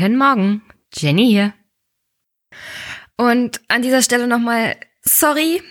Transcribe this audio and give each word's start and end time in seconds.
Guten 0.00 0.16
Morgen, 0.16 0.62
Jenny 0.94 1.26
hier. 1.26 1.52
Und 3.18 3.60
an 3.68 3.82
dieser 3.82 4.00
Stelle 4.00 4.26
nochmal 4.28 4.76
sorry, 5.02 5.62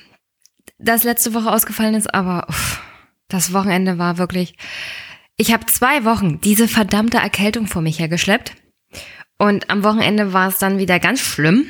dass 0.78 1.04
letzte 1.04 1.34
Woche 1.34 1.52
ausgefallen 1.52 1.96
ist, 1.96 2.14
aber 2.14 2.46
uff, 2.48 2.80
das 3.28 3.54
Wochenende 3.54 3.98
war 3.98 4.20
wirklich. 4.20 4.56
Ich 5.36 5.52
habe 5.52 5.66
zwei 5.66 6.06
Wochen 6.06 6.40
diese 6.42 6.68
verdammte 6.68 7.18
Erkältung 7.18 7.66
vor 7.66 7.82
mich 7.82 7.98
hergeschleppt. 7.98 8.54
Und 9.40 9.72
am 9.72 9.84
Wochenende 9.84 10.32
war 10.32 10.50
es 10.50 10.60
dann 10.60 10.78
wieder 10.78 11.00
ganz 11.00 11.22
schlimm. 11.22 11.66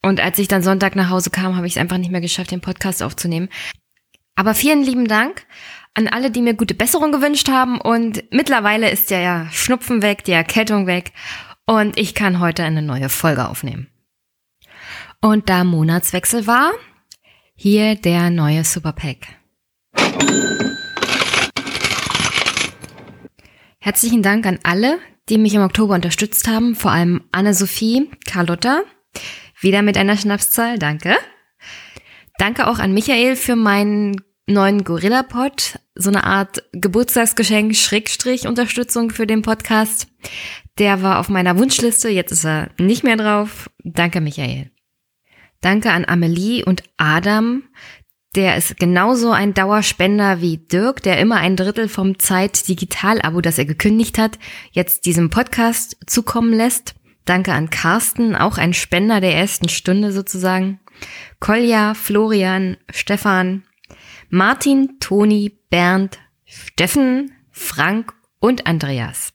Und 0.00 0.22
als 0.22 0.38
ich 0.38 0.48
dann 0.48 0.62
Sonntag 0.62 0.96
nach 0.96 1.10
Hause 1.10 1.28
kam, 1.28 1.54
habe 1.54 1.66
ich 1.66 1.74
es 1.74 1.78
einfach 1.78 1.98
nicht 1.98 2.10
mehr 2.10 2.22
geschafft, 2.22 2.50
den 2.50 2.62
Podcast 2.62 3.02
aufzunehmen. 3.02 3.50
Aber 4.36 4.54
vielen 4.54 4.82
lieben 4.82 5.06
Dank 5.06 5.46
an 5.92 6.08
alle, 6.08 6.30
die 6.30 6.40
mir 6.40 6.54
gute 6.54 6.74
Besserung 6.74 7.12
gewünscht 7.12 7.50
haben. 7.50 7.78
Und 7.78 8.24
mittlerweile 8.32 8.88
ist 8.88 9.10
ja, 9.10 9.20
ja 9.20 9.48
Schnupfen 9.52 10.00
weg, 10.00 10.24
die 10.24 10.32
Erkältung 10.32 10.86
weg. 10.86 11.12
Und 11.66 11.98
ich 11.98 12.14
kann 12.14 12.40
heute 12.40 12.62
eine 12.62 12.82
neue 12.82 13.08
Folge 13.08 13.48
aufnehmen. 13.48 13.88
Und 15.20 15.48
da 15.48 15.64
Monatswechsel 15.64 16.46
war, 16.46 16.72
hier 17.54 17.94
der 17.94 18.28
neue 18.30 18.64
Superpack. 18.64 19.26
Herzlichen 23.78 24.22
Dank 24.22 24.46
an 24.46 24.58
alle, 24.62 24.98
die 25.28 25.38
mich 25.38 25.54
im 25.54 25.62
Oktober 25.62 25.94
unterstützt 25.94 26.48
haben, 26.48 26.74
vor 26.74 26.90
allem 26.90 27.22
Anne-Sophie, 27.32 28.10
Carlotta, 28.26 28.82
wieder 29.60 29.82
mit 29.82 29.96
einer 29.96 30.16
Schnapszahl, 30.16 30.78
danke. 30.78 31.16
Danke 32.38 32.66
auch 32.66 32.78
an 32.78 32.92
Michael 32.92 33.36
für 33.36 33.56
meinen 33.56 34.20
neuen 34.46 34.84
Gorilla-Pod, 34.84 35.78
so 35.94 36.10
eine 36.10 36.24
Art 36.24 36.62
Geburtstagsgeschenk, 36.72 37.74
Schrägstrich 37.76 38.46
Unterstützung 38.46 39.10
für 39.10 39.26
den 39.26 39.42
Podcast. 39.42 40.08
Der 40.78 41.02
war 41.02 41.20
auf 41.20 41.28
meiner 41.28 41.58
Wunschliste, 41.58 42.08
jetzt 42.08 42.32
ist 42.32 42.44
er 42.44 42.70
nicht 42.78 43.04
mehr 43.04 43.16
drauf. 43.16 43.70
Danke, 43.84 44.20
Michael. 44.20 44.70
Danke 45.60 45.92
an 45.92 46.04
Amelie 46.04 46.64
und 46.64 46.82
Adam. 46.96 47.62
Der 48.34 48.56
ist 48.56 48.78
genauso 48.78 49.30
ein 49.30 49.54
Dauerspender 49.54 50.40
wie 50.40 50.58
Dirk, 50.58 51.02
der 51.02 51.18
immer 51.20 51.36
ein 51.36 51.54
Drittel 51.54 51.88
vom 51.88 52.18
Zeit 52.18 52.66
Digital-Abo, 52.66 53.40
das 53.40 53.58
er 53.58 53.64
gekündigt 53.64 54.18
hat, 54.18 54.38
jetzt 54.72 55.06
diesem 55.06 55.30
Podcast 55.30 55.96
zukommen 56.06 56.52
lässt. 56.52 56.96
Danke 57.24 57.52
an 57.52 57.70
Carsten, 57.70 58.34
auch 58.34 58.58
ein 58.58 58.74
Spender 58.74 59.20
der 59.20 59.36
ersten 59.36 59.68
Stunde 59.68 60.12
sozusagen. 60.12 60.80
Kolja, 61.38 61.94
Florian, 61.94 62.76
Stefan, 62.90 63.62
Martin, 64.30 64.98
Toni, 64.98 65.56
Bernd, 65.70 66.18
Steffen, 66.44 67.32
Frank 67.52 68.14
und 68.40 68.66
Andreas. 68.66 69.33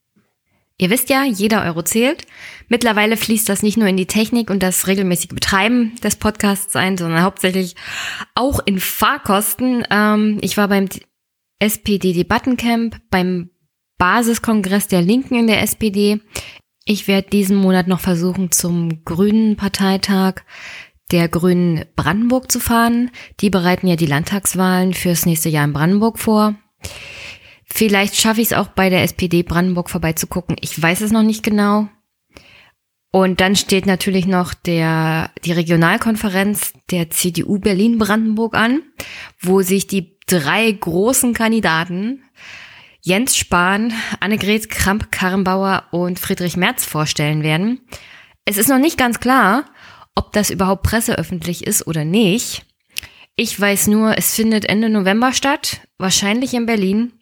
Ihr 0.81 0.89
wisst 0.89 1.09
ja, 1.09 1.25
jeder 1.25 1.63
Euro 1.65 1.83
zählt. 1.83 2.25
Mittlerweile 2.69 3.17
fließt 3.17 3.49
das 3.49 3.63
nicht 3.63 3.77
nur 3.77 3.87
in 3.87 3.97
die 3.97 4.05
Technik 4.05 4.49
und 4.49 4.63
das 4.63 4.87
regelmäßige 4.87 5.27
Betreiben 5.27 5.93
des 6.01 6.15
Podcasts 6.15 6.73
ein, 6.77 6.97
sondern 6.97 7.21
hauptsächlich 7.21 7.75
auch 8.33 8.61
in 8.65 8.79
Fahrkosten. 8.79 9.85
Ähm, 9.91 10.37
ich 10.41 10.55
war 10.55 10.69
beim 10.69 10.87
SPD-Debattencamp, 11.59 13.01
beim 13.11 13.49
Basiskongress 13.97 14.87
der 14.87 15.01
Linken 15.01 15.35
in 15.35 15.47
der 15.47 15.61
SPD. 15.61 16.21
Ich 16.85 17.09
werde 17.09 17.29
diesen 17.29 17.57
Monat 17.57 17.87
noch 17.87 17.99
versuchen, 17.99 18.53
zum 18.53 19.03
Grünen 19.03 19.57
Parteitag 19.57 20.35
der 21.11 21.27
Grünen 21.27 21.83
Brandenburg 21.97 22.49
zu 22.49 22.61
fahren. 22.61 23.11
Die 23.41 23.49
bereiten 23.49 23.87
ja 23.87 23.97
die 23.97 24.05
Landtagswahlen 24.05 24.93
fürs 24.93 25.25
nächste 25.25 25.49
Jahr 25.49 25.65
in 25.65 25.73
Brandenburg 25.73 26.19
vor. 26.19 26.55
Vielleicht 27.71 28.15
schaffe 28.15 28.41
ich 28.41 28.47
es 28.47 28.53
auch 28.57 28.67
bei 28.67 28.89
der 28.89 29.03
SPD 29.03 29.43
Brandenburg 29.43 29.89
vorbeizugucken. 29.89 30.55
Ich 30.61 30.81
weiß 30.81 31.01
es 31.01 31.11
noch 31.11 31.23
nicht 31.23 31.43
genau. 31.43 31.87
Und 33.11 33.41
dann 33.41 33.55
steht 33.55 33.85
natürlich 33.85 34.27
noch 34.27 34.53
der, 34.53 35.31
die 35.43 35.51
Regionalkonferenz 35.51 36.73
der 36.91 37.09
CDU 37.09 37.59
Berlin-Brandenburg 37.59 38.55
an, 38.55 38.81
wo 39.39 39.61
sich 39.61 39.87
die 39.87 40.19
drei 40.27 40.71
großen 40.71 41.33
Kandidaten 41.33 42.23
Jens 43.01 43.37
Spahn, 43.37 43.93
Annegret 44.19 44.69
Kramp-Karrenbauer 44.69 45.85
und 45.91 46.19
Friedrich 46.19 46.57
Merz 46.57 46.85
vorstellen 46.85 47.43
werden. 47.43 47.81
Es 48.45 48.57
ist 48.57 48.69
noch 48.69 48.77
nicht 48.77 48.97
ganz 48.97 49.19
klar, 49.19 49.65
ob 50.15 50.33
das 50.33 50.49
überhaupt 50.49 50.83
presseöffentlich 50.83 51.65
ist 51.65 51.87
oder 51.87 52.03
nicht. 52.03 52.65
Ich 53.35 53.59
weiß 53.59 53.87
nur, 53.87 54.17
es 54.17 54.35
findet 54.35 54.65
Ende 54.65 54.89
November 54.89 55.33
statt, 55.33 55.81
wahrscheinlich 55.97 56.53
in 56.53 56.65
Berlin. 56.65 57.13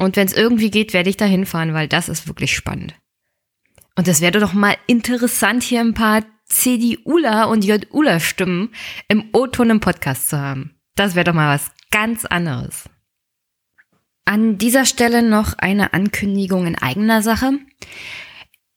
Und 0.00 0.16
wenn 0.16 0.26
es 0.26 0.32
irgendwie 0.32 0.70
geht, 0.70 0.94
werde 0.94 1.10
ich 1.10 1.18
da 1.18 1.26
hinfahren, 1.26 1.74
weil 1.74 1.86
das 1.86 2.08
ist 2.08 2.26
wirklich 2.26 2.54
spannend. 2.54 2.94
Und 3.96 4.08
das 4.08 4.22
wäre 4.22 4.40
doch 4.40 4.54
mal 4.54 4.74
interessant, 4.86 5.62
hier 5.62 5.80
ein 5.80 5.92
paar 5.92 6.22
CDUler 6.46 7.50
und 7.50 7.66
JUler 7.66 8.18
Stimmen 8.18 8.70
im 9.08 9.28
O-Ton 9.34 9.68
im 9.68 9.80
Podcast 9.80 10.30
zu 10.30 10.38
haben. 10.38 10.74
Das 10.96 11.14
wäre 11.14 11.24
doch 11.24 11.34
mal 11.34 11.54
was 11.54 11.70
ganz 11.90 12.24
anderes. 12.24 12.88
An 14.24 14.56
dieser 14.56 14.86
Stelle 14.86 15.22
noch 15.22 15.58
eine 15.58 15.92
Ankündigung 15.92 16.66
in 16.66 16.78
eigener 16.78 17.20
Sache. 17.20 17.58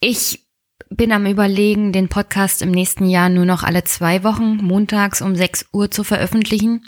Ich 0.02 0.46
bin 0.90 1.14
am 1.14 1.26
Überlegen, 1.26 1.94
den 1.94 2.10
Podcast 2.10 2.62
im 2.62 2.72
nächsten 2.72 3.06
Jahr 3.06 3.30
nur 3.30 3.46
noch 3.46 3.64
alle 3.64 3.86
zwei 3.86 4.26
Wochen 4.26 4.58
montags 4.58 5.22
um 5.22 5.38
6 5.38 5.68
Uhr 5.72 5.90
zu 5.90 6.04
veröffentlichen. 6.04 6.86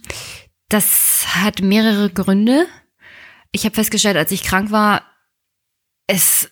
Das 0.68 1.26
hat 1.38 1.62
mehrere 1.62 2.10
Gründe. 2.10 2.68
Ich 3.52 3.66
habe 3.66 3.76
festgestellt, 3.76 4.18
als 4.18 4.32
ich 4.32 4.44
krank 4.44 4.72
war, 4.72 5.04
es, 6.08 6.52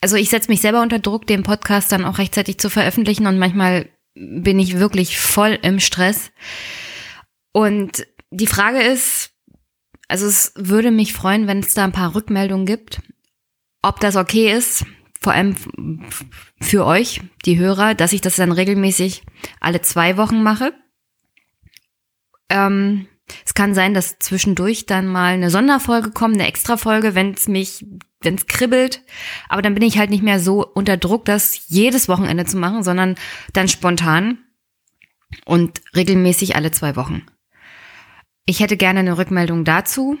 also 0.00 0.16
ich 0.16 0.30
setze 0.30 0.50
mich 0.50 0.60
selber 0.60 0.82
unter 0.82 0.98
Druck, 0.98 1.26
den 1.26 1.42
Podcast 1.42 1.92
dann 1.92 2.04
auch 2.04 2.18
rechtzeitig 2.18 2.58
zu 2.58 2.70
veröffentlichen 2.70 3.26
und 3.26 3.38
manchmal 3.38 3.88
bin 4.14 4.58
ich 4.58 4.78
wirklich 4.78 5.18
voll 5.18 5.58
im 5.62 5.80
Stress. 5.80 6.30
Und 7.52 8.06
die 8.30 8.46
Frage 8.46 8.82
ist, 8.82 9.30
also 10.08 10.26
es 10.26 10.52
würde 10.56 10.90
mich 10.90 11.12
freuen, 11.12 11.46
wenn 11.46 11.60
es 11.60 11.74
da 11.74 11.84
ein 11.84 11.92
paar 11.92 12.14
Rückmeldungen 12.14 12.66
gibt, 12.66 13.00
ob 13.82 14.00
das 14.00 14.16
okay 14.16 14.52
ist, 14.52 14.84
vor 15.20 15.32
allem 15.32 15.56
für 16.60 16.86
euch, 16.86 17.20
die 17.44 17.58
Hörer, 17.58 17.94
dass 17.94 18.12
ich 18.12 18.20
das 18.20 18.36
dann 18.36 18.52
regelmäßig 18.52 19.24
alle 19.60 19.82
zwei 19.82 20.16
Wochen 20.16 20.42
mache. 20.42 20.72
Ähm, 22.48 23.06
es 23.44 23.54
kann 23.54 23.74
sein, 23.74 23.94
dass 23.94 24.18
zwischendurch 24.18 24.86
dann 24.86 25.06
mal 25.06 25.34
eine 25.34 25.50
Sonderfolge 25.50 26.10
kommt, 26.10 26.34
eine 26.34 26.46
Extrafolge, 26.46 27.14
wenn 27.14 27.34
es 27.34 27.48
mich, 27.48 27.84
wenn 28.20 28.34
es 28.34 28.46
kribbelt. 28.46 29.02
Aber 29.48 29.62
dann 29.62 29.74
bin 29.74 29.82
ich 29.82 29.98
halt 29.98 30.10
nicht 30.10 30.22
mehr 30.22 30.40
so 30.40 30.66
unter 30.66 30.96
Druck, 30.96 31.24
das 31.24 31.68
jedes 31.68 32.08
Wochenende 32.08 32.44
zu 32.44 32.56
machen, 32.56 32.82
sondern 32.82 33.16
dann 33.52 33.68
spontan 33.68 34.38
und 35.44 35.80
regelmäßig 35.94 36.56
alle 36.56 36.70
zwei 36.70 36.96
Wochen. 36.96 37.22
Ich 38.46 38.60
hätte 38.60 38.76
gerne 38.76 39.00
eine 39.00 39.18
Rückmeldung 39.18 39.64
dazu. 39.64 40.18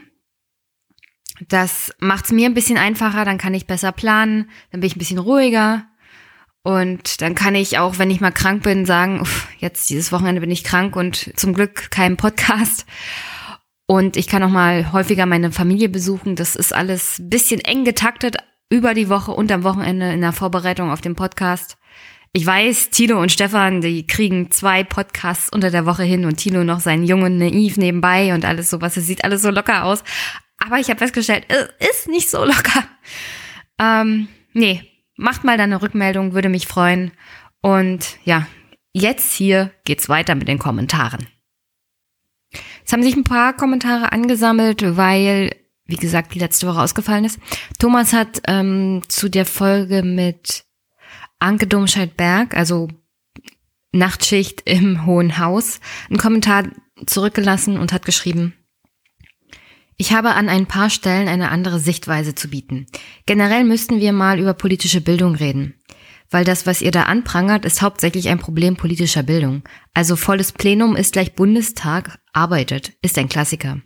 Das 1.48 1.92
macht 1.98 2.26
es 2.26 2.32
mir 2.32 2.46
ein 2.46 2.54
bisschen 2.54 2.78
einfacher, 2.78 3.24
dann 3.24 3.38
kann 3.38 3.54
ich 3.54 3.66
besser 3.66 3.92
planen, 3.92 4.50
dann 4.70 4.80
bin 4.80 4.88
ich 4.88 4.96
ein 4.96 4.98
bisschen 4.98 5.18
ruhiger. 5.18 5.86
Und 6.62 7.20
dann 7.22 7.34
kann 7.34 7.54
ich 7.54 7.78
auch, 7.78 7.98
wenn 7.98 8.10
ich 8.10 8.20
mal 8.20 8.30
krank 8.30 8.62
bin, 8.62 8.84
sagen, 8.84 9.20
uff, 9.20 9.48
jetzt 9.58 9.88
dieses 9.90 10.12
Wochenende 10.12 10.40
bin 10.40 10.50
ich 10.50 10.64
krank 10.64 10.96
und 10.96 11.32
zum 11.38 11.54
Glück 11.54 11.90
kein 11.90 12.16
Podcast. 12.16 12.84
Und 13.86 14.16
ich 14.16 14.26
kann 14.26 14.42
auch 14.42 14.50
mal 14.50 14.92
häufiger 14.92 15.24
meine 15.24 15.50
Familie 15.50 15.88
besuchen. 15.88 16.36
Das 16.36 16.56
ist 16.56 16.74
alles 16.74 17.18
ein 17.18 17.30
bisschen 17.30 17.60
eng 17.60 17.84
getaktet 17.84 18.36
über 18.70 18.92
die 18.92 19.08
Woche 19.08 19.32
und 19.32 19.50
am 19.50 19.64
Wochenende 19.64 20.12
in 20.12 20.20
der 20.20 20.32
Vorbereitung 20.32 20.90
auf 20.90 21.00
den 21.00 21.14
Podcast. 21.14 21.78
Ich 22.34 22.44
weiß, 22.44 22.90
Tilo 22.90 23.20
und 23.20 23.32
Stefan, 23.32 23.80
die 23.80 24.06
kriegen 24.06 24.50
zwei 24.50 24.84
Podcasts 24.84 25.50
unter 25.50 25.70
der 25.70 25.86
Woche 25.86 26.02
hin 26.02 26.26
und 26.26 26.36
Tilo 26.36 26.62
noch 26.64 26.80
seinen 26.80 27.04
jungen 27.04 27.38
Naiv 27.38 27.78
nebenbei 27.78 28.34
und 28.34 28.44
alles 28.44 28.68
sowas. 28.68 28.96
Es 28.98 29.06
sieht 29.06 29.24
alles 29.24 29.40
so 29.40 29.50
locker 29.50 29.84
aus. 29.84 30.04
Aber 30.58 30.78
ich 30.78 30.90
habe 30.90 30.98
festgestellt, 30.98 31.46
es 31.48 31.88
ist 31.88 32.08
nicht 32.08 32.28
so 32.28 32.44
locker. 32.44 32.84
Ähm, 33.78 34.28
nee, 34.52 34.82
macht 35.18 35.44
mal 35.44 35.58
deine 35.58 35.82
Rückmeldung, 35.82 36.32
würde 36.32 36.48
mich 36.48 36.66
freuen. 36.66 37.12
Und 37.60 38.18
ja, 38.24 38.46
jetzt 38.94 39.34
hier 39.34 39.72
geht's 39.84 40.08
weiter 40.08 40.34
mit 40.34 40.48
den 40.48 40.58
Kommentaren. 40.58 41.26
Es 42.86 42.92
haben 42.92 43.02
sich 43.02 43.16
ein 43.16 43.24
paar 43.24 43.52
Kommentare 43.52 44.12
angesammelt, 44.12 44.96
weil, 44.96 45.54
wie 45.84 45.96
gesagt, 45.96 46.34
die 46.34 46.38
letzte 46.38 46.66
Woche 46.66 46.80
ausgefallen 46.80 47.26
ist. 47.26 47.38
Thomas 47.78 48.14
hat 48.14 48.40
ähm, 48.46 49.02
zu 49.08 49.28
der 49.28 49.44
Folge 49.44 50.02
mit 50.02 50.64
Anke 51.38 51.66
Domscheit-Berg, 51.66 52.56
also 52.56 52.88
Nachtschicht 53.92 54.62
im 54.64 55.04
Hohen 55.04 55.38
Haus, 55.38 55.80
einen 56.08 56.18
Kommentar 56.18 56.64
zurückgelassen 57.06 57.78
und 57.78 57.92
hat 57.92 58.04
geschrieben, 58.04 58.54
ich 59.98 60.12
habe 60.12 60.34
an 60.34 60.48
ein 60.48 60.66
paar 60.66 60.90
Stellen 60.90 61.26
eine 61.26 61.50
andere 61.50 61.80
Sichtweise 61.80 62.34
zu 62.34 62.48
bieten. 62.48 62.86
Generell 63.26 63.64
müssten 63.64 63.98
wir 64.00 64.12
mal 64.12 64.38
über 64.38 64.54
politische 64.54 65.00
Bildung 65.00 65.34
reden. 65.34 65.74
Weil 66.30 66.44
das, 66.44 66.66
was 66.66 66.82
ihr 66.82 66.92
da 66.92 67.04
anprangert, 67.04 67.64
ist 67.64 67.82
hauptsächlich 67.82 68.28
ein 68.28 68.38
Problem 68.38 68.76
politischer 68.76 69.24
Bildung. 69.24 69.62
Also 69.94 70.14
volles 70.14 70.52
Plenum 70.52 70.94
ist 70.94 71.14
gleich 71.14 71.34
Bundestag 71.34 72.20
arbeitet, 72.32 72.92
ist 73.02 73.18
ein 73.18 73.28
Klassiker. 73.28 73.80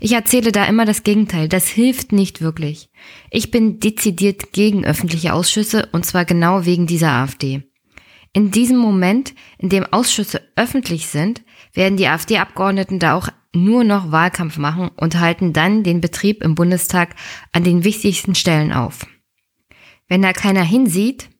Ich 0.00 0.12
erzähle 0.12 0.52
da 0.52 0.64
immer 0.64 0.84
das 0.84 1.02
Gegenteil. 1.02 1.48
Das 1.48 1.66
hilft 1.66 2.12
nicht 2.12 2.40
wirklich. 2.40 2.90
Ich 3.30 3.50
bin 3.50 3.80
dezidiert 3.80 4.52
gegen 4.52 4.84
öffentliche 4.84 5.32
Ausschüsse 5.32 5.88
und 5.90 6.06
zwar 6.06 6.24
genau 6.24 6.66
wegen 6.66 6.86
dieser 6.86 7.10
AfD. 7.10 7.64
In 8.32 8.52
diesem 8.52 8.76
Moment, 8.76 9.34
in 9.58 9.70
dem 9.70 9.84
Ausschüsse 9.84 10.40
öffentlich 10.54 11.08
sind, 11.08 11.42
werden 11.78 11.96
die 11.96 12.08
AfD-Abgeordneten 12.08 12.98
da 12.98 13.14
auch 13.14 13.28
nur 13.54 13.84
noch 13.84 14.10
Wahlkampf 14.10 14.58
machen 14.58 14.90
und 14.96 15.20
halten 15.20 15.52
dann 15.52 15.84
den 15.84 16.00
Betrieb 16.00 16.42
im 16.42 16.56
Bundestag 16.56 17.14
an 17.52 17.62
den 17.62 17.84
wichtigsten 17.84 18.34
Stellen 18.34 18.72
auf. 18.72 19.06
Wenn 20.08 20.20
da 20.20 20.32
keiner 20.32 20.64
hinsieht, 20.64 21.30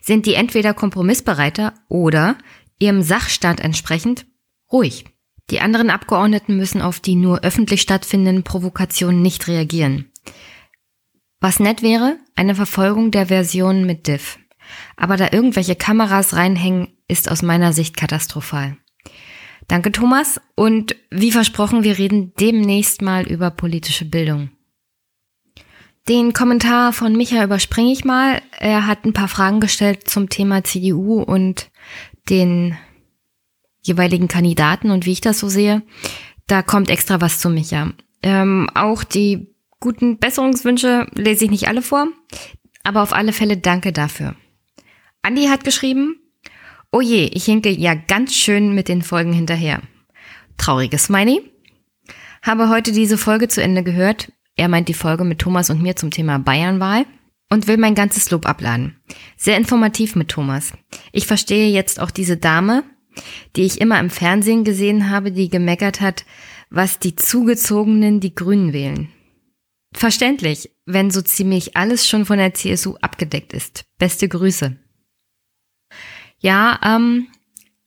sind 0.00 0.26
die 0.26 0.34
entweder 0.34 0.74
kompromissbereiter 0.74 1.74
oder 1.88 2.36
ihrem 2.80 3.02
Sachstand 3.02 3.60
entsprechend 3.60 4.26
ruhig. 4.72 5.04
Die 5.48 5.60
anderen 5.60 5.90
Abgeordneten 5.90 6.56
müssen 6.56 6.82
auf 6.82 6.98
die 6.98 7.14
nur 7.14 7.44
öffentlich 7.44 7.80
stattfindenden 7.80 8.42
Provokationen 8.42 9.22
nicht 9.22 9.46
reagieren. 9.46 10.10
Was 11.38 11.60
nett 11.60 11.82
wäre, 11.82 12.16
eine 12.34 12.56
Verfolgung 12.56 13.12
der 13.12 13.26
Version 13.26 13.84
mit 13.86 14.08
Diff. 14.08 14.40
Aber 14.96 15.16
da 15.16 15.28
irgendwelche 15.30 15.76
Kameras 15.76 16.34
reinhängen, 16.34 16.88
ist 17.06 17.30
aus 17.30 17.42
meiner 17.42 17.72
Sicht 17.72 17.96
katastrophal. 17.96 18.76
Danke, 19.68 19.92
Thomas. 19.92 20.40
Und 20.54 20.96
wie 21.10 21.30
versprochen, 21.30 21.84
wir 21.84 21.98
reden 21.98 22.32
demnächst 22.40 23.02
mal 23.02 23.26
über 23.26 23.50
politische 23.50 24.06
Bildung. 24.06 24.50
Den 26.08 26.32
Kommentar 26.32 26.94
von 26.94 27.14
Micha 27.14 27.44
überspringe 27.44 27.92
ich 27.92 28.04
mal. 28.04 28.40
Er 28.58 28.86
hat 28.86 29.04
ein 29.04 29.12
paar 29.12 29.28
Fragen 29.28 29.60
gestellt 29.60 30.08
zum 30.08 30.30
Thema 30.30 30.64
CDU 30.64 31.22
und 31.22 31.70
den 32.30 32.78
jeweiligen 33.82 34.26
Kandidaten 34.26 34.90
und 34.90 35.04
wie 35.04 35.12
ich 35.12 35.20
das 35.20 35.38
so 35.38 35.48
sehe. 35.48 35.82
Da 36.46 36.62
kommt 36.62 36.88
extra 36.88 37.20
was 37.20 37.38
zu 37.38 37.50
Micha. 37.50 37.92
Ähm, 38.22 38.70
auch 38.74 39.04
die 39.04 39.54
guten 39.80 40.18
Besserungswünsche 40.18 41.06
lese 41.14 41.44
ich 41.44 41.50
nicht 41.50 41.68
alle 41.68 41.82
vor, 41.82 42.08
aber 42.84 43.02
auf 43.02 43.12
alle 43.12 43.34
Fälle 43.34 43.58
danke 43.58 43.92
dafür. 43.92 44.34
Andi 45.20 45.46
hat 45.46 45.62
geschrieben, 45.62 46.16
oh 46.92 47.00
je, 47.00 47.26
ich 47.32 47.44
hinke 47.44 47.70
ja 47.70 47.94
ganz 47.94 48.34
schön 48.34 48.74
mit 48.74 48.88
den 48.88 49.02
Folgen 49.02 49.32
hinterher. 49.32 49.80
Trauriges 50.56 51.04
Smiley. 51.04 51.42
Habe 52.42 52.68
heute 52.68 52.92
diese 52.92 53.18
Folge 53.18 53.48
zu 53.48 53.62
Ende 53.62 53.82
gehört. 53.82 54.32
Er 54.56 54.68
meint 54.68 54.88
die 54.88 54.94
Folge 54.94 55.24
mit 55.24 55.38
Thomas 55.38 55.70
und 55.70 55.82
mir 55.82 55.96
zum 55.96 56.10
Thema 56.10 56.38
Bayernwahl 56.38 57.06
und 57.50 57.66
will 57.66 57.76
mein 57.76 57.94
ganzes 57.94 58.30
Lob 58.30 58.46
abladen. 58.46 58.96
Sehr 59.36 59.56
informativ 59.56 60.16
mit 60.16 60.28
Thomas. 60.28 60.72
Ich 61.12 61.26
verstehe 61.26 61.70
jetzt 61.70 62.00
auch 62.00 62.10
diese 62.10 62.36
Dame, 62.36 62.84
die 63.56 63.62
ich 63.62 63.80
immer 63.80 63.98
im 64.00 64.10
Fernsehen 64.10 64.64
gesehen 64.64 65.10
habe, 65.10 65.32
die 65.32 65.48
gemeckert 65.48 66.00
hat, 66.00 66.24
was 66.70 66.98
die 66.98 67.16
Zugezogenen 67.16 68.20
die 68.20 68.34
Grünen 68.34 68.72
wählen. 68.72 69.08
Verständlich, 69.92 70.70
wenn 70.84 71.10
so 71.10 71.22
ziemlich 71.22 71.76
alles 71.76 72.06
schon 72.06 72.26
von 72.26 72.38
der 72.38 72.54
CSU 72.54 72.96
abgedeckt 73.00 73.52
ist. 73.52 73.84
Beste 73.98 74.28
Grüße. 74.28 74.76
Ja, 76.40 76.78
ähm, 76.84 77.28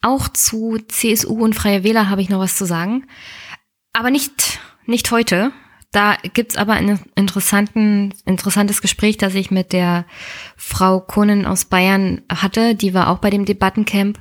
auch 0.01 0.27
zu 0.27 0.77
CSU 0.87 1.43
und 1.43 1.55
Freie 1.55 1.83
Wähler 1.83 2.09
habe 2.09 2.21
ich 2.21 2.29
noch 2.29 2.39
was 2.39 2.55
zu 2.55 2.65
sagen. 2.65 3.07
Aber 3.93 4.09
nicht, 4.09 4.59
nicht 4.85 5.11
heute. 5.11 5.51
Da 5.91 6.15
gibt's 6.33 6.55
aber 6.55 6.73
ein 6.73 6.99
interessanten, 7.15 8.13
interessantes 8.25 8.81
Gespräch, 8.81 9.17
das 9.17 9.35
ich 9.35 9.51
mit 9.51 9.73
der 9.73 10.05
Frau 10.55 11.01
Kohnen 11.01 11.45
aus 11.45 11.65
Bayern 11.65 12.21
hatte. 12.31 12.75
Die 12.75 12.93
war 12.93 13.09
auch 13.09 13.17
bei 13.19 13.29
dem 13.29 13.45
Debattencamp. 13.45 14.19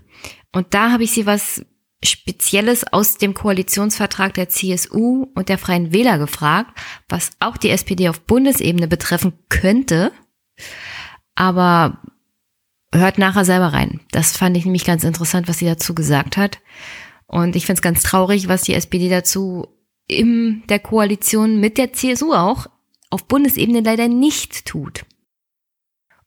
Und 0.53 0.75
da 0.75 0.91
habe 0.91 1.05
ich 1.05 1.13
sie 1.13 1.27
was 1.27 1.65
Spezielles 2.03 2.91
aus 2.93 3.19
dem 3.19 3.35
Koalitionsvertrag 3.35 4.35
der 4.35 4.49
CSU 4.49 5.29
und 5.35 5.49
der 5.49 5.59
Freien 5.59 5.93
Wähler 5.93 6.19
gefragt, 6.19 6.77
was 7.09 7.31
auch 7.41 7.57
die 7.57 7.71
SPD 7.71 8.09
auf 8.09 8.23
Bundesebene 8.23 8.89
betreffen 8.89 9.35
könnte. 9.49 10.11
Aber 11.37 12.01
hört 12.93 13.19
nachher 13.19 13.45
selber 13.45 13.73
rein. 13.73 14.01
Das 14.11 14.37
fand 14.37 14.57
ich 14.57 14.65
nämlich 14.65 14.85
ganz 14.85 15.05
interessant, 15.05 15.49
was 15.49 15.59
sie 15.59 15.67
dazu 15.67 15.95
gesagt 15.95 16.37
hat. 16.37 16.59
Und 17.27 17.55
ich 17.57 17.67
finde 17.67 17.79
es 17.79 17.83
ganz 17.83 18.03
traurig, 18.03 18.49
was 18.49 18.63
die 18.63 18.75
SPD 18.75 19.09
dazu 19.09 19.69
in 20.09 20.65
der 20.69 20.81
Koalition 20.81 21.61
mit 21.61 21.79
der 21.79 21.93
CSU 21.93 22.33
auch 22.33 22.67
auf 23.11 23.27
Bundesebene 23.27 23.81
leider 23.81 24.09
nicht 24.09 24.67
tut. 24.67 25.05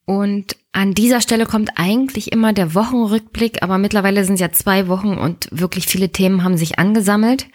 Und 0.05 0.57
an 0.73 0.93
dieser 0.93 1.21
Stelle 1.21 1.45
kommt 1.45 1.71
eigentlich 1.75 2.31
immer 2.31 2.51
der 2.51 2.73
Wochenrückblick, 2.73 3.63
aber 3.63 3.77
mittlerweile 3.77 4.25
sind 4.25 4.35
es 4.35 4.41
ja 4.41 4.51
zwei 4.51 4.87
Wochen 4.87 5.17
und 5.17 5.47
wirklich 5.51 5.85
viele 5.87 6.11
Themen 6.11 6.43
haben 6.43 6.57
sich 6.57 6.79
angesammelt. 6.79 7.47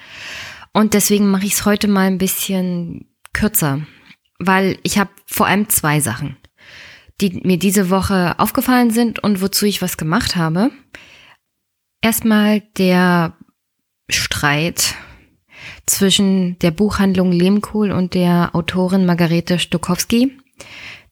Und 0.73 0.95
deswegen 0.95 1.31
mache 1.31 1.45
ich 1.47 1.55
es 1.55 1.65
heute 1.65 1.89
mal 1.89 2.07
ein 2.07 2.19
bisschen 2.19 3.07
kürzer, 3.33 3.81
weil 4.39 4.79
ich 4.83 4.99
habe 4.99 5.11
vor 5.27 5.47
allem 5.47 5.69
zwei 5.69 6.01
Sachen, 6.01 6.37
die 7.21 7.41
mir 7.45 7.59
diese 7.59 7.91
Woche 7.91 8.39
aufgefallen 8.39 8.91
sind 8.91 9.19
und 9.19 9.41
wozu 9.41 9.67
ich 9.67 9.83
was 9.83 9.97
gemacht 9.97 10.37
habe. 10.37 10.71
Erstmal 12.01 12.61
der 12.77 13.37
Streit 14.09 14.95
zwischen 15.87 16.59
der 16.61 16.71
Buchhandlung 16.71 17.33
Lehmkohl 17.33 17.91
und 17.91 18.15
der 18.15 18.55
Autorin 18.55 19.07
Margarete 19.07 19.59
Stokowski 19.59 20.39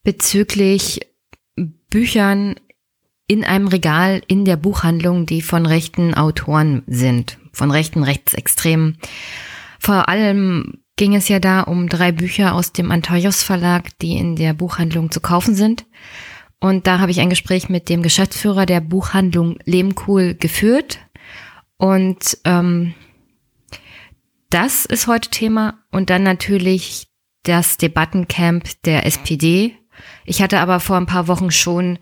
bezüglich 0.03 1.01
Büchern 1.89 2.55
in 3.27 3.43
einem 3.43 3.67
Regal 3.67 4.21
in 4.27 4.45
der 4.45 4.55
Buchhandlung, 4.55 5.25
die 5.25 5.41
von 5.41 5.65
rechten 5.65 6.13
Autoren 6.13 6.83
sind, 6.87 7.37
von 7.51 7.71
rechten 7.71 8.03
Rechtsextremen. 8.03 8.97
Vor 9.79 10.07
allem 10.07 10.79
ging 10.97 11.15
es 11.15 11.29
ja 11.29 11.39
da 11.39 11.61
um 11.61 11.87
drei 11.87 12.11
Bücher 12.11 12.53
aus 12.53 12.73
dem 12.73 12.91
Antaios 12.91 13.43
Verlag, 13.43 13.97
die 13.99 14.17
in 14.17 14.35
der 14.35 14.53
Buchhandlung 14.53 15.11
zu 15.11 15.21
kaufen 15.21 15.55
sind. 15.55 15.85
Und 16.59 16.87
da 16.87 16.99
habe 16.99 17.11
ich 17.11 17.21
ein 17.21 17.29
Gespräch 17.29 17.69
mit 17.69 17.87
dem 17.87 18.01
Geschäftsführer 18.01 18.65
der 18.65 18.81
Buchhandlung 18.81 19.57
Lehmkuhl 19.63 20.33
geführt. 20.33 20.99
Und 21.77 22.39
ähm, 22.45 22.95
das 24.49 24.85
ist 24.85 25.07
heute 25.07 25.29
Thema. 25.29 25.79
Und 25.91 26.09
dann 26.09 26.23
natürlich 26.23 27.07
das 27.43 27.77
Debattencamp 27.77 28.65
der 28.83 29.05
SPD, 29.05 29.75
ich 30.25 30.41
hatte 30.41 30.59
aber 30.59 30.79
vor 30.79 30.97
ein 30.97 31.05
paar 31.05 31.27
Wochen 31.27 31.51
schon 31.51 31.99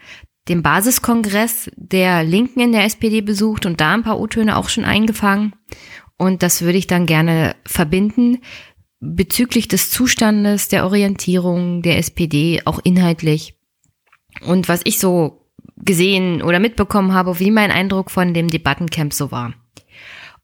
den 0.48 0.62
Basiskongress 0.62 1.72
der 1.76 2.24
Linken 2.24 2.60
in 2.60 2.72
der 2.72 2.86
SPD 2.86 3.22
besucht 3.22 3.66
und 3.66 3.82
da 3.82 3.94
ein 3.94 4.04
paar 4.04 4.20
O-Töne 4.20 4.58
auch 4.58 4.70
schon 4.70 4.86
eingefangen. 4.86 5.54
Und 6.18 6.44
das 6.44 6.62
würde 6.62 6.78
ich 6.78 6.88
dann 6.88 7.06
gerne 7.06 7.56
verbinden 7.66 8.40
bezüglich 9.00 9.68
des 9.68 9.92
Zustandes, 9.92 10.68
der 10.68 10.86
Orientierung 10.86 11.82
der 11.82 11.98
SPD, 11.98 12.62
auch 12.66 12.80
inhaltlich. 12.84 13.56
Und 14.42 14.68
was 14.68 14.82
ich 14.84 15.00
so 15.00 15.46
gesehen 15.78 16.42
oder 16.42 16.60
mitbekommen 16.60 17.14
habe, 17.14 17.40
wie 17.40 17.52
mein 17.52 17.72
Eindruck 17.72 18.12
von 18.12 18.34
dem 18.34 18.50
Debattencamp 18.50 19.14
so 19.14 19.32
war. 19.32 19.54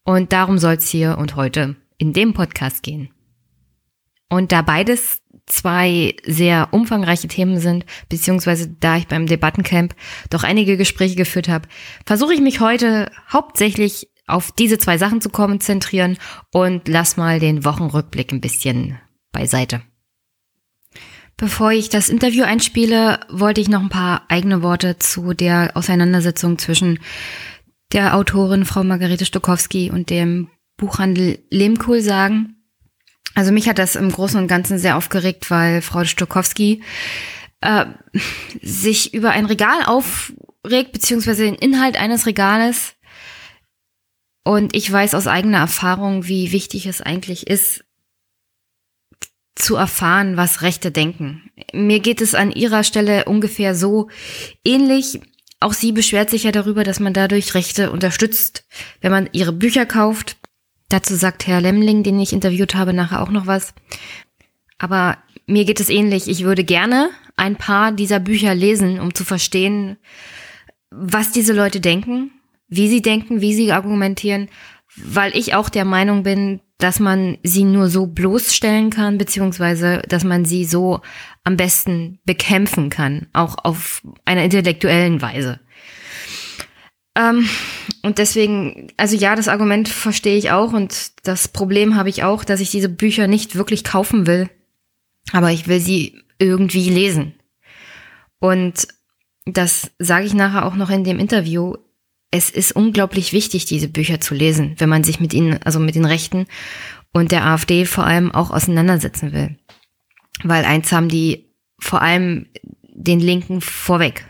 Und 0.04 0.32
darum 0.32 0.58
soll 0.58 0.74
es 0.74 0.88
hier 0.88 1.18
und 1.18 1.36
heute 1.36 1.76
in 1.98 2.12
dem 2.12 2.34
Podcast 2.34 2.82
gehen. 2.82 3.10
Und 4.28 4.52
da 4.52 4.62
beides 4.62 5.20
zwei 5.46 6.16
sehr 6.24 6.68
umfangreiche 6.72 7.28
Themen 7.28 7.58
sind, 7.58 7.84
beziehungsweise 8.08 8.68
da 8.68 8.96
ich 8.96 9.06
beim 9.06 9.26
Debattencamp 9.26 9.94
doch 10.30 10.44
einige 10.44 10.76
Gespräche 10.76 11.16
geführt 11.16 11.48
habe, 11.48 11.68
versuche 12.06 12.34
ich 12.34 12.40
mich 12.40 12.60
heute 12.60 13.10
hauptsächlich 13.30 14.08
auf 14.26 14.52
diese 14.52 14.78
zwei 14.78 14.98
Sachen 14.98 15.20
zu 15.20 15.30
konzentrieren 15.30 16.18
und 16.52 16.88
lass 16.88 17.16
mal 17.16 17.40
den 17.40 17.64
Wochenrückblick 17.64 18.32
ein 18.32 18.40
bisschen 18.40 18.98
beiseite. 19.32 19.82
Bevor 21.36 21.72
ich 21.72 21.88
das 21.88 22.08
Interview 22.08 22.44
einspiele, 22.44 23.20
wollte 23.28 23.60
ich 23.60 23.68
noch 23.68 23.80
ein 23.80 23.88
paar 23.88 24.26
eigene 24.28 24.62
Worte 24.62 24.98
zu 24.98 25.32
der 25.34 25.72
Auseinandersetzung 25.74 26.58
zwischen 26.58 27.00
der 27.92 28.16
Autorin 28.16 28.64
Frau 28.64 28.84
Margarete 28.84 29.24
Stokowski 29.24 29.90
und 29.90 30.08
dem 30.10 30.48
Buchhandel 30.76 31.40
Lehmkohl 31.50 32.00
sagen. 32.00 32.56
Also 33.34 33.52
mich 33.52 33.68
hat 33.68 33.78
das 33.78 33.96
im 33.96 34.10
Großen 34.10 34.38
und 34.40 34.46
Ganzen 34.46 34.78
sehr 34.78 34.96
aufgeregt, 34.96 35.50
weil 35.50 35.82
Frau 35.82 36.04
Stokowski 36.04 36.82
äh, 37.60 37.86
sich 38.62 39.14
über 39.14 39.30
ein 39.30 39.46
Regal 39.46 39.82
aufregt, 39.86 40.92
beziehungsweise 40.92 41.44
den 41.44 41.54
Inhalt 41.54 41.96
eines 41.96 42.26
Regales. 42.26 42.94
Und 44.44 44.74
ich 44.74 44.90
weiß 44.90 45.14
aus 45.14 45.26
eigener 45.26 45.58
Erfahrung, 45.58 46.26
wie 46.26 46.52
wichtig 46.52 46.86
es 46.86 47.00
eigentlich 47.00 47.46
ist, 47.46 47.84
zu 49.54 49.76
erfahren, 49.76 50.36
was 50.36 50.62
Rechte 50.62 50.90
denken. 50.90 51.50
Mir 51.72 52.00
geht 52.00 52.20
es 52.20 52.34
an 52.34 52.50
ihrer 52.50 52.84
Stelle 52.84 53.26
ungefähr 53.26 53.74
so 53.74 54.08
ähnlich. 54.64 55.20
Auch 55.60 55.74
sie 55.74 55.92
beschwert 55.92 56.30
sich 56.30 56.42
ja 56.42 56.52
darüber, 56.52 56.82
dass 56.82 56.98
man 56.98 57.12
dadurch 57.12 57.54
Rechte 57.54 57.92
unterstützt, 57.92 58.64
wenn 59.00 59.12
man 59.12 59.28
ihre 59.32 59.52
Bücher 59.52 59.86
kauft. 59.86 60.36
Dazu 60.88 61.14
sagt 61.14 61.46
Herr 61.46 61.60
Lemling, 61.60 62.02
den 62.02 62.18
ich 62.18 62.32
interviewt 62.32 62.74
habe, 62.74 62.92
nachher 62.92 63.22
auch 63.22 63.30
noch 63.30 63.46
was. 63.46 63.74
Aber 64.78 65.18
mir 65.46 65.64
geht 65.64 65.80
es 65.80 65.88
ähnlich. 65.88 66.28
Ich 66.28 66.42
würde 66.42 66.64
gerne 66.64 67.10
ein 67.36 67.56
paar 67.56 67.92
dieser 67.92 68.18
Bücher 68.18 68.54
lesen, 68.54 68.98
um 68.98 69.14
zu 69.14 69.24
verstehen, 69.24 69.96
was 70.90 71.30
diese 71.30 71.52
Leute 71.52 71.80
denken, 71.80 72.32
wie 72.72 72.88
sie 72.88 73.02
denken, 73.02 73.40
wie 73.40 73.54
sie 73.54 73.70
argumentieren, 73.70 74.48
weil 74.96 75.36
ich 75.36 75.54
auch 75.54 75.68
der 75.68 75.84
Meinung 75.84 76.22
bin, 76.22 76.60
dass 76.78 76.98
man 77.00 77.38
sie 77.42 77.64
nur 77.64 77.88
so 77.88 78.06
bloßstellen 78.06 78.90
kann, 78.90 79.18
beziehungsweise 79.18 80.02
dass 80.08 80.24
man 80.24 80.44
sie 80.44 80.64
so 80.64 81.00
am 81.44 81.56
besten 81.56 82.18
bekämpfen 82.24 82.90
kann, 82.90 83.26
auch 83.32 83.56
auf 83.62 84.02
einer 84.24 84.42
intellektuellen 84.42 85.20
Weise. 85.20 85.60
Ähm, 87.14 87.46
und 88.02 88.16
deswegen, 88.16 88.88
also 88.96 89.16
ja, 89.16 89.36
das 89.36 89.48
Argument 89.48 89.88
verstehe 89.88 90.38
ich 90.38 90.50
auch 90.50 90.72
und 90.72 91.12
das 91.26 91.48
Problem 91.48 91.94
habe 91.94 92.08
ich 92.08 92.24
auch, 92.24 92.42
dass 92.42 92.60
ich 92.60 92.70
diese 92.70 92.88
Bücher 92.88 93.26
nicht 93.26 93.54
wirklich 93.54 93.84
kaufen 93.84 94.26
will, 94.26 94.48
aber 95.32 95.52
ich 95.52 95.68
will 95.68 95.78
sie 95.78 96.22
irgendwie 96.38 96.88
lesen. 96.88 97.34
Und 98.40 98.88
das 99.44 99.90
sage 99.98 100.24
ich 100.24 100.34
nachher 100.34 100.64
auch 100.64 100.74
noch 100.74 100.90
in 100.90 101.04
dem 101.04 101.18
Interview 101.18 101.74
es 102.32 102.48
ist 102.50 102.72
unglaublich 102.72 103.32
wichtig, 103.32 103.66
diese 103.66 103.88
Bücher 103.88 104.18
zu 104.18 104.34
lesen, 104.34 104.74
wenn 104.78 104.88
man 104.88 105.04
sich 105.04 105.20
mit 105.20 105.34
ihnen, 105.34 105.62
also 105.62 105.78
mit 105.78 105.94
den 105.94 106.06
Rechten 106.06 106.46
und 107.12 107.30
der 107.30 107.44
AfD 107.44 107.84
vor 107.84 108.04
allem 108.04 108.32
auch 108.32 108.50
auseinandersetzen 108.50 109.32
will. 109.32 109.56
Weil 110.42 110.64
eins 110.64 110.90
haben 110.90 111.10
die 111.10 111.52
vor 111.78 112.00
allem 112.00 112.46
den 112.82 113.20
Linken 113.20 113.60
vorweg. 113.60 114.24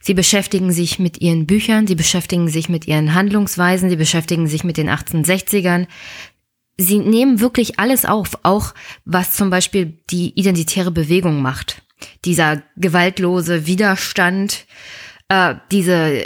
Sie 0.00 0.14
beschäftigen 0.14 0.72
sich 0.72 1.00
mit 1.00 1.20
ihren 1.20 1.46
Büchern, 1.46 1.88
sie 1.88 1.96
beschäftigen 1.96 2.48
sich 2.48 2.68
mit 2.68 2.86
ihren 2.86 3.14
Handlungsweisen, 3.14 3.90
sie 3.90 3.96
beschäftigen 3.96 4.46
sich 4.46 4.62
mit 4.62 4.76
den 4.76 4.88
1860ern. 4.88 5.88
Sie 6.76 7.00
nehmen 7.00 7.40
wirklich 7.40 7.80
alles 7.80 8.04
auf, 8.04 8.38
auch 8.44 8.74
was 9.04 9.34
zum 9.34 9.50
Beispiel 9.50 9.98
die 10.10 10.38
identitäre 10.38 10.92
Bewegung 10.92 11.42
macht. 11.42 11.82
Dieser 12.24 12.62
gewaltlose 12.76 13.66
Widerstand, 13.66 14.66
äh, 15.28 15.56
diese 15.72 16.24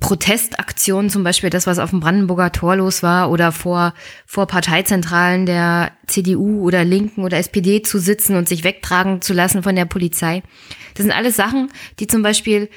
Protestaktionen, 0.00 1.10
zum 1.10 1.24
Beispiel 1.24 1.50
das, 1.50 1.66
was 1.66 1.78
auf 1.78 1.90
dem 1.90 2.00
Brandenburger 2.00 2.52
Tor 2.52 2.76
los 2.76 3.02
war, 3.02 3.30
oder 3.30 3.52
vor, 3.52 3.94
vor 4.26 4.46
Parteizentralen 4.46 5.46
der 5.46 5.92
CDU 6.06 6.62
oder 6.62 6.84
Linken 6.84 7.24
oder 7.24 7.38
SPD 7.38 7.82
zu 7.82 7.98
sitzen 7.98 8.36
und 8.36 8.48
sich 8.48 8.64
wegtragen 8.64 9.22
zu 9.22 9.32
lassen 9.32 9.62
von 9.62 9.74
der 9.74 9.86
Polizei. 9.86 10.42
Das 10.94 11.04
sind 11.04 11.12
alles 11.12 11.36
Sachen, 11.36 11.70
die 11.98 12.06
zum 12.06 12.22
Beispiel 12.22 12.68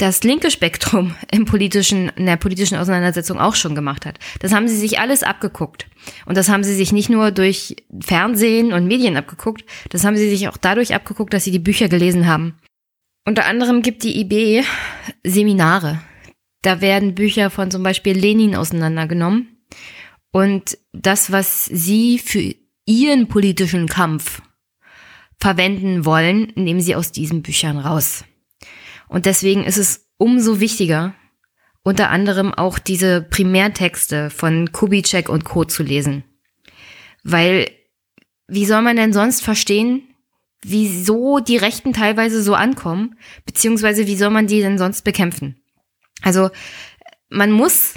das 0.00 0.22
linke 0.22 0.50
Spektrum 0.50 1.14
im 1.30 1.44
politischen, 1.44 2.10
in 2.16 2.26
der 2.26 2.36
politischen 2.36 2.76
Auseinandersetzung 2.76 3.38
auch 3.38 3.54
schon 3.54 3.74
gemacht 3.74 4.06
hat. 4.06 4.18
Das 4.40 4.52
haben 4.52 4.68
sie 4.68 4.76
sich 4.76 4.98
alles 4.98 5.22
abgeguckt. 5.22 5.86
Und 6.26 6.36
das 6.36 6.48
haben 6.48 6.64
sie 6.64 6.74
sich 6.74 6.92
nicht 6.92 7.10
nur 7.10 7.30
durch 7.30 7.76
Fernsehen 8.02 8.72
und 8.72 8.86
Medien 8.86 9.16
abgeguckt, 9.16 9.64
das 9.90 10.04
haben 10.04 10.16
sie 10.16 10.28
sich 10.28 10.48
auch 10.48 10.56
dadurch 10.56 10.94
abgeguckt, 10.94 11.34
dass 11.34 11.44
sie 11.44 11.50
die 11.50 11.58
Bücher 11.58 11.88
gelesen 11.88 12.26
haben. 12.26 12.58
Unter 13.26 13.44
anderem 13.44 13.82
gibt 13.82 14.02
die 14.02 14.20
IB 14.20 14.64
Seminare. 15.24 16.00
Da 16.62 16.80
werden 16.80 17.14
Bücher 17.14 17.50
von 17.50 17.70
zum 17.70 17.82
Beispiel 17.82 18.16
Lenin 18.16 18.54
auseinandergenommen. 18.54 19.64
Und 20.30 20.78
das, 20.92 21.32
was 21.32 21.64
sie 21.66 22.18
für 22.18 22.54
ihren 22.84 23.28
politischen 23.28 23.88
Kampf 23.88 24.42
verwenden 25.38 26.04
wollen, 26.04 26.52
nehmen 26.54 26.80
sie 26.80 26.94
aus 26.94 27.12
diesen 27.12 27.42
Büchern 27.42 27.78
raus. 27.78 28.24
Und 29.08 29.26
deswegen 29.26 29.64
ist 29.64 29.78
es 29.78 30.08
umso 30.18 30.60
wichtiger, 30.60 31.14
unter 31.82 32.10
anderem 32.10 32.52
auch 32.52 32.78
diese 32.78 33.22
Primärtexte 33.22 34.30
von 34.30 34.70
Kubitschek 34.70 35.28
und 35.28 35.44
Co. 35.44 35.64
zu 35.64 35.82
lesen. 35.82 36.24
Weil, 37.24 37.70
wie 38.48 38.66
soll 38.66 38.82
man 38.82 38.96
denn 38.96 39.12
sonst 39.12 39.42
verstehen, 39.42 40.02
wieso 40.62 41.40
die 41.40 41.56
Rechten 41.56 41.92
teilweise 41.92 42.42
so 42.42 42.54
ankommen, 42.54 43.16
beziehungsweise 43.46 44.06
wie 44.06 44.16
soll 44.16 44.30
man 44.30 44.46
die 44.46 44.60
denn 44.60 44.78
sonst 44.78 45.02
bekämpfen? 45.02 45.59
Also 46.22 46.50
man 47.28 47.50
muss, 47.52 47.94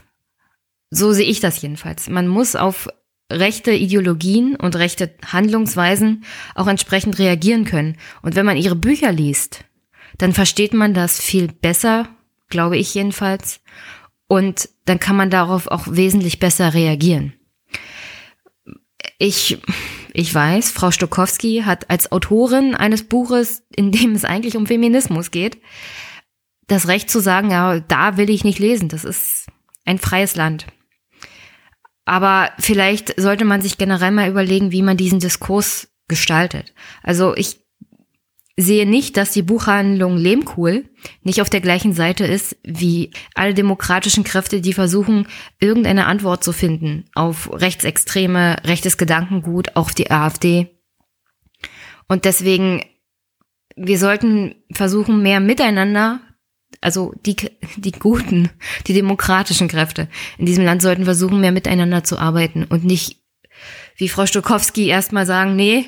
so 0.90 1.12
sehe 1.12 1.26
ich 1.26 1.40
das 1.40 1.62
jedenfalls, 1.62 2.10
man 2.10 2.28
muss 2.28 2.56
auf 2.56 2.88
rechte 3.32 3.72
Ideologien 3.72 4.56
und 4.56 4.76
rechte 4.76 5.14
Handlungsweisen 5.26 6.24
auch 6.56 6.68
entsprechend 6.68 7.20
reagieren 7.20 7.66
können. 7.66 7.98
Und 8.22 8.36
wenn 8.36 8.46
man 8.46 8.58
ihre 8.58 8.76
Bücher 8.76 9.12
liest, 9.12 9.66
dann 10.18 10.34
versteht 10.34 10.74
man 10.74 10.94
das 10.94 11.20
viel 11.20 11.48
besser, 11.48 12.10
glaube 12.50 12.78
ich 12.78 12.94
jedenfalls. 12.94 13.62
Und 14.28 14.70
dann 14.86 15.00
kann 15.00 15.16
man 15.16 15.30
darauf 15.30 15.68
auch 15.68 15.88
wesentlich 15.90 16.40
besser 16.40 16.74
reagieren. 16.74 17.34
Ich, 19.20 19.58
ich 20.14 20.34
weiß, 20.34 20.72
Frau 20.72 20.92
Stokowski 20.92 21.64
hat 21.66 21.90
als 21.90 22.12
Autorin 22.12 22.76
eines 22.76 23.04
Buches, 23.04 23.64
in 23.76 23.92
dem 23.92 24.14
es 24.14 24.26
eigentlich 24.26 24.58
um 24.58 24.68
Feminismus 24.68 25.32
geht, 25.32 25.58
das 26.68 26.88
Recht 26.88 27.10
zu 27.10 27.20
sagen, 27.20 27.52
ja, 27.52 27.80
da 27.80 28.18
will 28.18 28.30
ich 28.30 28.44
nicht 28.44 28.60
lesen. 28.60 28.90
Das 28.90 29.04
ist 29.04 29.48
ein 29.86 30.00
freies 30.00 30.36
Land. 30.36 30.68
Aber 32.06 32.52
vielleicht 32.60 33.20
sollte 33.20 33.46
man 33.46 33.62
sich 33.62 33.78
generell 33.78 34.12
mal 34.12 34.30
überlegen, 34.30 34.72
wie 34.72 34.82
man 34.82 34.98
diesen 34.98 35.20
Diskurs 35.20 35.90
gestaltet. 36.08 36.74
Also 37.02 37.36
ich 37.36 37.64
sehe 38.56 38.86
nicht, 38.86 39.18
dass 39.18 39.32
die 39.32 39.42
Buchhandlung 39.42 40.18
Lehmkuhl 40.18 40.86
nicht 41.24 41.42
auf 41.42 41.50
der 41.50 41.62
gleichen 41.62 41.94
Seite 41.94 42.26
ist 42.26 42.56
wie 42.64 43.12
alle 43.34 43.54
demokratischen 43.54 44.24
Kräfte, 44.24 44.62
die 44.62 44.74
versuchen, 44.74 45.28
irgendeine 45.60 46.06
Antwort 46.06 46.44
zu 46.44 46.52
finden 46.52 47.06
auf 47.16 47.50
rechtsextreme, 47.52 48.58
rechtes 48.64 48.98
Gedankengut, 48.98 49.76
auf 49.76 49.94
die 49.94 50.12
AfD. 50.12 50.70
Und 52.08 52.26
deswegen, 52.26 52.84
wir 53.76 53.98
sollten 53.98 54.56
versuchen, 54.72 55.24
mehr 55.24 55.40
miteinander 55.40 56.20
also 56.84 57.14
die, 57.26 57.36
die 57.78 57.92
guten, 57.92 58.50
die 58.88 58.94
demokratischen 58.94 59.68
Kräfte 59.68 60.08
in 60.38 60.46
diesem 60.46 60.66
Land 60.66 60.82
sollten 60.82 61.06
versuchen, 61.06 61.42
mehr 61.42 61.52
miteinander 61.52 62.04
zu 62.04 62.18
arbeiten 62.18 62.64
und 62.64 62.84
nicht, 62.84 63.18
wie 63.96 64.10
Frau 64.10 64.26
Stokowski 64.26 64.88
erstmal 64.88 65.26
sagen, 65.26 65.56
nee, 65.56 65.86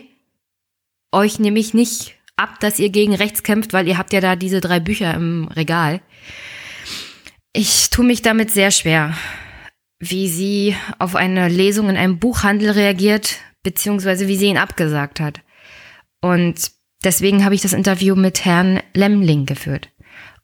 euch 1.12 1.40
nehme 1.40 1.60
ich 1.60 1.74
nicht 1.74 2.16
ab, 2.36 2.60
dass 2.60 2.80
ihr 2.80 2.90
gegen 2.90 3.16
rechts 3.16 3.44
kämpft, 3.44 3.74
weil 3.74 3.88
ihr 3.88 3.98
habt 3.98 4.14
ja 4.14 4.22
da 4.22 4.36
diese 4.36 4.62
drei 4.62 4.80
Bücher 4.80 5.14
im 5.14 5.48
Regal. 5.48 6.02
Ich 7.54 7.90
tue 7.90 8.06
mich 8.06 8.22
damit 8.22 8.52
sehr 8.52 8.72
schwer, 8.72 9.16
wie 10.00 10.28
sie 10.28 10.76
auf 11.00 11.16
eine 11.16 11.48
Lesung 11.48 11.90
in 11.90 11.98
einem 11.98 12.20
Buchhandel 12.20 12.72
reagiert, 12.72 13.38
beziehungsweise 13.64 14.28
wie 14.28 14.36
sie 14.36 14.48
ihn 14.48 14.58
abgesagt 14.58 15.20
hat. 15.20 15.42
Und 16.22 16.72
deswegen 17.04 17.46
habe 17.46 17.56
ich 17.56 17.62
das 17.62 17.74
Interview 17.74 18.16
mit 18.16 18.44
Herrn 18.44 18.82
Lemling 18.94 19.46
geführt. 19.46 19.90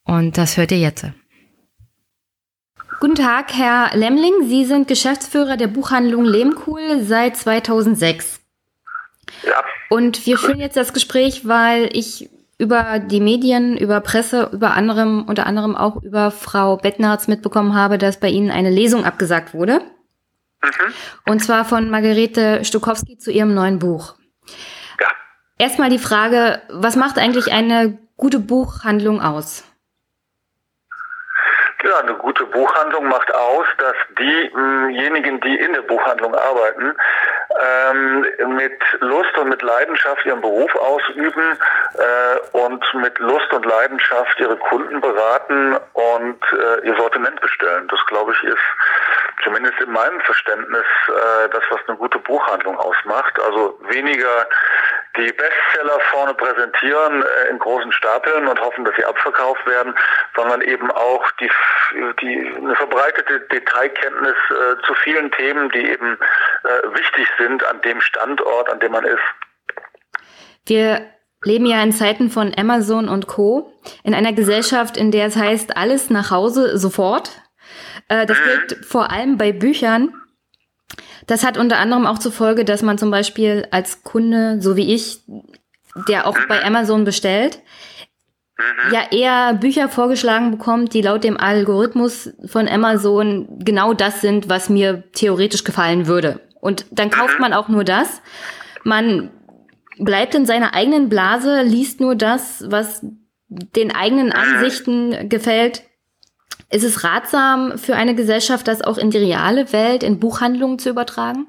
Und 0.05 0.37
das 0.37 0.57
hört 0.57 0.71
ihr 0.71 0.79
jetzt. 0.79 1.05
Guten 2.99 3.15
Tag, 3.15 3.53
Herr 3.53 3.95
Lemling. 3.95 4.47
Sie 4.47 4.65
sind 4.65 4.87
Geschäftsführer 4.87 5.57
der 5.57 5.67
Buchhandlung 5.67 6.23
Lehmkuhl 6.23 7.01
seit 7.01 7.35
2006. 7.35 8.39
Ja. 9.43 9.63
Und 9.89 10.25
wir 10.25 10.37
führen 10.37 10.59
jetzt 10.59 10.77
das 10.77 10.93
Gespräch, 10.93 11.47
weil 11.47 11.89
ich 11.93 12.29
über 12.59 12.99
die 12.99 13.19
Medien, 13.19 13.75
über 13.75 14.01
Presse, 14.01 14.49
über 14.53 14.75
anderem, 14.75 15.23
unter 15.27 15.47
anderem 15.47 15.75
auch 15.75 16.03
über 16.03 16.29
Frau 16.29 16.77
Bettnarz 16.77 17.27
mitbekommen 17.27 17.73
habe, 17.73 17.97
dass 17.97 18.19
bei 18.19 18.29
Ihnen 18.29 18.51
eine 18.51 18.69
Lesung 18.69 19.03
abgesagt 19.03 19.55
wurde. 19.55 19.81
Mhm. 20.63 20.93
Und 21.25 21.43
zwar 21.43 21.65
von 21.65 21.89
Margarete 21.89 22.63
Stokowski 22.63 23.17
zu 23.17 23.31
ihrem 23.31 23.55
neuen 23.55 23.79
Buch. 23.79 24.13
Ja. 24.99 25.07
Erstmal 25.57 25.89
die 25.89 25.97
Frage, 25.97 26.61
was 26.69 26.95
macht 26.95 27.17
eigentlich 27.17 27.51
eine 27.51 27.97
gute 28.15 28.39
Buchhandlung 28.39 29.21
aus? 29.21 29.63
Ja, 31.91 31.99
eine 31.99 32.13
gute 32.13 32.45
Buchhandlung 32.45 33.09
macht 33.09 33.35
aus, 33.35 33.65
dass 33.77 33.95
diejenigen, 34.17 35.41
die 35.41 35.59
in 35.59 35.73
der 35.73 35.81
Buchhandlung 35.81 36.33
arbeiten, 36.33 36.95
ähm, 37.59 38.25
mit 38.55 38.81
Lust 39.01 39.37
und 39.37 39.49
mit 39.49 39.61
Leidenschaft 39.61 40.25
ihren 40.25 40.39
Beruf 40.39 40.73
ausüben 40.73 41.57
äh, 41.95 42.57
und 42.57 42.81
mit 42.93 43.19
Lust 43.19 43.51
und 43.51 43.65
Leidenschaft 43.65 44.39
ihre 44.39 44.55
Kunden 44.55 45.01
beraten 45.01 45.75
und 45.91 46.39
äh, 46.53 46.87
ihr 46.87 46.95
Sortiment 46.95 47.41
bestellen. 47.41 47.89
Das, 47.89 47.99
glaube 48.05 48.31
ich, 48.31 48.43
ist 48.43 49.43
zumindest 49.43 49.81
in 49.81 49.91
meinem 49.91 50.21
Verständnis 50.21 50.85
äh, 51.09 51.49
das, 51.49 51.63
was 51.71 51.81
eine 51.87 51.97
gute 51.97 52.19
Buchhandlung 52.19 52.77
ausmacht. 52.77 53.37
Also 53.45 53.77
weniger 53.89 54.47
die 55.17 55.31
Bestseller 55.31 55.99
vorne 56.11 56.33
präsentieren 56.33 57.23
äh, 57.23 57.49
in 57.49 57.59
großen 57.59 57.91
Stapeln 57.91 58.47
und 58.47 58.59
hoffen, 58.59 58.85
dass 58.85 58.95
sie 58.95 59.05
abverkauft 59.05 59.65
werden, 59.65 59.93
sondern 60.35 60.61
eben 60.61 60.89
auch 60.91 61.29
die, 61.39 61.49
die 62.21 62.53
eine 62.57 62.75
verbreitete 62.75 63.41
Detailkenntnis 63.51 64.35
äh, 64.49 64.81
zu 64.85 64.93
vielen 65.03 65.31
Themen, 65.31 65.69
die 65.71 65.89
eben 65.89 66.17
äh, 66.63 66.95
wichtig 66.95 67.27
sind 67.37 67.63
an 67.65 67.81
dem 67.81 67.99
Standort, 68.01 68.69
an 68.69 68.79
dem 68.79 68.91
man 68.91 69.05
ist. 69.05 69.19
Wir 70.65 71.09
leben 71.43 71.65
ja 71.65 71.81
in 71.81 71.91
Zeiten 71.91 72.29
von 72.29 72.53
Amazon 72.57 73.09
und 73.09 73.27
Co. 73.27 73.73
in 74.03 74.13
einer 74.13 74.33
Gesellschaft, 74.33 74.95
in 74.95 75.11
der 75.11 75.27
es 75.27 75.35
heißt, 75.35 75.75
alles 75.75 76.09
nach 76.09 76.31
Hause 76.31 76.77
sofort. 76.77 77.31
Äh, 78.07 78.25
das 78.25 78.37
mhm. 78.39 78.43
gilt 78.43 78.85
vor 78.85 79.11
allem 79.11 79.37
bei 79.37 79.51
Büchern. 79.51 80.13
Das 81.27 81.43
hat 81.45 81.57
unter 81.57 81.77
anderem 81.77 82.05
auch 82.05 82.19
zur 82.19 82.31
Folge, 82.31 82.65
dass 82.65 82.81
man 82.81 82.97
zum 82.97 83.11
Beispiel 83.11 83.67
als 83.71 84.03
Kunde, 84.03 84.61
so 84.61 84.75
wie 84.75 84.93
ich, 84.93 85.21
der 86.07 86.27
auch 86.27 86.37
bei 86.47 86.63
Amazon 86.63 87.03
bestellt, 87.03 87.59
ja 88.91 89.01
eher 89.11 89.53
Bücher 89.53 89.89
vorgeschlagen 89.89 90.51
bekommt, 90.51 90.93
die 90.93 91.01
laut 91.01 91.23
dem 91.23 91.37
Algorithmus 91.37 92.31
von 92.45 92.67
Amazon 92.67 93.47
genau 93.59 93.93
das 93.93 94.21
sind, 94.21 94.49
was 94.49 94.69
mir 94.69 95.03
theoretisch 95.13 95.63
gefallen 95.63 96.07
würde. 96.07 96.41
Und 96.59 96.85
dann 96.91 97.09
kauft 97.09 97.39
man 97.39 97.53
auch 97.53 97.67
nur 97.69 97.83
das. 97.83 98.21
Man 98.83 99.31
bleibt 99.97 100.35
in 100.35 100.45
seiner 100.45 100.73
eigenen 100.73 101.09
Blase, 101.09 101.61
liest 101.63 101.99
nur 101.99 102.15
das, 102.15 102.63
was 102.67 103.05
den 103.47 103.93
eigenen 103.93 104.31
Ansichten 104.31 105.29
gefällt. 105.29 105.83
Ist 106.71 106.85
es 106.85 107.03
ratsam 107.03 107.77
für 107.77 107.95
eine 107.95 108.15
Gesellschaft, 108.15 108.67
das 108.67 108.81
auch 108.81 108.97
in 108.97 109.11
die 109.11 109.17
reale 109.17 109.73
Welt, 109.73 110.03
in 110.03 110.19
Buchhandlungen 110.19 110.79
zu 110.79 110.89
übertragen? 110.89 111.47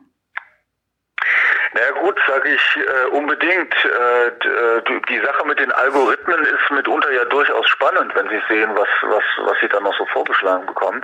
Na 1.75 1.91
gut, 2.01 2.19
sage 2.27 2.51
ich 2.51 2.77
äh, 2.77 3.07
unbedingt. 3.13 3.75
Äh, 3.85 4.27
äh 4.27 4.83
die 5.09 5.21
Sache 5.21 5.47
mit 5.47 5.59
den 5.59 5.73
Algorithmen 5.73 6.45
ist 6.45 6.71
mitunter 6.71 7.11
ja 7.13 7.25
durchaus 7.25 7.67
spannend, 7.69 8.15
wenn 8.15 8.29
Sie 8.29 8.43
sehen, 8.49 8.71
was, 8.75 8.89
was, 9.03 9.25
was 9.45 9.57
Sie 9.61 9.69
da 9.69 9.81
noch 9.81 9.97
so 9.97 10.05
vorgeschlagen 10.07 10.67
bekommen. 10.67 11.03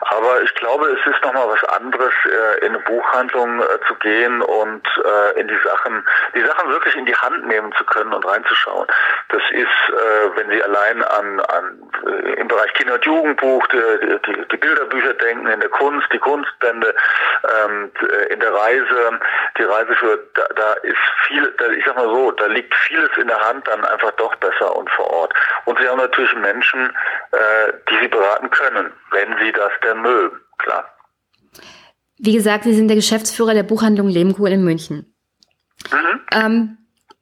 Aber 0.00 0.42
ich 0.42 0.54
glaube, 0.56 0.86
es 0.88 1.06
ist 1.06 1.22
nochmal 1.22 1.48
was 1.48 1.64
anderes, 1.64 2.12
äh, 2.26 2.66
in 2.66 2.74
eine 2.74 2.80
Buchhandlung 2.80 3.60
äh, 3.60 3.64
zu 3.88 3.94
gehen 3.96 4.42
und 4.42 4.86
äh, 5.02 5.40
in 5.40 5.48
die 5.48 5.58
Sachen, 5.64 6.04
die 6.34 6.44
Sachen 6.44 6.70
wirklich 6.70 6.94
in 6.96 7.06
die 7.06 7.16
Hand 7.16 7.46
nehmen 7.46 7.72
zu 7.78 7.84
können 7.84 8.12
und 8.12 8.26
reinzuschauen. 8.26 8.86
Das 9.30 9.42
ist, 9.52 9.92
wenn 10.36 10.50
Sie 10.50 10.62
allein 10.62 11.02
an, 11.02 11.40
an 11.40 11.90
im 12.36 12.48
Bereich 12.48 12.72
Kinder- 12.74 12.94
und 12.94 13.04
Jugendbuch, 13.06 13.66
die, 13.68 14.18
die, 14.26 14.48
die 14.48 14.56
Bilderbücher 14.56 15.14
denken, 15.14 15.46
in 15.46 15.60
der 15.60 15.70
Kunst, 15.70 16.06
die 16.12 16.18
Kunstbände, 16.18 16.94
ähm, 17.44 17.90
in 18.28 18.40
der 18.40 18.52
Reise, 18.52 19.20
die 19.56 19.62
Reise 19.62 19.94
für, 20.02 20.18
da, 20.34 20.42
da 20.56 20.72
ist 20.82 20.96
viel, 21.26 21.54
da, 21.58 21.70
ich 21.70 21.84
sag 21.86 21.96
mal 21.96 22.08
so, 22.08 22.32
da 22.32 22.46
liegt 22.46 22.74
vieles 22.74 23.10
in 23.20 23.28
der 23.28 23.38
Hand 23.38 23.66
dann 23.68 23.84
einfach 23.84 24.10
doch 24.12 24.34
besser 24.36 24.74
und 24.76 24.90
vor 24.90 25.08
Ort. 25.08 25.32
Und 25.64 25.78
Sie 25.78 25.88
haben 25.88 25.98
natürlich 25.98 26.34
Menschen, 26.34 26.90
äh, 27.30 27.72
die 27.88 28.02
Sie 28.02 28.08
beraten 28.08 28.50
können, 28.50 28.92
wenn 29.12 29.38
Sie 29.38 29.52
das 29.52 29.70
denn 29.84 30.02
mögen, 30.02 30.36
klar. 30.58 30.84
Wie 32.18 32.32
gesagt, 32.32 32.64
Sie 32.64 32.74
sind 32.74 32.88
der 32.88 32.96
Geschäftsführer 32.96 33.54
der 33.54 33.62
Buchhandlung 33.62 34.08
Lehmkuhl 34.08 34.50
in 34.50 34.64
München. 34.64 35.14
Mhm. 35.90 36.20
Ähm, 36.32 36.78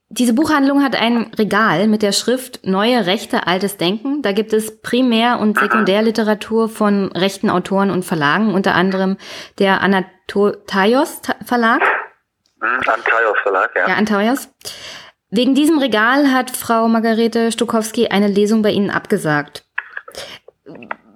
diese 0.08 0.32
Buchhandlung 0.32 0.82
hat 0.82 0.96
ein 0.96 1.30
Regal 1.38 1.86
mit 1.86 2.02
der 2.02 2.12
Schrift 2.12 2.66
Neue 2.66 3.06
Rechte, 3.06 3.46
altes 3.46 3.76
Denken. 3.76 4.22
Da 4.22 4.32
gibt 4.32 4.52
es 4.52 4.80
Primär- 4.82 5.38
und 5.38 5.58
Sekundärliteratur 5.58 6.68
von 6.68 7.12
rechten 7.12 7.48
Autoren 7.48 7.90
und 7.90 8.04
Verlagen, 8.04 8.52
unter 8.52 8.74
anderem 8.74 9.18
der 9.58 9.82
Anatolios 9.82 11.20
Verlag. 11.44 11.82
Mhm, 12.60 12.80
Antaios 12.88 13.38
Verlag, 13.42 13.70
ja. 13.74 13.88
Ja, 13.88 13.94
Antaios. 13.94 14.48
Wegen 15.30 15.54
diesem 15.54 15.78
Regal 15.78 16.32
hat 16.32 16.50
Frau 16.50 16.88
Margarete 16.88 17.52
Stukowski 17.52 18.08
eine 18.08 18.26
Lesung 18.26 18.62
bei 18.62 18.70
Ihnen 18.70 18.90
abgesagt. 18.90 19.64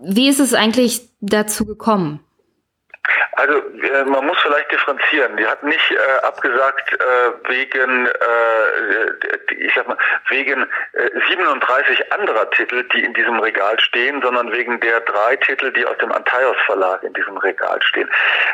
Wie 0.03 0.29
ist 0.29 0.41
es 0.41 0.55
eigentlich 0.55 1.09
dazu 1.21 1.65
gekommen? 1.65 2.21
Also 3.33 3.59
äh, 3.59 4.05
man 4.05 4.27
muss 4.27 4.39
vielleicht 4.41 4.71
differenzieren. 4.71 5.37
Die 5.37 5.47
hat 5.47 5.63
nicht 5.63 5.91
äh, 5.91 6.25
abgesagt 6.25 6.93
äh, 6.93 7.49
wegen, 7.49 8.07
äh, 8.07 9.55
ich 9.55 9.75
sag 9.75 9.89
mal, 9.89 9.99
wegen 10.29 10.67
37 11.29 12.01
äh, 12.01 12.11
anderer 12.15 12.51
Titel, 12.51 12.85
die 12.95 13.05
in 13.05 13.13
diesem 13.15 13.39
Regal 13.41 13.79
stehen, 13.81 14.23
sondern 14.23 14.53
wegen 14.53 14.81
der 14.81 15.01
drei 15.01 15.37
Titel, 15.37 15.73
die 15.73 15.85
aus 15.85 15.99
dem 15.99 16.13
Antaios 16.13 16.57
Verlag 16.67 17.03
in 17.03 17.13
diesem 17.13 17.37
Regal 17.37 17.81
stehen. 17.83 18.09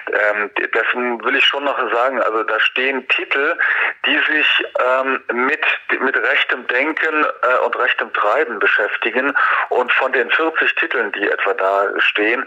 Ähm, 0.08 0.50
das 0.72 0.86
will 0.94 1.36
ich 1.36 1.44
schon 1.44 1.64
noch 1.64 1.78
sagen. 1.92 2.20
Also 2.22 2.42
da 2.44 2.58
stehen 2.60 3.06
Titel, 3.08 3.56
die 4.06 4.18
sich 4.32 4.66
ähm, 4.78 5.22
mit 5.32 5.64
mit 6.00 6.16
rechtem 6.16 6.66
Denken 6.68 7.24
äh, 7.24 7.64
und 7.64 7.78
rechtem 7.78 8.12
Treiben 8.14 8.58
beschäftigen. 8.58 9.36
Und 9.68 9.92
von 9.92 10.12
den 10.12 10.30
40 10.30 10.74
Titeln, 10.76 11.12
die 11.12 11.28
etwa 11.28 11.54
da 11.54 11.88
stehen, 11.98 12.44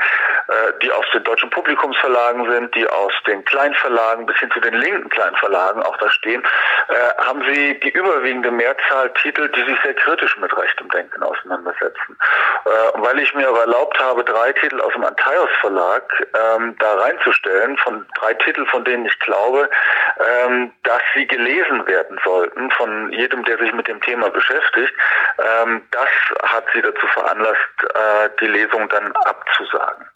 die 0.82 0.92
aus 0.92 1.06
den 1.14 1.24
deutschen 1.24 1.50
Publikumsverlagen 1.94 2.46
Verlagen 2.46 2.52
sind, 2.52 2.76
die 2.76 2.88
aus 2.88 3.14
den 3.28 3.44
Kleinverlagen 3.46 4.26
bis 4.26 4.38
hin 4.38 4.52
zu 4.52 4.60
den 4.60 4.74
linken 4.74 5.10
Kleinverlagen 5.10 5.84
auch 5.84 5.98
da 5.98 6.10
stehen, 6.10 6.44
äh, 6.88 7.24
haben 7.24 7.44
sie 7.46 7.80
die 7.80 7.90
überwiegende 7.90 8.52
Mehrzahl 8.52 9.12
Titel, 9.22 9.50
die 9.50 9.64
sich 9.66 9.80
sehr 9.84 9.94
kritisch 9.94 10.38
mit 10.38 10.56
rechtem 10.56 10.90
Denken 10.90 11.24
auseinandersetzen. 11.24 12.18
Äh, 12.66 12.70
weil 12.96 13.20
ich 13.20 13.34
mir 13.34 13.48
aber 13.48 13.62
erlaubt 13.62 14.00
habe, 14.00 14.24
drei 14.24 14.54
Titel 14.54 14.80
aus 14.82 14.94
dem 14.94 15.04
Antaios 15.04 15.50
Verlag 15.62 16.04
ähm, 16.34 16.76
da 16.80 16.96
reinzustellen, 16.96 17.78
von 17.78 18.06
drei 18.20 18.34
Titel, 18.36 18.66
von 18.68 18.84
denen 18.84 19.06
ich 19.06 19.20
glaube, 19.20 19.70
ähm, 20.20 20.74
dass 20.84 21.02
sie 21.16 21.28
gelesen 21.28 21.86
werden 21.88 22.20
sollten 22.24 22.72
von 22.72 23.12
jedem, 23.12 23.44
der 23.46 23.58
sich 23.58 23.74
mit 23.74 23.88
dem 23.88 24.02
Thema 24.02 24.30
beschäftigt, 24.30 24.94
ähm, 25.40 25.82
das 25.92 26.10
hat 26.44 26.66
sie 26.74 26.82
dazu 26.82 27.08
veranlasst, 27.08 27.84
äh, 27.84 28.30
die 28.40 28.48
Lesung 28.48 28.90
dann 28.90 29.12
abzusagen. 29.14 30.08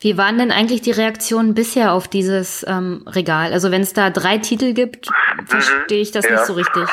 Wie 0.00 0.18
waren 0.18 0.38
denn 0.38 0.50
eigentlich 0.50 0.82
die 0.82 0.90
Reaktionen 0.90 1.54
bisher 1.54 1.92
auf 1.92 2.08
dieses 2.08 2.64
ähm, 2.68 3.04
Regal? 3.06 3.52
Also 3.52 3.70
wenn 3.70 3.82
es 3.82 3.92
da 3.92 4.10
drei 4.10 4.38
Titel 4.38 4.72
gibt, 4.72 5.08
verstehe 5.46 6.00
ich 6.00 6.10
das 6.10 6.24
mhm, 6.24 6.30
ja. 6.30 6.36
nicht 6.36 6.46
so 6.46 6.52
richtig. 6.54 6.88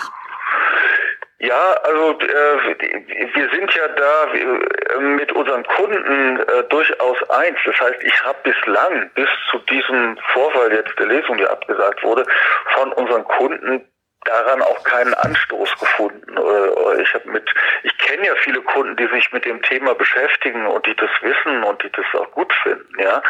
Ja, 1.42 1.74
also 1.84 2.20
äh, 2.20 2.76
wir 3.34 3.50
sind 3.52 3.74
ja 3.74 3.88
da 3.88 4.34
äh, 4.34 5.00
mit 5.00 5.32
unseren 5.32 5.64
Kunden 5.64 6.38
äh, 6.38 6.64
durchaus 6.70 7.18
eins. 7.30 7.58
Das 7.66 7.80
heißt, 7.80 8.04
ich 8.04 8.24
habe 8.26 8.38
bislang, 8.44 9.10
bis 9.16 9.30
zu 9.50 9.58
diesem 9.60 10.18
Vorfall 10.34 10.74
jetzt 10.74 11.00
der 11.00 11.08
Lesung, 11.08 11.38
die 11.38 11.48
abgesagt 11.48 12.04
wurde, 12.04 12.26
von 12.76 12.92
unseren 12.92 13.24
Kunden 13.24 13.86
daran 14.26 14.62
auch 14.62 14.84
keinen 14.84 15.14
Anstoß 15.14 15.80
gefunden. 15.80 16.38
Ich 17.02 17.14
habe 17.14 17.30
mit, 17.30 17.50
ich 17.84 17.98
kenne 17.98 18.28
ja 18.28 18.36
viele 18.44 18.62
Kunden, 18.62 18.96
die 18.98 19.08
sich 19.08 19.32
mit 19.32 19.46
dem 19.46 19.62
Thema 19.62 19.96
beschäftigen 19.96 20.66
und 20.68 20.86
die 20.86 20.96
das 20.96 21.10
wissen 21.22 21.64
und 21.64 21.82
die 21.84 21.92
das 21.92 22.06
auch 22.14 22.32
gut 22.32 22.52
finden. 22.64 23.00
Ja, 23.00 23.22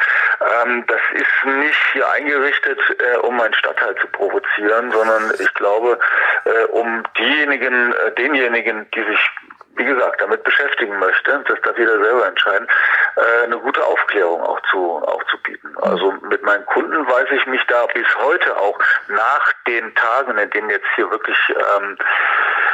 ähm, 0.64 0.84
das 0.88 1.02
ist 1.14 1.46
nicht 1.46 1.80
hier 1.94 2.10
eingerichtet, 2.10 2.80
äh, 3.00 3.18
um 3.18 3.40
einen 3.40 3.54
Stadtteil 3.54 3.96
zu 3.96 4.08
provozieren, 4.08 4.92
sondern 4.92 5.32
ich 5.40 5.54
glaube, 5.54 6.00
äh, 6.46 6.66
um 6.66 7.04
diejenigen, 7.18 7.94
äh, 7.94 8.12
denjenigen, 8.14 8.90
die 8.92 9.04
sich 9.04 9.30
wie 9.76 9.86
gesagt, 9.86 10.22
damit 10.22 10.44
beschäftigen 10.44 10.98
möchte, 11.00 11.44
das 11.48 11.62
darf 11.62 11.78
jeder 11.78 12.02
selber 12.04 12.28
entscheiden, 12.28 12.68
äh, 13.16 13.44
eine 13.46 13.58
gute 13.58 13.84
Aufklärung 13.84 14.42
auch 14.42 14.60
zu, 14.70 15.02
auch 15.06 15.24
zu 15.26 15.38
bieten. 15.44 15.74
Also 15.82 16.12
mit 16.30 16.44
meinen 16.44 16.66
Kunden 16.66 17.08
weiß 17.08 17.28
ich 17.32 17.46
mich 17.46 17.62
da 17.68 17.86
bis 17.88 18.08
heute 18.18 18.58
auch 18.58 18.78
nach 19.08 19.54
den 19.68 19.94
Tagen, 19.96 20.38
in 20.38 20.50
denen 20.50 20.70
jetzt 20.70 20.88
hier 20.96 21.10
wirklich 21.10 21.38
ähm, 21.50 21.98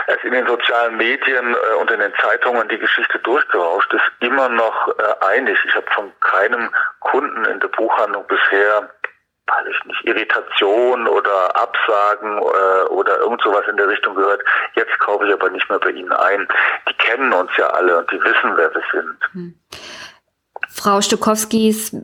es 0.08 0.24
in 0.24 0.32
den 0.32 0.48
sozialen 0.48 0.98
Medien 0.98 1.56
äh, 1.56 1.76
und 1.76 1.92
in 1.92 2.00
den 2.00 2.14
Zeitungen 2.22 2.68
die 2.70 2.80
Geschichte 2.80 3.20
durchgerauscht 3.20 3.94
ist, 3.94 4.12
immer 4.20 4.50
noch 4.50 4.88
äh, 4.88 5.26
einig. 5.26 5.58
Ich 5.68 5.76
habe 5.76 5.90
von 5.92 6.12
keinem 6.20 6.70
Kunden 7.00 7.46
in 7.46 7.60
der 7.60 7.68
Buchhandlung 7.70 8.26
bisher 8.28 8.90
weiß 9.48 9.68
ich 9.70 9.86
nicht, 9.86 10.06
Irritation 10.06 11.08
oder 11.08 11.56
Absagen 11.56 12.38
äh, 12.40 12.88
oder 12.90 13.20
irgend 13.20 13.42
sowas 13.42 13.64
in 13.70 13.78
der 13.78 13.88
Richtung 13.88 14.16
gehört. 14.16 14.42
Jetzt 14.76 14.98
kaufe 15.00 15.28
ich 15.28 15.34
aber 15.34 15.50
nicht 15.50 15.70
mehr 15.70 15.80
bei 15.80 15.92
Ihnen 15.92 16.12
ein. 16.12 16.48
Die 16.90 16.94
kennen 16.94 17.32
uns 17.32 17.52
ja 17.58 17.68
alle 17.68 18.00
und 18.00 18.12
die 18.12 18.20
wissen, 18.20 18.56
wer 18.56 18.74
wir 18.74 18.84
sind. 18.92 19.18
Hm. 19.34 19.60
Frau 20.70 21.02
Stukowskis 21.02 21.96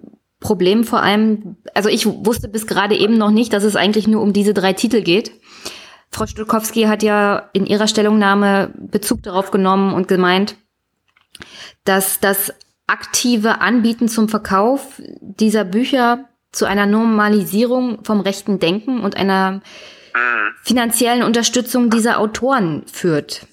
Problem 0.41 0.83
vor 0.83 1.03
allem, 1.03 1.57
also 1.75 1.87
ich 1.87 2.07
wusste 2.07 2.47
bis 2.47 2.65
gerade 2.65 2.95
eben 2.95 3.17
noch 3.17 3.29
nicht, 3.29 3.53
dass 3.53 3.63
es 3.63 3.75
eigentlich 3.75 4.07
nur 4.07 4.23
um 4.23 4.33
diese 4.33 4.55
drei 4.55 4.73
Titel 4.73 5.01
geht. 5.01 5.31
Frau 6.09 6.25
Stukowski 6.25 6.83
hat 6.83 7.03
ja 7.03 7.49
in 7.53 7.67
ihrer 7.67 7.87
Stellungnahme 7.87 8.73
Bezug 8.75 9.21
darauf 9.23 9.51
genommen 9.51 9.93
und 9.93 10.07
gemeint, 10.07 10.55
dass 11.85 12.19
das 12.19 12.53
aktive 12.87 13.61
Anbieten 13.61 14.09
zum 14.09 14.27
Verkauf 14.27 14.99
dieser 15.21 15.63
Bücher 15.63 16.27
zu 16.51 16.65
einer 16.65 16.85
Normalisierung 16.85 18.03
vom 18.03 18.19
rechten 18.19 18.59
Denken 18.59 19.01
und 19.01 19.15
einer 19.15 19.51
mhm. 19.51 19.61
finanziellen 20.63 21.23
Unterstützung 21.23 21.89
dieser 21.89 22.19
Autoren 22.19 22.83
führt. 22.91 23.45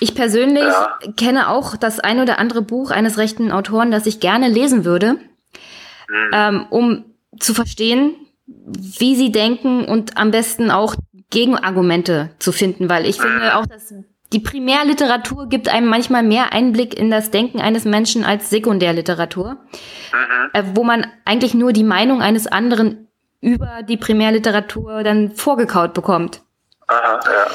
Ich 0.00 0.14
persönlich 0.14 0.64
ja. 0.64 0.98
kenne 1.16 1.48
auch 1.48 1.76
das 1.76 2.00
ein 2.00 2.20
oder 2.20 2.38
andere 2.38 2.60
Buch 2.62 2.90
eines 2.90 3.18
rechten 3.18 3.52
Autoren, 3.52 3.90
das 3.90 4.06
ich 4.06 4.20
gerne 4.20 4.48
lesen 4.48 4.84
würde, 4.84 5.14
mhm. 5.14 6.30
ähm, 6.32 6.66
um 6.70 7.04
zu 7.38 7.54
verstehen, 7.54 8.16
wie 8.46 9.16
sie 9.16 9.32
denken 9.32 9.84
und 9.84 10.16
am 10.16 10.30
besten 10.30 10.70
auch 10.70 10.96
Gegenargumente 11.30 12.30
zu 12.38 12.52
finden, 12.52 12.88
weil 12.88 13.06
ich 13.06 13.18
mhm. 13.18 13.22
finde 13.22 13.56
auch, 13.56 13.66
dass 13.66 13.94
die 14.32 14.40
Primärliteratur 14.40 15.48
gibt 15.48 15.68
einem 15.68 15.86
manchmal 15.86 16.22
mehr 16.22 16.52
Einblick 16.52 16.98
in 16.98 17.10
das 17.10 17.30
Denken 17.30 17.60
eines 17.60 17.84
Menschen 17.84 18.24
als 18.24 18.50
Sekundärliteratur, 18.50 19.52
mhm. 19.52 20.50
äh, 20.52 20.62
wo 20.74 20.84
man 20.84 21.06
eigentlich 21.24 21.54
nur 21.54 21.72
die 21.72 21.84
Meinung 21.84 22.22
eines 22.22 22.46
anderen 22.46 23.08
über 23.40 23.82
die 23.82 23.96
Primärliteratur 23.96 25.02
dann 25.02 25.32
vorgekaut 25.32 25.94
bekommt. 25.94 26.42
Aha, 26.86 27.20
ja. 27.24 27.46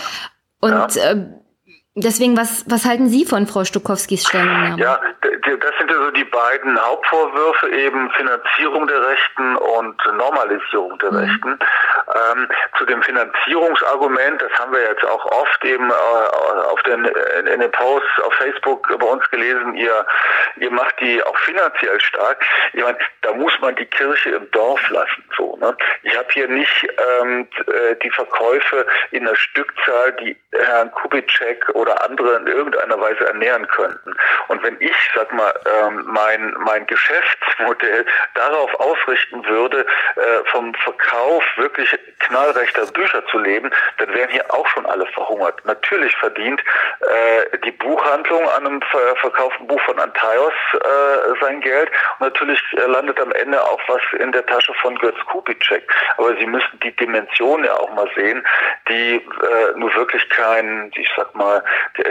Und 0.59 0.95
ja. 0.95 1.11
Äh, 1.11 1.36
Deswegen, 1.99 2.37
was, 2.37 2.63
was 2.69 2.85
halten 2.85 3.09
Sie 3.09 3.25
von 3.25 3.47
Frau 3.47 3.63
Stokowskis 3.63 4.27
Stellungnahme? 4.27 4.79
Ja, 4.79 4.99
das 5.21 5.71
sind 5.79 5.89
ja 5.89 5.97
so 5.97 6.11
die 6.11 6.25
beiden 6.25 6.79
Hauptvorwürfe, 6.79 7.69
eben 7.71 8.11
Finanzierung 8.11 8.85
der 8.85 9.01
Rechten 9.01 9.55
und 9.55 9.97
Normalisierung 10.15 10.99
der 10.99 11.11
mhm. 11.11 11.17
Rechten. 11.17 11.59
Ähm, 12.31 12.47
zu 12.77 12.85
dem 12.85 13.01
Finanzierungsargument, 13.01 14.39
das 14.39 14.51
haben 14.59 14.73
wir 14.73 14.81
jetzt 14.81 15.03
auch 15.05 15.25
oft 15.25 15.65
eben 15.65 15.89
äh, 15.89 15.93
auf 16.71 16.81
den, 16.83 17.03
in 17.51 17.59
den 17.59 17.71
Posts 17.71 18.19
auf 18.23 18.33
Facebook 18.35 18.87
bei 18.87 19.07
uns 19.07 19.27
gelesen, 19.31 19.75
ihr, 19.75 20.05
ihr 20.57 20.71
macht 20.71 20.99
die 21.01 21.23
auch 21.23 21.37
finanziell 21.39 21.99
stark. 21.99 22.45
Ich 22.73 22.83
meine, 22.83 22.97
da 23.23 23.33
muss 23.33 23.53
man 23.59 23.75
die 23.75 23.85
Kirche 23.85 24.29
im 24.29 24.51
Dorf 24.51 24.87
lassen. 24.89 25.23
So, 25.35 25.57
ne? 25.57 25.75
Ich 26.03 26.15
habe 26.15 26.27
hier 26.31 26.47
nicht 26.47 26.87
ähm, 27.21 27.47
äh, 27.65 27.95
die 28.03 28.11
Verkäufe 28.11 28.85
in 29.09 29.25
der 29.25 29.35
Stückzahl, 29.35 30.13
die 30.21 30.37
Herrn 30.51 30.91
Kubitschek 30.91 31.69
oder 31.73 31.86
andere 31.95 32.37
in 32.37 32.47
irgendeiner 32.47 32.99
Weise 32.99 33.25
ernähren 33.25 33.67
könnten. 33.67 34.15
Und 34.47 34.63
wenn 34.63 34.77
ich, 34.79 34.95
sag 35.15 35.31
mal, 35.33 35.53
ähm, 35.65 36.03
mein, 36.05 36.53
mein 36.59 36.85
Geschäftsmodell 36.87 38.05
darauf 38.35 38.73
ausrichten 38.79 39.45
würde, 39.45 39.85
äh, 40.15 40.49
vom 40.51 40.73
Verkauf 40.75 41.43
wirklich 41.57 41.97
knallrechter 42.19 42.85
Bücher 42.87 43.25
zu 43.27 43.39
leben, 43.39 43.71
dann 43.97 44.13
wären 44.13 44.29
hier 44.29 44.45
auch 44.53 44.67
schon 44.67 44.85
alle 44.85 45.05
verhungert. 45.07 45.63
Natürlich 45.65 46.15
verdient 46.17 46.61
äh, 47.01 47.57
die 47.65 47.71
Buchhandlung 47.71 48.47
an 48.49 48.65
einem 48.65 48.81
ver 48.81 49.15
verkauften 49.17 49.67
Buch 49.67 49.81
von 49.81 49.99
Antaios 49.99 50.53
äh, 50.73 51.41
sein 51.41 51.61
Geld 51.61 51.89
und 52.19 52.27
natürlich 52.27 52.61
äh, 52.73 52.85
landet 52.85 53.19
am 53.19 53.31
Ende 53.31 53.61
auch 53.61 53.79
was 53.87 54.01
in 54.19 54.31
der 54.31 54.45
Tasche 54.45 54.73
von 54.81 54.97
Götz 54.97 55.17
Kubitschek. 55.25 55.83
Aber 56.17 56.35
Sie 56.37 56.45
müssen 56.45 56.79
die 56.83 56.95
Dimension 56.95 57.63
ja 57.63 57.73
auch 57.73 57.93
mal 57.93 58.09
sehen, 58.15 58.45
die 58.89 59.15
äh, 59.15 59.77
nur 59.77 59.93
wirklich 59.95 60.27
kein, 60.29 60.91
ich 60.95 61.09
sag 61.15 61.33
mal, 61.35 61.63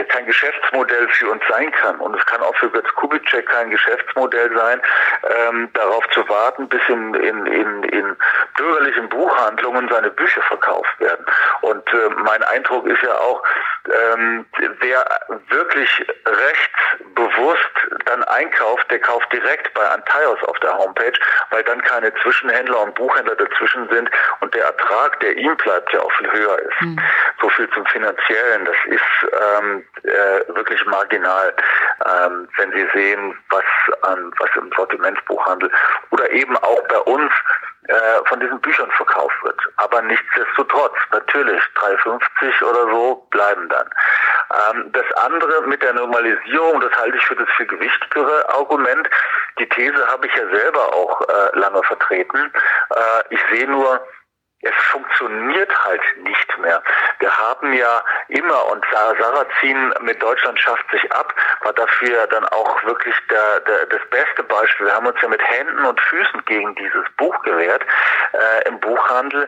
kein 0.09 0.25
Geschäftsmodell 0.25 1.07
für 1.09 1.29
uns 1.29 1.43
sein 1.49 1.71
kann. 1.71 1.97
Und 1.97 2.15
es 2.15 2.25
kann 2.25 2.41
auch 2.41 2.55
für 2.55 2.69
Götz 2.69 2.87
Kubitschek 2.95 3.47
kein 3.47 3.69
Geschäftsmodell 3.69 4.51
sein, 4.55 4.81
ähm, 5.23 5.69
darauf 5.73 6.07
zu 6.09 6.27
warten, 6.27 6.67
bis 6.67 6.81
in, 6.87 7.13
in, 7.15 7.45
in, 7.45 7.83
in 7.83 8.15
bürgerlichen 8.55 9.09
Buchhandlungen 9.09 9.87
seine 9.89 10.09
Bücher 10.11 10.41
verkauft 10.43 10.99
werden. 10.99 11.25
Und 11.61 11.87
äh, 11.93 12.09
mein 12.23 12.43
Eindruck 12.43 12.87
ist 12.87 13.01
ja 13.01 13.15
auch, 13.17 13.43
ähm, 13.85 14.45
wer 14.79 15.05
wirklich 15.49 16.05
rechtsbewusst 16.25 17.71
dann 18.05 18.23
einkauft, 18.25 18.89
der 18.91 18.99
kauft 18.99 19.31
direkt 19.31 19.73
bei 19.73 19.87
Antaios 19.87 20.41
auf 20.43 20.59
der 20.59 20.77
Homepage, 20.77 21.13
weil 21.51 21.63
dann 21.63 21.81
keine 21.81 22.13
Zwischenhändler 22.15 22.81
und 22.81 22.95
Buchhändler 22.95 23.35
dazwischen 23.35 23.87
sind 23.89 24.09
und 24.41 24.53
der 24.53 24.65
Ertrag, 24.65 25.19
der 25.21 25.37
ihm 25.37 25.55
bleibt, 25.57 25.91
ja 25.93 26.01
auch 26.01 26.11
viel 26.13 26.31
höher 26.31 26.59
ist. 26.59 26.81
Mhm. 26.81 26.99
So 27.41 27.49
viel 27.49 27.69
zum 27.71 27.85
Finanziellen. 27.85 28.65
Das 28.65 28.75
ist 28.87 29.33
ähm, 29.57 29.83
äh, 30.03 30.55
wirklich 30.55 30.85
marginal, 30.85 31.53
ähm, 32.05 32.47
wenn 32.57 32.71
Sie 32.71 32.87
sehen, 32.93 33.37
was, 33.49 33.63
an, 34.03 34.31
was 34.39 34.49
im 34.55 34.71
Sortimentsbuchhandel 34.75 35.71
oder 36.11 36.29
eben 36.31 36.55
auch 36.57 36.81
bei 36.87 36.99
uns 36.99 37.31
äh, 37.87 38.25
von 38.27 38.39
diesen 38.39 38.59
Büchern 38.59 38.91
verkauft 38.91 39.35
wird. 39.43 39.59
Aber 39.77 40.01
nichtsdestotrotz, 40.01 40.95
natürlich, 41.11 41.61
3,50 41.75 42.63
oder 42.63 42.91
so 42.91 43.27
bleiben 43.29 43.69
dann. 43.69 43.89
Ähm, 44.73 44.91
das 44.91 45.05
andere 45.23 45.61
mit 45.61 45.81
der 45.81 45.93
Normalisierung, 45.93 46.81
das 46.81 46.91
halte 46.97 47.17
ich 47.17 47.25
für 47.25 47.35
das 47.35 47.47
viel 47.55 47.67
gewichtigere 47.67 48.49
Argument. 48.49 49.09
Die 49.59 49.69
These 49.69 50.05
habe 50.07 50.27
ich 50.27 50.35
ja 50.35 50.47
selber 50.49 50.93
auch 50.93 51.21
äh, 51.21 51.59
lange 51.59 51.81
vertreten. 51.83 52.51
Äh, 52.89 53.23
ich 53.29 53.39
sehe 53.53 53.69
nur, 53.69 54.05
es 54.61 54.73
funktioniert 54.91 55.71
halt 55.85 56.01
nicht 56.23 56.57
mehr. 56.59 56.81
Wir 57.19 57.37
haben 57.37 57.73
ja 57.73 58.03
immer, 58.29 58.65
und 58.71 58.83
Sarrazin 58.91 59.93
mit 60.01 60.21
Deutschland 60.21 60.59
schafft 60.59 60.89
sich 60.91 61.11
ab, 61.11 61.33
war 61.61 61.73
dafür 61.73 62.25
dann 62.27 62.45
auch 62.45 62.83
wirklich 62.83 63.15
der, 63.29 63.59
der, 63.61 63.85
das 63.85 64.01
beste 64.09 64.43
Beispiel. 64.43 64.87
Wir 64.87 64.95
haben 64.95 65.05
uns 65.05 65.21
ja 65.21 65.27
mit 65.27 65.41
Händen 65.41 65.85
und 65.85 65.99
Füßen 66.01 66.43
gegen 66.45 66.75
dieses 66.75 67.05
Buch 67.17 67.39
gewehrt 67.43 67.83
äh, 68.33 68.67
im 68.67 68.79
Buchhandel 68.79 69.47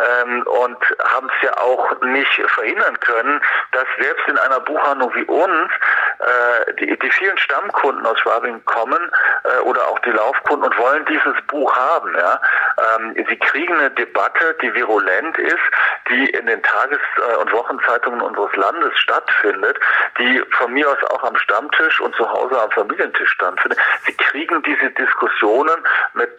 ähm, 0.00 0.42
und 0.46 0.78
haben 1.04 1.28
es 1.36 1.42
ja 1.42 1.56
auch 1.58 2.00
nicht 2.02 2.42
verhindern 2.54 2.98
können, 3.00 3.40
dass 3.72 3.86
selbst 4.00 4.28
in 4.28 4.38
einer 4.38 4.60
Buchhandlung 4.60 5.14
wie 5.14 5.24
uns 5.24 5.70
äh, 6.18 6.74
die, 6.74 6.98
die 6.98 7.10
vielen 7.10 7.36
Stammkunden 7.38 8.04
aus 8.06 8.18
Schwabing 8.20 8.64
kommen 8.64 9.10
äh, 9.44 9.60
oder 9.60 9.86
auch 9.88 9.98
die 10.00 10.10
Laufkunden 10.10 10.66
und 10.66 10.78
wollen 10.78 11.04
dieses 11.06 11.34
Buch 11.48 11.74
haben. 11.74 12.14
Ja? 12.16 12.40
Ähm, 12.98 13.14
sie 13.28 13.36
kriegen 13.36 13.74
eine 13.74 13.90
Debatte, 13.90 14.56
die 14.62 14.74
virulent 14.74 15.38
ist, 15.38 15.58
die 16.08 16.30
in 16.30 16.46
den 16.46 16.62
Tages- 16.62 16.98
äh, 17.16 17.36
und 17.36 17.52
Wochenzeitungen 17.52 18.20
unseres 18.20 18.54
Landes 18.56 18.96
stattfindet, 18.98 19.78
die 20.18 20.42
von 20.58 20.72
mir 20.72 20.88
aus 20.88 21.02
auch 21.10 21.22
am 21.24 21.36
Stammtisch 21.36 22.00
und 22.00 22.14
zu 22.16 22.30
Hause 22.30 22.60
am 22.60 22.70
Familientisch 22.70 23.30
stattfindet. 23.30 23.78
Sie 24.06 24.16
kriegen 24.16 24.62
diese 24.62 24.90
Diskussionen 24.90 25.76
mit 26.14 26.30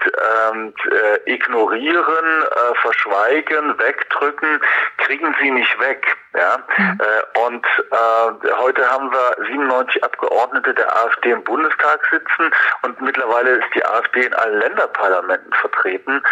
ähm, 0.52 0.74
äh, 0.92 1.32
ignorieren, 1.34 2.44
äh, 2.44 2.76
verschweigen, 2.82 3.51
wegdrücken, 3.52 3.78
wegdrücken, 4.22 4.62
kriegen 4.98 5.36
sie 5.42 5.52
nicht 5.52 5.80
weg. 5.80 6.06
Ja? 6.34 6.58
Mhm. 6.78 7.00
Äh, 7.00 7.40
und 7.40 7.66
äh, 7.66 8.52
heute 8.60 8.90
haben 8.90 9.12
wir 9.12 9.46
97 9.48 10.04
Abgeordnete 10.04 10.74
der 10.74 10.96
AfD 10.96 11.32
im 11.32 11.44
Bundestag 11.44 12.02
sitzen 12.12 12.54
und 12.84 13.02
mittlerweile 13.02 13.52
ist 13.52 13.68
die 13.76 13.86
AfD 13.86 14.26
in 14.26 14.34
allen 14.34 14.60
Länderparlamenten 14.60 15.54
vertreten. 15.54 16.24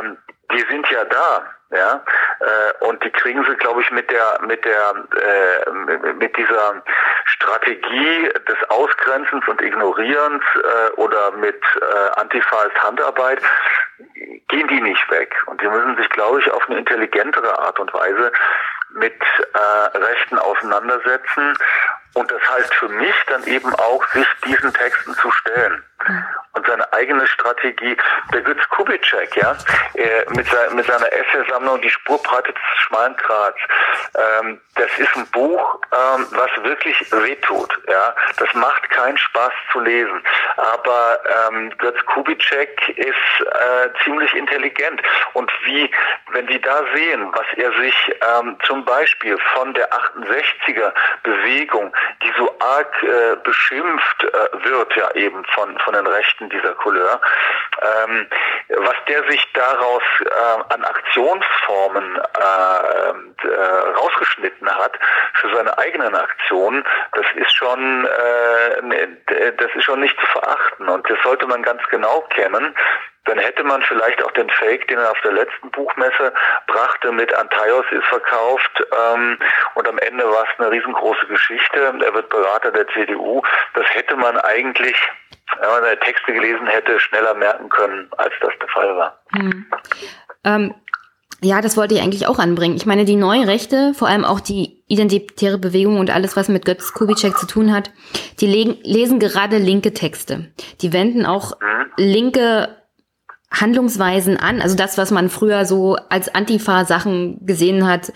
Ähm, 0.00 0.18
die 0.52 0.64
sind 0.70 0.88
ja 0.90 1.04
da. 1.04 1.54
Ja, 1.72 2.02
äh, 2.40 2.84
und 2.84 3.04
die 3.04 3.10
kriegen 3.10 3.44
sie, 3.44 3.54
glaube 3.54 3.80
ich, 3.80 3.90
mit 3.92 4.10
der 4.10 4.40
mit 4.40 4.64
der 4.64 4.92
äh, 5.22 5.70
mit 6.14 6.36
dieser 6.36 6.82
Strategie 7.26 8.28
des 8.48 8.70
Ausgrenzens 8.70 9.46
und 9.46 9.62
Ignorierens 9.62 10.42
äh, 10.56 10.90
oder 10.96 11.30
mit 11.30 11.62
äh, 11.80 12.20
Antifa 12.20 12.56
als 12.56 12.74
Handarbeit 12.74 13.40
gehen 14.48 14.66
die 14.66 14.80
nicht 14.80 15.10
weg. 15.10 15.32
Und 15.46 15.60
die 15.60 15.68
müssen 15.68 15.96
sich, 15.96 16.08
glaube 16.10 16.40
ich, 16.40 16.50
auf 16.50 16.68
eine 16.68 16.78
intelligentere 16.78 17.56
Art 17.58 17.78
und 17.78 17.94
Weise 17.94 18.32
mit 18.90 19.20
äh, 19.54 19.96
Rechten 19.96 20.38
auseinandersetzen. 20.38 21.56
Und 22.14 22.30
das 22.30 22.40
heißt 22.50 22.74
für 22.74 22.88
mich 22.88 23.14
dann 23.28 23.44
eben 23.44 23.74
auch, 23.74 24.06
sich 24.08 24.26
diesen 24.44 24.72
Texten 24.74 25.14
zu 25.14 25.30
stellen. 25.30 25.82
Mhm 26.06 26.24
und 26.52 26.66
seine 26.66 26.92
eigene 26.92 27.26
Strategie. 27.26 27.96
Der 28.32 28.40
Götz 28.42 28.68
Kubitschek, 28.70 29.36
ja, 29.36 29.56
äh, 29.94 30.24
mit, 30.30 30.46
se 30.46 30.68
mit 30.74 30.86
seiner 30.86 31.10
Essaysammlung 31.12 31.80
Die 31.80 31.90
Spurbreite 31.90 32.52
des 32.52 32.62
schmalen 32.86 33.16
Grats. 33.16 33.58
Ähm, 34.14 34.60
das 34.74 34.90
ist 34.98 35.14
ein 35.16 35.26
Buch, 35.28 35.80
ähm, 35.92 36.26
was 36.30 36.50
wirklich 36.64 36.96
wehtut. 37.12 37.70
Ja, 37.88 38.14
das 38.38 38.52
macht 38.54 38.88
keinen 38.90 39.16
Spaß 39.16 39.52
zu 39.72 39.80
lesen. 39.80 40.22
Aber 40.56 41.20
ähm, 41.48 41.70
Götz 41.78 42.04
Kubitschek 42.06 42.88
ist 42.96 43.46
äh, 43.46 43.88
ziemlich 44.04 44.34
intelligent 44.34 45.00
und 45.34 45.50
wie, 45.64 45.90
wenn 46.32 46.46
Sie 46.48 46.60
da 46.60 46.82
sehen, 46.94 47.32
was 47.32 47.46
er 47.56 47.72
sich 47.80 47.94
ähm, 48.36 48.56
zum 48.66 48.84
Beispiel 48.84 49.38
von 49.54 49.72
der 49.74 49.88
68er 49.92 50.92
Bewegung, 51.22 51.94
die 52.22 52.32
so 52.36 52.54
arg 52.58 53.02
äh, 53.02 53.36
beschimpft 53.42 54.24
äh, 54.24 54.64
wird, 54.64 54.94
ja 54.96 55.10
eben 55.12 55.44
von 55.46 55.78
von 55.78 55.94
den 55.94 56.06
Rechten 56.06 56.48
dieser 56.50 56.74
Couleur. 56.74 57.20
Ähm, 57.82 58.26
was 58.68 58.94
der 59.08 59.24
sich 59.30 59.46
daraus 59.54 60.02
äh, 60.20 60.72
an 60.74 60.84
Aktionsformen 60.84 62.16
äh, 62.16 63.48
äh, 63.48 63.64
rausgeschnitten 63.96 64.70
hat 64.70 64.92
für 65.34 65.54
seine 65.54 65.76
eigenen 65.78 66.14
Aktionen, 66.14 66.84
das 67.12 67.26
ist 67.36 67.54
schon 67.54 68.06
äh, 68.06 69.52
das 69.56 69.70
ist 69.74 69.84
schon 69.84 70.00
nicht 70.00 70.18
zu 70.18 70.26
verachten 70.26 70.88
und 70.88 71.08
das 71.08 71.18
sollte 71.22 71.46
man 71.46 71.62
ganz 71.62 71.82
genau 71.90 72.20
kennen 72.30 72.74
dann 73.26 73.38
hätte 73.38 73.64
man 73.64 73.82
vielleicht 73.82 74.22
auch 74.22 74.30
den 74.32 74.48
Fake, 74.50 74.88
den 74.88 74.98
er 74.98 75.10
auf 75.10 75.20
der 75.22 75.32
letzten 75.32 75.70
Buchmesse 75.70 76.32
brachte, 76.66 77.12
mit 77.12 77.32
Antaios 77.34 77.84
ist 77.90 78.06
verkauft 78.06 78.84
ähm, 78.98 79.38
und 79.74 79.88
am 79.88 79.98
Ende 79.98 80.24
war 80.24 80.44
es 80.44 80.58
eine 80.58 80.70
riesengroße 80.70 81.26
Geschichte. 81.26 81.80
Er 81.80 82.14
wird 82.14 82.28
Berater 82.30 82.72
der 82.72 82.88
CDU. 82.88 83.42
Das 83.74 83.86
hätte 83.94 84.16
man 84.16 84.38
eigentlich 84.38 84.96
wenn 85.58 85.68
man 85.68 85.82
seine 85.82 86.00
Texte 86.00 86.32
gelesen 86.32 86.66
hätte, 86.66 87.00
schneller 87.00 87.34
merken 87.34 87.68
können, 87.68 88.08
als 88.16 88.32
das 88.40 88.52
der 88.60 88.68
Fall 88.68 88.96
war. 88.96 89.20
Hm. 89.32 89.66
Ähm, 90.44 90.74
ja, 91.42 91.60
das 91.62 91.76
wollte 91.76 91.94
ich 91.94 92.02
eigentlich 92.02 92.26
auch 92.26 92.38
anbringen. 92.38 92.76
Ich 92.76 92.86
meine, 92.86 93.04
die 93.04 93.16
neuen 93.16 93.44
Rechte, 93.44 93.94
vor 93.94 94.08
allem 94.08 94.24
auch 94.24 94.40
die 94.40 94.82
identitäre 94.88 95.58
Bewegung 95.58 95.98
und 95.98 96.10
alles, 96.10 96.36
was 96.36 96.48
mit 96.48 96.64
Götz 96.64 96.92
Kubitschek 96.92 97.36
zu 97.38 97.46
tun 97.46 97.72
hat, 97.72 97.90
die 98.40 98.46
legen, 98.46 98.78
lesen 98.82 99.18
gerade 99.18 99.56
linke 99.56 99.94
Texte. 99.94 100.52
Die 100.82 100.92
wenden 100.92 101.24
auch 101.24 101.58
mhm. 101.60 101.92
linke 101.96 102.79
Handlungsweisen 103.50 104.36
an, 104.36 104.60
also 104.60 104.76
das, 104.76 104.96
was 104.96 105.10
man 105.10 105.28
früher 105.28 105.64
so 105.64 105.96
als 106.08 106.34
Antifa-Sachen 106.34 107.44
gesehen 107.44 107.86
hat, 107.86 108.12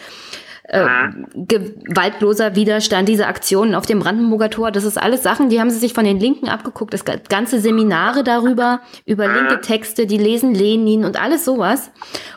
äh, 0.67 0.87
gewaltloser 1.35 2.55
Widerstand, 2.55 3.09
diese 3.09 3.27
Aktionen 3.27 3.75
auf 3.75 3.85
dem 3.85 3.99
Brandenburger 3.99 4.49
Tor, 4.49 4.71
das 4.71 4.85
ist 4.85 4.97
alles 4.97 5.23
Sachen, 5.23 5.51
die 5.51 5.61
haben 5.61 5.71
sie 5.71 5.79
sich 5.79 5.93
von 5.93 6.05
den 6.05 6.19
Linken 6.19 6.49
abgeguckt. 6.49 6.95
Das 6.95 7.05
ganze 7.05 7.61
Seminare 7.61 8.25
darüber, 8.25 8.81
über 9.05 9.27
linke 9.27 9.61
Texte, 9.61 10.07
die 10.07 10.17
lesen 10.17 10.55
Lenin 10.55 11.05
und 11.05 11.21
alles 11.21 11.45
sowas 11.45 11.91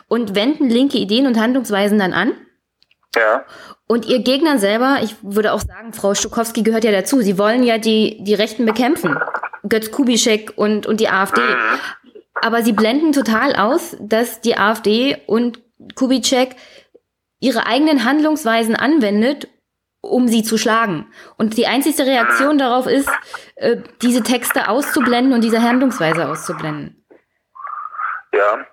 und 0.08 0.34
wenden 0.34 0.68
linke 0.68 0.98
Ideen 0.98 1.26
und 1.26 1.40
Handlungsweisen 1.40 1.98
dann 1.98 2.12
an 2.12 2.32
Ja. 3.16 3.44
Und 3.86 4.04
ihr 4.04 4.18
Gegner 4.18 4.58
selber, 4.58 4.98
ich 5.02 5.16
würde 5.22 5.54
auch 5.54 5.60
sagen, 5.60 5.94
Frau 5.94 6.12
Stukowski 6.12 6.62
gehört 6.62 6.84
ja 6.84 6.92
dazu. 6.92 7.22
Sie 7.22 7.38
wollen 7.38 7.62
ja 7.62 7.78
die, 7.78 8.22
die 8.22 8.34
Rechten 8.34 8.66
bekämpfen. 8.66 9.16
Götz 9.66 9.90
Kubischek 9.90 10.52
und, 10.56 10.86
und 10.86 11.00
die 11.00 11.08
AfD. 11.08 11.40
Aber 12.42 12.62
sie 12.62 12.72
blenden 12.72 13.12
total 13.12 13.56
aus, 13.56 13.96
dass 14.00 14.40
die 14.40 14.56
AfD 14.56 15.22
und 15.26 15.60
Kubitschek 15.94 16.56
ihre 17.40 17.66
eigenen 17.66 18.04
Handlungsweisen 18.04 18.76
anwendet, 18.76 19.48
um 20.00 20.28
sie 20.28 20.42
zu 20.42 20.58
schlagen. 20.58 21.12
Und 21.36 21.56
die 21.56 21.66
einzigste 21.66 22.06
Reaktion 22.06 22.58
darauf 22.58 22.86
ist, 22.86 23.10
äh, 23.56 23.76
diese 24.02 24.22
Texte 24.22 24.68
auszublenden 24.68 25.32
und 25.32 25.42
diese 25.42 25.62
Handlungsweise 25.62 26.28
auszublenden. 26.28 27.04
Ja. 28.32 28.66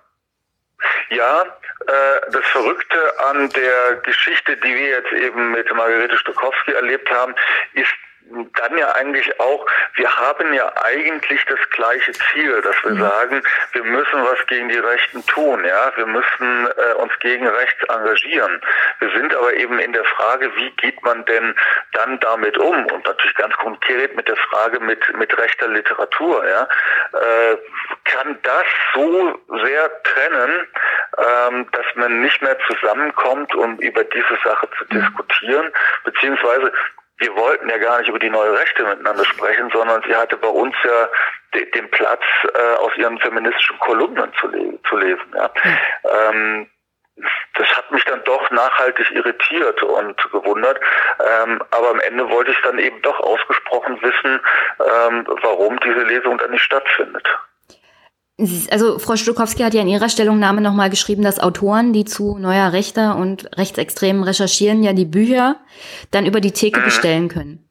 Ja, 1.10 1.42
äh, 1.42 2.30
das 2.30 2.44
Verrückte 2.46 2.96
an 3.28 3.48
der 3.50 3.96
Geschichte, 4.02 4.56
die 4.56 4.74
wir 4.74 4.88
jetzt 4.88 5.12
eben 5.12 5.52
mit 5.52 5.72
Margarete 5.74 6.16
Stokowski 6.18 6.72
erlebt 6.72 7.10
haben, 7.10 7.34
ist 7.74 7.94
dann 8.30 8.76
ja 8.76 8.92
eigentlich 8.92 9.38
auch, 9.40 9.64
wir 9.94 10.10
haben 10.16 10.52
ja 10.52 10.72
eigentlich 10.82 11.44
das 11.46 11.58
gleiche 11.70 12.12
Ziel, 12.12 12.60
dass 12.62 12.76
wir 12.82 12.92
mhm. 12.92 13.00
sagen, 13.00 13.42
wir 13.72 13.84
müssen 13.84 14.24
was 14.24 14.46
gegen 14.46 14.68
die 14.68 14.78
Rechten 14.78 15.24
tun, 15.26 15.64
ja, 15.64 15.92
wir 15.96 16.06
müssen 16.06 16.68
äh, 16.76 16.94
uns 16.94 17.12
gegen 17.20 17.46
rechts 17.46 17.82
engagieren. 17.84 18.60
Wir 18.98 19.10
sind 19.10 19.34
aber 19.34 19.54
eben 19.54 19.78
in 19.78 19.92
der 19.92 20.04
Frage, 20.04 20.54
wie 20.56 20.70
geht 20.72 21.02
man 21.02 21.24
denn 21.26 21.54
dann 21.92 22.18
damit 22.20 22.58
um? 22.58 22.86
Und 22.86 23.06
natürlich 23.06 23.34
ganz 23.36 23.54
konkret 23.56 24.16
mit 24.16 24.28
der 24.28 24.36
Frage 24.36 24.80
mit 24.80 25.00
mit 25.16 25.36
rechter 25.36 25.68
Literatur, 25.68 26.46
ja, 26.46 26.68
äh, 27.12 27.56
kann 28.04 28.38
das 28.42 28.66
so 28.94 29.38
sehr 29.62 30.02
trennen, 30.02 30.68
ähm, 31.18 31.66
dass 31.72 31.86
man 31.94 32.20
nicht 32.20 32.40
mehr 32.42 32.56
zusammenkommt, 32.68 33.54
um 33.54 33.78
über 33.78 34.04
diese 34.04 34.38
Sache 34.44 34.68
zu 34.78 34.84
mhm. 34.84 35.00
diskutieren, 35.00 35.72
beziehungsweise 36.04 36.72
wir 37.18 37.34
wollten 37.36 37.68
ja 37.68 37.78
gar 37.78 37.98
nicht 37.98 38.08
über 38.08 38.18
die 38.18 38.30
neue 38.30 38.52
Rechte 38.52 38.84
miteinander 38.84 39.24
sprechen, 39.24 39.70
sondern 39.72 40.02
sie 40.06 40.14
hatte 40.14 40.36
bei 40.36 40.48
uns 40.48 40.74
ja 40.84 41.08
de 41.54 41.70
den 41.70 41.90
Platz, 41.90 42.22
äh, 42.54 42.74
aus 42.76 42.92
ihren 42.96 43.18
feministischen 43.18 43.78
Kolumnen 43.78 44.32
zu, 44.40 44.48
le 44.48 44.78
zu 44.88 44.96
lesen. 44.96 45.34
Ja. 45.34 45.50
Ähm, 46.04 46.68
das 47.54 47.68
hat 47.76 47.90
mich 47.90 48.04
dann 48.04 48.22
doch 48.24 48.50
nachhaltig 48.50 49.10
irritiert 49.10 49.82
und 49.82 50.16
gewundert. 50.30 50.78
Ähm, 51.18 51.62
aber 51.70 51.90
am 51.90 52.00
Ende 52.00 52.28
wollte 52.28 52.50
ich 52.50 52.60
dann 52.62 52.78
eben 52.78 53.00
doch 53.00 53.18
ausgesprochen 53.20 54.00
wissen, 54.02 54.40
ähm, 54.80 55.26
warum 55.42 55.80
diese 55.80 56.02
Lesung 56.02 56.36
dann 56.36 56.50
nicht 56.50 56.62
stattfindet. 56.62 57.26
Also 58.70 58.98
Frau 58.98 59.16
Stukowski 59.16 59.62
hat 59.62 59.72
ja 59.72 59.80
in 59.80 59.88
ihrer 59.88 60.10
Stellungnahme 60.10 60.60
nochmal 60.60 60.90
geschrieben, 60.90 61.22
dass 61.22 61.40
Autoren, 61.40 61.94
die 61.94 62.04
zu 62.04 62.36
neuer 62.36 62.72
Rechter 62.72 63.16
und 63.16 63.48
Rechtsextremen 63.56 64.22
recherchieren, 64.22 64.82
ja 64.82 64.92
die 64.92 65.06
Bücher 65.06 65.56
dann 66.10 66.26
über 66.26 66.42
die 66.42 66.50
Theke 66.50 66.80
bestellen 66.80 67.28
können. 67.28 67.66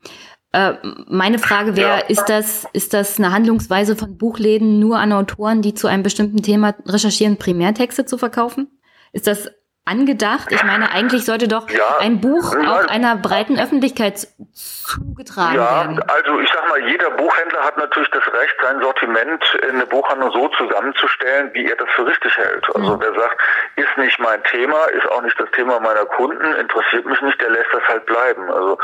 Äh, 0.53 0.73
meine 1.07 1.37
Frage 1.37 1.75
wäre, 1.75 1.99
ja. 1.99 2.05
ist 2.07 2.25
das, 2.25 2.65
ist 2.73 2.93
das 2.93 3.19
eine 3.19 3.31
Handlungsweise 3.31 3.95
von 3.95 4.17
Buchläden 4.17 4.79
nur 4.79 4.97
an 4.97 5.11
Autoren, 5.11 5.61
die 5.61 5.75
zu 5.75 5.87
einem 5.87 6.01
bestimmten 6.01 6.41
Thema 6.41 6.73
recherchieren, 6.87 7.37
Primärtexte 7.37 8.05
zu 8.05 8.17
verkaufen? 8.17 8.69
Ist 9.11 9.27
das 9.27 9.49
angedacht? 9.85 10.51
Ich 10.51 10.63
meine, 10.63 10.91
eigentlich 10.91 11.25
sollte 11.25 11.47
doch 11.47 11.69
ja, 11.69 11.97
ein 11.99 12.19
Buch 12.19 12.55
auch 12.55 12.87
einer 12.87 13.15
breiten 13.15 13.59
Öffentlichkeit 13.59 14.27
zugetragen 14.53 15.55
ja, 15.55 15.81
werden. 15.81 16.03
Also 16.07 16.39
ich 16.39 16.49
sag 16.51 16.67
mal, 16.69 16.79
jeder 16.89 17.11
Buchhändler 17.11 17.63
hat 17.63 17.77
natürlich 17.77 18.09
das 18.11 18.23
Recht, 18.33 18.55
sein 18.61 18.81
Sortiment 18.81 19.43
in 19.67 19.75
eine 19.75 19.85
Buchhandlung 19.85 20.31
so 20.31 20.47
zusammenzustellen, 20.49 21.51
wie 21.53 21.65
er 21.69 21.75
das 21.75 21.89
für 21.95 22.05
richtig 22.05 22.35
hält. 22.35 22.65
Also 22.75 22.95
mhm. 22.95 23.01
wer 23.01 23.13
sagt, 23.13 23.41
ist 23.75 23.97
nicht 23.97 24.19
mein 24.19 24.43
Thema, 24.45 24.85
ist 24.85 25.07
auch 25.09 25.21
nicht 25.21 25.39
das 25.39 25.49
Thema 25.51 25.79
meiner 25.79 26.05
Kunden, 26.05 26.53
interessiert 26.55 27.05
mich 27.05 27.21
nicht, 27.21 27.39
der 27.41 27.51
lässt 27.51 27.73
das 27.73 27.83
halt 27.87 28.05
bleiben. 28.05 28.49
Also 28.51 28.77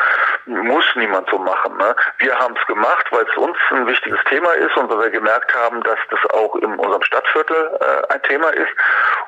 muss 0.46 0.86
niemand 0.96 1.30
so 1.30 1.38
machen. 1.40 1.78
Ne? 1.78 1.96
Wir 2.20 2.38
haben 2.38 2.56
es 2.60 2.68
gemacht, 2.68 3.06
weil 3.12 3.26
es 3.30 3.38
uns 3.38 3.58
ein 3.72 3.88
wichtiges 3.88 4.20
Thema 4.30 4.52
ist 4.54 4.76
und 4.78 4.90
weil 4.90 5.00
wir 5.00 5.10
gemerkt 5.10 5.54
haben, 5.56 5.82
dass 5.84 5.98
das 6.10 6.20
auch 6.32 6.56
in 6.58 6.76
unserem 6.76 7.04
Stadtviertel 7.04 7.80
äh, 7.80 8.14
ein 8.14 8.22
Thema 8.24 8.50
ist. 8.50 8.72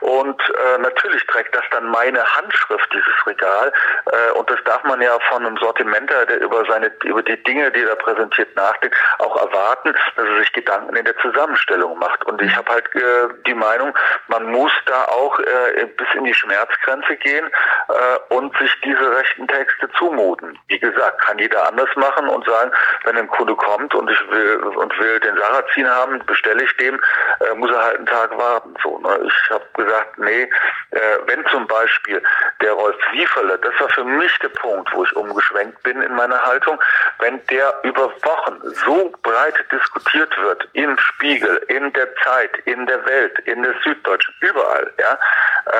Und 0.01 0.39
äh, 0.41 0.77
natürlich 0.79 1.25
trägt 1.27 1.55
das 1.55 1.62
dann 1.71 1.89
meine 1.89 2.23
Handschrift, 2.35 2.93
dieses 2.93 3.27
Regal. 3.27 3.71
Äh, 4.11 4.31
und 4.31 4.49
das 4.49 4.59
darf 4.65 4.83
man 4.83 5.01
ja 5.01 5.17
von 5.29 5.45
einem 5.45 5.57
Sortimenter, 5.57 6.25
der 6.25 6.41
über 6.41 6.65
seine, 6.65 6.91
über 7.03 7.21
die 7.21 7.41
Dinge, 7.43 7.71
die 7.71 7.83
er 7.83 7.95
präsentiert, 7.95 8.55
nachdenkt, 8.55 8.95
auch 9.19 9.35
erwarten, 9.37 9.93
dass 10.15 10.25
er 10.25 10.39
sich 10.39 10.51
Gedanken 10.53 10.95
in 10.95 11.05
der 11.05 11.17
Zusammenstellung 11.17 11.97
macht. 11.99 12.23
Und 12.25 12.41
ich 12.41 12.55
habe 12.55 12.71
halt 12.71 12.85
äh, 12.95 13.33
die 13.47 13.53
Meinung, 13.53 13.97
man 14.27 14.51
muss 14.51 14.71
da 14.85 15.05
auch 15.05 15.39
äh, 15.39 15.85
bis 15.97 16.07
in 16.15 16.25
die 16.25 16.33
Schmerzgrenze 16.33 17.15
gehen 17.17 17.49
äh, 17.89 18.33
und 18.33 18.55
sich 18.57 18.71
diese 18.83 19.15
rechten 19.15 19.47
Texte 19.47 19.89
zumuten. 19.97 20.57
Wie 20.67 20.79
gesagt, 20.79 21.21
kann 21.21 21.39
jeder 21.39 21.67
anders 21.67 21.89
machen 21.95 22.27
und 22.27 22.45
sagen, 22.45 22.71
wenn 23.03 23.17
ein 23.17 23.27
Kunde 23.27 23.55
kommt 23.55 23.93
und 23.95 24.09
ich 24.09 24.31
will 24.31 24.57
und 24.57 24.97
will 24.99 25.19
den 25.19 25.37
Sarrazin 25.37 25.89
haben, 25.89 26.19
bestelle 26.25 26.63
ich 26.63 26.77
dem, 26.77 26.99
äh, 27.39 27.53
muss 27.55 27.71
er 27.71 27.83
halt 27.83 27.97
einen 27.97 28.05
Tag 28.05 28.37
warten. 28.37 28.73
So, 28.83 28.99
ne? 28.99 29.19
Ich 29.25 29.51
habe 29.51 29.65
gesagt, 29.75 30.17
nee, 30.17 30.43
äh, 30.91 30.99
wenn 31.25 31.45
zum 31.53 31.67
Beispiel 31.67 32.21
der 32.61 32.73
Rolf 32.73 32.95
Wieferle, 33.11 33.59
das 33.59 33.79
war 33.79 33.89
für 33.89 34.03
mich 34.03 34.37
der 34.39 34.49
Punkt, 34.49 34.91
wo 34.93 35.03
ich 35.03 35.15
umgeschwenkt 35.15 35.81
bin 35.83 36.01
in 36.01 36.15
meiner 36.15 36.41
Haltung, 36.43 36.81
wenn 37.19 37.45
der 37.47 37.79
über 37.83 38.11
Wochen 38.23 38.59
so 38.85 39.13
breit 39.21 39.53
diskutiert 39.71 40.35
wird, 40.37 40.67
im 40.73 40.97
Spiegel, 40.97 41.57
in 41.67 41.93
der 41.93 42.13
Zeit, 42.17 42.57
in 42.65 42.85
der 42.87 43.05
Welt, 43.05 43.37
in 43.45 43.61
der 43.61 43.75
Süddeutschen, 43.83 44.33
überall, 44.41 44.91
ja, 44.99 45.19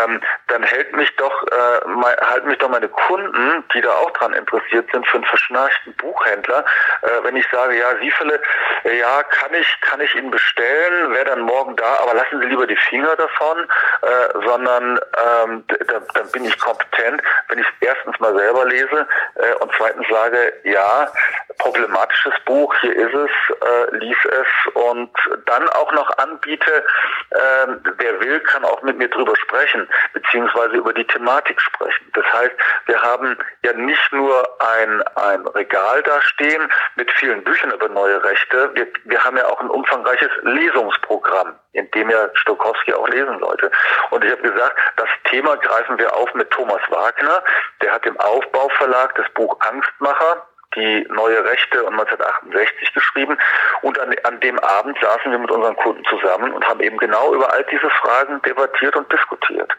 ähm, 0.03 0.21
dann 0.47 0.63
hält 0.63 0.95
mich 0.95 1.13
doch, 1.15 1.43
äh, 1.47 2.25
halten 2.25 2.47
mich 2.47 2.59
doch 2.59 2.69
meine 2.69 2.87
Kunden, 2.87 3.63
die 3.73 3.81
da 3.81 3.91
auch 3.91 4.11
dran 4.11 4.33
interessiert 4.33 4.87
sind, 4.91 5.07
für 5.07 5.17
einen 5.17 5.25
verschnarchten 5.25 5.93
Buchhändler, 5.95 6.63
äh, 7.01 7.23
wenn 7.23 7.35
ich 7.35 7.47
sage, 7.51 7.77
ja, 7.77 7.99
Wieferle, 7.99 8.39
äh, 8.83 8.99
ja, 8.99 9.23
kann 9.23 9.53
ich, 9.55 9.67
kann 9.81 9.99
ich 10.01 10.13
ihn 10.15 10.29
bestellen, 10.29 11.13
wäre 11.13 11.25
dann 11.25 11.41
morgen 11.41 11.75
da, 11.75 11.97
aber 12.01 12.13
lassen 12.13 12.39
Sie 12.39 12.45
lieber 12.45 12.67
die 12.67 12.77
Finger 12.89 13.15
davon, 13.15 13.67
äh, 14.01 14.45
sondern 14.45 14.99
ähm, 15.43 15.62
da, 15.67 15.99
dann 16.13 16.31
bin 16.31 16.45
ich 16.45 16.57
kompetent, 16.59 17.21
wenn 17.49 17.59
ich 17.59 17.67
erstens 17.81 18.19
mal 18.19 18.35
selber 18.35 18.65
lese 18.65 19.07
äh, 19.35 19.53
und 19.55 19.71
zweitens 19.77 20.07
sage, 20.09 20.53
ja, 20.63 21.11
problematisches 21.59 22.33
Buch, 22.45 22.73
hier 22.81 22.95
ist 22.95 23.13
es, 23.13 23.57
äh, 23.61 23.95
lies 23.97 24.17
es 24.25 24.73
und 24.73 25.11
dann 25.45 25.69
auch 25.69 25.91
noch 25.93 26.17
anbiete, 26.17 26.85
äh, 27.29 27.67
wer 27.97 28.19
will, 28.19 28.39
kann 28.41 28.65
auch 28.65 28.81
mit 28.81 28.97
mir 28.97 29.09
drüber 29.09 29.35
sprechen, 29.35 29.87
beziehungsweise 30.13 30.75
über 30.75 30.93
die 30.93 31.05
Thematik 31.05 31.59
sprechen. 31.61 32.11
Das 32.13 32.25
heißt, 32.33 32.55
wir 32.85 33.01
haben 33.01 33.37
ja 33.63 33.73
nicht 33.73 34.11
nur 34.11 34.47
ein, 34.61 35.01
ein 35.15 35.47
Regal 35.47 36.03
da 36.03 36.21
stehen 36.21 36.71
mit 36.95 37.11
vielen 37.11 37.43
Büchern 37.43 37.71
über 37.71 37.89
neue 37.89 38.23
Rechte, 38.23 38.71
wir, 38.73 38.87
wir 39.05 39.23
haben 39.23 39.37
ja 39.37 39.47
auch 39.47 39.59
ein 39.59 39.69
umfangreiches 39.69 40.31
Lesungsprogramm, 40.43 41.55
in 41.73 41.89
dem 41.91 42.09
ja 42.09 42.29
Stokowski 42.35 42.93
auch 42.93 43.07
lesen 43.09 43.39
sollte. 43.39 43.71
Und 44.11 44.23
ich 44.23 44.31
habe 44.31 44.41
gesagt, 44.41 44.77
das 44.97 45.09
Thema 45.29 45.57
greifen 45.57 45.97
wir 45.97 46.15
auf 46.15 46.33
mit 46.33 46.49
Thomas 46.51 46.81
Wagner, 46.89 47.43
der 47.81 47.93
hat 47.93 48.05
im 48.05 48.19
Aufbauverlag 48.19 49.15
das 49.15 49.29
Buch 49.33 49.57
Angstmacher 49.59 50.47
die 50.75 51.05
neue 51.09 51.43
Rechte 51.43 51.83
und 51.83 51.93
1968 51.93 52.93
geschrieben. 52.93 53.37
Und 53.81 53.99
an, 53.99 54.15
an 54.23 54.39
dem 54.39 54.59
Abend 54.59 54.97
saßen 54.99 55.31
wir 55.31 55.37
mit 55.37 55.51
unseren 55.51 55.75
Kunden 55.75 56.03
zusammen 56.05 56.51
und 56.51 56.67
haben 56.67 56.81
eben 56.81 56.97
genau 56.97 57.33
über 57.33 57.51
all 57.51 57.63
diese 57.65 57.89
Fragen 57.89 58.41
debattiert 58.41 58.95
und 58.95 59.11
diskutiert. 59.11 59.71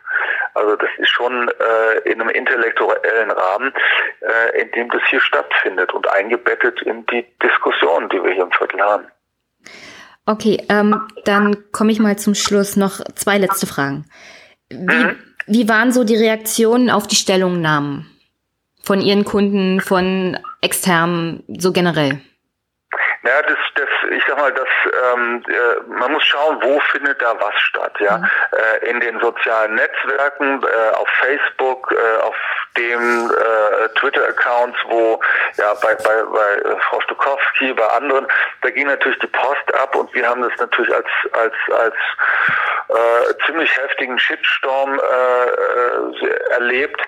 Also 0.55 0.77
das 0.77 0.91
ist 0.99 1.11
schon 1.11 1.49
äh, 1.49 1.99
in 2.09 2.21
einem 2.21 2.31
intellektuellen 2.31 3.31
Rahmen, 3.31 3.75
äh, 4.21 4.61
in 4.61 4.71
dem 4.73 4.91
das 4.91 5.03
hier 5.09 5.21
stattfindet 5.21 5.93
und 5.93 6.09
eingebettet 6.09 6.81
in 6.83 7.05
die 7.07 7.27
Diskussion, 7.43 8.09
die 8.09 8.23
wir 8.23 8.33
hier 8.33 8.45
im 8.45 8.53
Viertel 8.53 8.81
haben. 8.81 9.09
Okay, 10.27 10.65
ähm, 10.69 11.01
dann 11.25 11.71
komme 11.73 11.93
ich 11.93 12.01
mal 12.01 12.17
zum 12.19 12.35
Schluss 12.35 12.77
noch 12.77 13.01
zwei 13.15 13.39
letzte 13.39 13.67
Fragen. 13.67 14.07
Wie, 14.71 15.05
mhm. 15.05 15.17
wie 15.47 15.69
waren 15.69 15.93
so 15.93 16.05
die 16.05 16.17
Reaktionen 16.17 16.91
auf 16.91 17.07
die 17.07 17.17
Stellungnahmen? 17.17 18.11
von 18.85 19.01
Ihren 19.01 19.25
Kunden, 19.25 19.81
von 19.81 20.39
externen, 20.61 21.43
so 21.59 21.73
generell? 21.73 22.21
Ja, 23.23 23.41
das, 23.41 23.57
das, 23.75 23.89
ich 24.11 24.23
sag 24.29 24.37
mal, 24.37 24.53
das, 24.53 24.69
ähm, 25.15 25.43
äh, 25.49 25.99
man 25.99 26.13
muss 26.13 26.25
schauen, 26.25 26.59
wo 26.63 26.79
findet 26.93 27.21
da 27.23 27.35
was 27.41 27.55
statt, 27.57 27.95
ja. 27.99 28.19
Mhm. 28.19 28.27
Äh, 28.53 28.91
in 28.91 29.01
den 29.01 29.19
sozialen 29.21 29.75
Netzwerken, 29.75 30.63
äh, 30.63 30.95
auf 30.95 31.09
Facebook, 31.21 31.91
äh, 31.93 32.23
auf 32.23 32.37
dem 32.77 33.31
äh, 33.31 33.89
Twitter-Accounts, 34.01 34.79
wo 34.89 35.21
ja 35.57 35.75
bei, 35.75 35.95
bei, 35.95 36.23
bei 36.23 36.71
äh, 36.71 36.77
Frau 36.89 37.01
Stukowski, 37.03 37.73
bei 37.73 37.87
anderen, 37.89 38.27
da 38.63 38.71
ging 38.71 38.87
natürlich 38.87 39.19
die 39.21 39.29
Post 39.29 39.75
ab 39.75 39.95
und 39.97 40.13
wir 40.15 40.29
haben 40.29 40.43
das 40.43 40.53
natürlich 40.59 40.93
als 40.95 41.07
als 41.33 41.55
als 41.73 41.95
äh, 42.89 43.35
ziemlich 43.47 43.75
heftigen 43.77 44.19
Shitstorm 44.19 44.99
äh, 44.99 46.25
äh, 46.25 46.51
erlebt, 46.51 47.01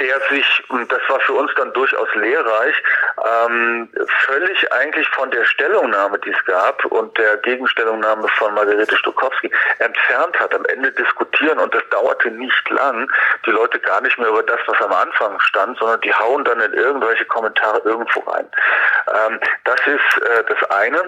der 0.00 0.20
sich, 0.30 0.64
und 0.70 0.90
das 0.90 1.00
war 1.08 1.20
für 1.20 1.34
uns 1.34 1.50
dann 1.56 1.72
durchaus 1.72 2.08
lehrreich, 2.14 2.74
ähm, 3.24 3.88
völlig 4.26 4.72
eigentlich 4.72 5.08
von 5.10 5.30
der 5.30 5.44
Stellungnahme, 5.44 6.18
die 6.18 6.30
es 6.30 6.44
gab 6.46 6.84
und 6.86 7.16
der 7.16 7.36
Gegenstellungnahme 7.38 8.28
von 8.38 8.54
Margarete 8.54 8.96
Stokowski 8.96 9.50
entfernt 9.78 10.38
hat. 10.40 10.54
Am 10.54 10.64
Ende 10.66 10.90
diskutieren 10.92 11.58
und 11.58 11.74
das 11.74 11.82
dauerte 11.90 12.30
nicht 12.30 12.70
lang. 12.70 13.10
Die 13.46 13.50
Leute 13.50 13.78
gar 13.78 14.00
nicht 14.00 14.18
mehr 14.18 14.28
über 14.28 14.42
das, 14.42 14.60
was 14.66 14.77
am 14.80 14.92
Anfang 14.92 15.38
stand, 15.40 15.78
sondern 15.78 16.00
die 16.00 16.12
hauen 16.12 16.44
dann 16.44 16.60
in 16.60 16.72
irgendwelche 16.72 17.24
Kommentare 17.26 17.80
irgendwo 17.84 18.20
rein. 18.20 18.48
Ähm, 19.08 19.40
das 19.64 19.80
ist 19.86 20.22
äh, 20.22 20.44
das 20.48 20.70
eine. 20.70 21.02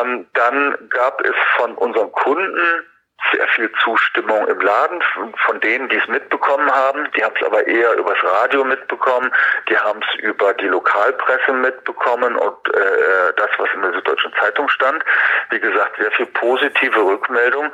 Ähm, 0.00 0.26
dann 0.34 0.76
gab 0.90 1.20
es 1.22 1.34
von 1.56 1.74
unseren 1.74 2.12
Kunden 2.12 2.86
sehr 3.32 3.46
viel 3.48 3.70
Zustimmung 3.82 4.46
im 4.48 4.60
Laden 4.60 5.02
von 5.46 5.60
denen, 5.60 5.88
die 5.88 5.96
es 5.96 6.06
mitbekommen 6.08 6.70
haben. 6.70 7.08
Die 7.16 7.24
haben 7.24 7.34
es 7.38 7.46
aber 7.46 7.66
eher 7.66 7.94
übers 7.94 8.18
Radio 8.22 8.64
mitbekommen. 8.64 9.30
Die 9.68 9.76
haben 9.76 10.00
es 10.02 10.20
über 10.20 10.54
die 10.54 10.66
Lokalpresse 10.66 11.52
mitbekommen 11.52 12.36
und 12.36 12.74
äh, 12.74 13.32
das, 13.36 13.50
was 13.58 13.68
in 13.74 13.82
der 13.82 13.92
Süddeutschen 13.92 14.32
Zeitung 14.40 14.68
stand. 14.68 15.04
Wie 15.50 15.60
gesagt, 15.60 15.96
sehr 15.98 16.10
viel 16.12 16.26
positive 16.26 17.00
Rückmeldung, 17.00 17.72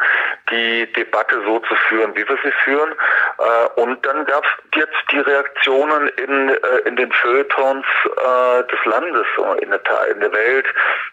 die 0.50 0.92
Debatte 0.92 1.40
so 1.44 1.58
zu 1.60 1.74
führen, 1.88 2.14
wie 2.16 2.28
wir 2.28 2.38
sie 2.42 2.52
führen. 2.64 2.92
Äh, 3.38 3.80
und 3.80 4.04
dann 4.04 4.24
gab 4.26 4.44
es 4.44 4.78
jetzt 4.78 4.96
die 5.10 5.20
Reaktionen 5.20 6.08
in, 6.08 6.48
äh, 6.50 6.78
in 6.84 6.96
den 6.96 7.12
Feuilletons 7.12 7.86
äh, 8.04 8.64
des 8.64 8.84
Landes, 8.84 9.26
in 9.60 9.70
der, 9.70 9.80
in 10.10 10.20
der 10.20 10.32
Welt, 10.32 10.66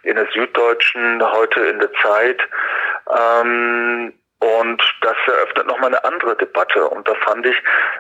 in 0.04 0.16
der 0.16 0.28
Süddeutschen, 0.34 1.24
heute 1.32 1.60
in 1.62 1.80
der 1.80 1.92
Zeit. 2.02 2.42
Ähm, 3.10 4.14
und 4.44 4.84
das 5.00 5.16
eröffnet 5.26 5.68
nochmal 5.68 5.88
eine 5.88 6.04
andere 6.04 6.36
Debatte. 6.36 6.86
Und 6.90 7.08
da 7.08 7.16
fand 7.26 7.46
ich, 7.46 7.56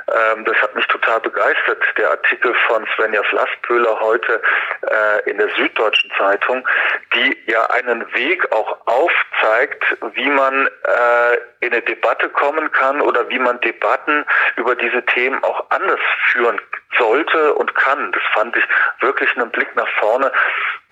ähm, 0.08 0.44
das 0.44 0.58
hat 0.58 0.76
mich 0.76 0.86
total 0.88 1.22
begeistert, 1.22 1.82
der 1.98 2.12
Artikel 2.12 2.54
von 2.68 2.86
Svenja 2.96 3.24
Flasspöhler 3.24 3.98
heute 4.02 4.42
äh, 4.82 5.30
in 5.30 5.38
der 5.38 5.48
Süddeutschen 5.56 6.12
Zeitung, 6.18 6.68
die 7.14 7.38
ja 7.48 7.66
einen 7.68 8.02
Weg 8.14 8.52
auch 8.52 8.78
aufzeigt, 8.88 9.86
wie 10.16 10.30
man 10.30 10.68
äh, 10.68 11.38
in 11.62 11.72
eine 11.72 11.82
Debatte 11.82 12.28
kommen 12.30 12.70
kann 12.74 13.00
oder 13.00 13.30
wie 13.30 13.40
man 13.40 13.62
Debatten 13.62 14.26
über 14.58 14.76
diese 14.76 15.02
Themen 15.06 15.42
auch 15.46 15.70
anders 15.70 16.00
führen 16.32 16.60
sollte 16.98 17.54
und 17.54 17.74
kann. 17.76 18.12
Das 18.12 18.24
fand 18.34 18.56
ich 18.58 18.64
wirklich 19.00 19.34
einen 19.38 19.50
Blick 19.50 19.74
nach 19.76 19.88
vorne, 20.00 20.30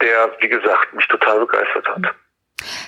der, 0.01 0.31
wie 0.39 0.49
gesagt, 0.49 0.93
mich 0.93 1.07
total 1.09 1.39
begeistert 1.39 1.87
hat. 1.89 2.15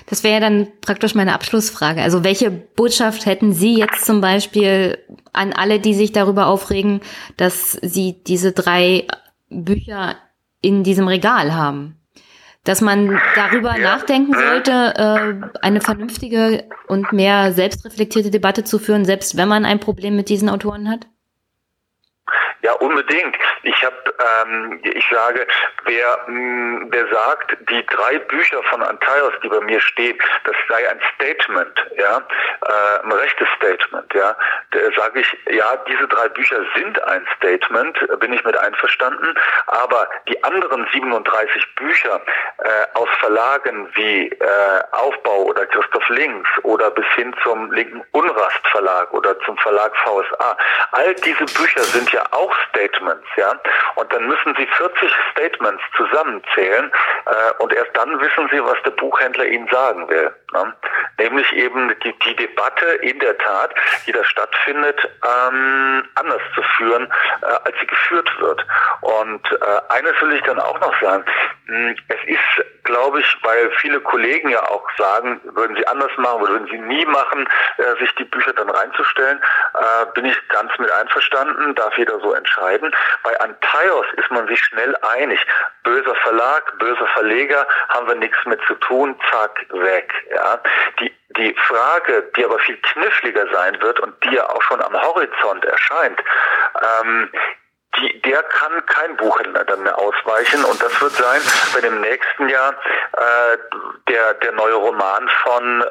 Das 0.06 0.22
wäre 0.22 0.34
ja 0.34 0.40
dann 0.40 0.68
praktisch 0.80 1.14
meine 1.14 1.34
Abschlussfrage. 1.34 2.02
Also 2.02 2.24
welche 2.24 2.50
Botschaft 2.50 3.26
hätten 3.26 3.52
Sie 3.52 3.78
jetzt 3.78 4.04
zum 4.04 4.20
Beispiel 4.20 4.98
an 5.32 5.52
alle, 5.52 5.80
die 5.80 5.94
sich 5.94 6.12
darüber 6.12 6.46
aufregen, 6.46 7.00
dass 7.36 7.72
Sie 7.72 8.22
diese 8.26 8.52
drei 8.52 9.06
Bücher 9.50 10.16
in 10.60 10.82
diesem 10.82 11.08
Regal 11.08 11.54
haben? 11.54 11.96
Dass 12.64 12.80
man 12.80 13.20
darüber 13.34 13.76
ja. 13.76 13.82
nachdenken 13.82 14.32
sollte, 14.32 14.70
äh, 14.72 15.58
eine 15.60 15.82
vernünftige 15.82 16.64
und 16.88 17.12
mehr 17.12 17.52
selbstreflektierte 17.52 18.30
Debatte 18.30 18.64
zu 18.64 18.78
führen, 18.78 19.04
selbst 19.04 19.36
wenn 19.36 19.48
man 19.48 19.66
ein 19.66 19.80
Problem 19.80 20.16
mit 20.16 20.30
diesen 20.30 20.48
Autoren 20.48 20.88
hat? 20.88 21.06
Ja, 22.64 22.72
unbedingt. 22.72 23.36
Ich 23.62 23.84
habe, 23.84 23.94
ähm, 24.18 24.80
ich 24.82 25.06
sage, 25.10 25.46
wer, 25.84 26.18
mh, 26.26 26.32
mm, 26.32 26.86
wer 26.92 27.06
sagt, 27.08 27.58
die 27.68 27.84
drei 27.84 28.18
Bücher 28.20 28.62
von 28.62 28.82
Antaios, 28.82 29.34
die 29.42 29.48
bei 29.48 29.60
mir 29.60 29.78
stehen, 29.80 30.18
das 30.44 30.56
sei 30.66 30.88
ein 30.88 30.98
Statement, 31.14 31.86
ja, 31.98 32.22
äh, 32.66 33.04
ein 33.04 33.12
rechtes 33.12 33.48
Statement, 33.58 34.14
ja, 34.14 34.34
sage 34.96 35.20
ich, 35.20 35.38
ja, 35.50 35.76
diese 35.86 36.08
drei 36.08 36.26
Bücher 36.30 36.56
sind 36.74 37.02
ein 37.04 37.26
Statement, 37.36 37.98
bin 38.20 38.32
ich 38.32 38.42
mit 38.44 38.56
einverstanden, 38.56 39.38
aber 39.66 40.08
die 40.26 40.42
anderen 40.42 40.88
37 40.90 41.74
Bücher 41.74 42.22
äh, 42.58 42.68
aus 42.94 43.10
Verlagen 43.20 43.90
wie 43.94 44.28
äh, 44.28 44.82
Aufbau 44.92 45.42
oder 45.42 45.66
Christoph 45.66 46.08
Links 46.08 46.48
oder 46.62 46.90
bis 46.92 47.06
hin 47.14 47.34
zum 47.42 47.70
linken 47.72 48.02
Unrast 48.12 48.66
Verlag 48.70 49.12
oder 49.12 49.38
zum 49.40 49.58
Verlag 49.58 49.94
VSA, 49.98 50.56
all 50.92 51.14
diese 51.16 51.44
Bücher 51.44 51.82
sind 51.82 52.10
ja 52.12 52.24
auch 52.30 52.53
Statements, 52.68 53.26
ja. 53.36 53.52
Und 53.96 54.12
dann 54.12 54.26
müssen 54.26 54.54
Sie 54.56 54.66
40 54.66 55.10
Statements 55.32 55.82
zusammenzählen 55.96 56.90
äh, 57.26 57.62
und 57.62 57.72
erst 57.72 57.96
dann 57.96 58.20
wissen 58.20 58.48
Sie, 58.50 58.62
was 58.62 58.80
der 58.84 58.92
Buchhändler 58.92 59.46
Ihnen 59.46 59.68
sagen 59.68 60.08
will. 60.08 60.32
Ne? 60.54 60.72
Nämlich 61.18 61.52
eben 61.52 61.94
die, 62.02 62.14
die 62.20 62.36
Debatte 62.36 62.86
in 63.02 63.18
der 63.18 63.36
Tat, 63.38 63.74
die 64.06 64.12
da 64.12 64.24
stattfindet, 64.24 64.98
ähm, 65.24 66.04
anders 66.14 66.42
zu 66.54 66.62
führen, 66.76 67.12
äh, 67.42 67.46
als 67.46 67.76
sie 67.80 67.86
geführt 67.86 68.30
wird. 68.38 68.64
Und 69.00 69.42
äh, 69.52 69.92
eines 69.92 70.20
will 70.22 70.32
ich 70.32 70.42
dann 70.42 70.60
auch 70.60 70.78
noch 70.80 71.00
sagen. 71.00 71.24
Hm, 71.66 71.96
es 72.08 72.18
ist, 72.26 72.66
glaube 72.84 73.20
ich, 73.20 73.36
weil 73.42 73.70
viele 73.80 74.00
Kollegen 74.00 74.50
ja 74.50 74.62
auch 74.68 74.86
sagen, 74.96 75.40
würden 75.44 75.76
sie 75.76 75.86
anders 75.86 76.10
machen, 76.18 76.46
würden 76.46 76.68
sie 76.70 76.78
nie 76.78 77.06
machen, 77.06 77.48
äh, 77.78 77.98
sich 77.98 78.14
die 78.16 78.24
Bücher 78.24 78.52
dann 78.52 78.70
reinzustellen, 78.70 79.40
äh, 79.74 80.06
bin 80.14 80.26
ich 80.26 80.36
ganz 80.48 80.70
mit 80.78 80.90
einverstanden, 80.90 81.74
darf 81.74 81.96
jeder 81.96 82.20
so 82.20 82.32
entscheiden. 82.32 82.94
Bei 83.22 83.38
Antaios 83.40 84.06
ist 84.16 84.30
man 84.30 84.46
sich 84.46 84.60
schnell 84.64 84.94
einig. 84.96 85.40
Böser 85.82 86.14
Verlag, 86.16 86.78
böser 86.78 87.06
Verleger, 87.08 87.66
haben 87.88 88.06
wir 88.06 88.14
nichts 88.14 88.38
mit 88.44 88.60
zu 88.66 88.74
tun, 88.76 89.18
zack, 89.30 89.66
weg. 89.70 90.12
Ja. 90.30 90.43
Die, 91.00 91.12
die 91.36 91.54
Frage, 91.54 92.30
die 92.36 92.44
aber 92.44 92.58
viel 92.60 92.76
kniffliger 92.76 93.46
sein 93.52 93.80
wird 93.80 94.00
und 94.00 94.14
die 94.24 94.34
ja 94.34 94.48
auch 94.48 94.62
schon 94.62 94.80
am 94.80 94.94
Horizont 94.94 95.64
erscheint, 95.64 96.20
ähm, 97.02 97.30
die, 97.98 98.20
der 98.22 98.42
kann 98.44 98.84
kein 98.86 99.16
Buchhändler 99.16 99.64
dann 99.64 99.82
mehr 99.82 99.98
ausweichen 99.98 100.64
und 100.64 100.82
das 100.82 101.00
wird 101.00 101.12
sein, 101.12 101.40
wenn 101.74 101.84
im 101.84 102.00
nächsten 102.00 102.48
Jahr 102.48 102.74
äh, 103.12 103.58
der, 104.08 104.34
der 104.34 104.52
neue 104.52 104.74
Roman 104.74 105.28
von 105.42 105.84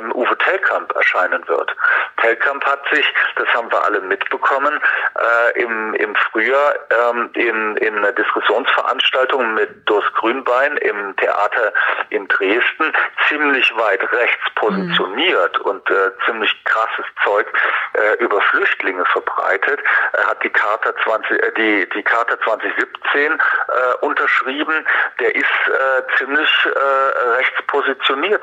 ähm, 0.00 0.12
Uwe 0.12 0.36
Tellkamp 0.38 0.94
erscheinen 0.94 1.46
wird. 1.48 1.74
Tellkamp 2.20 2.64
hat 2.64 2.80
sich, 2.92 3.06
das 3.36 3.48
haben 3.48 3.70
wir 3.70 3.84
alle 3.84 4.00
mitbekommen, 4.00 4.80
äh, 5.18 5.62
im, 5.62 5.94
im 5.94 6.14
Frühjahr 6.16 6.74
ähm, 6.90 7.30
in, 7.34 7.76
in 7.76 7.96
einer 7.96 8.12
Diskussionsveranstaltung 8.12 9.54
mit 9.54 9.88
Durst 9.88 10.12
Grünbein 10.14 10.76
im 10.78 11.16
Theater 11.16 11.72
in 12.10 12.26
Dresden 12.28 12.92
ziemlich 13.28 13.70
weit 13.76 14.02
rechts 14.12 14.44
positioniert 14.56 15.58
mhm. 15.58 15.64
und 15.64 15.90
äh, 15.90 16.10
ziemlich 16.26 16.52
krasses 16.64 17.06
Zeug 17.24 17.46
äh, 17.94 18.22
über 18.22 18.40
Flüchtlinge 18.40 19.04
verbreitet. 19.06 19.80
Er 20.12 20.26
hat 20.26 20.42
die 20.42 20.50
Charta 20.50 20.92
20, 21.04 21.42
äh, 21.42 21.49
die, 21.52 21.88
die 21.90 22.02
Charta 22.02 22.38
2017 22.40 23.32
äh, 23.32 23.38
unterschrieben. 24.00 24.86
Der 25.18 25.34
ist 25.34 25.44
äh, 25.44 26.02
ziemlich 26.18 26.50
äh, 26.64 27.18
rechts 27.36 27.60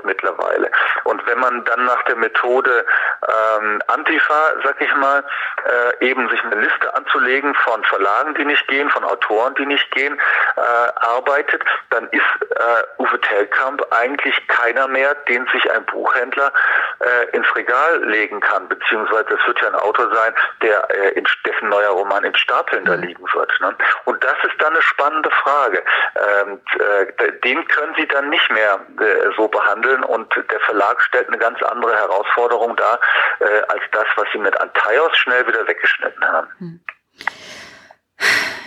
mittlerweile. 0.03 0.71
Und 1.03 1.25
wenn 1.27 1.39
man 1.39 1.63
dann 1.65 1.85
nach 1.85 2.03
der 2.03 2.15
Methode 2.15 2.85
ähm, 3.27 3.81
Antifa, 3.87 4.53
sag 4.63 4.81
ich 4.81 4.93
mal, 4.95 5.23
äh, 5.65 6.05
eben 6.05 6.29
sich 6.29 6.43
eine 6.43 6.55
Liste 6.55 6.93
anzulegen 6.95 7.53
von 7.55 7.83
Verlagen, 7.85 8.33
die 8.35 8.45
nicht 8.45 8.67
gehen, 8.67 8.89
von 8.89 9.03
Autoren, 9.03 9.55
die 9.55 9.65
nicht 9.65 9.89
gehen, 9.91 10.17
äh, 10.55 10.59
arbeitet, 10.95 11.63
dann 11.89 12.07
ist 12.09 12.21
äh, 12.55 13.01
Uwe 13.01 13.19
Tellkamp 13.21 13.85
eigentlich 13.91 14.35
keiner 14.47 14.87
mehr, 14.87 15.15
den 15.29 15.47
sich 15.47 15.69
ein 15.71 15.85
Buchhändler 15.85 16.51
äh, 16.99 17.35
ins 17.35 17.55
Regal 17.55 18.03
legen 18.05 18.39
kann, 18.39 18.67
beziehungsweise 18.67 19.37
es 19.39 19.47
wird 19.47 19.61
ja 19.61 19.69
ein 19.69 19.75
Autor 19.75 20.13
sein, 20.13 20.33
der 20.61 20.89
äh, 20.89 21.09
in, 21.11 21.27
dessen 21.45 21.69
neuer 21.69 21.91
Roman 21.91 22.23
in 22.23 22.35
Stapeln 22.35 22.85
da 22.85 22.96
mhm. 22.97 23.03
liegen 23.03 23.25
wird. 23.33 23.51
Ne? 23.61 23.75
Und 24.05 24.23
das 24.23 24.35
ist 24.43 24.59
dann 24.59 24.73
eine 24.73 24.81
spannende 24.81 25.29
Frage. 25.31 25.83
Ähm, 26.15 26.59
äh, 26.79 27.31
den 27.43 27.67
können 27.67 27.93
Sie 27.97 28.07
dann 28.07 28.29
nicht 28.29 28.49
mehr 28.51 28.79
äh, 28.99 29.29
so 29.35 29.47
behandeln 29.47 30.03
und 30.03 30.33
der 30.35 30.59
Verlag 30.61 31.01
stellt 31.01 31.27
eine 31.27 31.37
ganz 31.37 31.61
andere 31.63 31.95
Herausforderung 31.95 32.75
dar, 32.75 32.99
äh, 33.39 33.61
als 33.69 33.81
das, 33.91 34.05
was 34.15 34.25
Sie 34.33 34.39
mit 34.39 34.59
Antaios 34.59 35.15
schnell 35.17 35.47
wieder 35.47 35.67
weggeschnitten 35.67 36.23
haben. 36.25 36.47
Hm. 36.59 36.79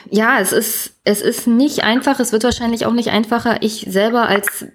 Ja, 0.07 0.41
es 0.41 0.53
ist, 0.53 1.01
es 1.05 1.23
ist 1.23 1.47
nicht 1.47 1.85
einfach, 1.85 2.19
es 2.19 2.33
wird 2.33 2.45
wahrscheinlich 2.45 2.87
auch 2.87 2.93
nicht 2.93 3.11
einfacher. 3.11 3.59
Ich 3.61 3.87
selber 3.89 4.29
als 4.29 4.67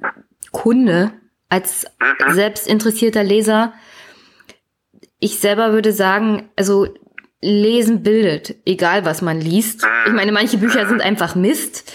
Kunde, 0.51 1.11
als 1.49 1.85
mhm. 1.99 2.33
selbstinteressierter 2.33 3.23
Leser, 3.23 3.73
ich 5.19 5.39
selber 5.39 5.73
würde 5.73 5.91
sagen, 5.91 6.51
also 6.55 6.87
Lesen 7.41 8.03
bildet, 8.03 8.55
egal 8.65 9.05
was 9.05 9.21
man 9.21 9.39
liest. 9.39 9.85
Ich 10.07 10.13
meine, 10.13 10.31
manche 10.31 10.57
Bücher 10.57 10.87
sind 10.87 11.01
einfach 11.01 11.35
Mist. 11.35 11.91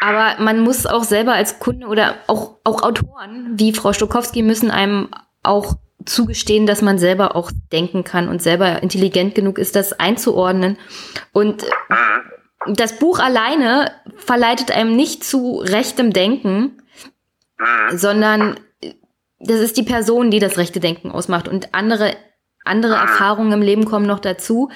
Aber 0.00 0.42
man 0.42 0.60
muss 0.60 0.86
auch 0.86 1.04
selber 1.04 1.34
als 1.34 1.58
Kunde 1.58 1.86
oder 1.86 2.16
auch, 2.26 2.56
auch 2.64 2.82
Autoren 2.82 3.54
wie 3.58 3.72
Frau 3.72 3.92
Stokowski 3.92 4.42
müssen 4.42 4.70
einem 4.70 5.08
auch 5.42 5.76
zugestehen, 6.04 6.66
dass 6.66 6.82
man 6.82 6.98
selber 6.98 7.36
auch 7.36 7.50
denken 7.72 8.04
kann 8.04 8.28
und 8.28 8.42
selber 8.42 8.82
intelligent 8.82 9.34
genug 9.34 9.58
ist, 9.58 9.76
das 9.76 9.92
einzuordnen. 9.92 10.78
Und 11.32 11.64
das 12.66 12.98
Buch 12.98 13.18
alleine 13.18 13.90
verleitet 14.16 14.70
einem 14.70 14.96
nicht 14.96 15.24
zu 15.24 15.58
rechtem 15.58 16.12
Denken, 16.12 16.82
sondern 17.90 18.60
das 19.38 19.60
ist 19.60 19.76
die 19.76 19.82
Person, 19.82 20.30
die 20.30 20.38
das 20.38 20.58
rechte 20.58 20.80
Denken 20.80 21.10
ausmacht 21.10 21.48
und 21.48 21.74
andere 21.74 22.14
andere 22.64 22.94
Erfahrungen 22.94 23.52
im 23.52 23.62
Leben 23.62 23.84
kommen 23.84 24.06
noch 24.06 24.20
dazu. 24.20 24.70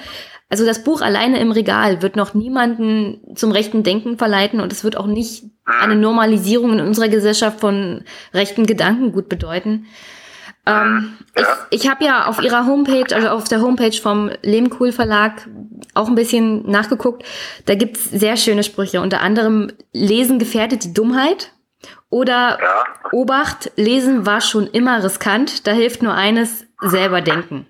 Also 0.49 0.65
das 0.65 0.83
Buch 0.83 1.01
alleine 1.01 1.39
im 1.39 1.51
Regal 1.51 2.01
wird 2.01 2.15
noch 2.15 2.33
niemanden 2.33 3.35
zum 3.35 3.51
rechten 3.51 3.83
Denken 3.83 4.17
verleiten 4.17 4.59
und 4.59 4.73
es 4.73 4.83
wird 4.83 4.97
auch 4.97 5.05
nicht 5.05 5.43
eine 5.65 5.95
Normalisierung 5.95 6.73
in 6.73 6.81
unserer 6.81 7.07
Gesellschaft 7.07 7.59
von 7.59 8.03
rechten 8.33 8.65
Gedankengut 8.65 9.29
bedeuten. 9.29 9.85
Ähm. 10.65 11.17
Ich, 11.35 11.81
ich 11.81 11.89
habe 11.89 12.03
ja 12.03 12.25
auf 12.25 12.41
ihrer 12.41 12.65
Homepage, 12.65 13.15
also 13.15 13.29
auf 13.29 13.43
der 13.45 13.61
Homepage 13.61 13.95
vom 13.95 14.31
Lehmkuhl 14.41 14.91
Verlag 14.91 15.47
auch 15.93 16.07
ein 16.07 16.15
bisschen 16.15 16.69
nachgeguckt. 16.69 17.23
Da 17.65 17.75
gibt's 17.75 18.09
sehr 18.09 18.35
schöne 18.35 18.63
Sprüche. 18.63 19.01
Unter 19.01 19.21
anderem 19.21 19.71
Lesen 19.93 20.39
gefährdet 20.39 20.83
die 20.83 20.93
Dummheit. 20.93 21.51
Oder. 22.09 22.57
Obacht, 23.11 23.71
Lesen 23.75 24.25
war 24.25 24.41
schon 24.41 24.67
immer 24.67 25.03
riskant. 25.03 25.65
Da 25.65 25.71
hilft 25.71 26.03
nur 26.03 26.13
eines, 26.13 26.65
selber 26.81 27.21
denken. 27.21 27.65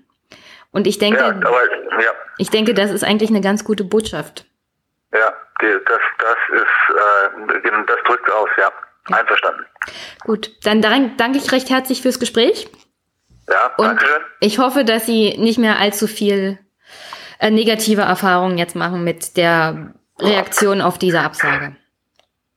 Und 0.72 0.88
ich 0.88 0.99
denke, 0.99 1.20
ja, 1.20 1.28
aber, 1.28 1.63
ja. 2.01 2.11
ich 2.38 2.49
denke, 2.49 2.74
das 2.74 2.91
ist 2.91 3.03
eigentlich 3.03 3.30
eine 3.30 3.41
ganz 3.41 3.63
gute 3.63 3.84
Botschaft. 3.84 4.45
Ja, 5.13 5.34
das, 5.59 6.01
das 6.20 6.38
ist, 6.51 6.95
äh, 6.95 7.84
das 7.88 7.97
drückt 8.05 8.32
aus, 8.32 8.49
ja. 8.57 8.72
Einverstanden. 9.11 9.65
Gut, 10.24 10.51
dann 10.63 10.82
danke 10.82 11.38
ich 11.38 11.51
recht 11.51 11.70
herzlich 11.70 12.01
fürs 12.01 12.20
Gespräch. 12.20 12.70
Ja, 13.47 13.72
danke 13.78 14.05
schön. 14.05 14.22
Ich 14.39 14.59
hoffe, 14.59 14.86
dass 14.86 15.05
Sie 15.07 15.36
nicht 15.38 15.57
mehr 15.57 15.80
allzu 15.80 16.05
viel 16.05 16.59
äh, 17.39 17.49
negative 17.49 18.01
Erfahrungen 18.01 18.57
jetzt 18.57 18.76
machen 18.76 19.03
mit 19.03 19.36
der 19.38 19.93
Reaktion 20.20 20.82
auf 20.82 20.99
diese 20.99 21.22
Absage. 21.22 21.76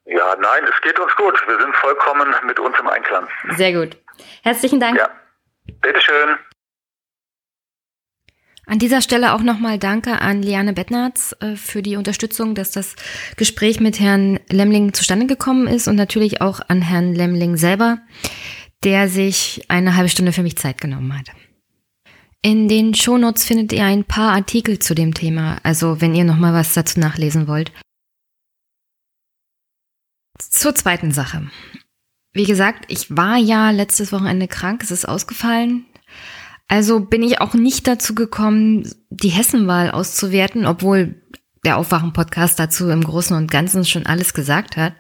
Ja, 0.05 0.37
nein, 0.39 0.65
es 0.69 0.81
geht 0.83 0.99
uns 0.99 1.15
gut. 1.17 1.41
Wir 1.47 1.59
sind 1.59 1.75
vollkommen 1.77 2.35
mit 2.47 2.59
uns 2.59 2.79
im 2.79 2.89
Einklang. 2.89 3.29
Sehr 3.57 3.73
gut. 3.73 3.97
Herzlichen 4.43 4.81
Dank. 4.81 4.99
Ja, 4.99 5.09
bitteschön. 5.81 6.39
An 8.67 8.79
dieser 8.79 9.03
Stelle 9.03 9.35
auch 9.35 9.43
nochmal 9.43 9.79
Danke 9.79 10.21
an 10.21 10.43
Liane 10.43 10.73
Bettnarz 10.73 11.35
äh, 11.41 11.57
für 11.57 11.83
die 11.83 11.97
Unterstützung, 11.97 12.55
dass 12.55 12.71
das 12.71 12.95
Gespräch 13.37 13.81
mit 13.81 13.99
Herrn 13.99 14.39
Lemling 14.49 14.93
zustande 14.93 15.27
gekommen 15.27 15.67
ist 15.67 15.89
und 15.89 15.97
natürlich 15.97 16.41
auch 16.41 16.61
an 16.69 16.81
Herrn 16.81 17.15
Lemling 17.15 17.57
selber, 17.57 17.99
der 18.85 19.09
sich 19.09 19.65
eine 19.69 19.97
halbe 19.97 20.09
Stunde 20.09 20.33
für 20.33 20.45
mich 20.45 20.57
Zeit 20.57 20.81
genommen 20.81 21.19
hat. 21.19 21.27
In 22.41 22.69
den 22.69 22.95
Shownotes 22.95 23.45
findet 23.45 23.73
ihr 23.73 23.85
ein 23.85 24.05
paar 24.05 24.33
Artikel 24.33 24.79
zu 24.79 24.95
dem 24.95 25.15
Thema, 25.15 25.59
also 25.63 26.01
wenn 26.01 26.15
ihr 26.15 26.25
nochmal 26.25 26.55
was 26.55 26.75
dazu 26.75 26.99
nachlesen 26.99 27.47
wollt. 27.47 27.73
Zur 30.39 30.75
zweiten 30.75 31.13
Sache. 31.13 31.51
Wie 32.33 32.45
gesagt, 32.45 32.87
ich 32.89 33.17
war 33.17 33.37
ja 33.37 33.71
letztes 33.71 34.13
Wochenende 34.13 34.49
krank, 34.49 34.83
es 34.83 34.91
ist 34.91 35.07
ausgefallen. 35.07 35.87
Also 36.69 37.01
bin 37.01 37.23
ich 37.23 37.41
auch 37.41 37.55
nicht 37.55 37.87
dazu 37.87 38.15
gekommen, 38.15 38.91
die 39.11 39.29
Hessenwahl 39.29 39.91
auszuwerten, 39.91 40.67
obwohl 40.67 41.23
der 41.65 41.77
Aufwachen-Podcast 41.77 42.59
dazu 42.59 42.89
im 42.89 43.05
Großen 43.05 43.37
und 43.37 43.51
Ganzen 43.51 43.85
schon 43.85 44.07
alles 44.07 44.35
gesagt 44.35 44.77
hat. 44.77 44.95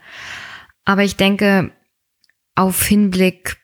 Aber 0.84 1.02
ich 1.02 1.16
denke, 1.16 1.72
auf 2.54 2.84
Hinblick, 2.84 3.56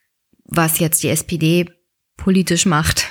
was 0.45 0.79
jetzt 0.79 1.03
die 1.03 1.09
SPD 1.09 1.71
politisch 2.17 2.67
macht, 2.67 3.07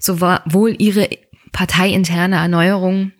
sowohl 0.00 0.74
ihre 0.78 1.08
parteiinterne 1.52 2.36
Erneuerung 2.36 3.12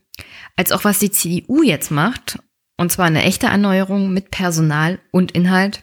als 0.57 0.73
auch 0.73 0.85
was 0.85 0.99
die 0.99 1.11
CDU 1.11 1.63
jetzt 1.63 1.91
macht, 1.91 2.39
und 2.77 2.91
zwar 2.91 3.07
eine 3.07 3.23
echte 3.23 3.47
Erneuerung 3.47 4.13
mit 4.13 4.31
Personal 4.31 4.99
und 5.13 5.33
Inhalt, 5.33 5.83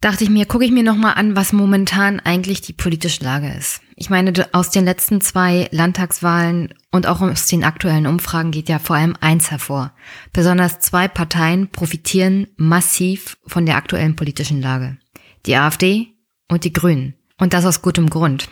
dachte 0.00 0.24
ich 0.24 0.30
mir, 0.30 0.46
gucke 0.46 0.64
ich 0.64 0.70
mir 0.70 0.82
nochmal 0.82 1.14
an, 1.14 1.36
was 1.36 1.52
momentan 1.52 2.20
eigentlich 2.20 2.60
die 2.60 2.72
politische 2.72 3.24
Lage 3.24 3.52
ist. 3.52 3.80
Ich 4.02 4.08
meine, 4.08 4.32
aus 4.52 4.70
den 4.70 4.86
letzten 4.86 5.20
zwei 5.20 5.68
Landtagswahlen 5.72 6.72
und 6.90 7.06
auch 7.06 7.20
aus 7.20 7.46
den 7.48 7.64
aktuellen 7.64 8.06
Umfragen 8.06 8.50
geht 8.50 8.70
ja 8.70 8.78
vor 8.78 8.96
allem 8.96 9.14
eins 9.20 9.50
hervor. 9.50 9.92
Besonders 10.32 10.80
zwei 10.80 11.06
Parteien 11.06 11.68
profitieren 11.68 12.46
massiv 12.56 13.36
von 13.46 13.66
der 13.66 13.76
aktuellen 13.76 14.16
politischen 14.16 14.62
Lage. 14.62 14.96
Die 15.44 15.54
AfD 15.54 16.14
und 16.48 16.64
die 16.64 16.72
Grünen. 16.72 17.12
Und 17.36 17.52
das 17.52 17.66
aus 17.66 17.82
gutem 17.82 18.08
Grund. 18.08 18.48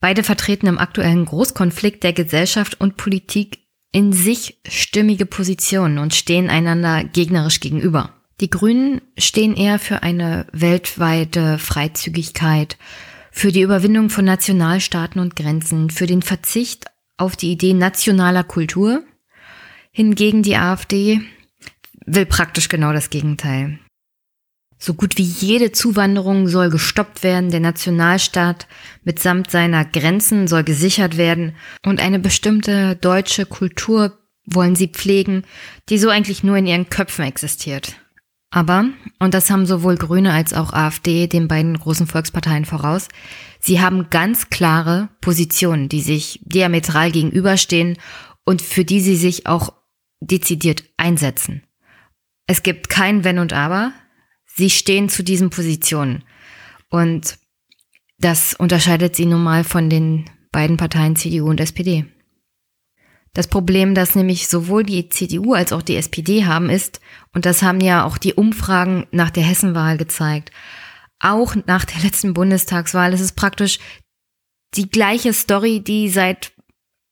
Beide 0.00 0.22
vertreten 0.22 0.66
im 0.66 0.78
aktuellen 0.78 1.24
Großkonflikt 1.24 2.04
der 2.04 2.12
Gesellschaft 2.12 2.78
und 2.78 2.98
Politik 2.98 3.60
in 3.90 4.12
sich 4.12 4.60
stimmige 4.68 5.24
Positionen 5.24 5.96
und 5.96 6.14
stehen 6.14 6.50
einander 6.50 7.04
gegnerisch 7.04 7.60
gegenüber. 7.60 8.12
Die 8.42 8.50
Grünen 8.50 9.00
stehen 9.16 9.56
eher 9.56 9.78
für 9.78 10.02
eine 10.02 10.46
weltweite 10.52 11.58
Freizügigkeit, 11.58 12.76
für 13.38 13.52
die 13.52 13.60
Überwindung 13.60 14.10
von 14.10 14.24
Nationalstaaten 14.24 15.20
und 15.20 15.36
Grenzen, 15.36 15.90
für 15.90 16.06
den 16.06 16.22
Verzicht 16.22 16.86
auf 17.18 17.36
die 17.36 17.52
Idee 17.52 17.72
nationaler 17.72 18.42
Kultur. 18.42 19.04
Hingegen 19.92 20.42
die 20.42 20.56
AfD 20.56 21.20
will 22.04 22.26
praktisch 22.26 22.68
genau 22.68 22.92
das 22.92 23.10
Gegenteil. 23.10 23.78
So 24.76 24.92
gut 24.92 25.18
wie 25.18 25.22
jede 25.22 25.70
Zuwanderung 25.70 26.48
soll 26.48 26.68
gestoppt 26.68 27.22
werden, 27.22 27.52
der 27.52 27.60
Nationalstaat 27.60 28.66
mitsamt 29.04 29.52
seiner 29.52 29.84
Grenzen 29.84 30.48
soll 30.48 30.64
gesichert 30.64 31.16
werden 31.16 31.54
und 31.86 32.00
eine 32.00 32.18
bestimmte 32.18 32.96
deutsche 32.96 33.46
Kultur 33.46 34.18
wollen 34.46 34.74
sie 34.74 34.88
pflegen, 34.88 35.44
die 35.90 35.98
so 35.98 36.08
eigentlich 36.08 36.42
nur 36.42 36.56
in 36.56 36.66
ihren 36.66 36.90
Köpfen 36.90 37.24
existiert. 37.24 38.00
Aber, 38.50 38.86
und 39.18 39.34
das 39.34 39.50
haben 39.50 39.66
sowohl 39.66 39.96
Grüne 39.96 40.32
als 40.32 40.54
auch 40.54 40.72
AfD 40.72 41.26
den 41.26 41.48
beiden 41.48 41.78
großen 41.78 42.06
Volksparteien 42.06 42.64
voraus, 42.64 43.08
sie 43.60 43.80
haben 43.80 44.08
ganz 44.10 44.48
klare 44.48 45.10
Positionen, 45.20 45.88
die 45.88 46.00
sich 46.00 46.40
diametral 46.44 47.10
gegenüberstehen 47.10 47.98
und 48.44 48.62
für 48.62 48.84
die 48.84 49.00
sie 49.00 49.16
sich 49.16 49.46
auch 49.46 49.74
dezidiert 50.20 50.84
einsetzen. 50.96 51.62
Es 52.46 52.62
gibt 52.62 52.88
kein 52.88 53.24
Wenn 53.24 53.38
und 53.38 53.52
Aber. 53.52 53.92
Sie 54.46 54.70
stehen 54.70 55.10
zu 55.10 55.22
diesen 55.22 55.50
Positionen. 55.50 56.24
Und 56.88 57.38
das 58.18 58.54
unterscheidet 58.54 59.14
sie 59.14 59.26
nun 59.26 59.42
mal 59.42 59.62
von 59.62 59.90
den 59.90 60.24
beiden 60.50 60.78
Parteien 60.78 61.14
CDU 61.14 61.50
und 61.50 61.60
SPD. 61.60 62.06
Das 63.34 63.46
Problem, 63.46 63.94
das 63.94 64.14
nämlich 64.14 64.48
sowohl 64.48 64.84
die 64.84 65.08
CDU 65.08 65.52
als 65.52 65.72
auch 65.72 65.82
die 65.82 65.96
SPD 65.96 66.44
haben, 66.44 66.70
ist, 66.70 67.00
und 67.34 67.46
das 67.46 67.62
haben 67.62 67.80
ja 67.80 68.04
auch 68.04 68.18
die 68.18 68.34
Umfragen 68.34 69.06
nach 69.10 69.30
der 69.30 69.44
Hessenwahl 69.44 69.96
gezeigt, 69.96 70.50
auch 71.20 71.54
nach 71.66 71.84
der 71.84 72.02
letzten 72.02 72.34
Bundestagswahl, 72.34 73.12
es 73.12 73.20
ist 73.20 73.36
praktisch 73.36 73.78
die 74.74 74.90
gleiche 74.90 75.32
Story, 75.32 75.80
die 75.80 76.08
seit 76.08 76.52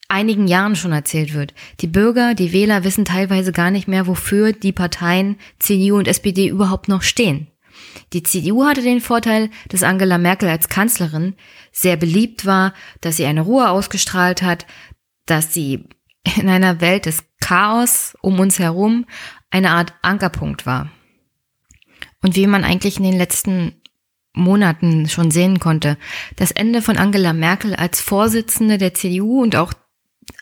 einigen 0.09 0.47
Jahren 0.47 0.77
schon 0.77 0.93
erzählt 0.93 1.35
wird. 1.35 1.55
Die 1.81 1.89
Bürger, 1.89 2.35
die 2.35 2.53
Wähler 2.53 2.85
wissen 2.85 3.05
teilweise 3.05 3.53
gar 3.53 3.71
nicht 3.71 3.89
mehr, 3.89 4.07
wofür 4.07 4.53
die 4.53 4.73
Parteien 4.73 5.37
CDU 5.59 5.97
und 5.99 6.09
SPD 6.09 6.49
überhaupt 6.49 6.89
noch 6.89 7.03
stehen. 7.03 7.49
Die 8.13 8.23
CDU 8.23 8.65
hatte 8.65 8.83
den 8.83 9.01
Vorteil, 9.01 9.51
dass 9.69 9.83
Angela 9.83 10.19
Merkel 10.19 10.49
als 10.49 10.69
Kanzlerin 10.69 11.35
sehr 11.73 11.97
beliebt 11.97 12.47
war, 12.47 12.73
dass 13.01 13.17
sie 13.17 13.27
eine 13.27 13.43
Ruhe 13.43 13.69
ausgestrahlt 13.69 14.43
hat, 14.43 14.67
dass 15.27 15.53
sie 15.53 15.89
in 16.37 16.49
einer 16.49 16.81
Welt 16.81 17.07
des 17.07 17.25
Chaos 17.41 18.17
um 18.23 18.41
uns 18.41 18.59
herum 18.59 19.07
eine 19.51 19.71
Art 19.71 19.95
Ankerpunkt 20.03 20.67
war. 20.67 20.91
Und 22.23 22.37
wie 22.37 22.47
man 22.47 22.65
eigentlich 22.65 22.97
in 22.97 23.05
den 23.05 23.17
letzten 23.17 23.81
Monaten 24.33 25.09
schon 25.09 25.31
sehen 25.31 25.61
konnte, 25.61 25.97
das 26.37 26.51
Ende 26.51 26.83
von 26.83 26.99
Angela 26.99 27.33
Merkel 27.33 27.75
als 27.75 28.01
Vorsitzende 28.01 28.79
der 28.79 28.95
CDU 28.95 29.43
und 29.43 29.57
auch 29.57 29.73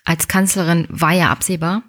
als 0.05 0.28
Kanzlerin 0.28 0.87
war 0.89 1.12
ja 1.12 1.30
absehbar. 1.30 1.82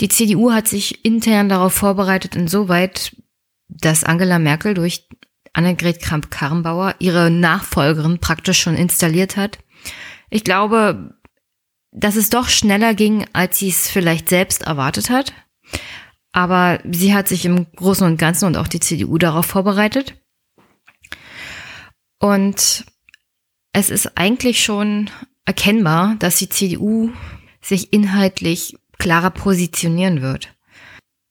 Die 0.00 0.08
CDU 0.08 0.52
hat 0.52 0.68
sich 0.68 1.04
intern 1.04 1.48
darauf 1.48 1.72
vorbereitet, 1.72 2.36
insoweit, 2.36 3.16
dass 3.68 4.04
Angela 4.04 4.38
Merkel 4.38 4.74
durch 4.74 5.08
Annegret 5.52 6.02
Kramp-Karrenbauer 6.02 6.96
ihre 6.98 7.30
Nachfolgerin 7.30 8.18
praktisch 8.18 8.60
schon 8.60 8.74
installiert 8.74 9.36
hat. 9.36 9.58
Ich 10.28 10.44
glaube, 10.44 11.15
dass 11.92 12.16
es 12.16 12.30
doch 12.30 12.48
schneller 12.48 12.94
ging, 12.94 13.26
als 13.32 13.58
sie 13.58 13.68
es 13.68 13.88
vielleicht 13.88 14.28
selbst 14.28 14.62
erwartet 14.62 15.10
hat. 15.10 15.32
Aber 16.32 16.80
sie 16.90 17.14
hat 17.14 17.28
sich 17.28 17.44
im 17.46 17.66
Großen 17.72 18.06
und 18.06 18.18
Ganzen 18.18 18.46
und 18.46 18.56
auch 18.56 18.68
die 18.68 18.80
CDU 18.80 19.16
darauf 19.18 19.46
vorbereitet. 19.46 20.14
Und 22.18 22.84
es 23.72 23.90
ist 23.90 24.18
eigentlich 24.18 24.62
schon 24.62 25.10
erkennbar, 25.44 26.16
dass 26.18 26.36
die 26.36 26.48
CDU 26.48 27.10
sich 27.62 27.92
inhaltlich 27.92 28.76
klarer 28.98 29.30
positionieren 29.30 30.22
wird. 30.22 30.54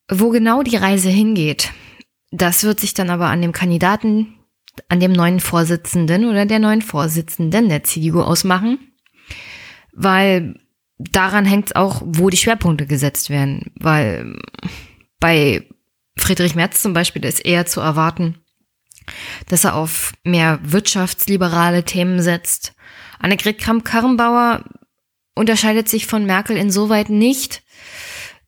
Wo 0.10 0.30
genau 0.30 0.64
die 0.64 0.76
Reise 0.76 1.10
hingeht, 1.10 1.72
das 2.32 2.64
wird 2.64 2.80
sich 2.80 2.93
dann 2.93 3.10
aber 3.10 3.28
an 3.28 3.41
dem 3.41 3.51
Kandidaten, 3.51 4.36
an 4.89 4.99
dem 4.99 5.12
neuen 5.12 5.39
Vorsitzenden 5.39 6.26
oder 6.26 6.45
der 6.45 6.60
neuen 6.60 6.82
Vorsitzenden 6.82 7.70
der 7.70 7.84
CDU 7.84 8.22
ausmachen 8.22 8.80
weil 9.95 10.59
daran 10.97 11.45
hängt 11.45 11.67
es 11.67 11.75
auch, 11.75 12.01
wo 12.05 12.29
die 12.29 12.37
Schwerpunkte 12.37 12.85
gesetzt 12.85 13.29
werden, 13.29 13.71
weil 13.75 14.37
bei 15.19 15.67
Friedrich 16.17 16.55
Merz 16.55 16.81
zum 16.81 16.93
Beispiel 16.93 17.25
ist 17.25 17.43
eher 17.43 17.65
zu 17.65 17.81
erwarten, 17.81 18.35
dass 19.47 19.63
er 19.63 19.75
auf 19.75 20.13
mehr 20.23 20.59
wirtschaftsliberale 20.61 21.83
Themen 21.83 22.21
setzt. 22.21 22.73
Annegret 23.19 23.57
Kramp-Karrenbauer 23.57 24.63
unterscheidet 25.33 25.89
sich 25.89 26.05
von 26.07 26.25
Merkel 26.25 26.57
insoweit 26.57 27.09
nicht, 27.09 27.63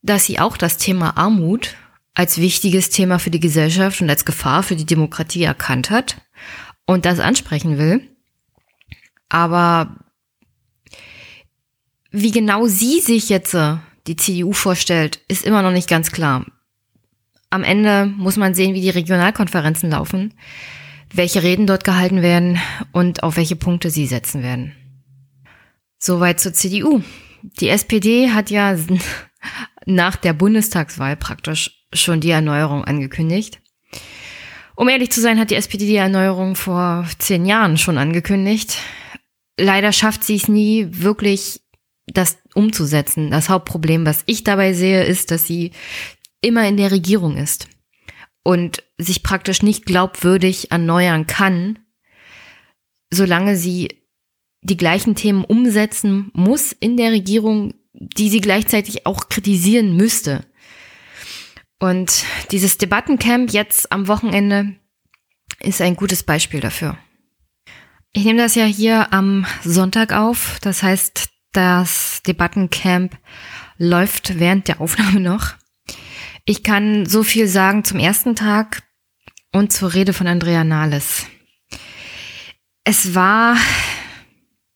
dass 0.02 0.26
sie 0.26 0.40
auch 0.40 0.58
das 0.58 0.78
Thema 0.78 1.18
Armut 1.18 1.76
als 2.14 2.40
wichtiges 2.40 2.90
Thema 2.90 3.20
für 3.20 3.30
die 3.30 3.40
Gesellschaft 3.40 4.02
und 4.02 4.10
als 4.10 4.26
Gefahr 4.26 4.64
für 4.64 4.76
die 4.76 4.86
Demokratie 4.86 5.44
erkannt 5.44 5.90
hat 5.90 6.22
und 6.86 7.06
das 7.06 7.20
ansprechen 7.20 7.78
will. 7.78 8.02
Aber 9.30 10.07
wie 12.12 12.32
genau 12.32 12.68
sie 12.68 13.00
sich 13.00 13.30
jetzt 13.30 13.54
äh, 13.54 13.78
die 14.08 14.16
CDU 14.16 14.54
vorstellt, 14.54 15.22
ist 15.28 15.46
immer 15.46 15.62
noch 15.62 15.72
nicht 15.72 15.90
ganz 15.90 16.12
klar. 16.12 16.46
Am 17.50 17.64
Ende 17.64 18.06
muss 18.06 18.38
man 18.38 18.54
sehen, 18.54 18.74
wie 18.74 18.82
die 18.82 18.90
Regionalkonferenzen 18.90 19.92
laufen, 19.92 20.34
welche 21.14 21.44
Reden 21.44 21.68
dort 21.68 21.84
gehalten 21.84 22.22
werden 22.22 22.60
und 22.92 23.24
auf 23.24 23.38
welche 23.38 23.56
Punkte 23.56 23.90
sie 23.90 24.06
setzen 24.06 24.44
werden. 24.44 24.76
Soweit 25.98 26.40
zur 26.40 26.54
CDU. 26.54 27.02
Die 27.60 27.70
SPD 27.70 28.32
hat 28.32 28.50
ja 28.50 28.76
nach 29.86 30.16
der 30.16 30.34
Bundestagswahl 30.34 31.16
praktisch 31.16 31.86
schon 31.94 32.20
die 32.20 32.32
Erneuerung 32.32 32.84
angekündigt. 32.84 33.62
Um 34.76 34.90
ehrlich 34.90 35.12
zu 35.12 35.22
sein, 35.22 35.40
hat 35.40 35.50
die 35.50 35.56
SPD 35.56 35.86
die 35.86 35.96
Erneuerung 35.96 36.56
vor 36.56 37.08
zehn 37.18 37.46
Jahren 37.46 37.78
schon 37.78 37.98
angekündigt. 37.98 38.78
Leider 39.58 39.92
schafft 39.92 40.24
sie 40.24 40.36
es 40.36 40.48
nie 40.48 40.88
wirklich, 40.92 41.62
das 42.08 42.38
umzusetzen. 42.54 43.32
Das 43.32 43.50
Hauptproblem, 43.50 44.06
was 44.06 44.24
ich 44.26 44.44
dabei 44.44 44.74
sehe, 44.74 45.04
ist, 45.04 45.32
dass 45.32 45.46
sie 45.46 45.72
immer 46.42 46.68
in 46.68 46.78
der 46.78 46.92
Regierung 46.92 47.38
ist 47.38 47.68
und 48.44 48.84
sich 48.98 49.24
praktisch 49.24 49.62
nicht 49.62 49.86
glaubwürdig 49.86 50.72
erneuern 50.72 51.28
kann, 51.28 51.80
solange 53.12 53.58
sie 53.58 54.02
die 54.62 54.78
gleichen 54.78 55.16
Themen 55.16 55.44
umsetzen 55.44 56.32
muss 56.34 56.72
in 56.72 56.98
der 56.98 57.12
Regierung, 57.12 57.74
die 57.94 58.30
sie 58.30 58.42
gleichzeitig 58.42 59.06
auch 59.06 59.30
kritisieren 59.30 59.96
müsste. 59.96 60.46
Und 61.80 62.24
dieses 62.52 62.78
Debattencamp 62.78 63.52
jetzt 63.52 63.92
am 63.92 64.08
Wochenende 64.08 64.76
ist 65.60 65.82
ein 65.82 65.96
gutes 65.96 66.24
Beispiel 66.24 66.60
dafür. 66.60 66.98
Ich 68.14 68.24
nehme 68.24 68.40
das 68.40 68.56
ja 68.56 68.66
hier 68.66 69.14
am 69.14 69.46
Sonntag 69.64 70.12
auf. 70.12 70.60
Das 70.62 70.82
heißt, 70.82 71.30
das 71.52 72.22
Debattencamp 72.26 73.18
läuft 73.78 74.40
während 74.40 74.68
der 74.68 74.82
Aufnahme 74.82 75.20
noch. 75.20 75.54
Ich 76.46 76.64
kann 76.64 77.06
so 77.06 77.24
viel 77.24 77.48
sagen 77.48 77.84
zum 77.84 78.00
ersten 78.00 78.36
Tag 78.36 78.84
und 79.52 79.74
zur 79.74 79.94
Rede 79.94 80.14
von 80.14 80.28
Andrea 80.28 80.64
Nahles. 80.64 81.26
Es 82.84 83.16
war, 83.16 83.58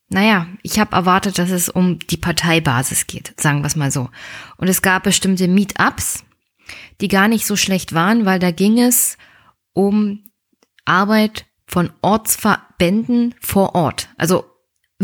naja, 0.09 0.47
ich 0.63 0.79
habe 0.79 0.95
erwartet, 0.95 1.37
dass 1.37 1.49
es 1.49 1.69
um 1.69 1.99
die 1.99 2.17
Parteibasis 2.17 3.07
geht, 3.07 3.33
sagen 3.39 3.61
wir 3.61 3.67
es 3.67 3.77
mal 3.77 3.91
so. 3.91 4.09
Und 4.57 4.67
es 4.67 4.81
gab 4.81 5.03
bestimmte 5.03 5.47
Meetups, 5.47 6.25
die 6.99 7.07
gar 7.07 7.27
nicht 7.27 7.45
so 7.45 7.55
schlecht 7.55 7.93
waren, 7.93 8.25
weil 8.25 8.39
da 8.39 8.51
ging 8.51 8.79
es 8.79 9.17
um 9.73 10.25
Arbeit 10.83 11.45
von 11.67 11.89
Ortsverbänden 12.01 13.33
vor 13.39 13.75
Ort. 13.75 14.09
Also 14.17 14.50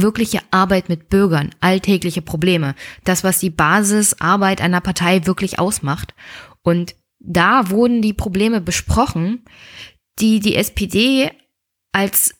wirkliche 0.02 0.40
Arbeit 0.52 0.90
mit 0.90 1.10
Bürgern, 1.10 1.50
alltägliche 1.60 2.22
Probleme. 2.22 2.76
Das, 3.04 3.24
was 3.24 3.40
die 3.40 3.50
Basisarbeit 3.50 4.62
einer 4.62 4.82
Partei 4.82 5.26
wirklich 5.26 5.60
ausmacht. 5.60 6.14
Und 6.62 6.96
da 7.20 7.70
wurden 7.70 8.02
die 8.02 8.14
Probleme 8.14 8.62
besprochen, 8.62 9.44
die 10.20 10.40
die 10.40 10.56
SPD 10.56 11.32
als 11.92 12.36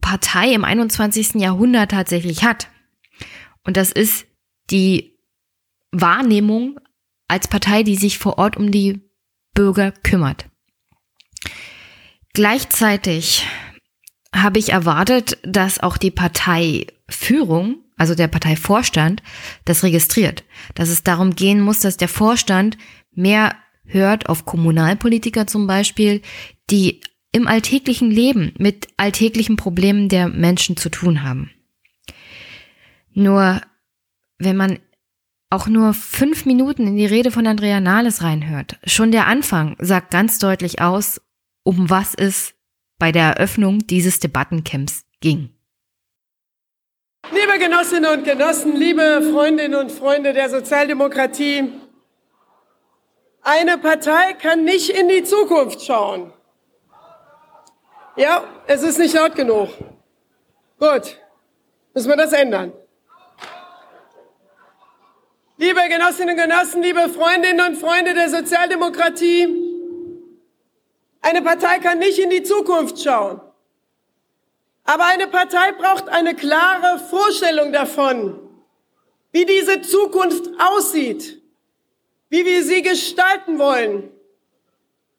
Partei 0.00 0.52
im 0.52 0.64
21. 0.64 1.34
Jahrhundert 1.34 1.90
tatsächlich 1.90 2.44
hat. 2.44 2.68
Und 3.64 3.76
das 3.76 3.92
ist 3.92 4.26
die 4.70 5.18
Wahrnehmung 5.92 6.78
als 7.28 7.48
Partei, 7.48 7.82
die 7.82 7.96
sich 7.96 8.18
vor 8.18 8.38
Ort 8.38 8.56
um 8.56 8.70
die 8.70 9.00
Bürger 9.54 9.90
kümmert. 9.90 10.46
Gleichzeitig 12.34 13.46
habe 14.42 14.58
ich 14.58 14.70
erwartet, 14.70 15.38
dass 15.42 15.80
auch 15.80 15.96
die 15.96 16.10
Parteiführung, 16.10 17.76
also 17.96 18.14
der 18.14 18.28
Parteivorstand, 18.28 19.22
das 19.64 19.82
registriert. 19.82 20.44
Dass 20.74 20.88
es 20.88 21.02
darum 21.02 21.34
gehen 21.34 21.60
muss, 21.60 21.80
dass 21.80 21.96
der 21.96 22.08
Vorstand 22.08 22.76
mehr 23.12 23.54
hört 23.84 24.28
auf 24.28 24.44
Kommunalpolitiker 24.44 25.46
zum 25.46 25.66
Beispiel, 25.66 26.22
die 26.70 27.00
im 27.32 27.46
alltäglichen 27.46 28.10
Leben 28.10 28.54
mit 28.58 28.88
alltäglichen 28.96 29.56
Problemen 29.56 30.08
der 30.08 30.28
Menschen 30.28 30.76
zu 30.76 30.88
tun 30.88 31.22
haben. 31.22 31.50
Nur 33.12 33.60
wenn 34.38 34.56
man 34.56 34.78
auch 35.50 35.68
nur 35.68 35.94
fünf 35.94 36.44
Minuten 36.44 36.86
in 36.86 36.96
die 36.96 37.06
Rede 37.06 37.30
von 37.30 37.46
Andrea 37.46 37.80
Nahles 37.80 38.22
reinhört, 38.22 38.78
schon 38.84 39.12
der 39.12 39.26
Anfang 39.26 39.76
sagt 39.78 40.10
ganz 40.10 40.38
deutlich 40.38 40.80
aus, 40.80 41.20
um 41.62 41.88
was 41.88 42.14
es 42.14 42.55
bei 42.98 43.12
der 43.12 43.32
Eröffnung 43.32 43.86
dieses 43.86 44.20
Debattencamps 44.20 45.04
ging. 45.20 45.50
Liebe 47.32 47.58
Genossinnen 47.58 48.18
und 48.18 48.24
Genossen, 48.24 48.76
liebe 48.76 49.20
Freundinnen 49.32 49.74
und 49.74 49.90
Freunde 49.90 50.32
der 50.32 50.48
Sozialdemokratie, 50.48 51.72
eine 53.42 53.78
Partei 53.78 54.34
kann 54.34 54.64
nicht 54.64 54.90
in 54.90 55.08
die 55.08 55.24
Zukunft 55.24 55.82
schauen. 55.82 56.32
Ja, 58.16 58.44
es 58.66 58.82
ist 58.82 58.98
nicht 58.98 59.14
laut 59.14 59.34
genug. 59.34 59.70
Gut, 60.78 61.18
müssen 61.94 62.08
wir 62.08 62.16
das 62.16 62.32
ändern. 62.32 62.72
Liebe 65.58 65.80
Genossinnen 65.88 66.36
und 66.36 66.42
Genossen, 66.42 66.82
liebe 66.82 67.08
Freundinnen 67.08 67.66
und 67.66 67.76
Freunde 67.76 68.14
der 68.14 68.28
Sozialdemokratie, 68.28 69.65
eine 71.26 71.42
Partei 71.42 71.80
kann 71.80 71.98
nicht 71.98 72.20
in 72.20 72.30
die 72.30 72.44
Zukunft 72.44 73.02
schauen. 73.02 73.40
Aber 74.84 75.06
eine 75.06 75.26
Partei 75.26 75.72
braucht 75.72 76.08
eine 76.08 76.36
klare 76.36 77.00
Vorstellung 77.00 77.72
davon, 77.72 78.38
wie 79.32 79.44
diese 79.44 79.80
Zukunft 79.82 80.48
aussieht, 80.58 81.42
wie 82.28 82.44
wir 82.44 82.62
sie 82.62 82.80
gestalten 82.80 83.58
wollen. 83.58 84.12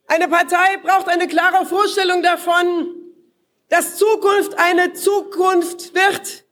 Eine 0.07 0.29
Partei 0.29 0.77
braucht 0.77 1.09
eine 1.09 1.27
klare 1.27 1.65
Vorstellung 1.65 2.23
davon, 2.23 2.95
dass 3.67 3.97
Zukunft 3.97 4.57
eine 4.57 4.93
Zukunft 4.93 5.93
wird, 5.93 6.45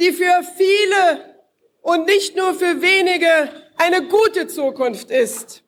die 0.00 0.10
für 0.10 0.42
viele 0.56 1.36
und 1.82 2.06
nicht 2.06 2.36
nur 2.36 2.52
für 2.52 2.82
wenige 2.82 3.48
eine 3.76 4.08
gute 4.08 4.48
Zukunft 4.48 5.12
ist. 5.12 5.62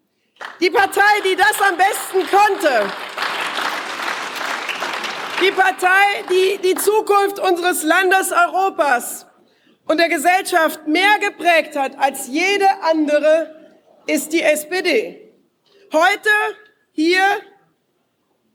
Die 0.61 0.71
Partei, 0.71 1.21
die 1.25 1.37
das 1.37 1.61
am 1.61 1.77
besten 1.77 2.37
konnte. 2.37 2.93
Die 5.43 5.51
Partei, 5.53 6.25
die 6.29 6.59
die 6.59 6.75
Zukunft 6.75 7.39
unseres 7.39 7.83
Landes 7.83 8.31
Europas 8.31 9.27
und 9.87 9.99
der 9.99 10.09
Gesellschaft 10.09 10.87
mehr 10.87 11.19
geprägt 11.19 11.77
hat 11.77 11.99
als 11.99 12.29
jede 12.29 12.69
andere, 12.83 13.57
ist 14.07 14.33
die 14.33 14.43
SPD. 14.43 15.33
Heute 15.93 16.31
hier 16.93 17.25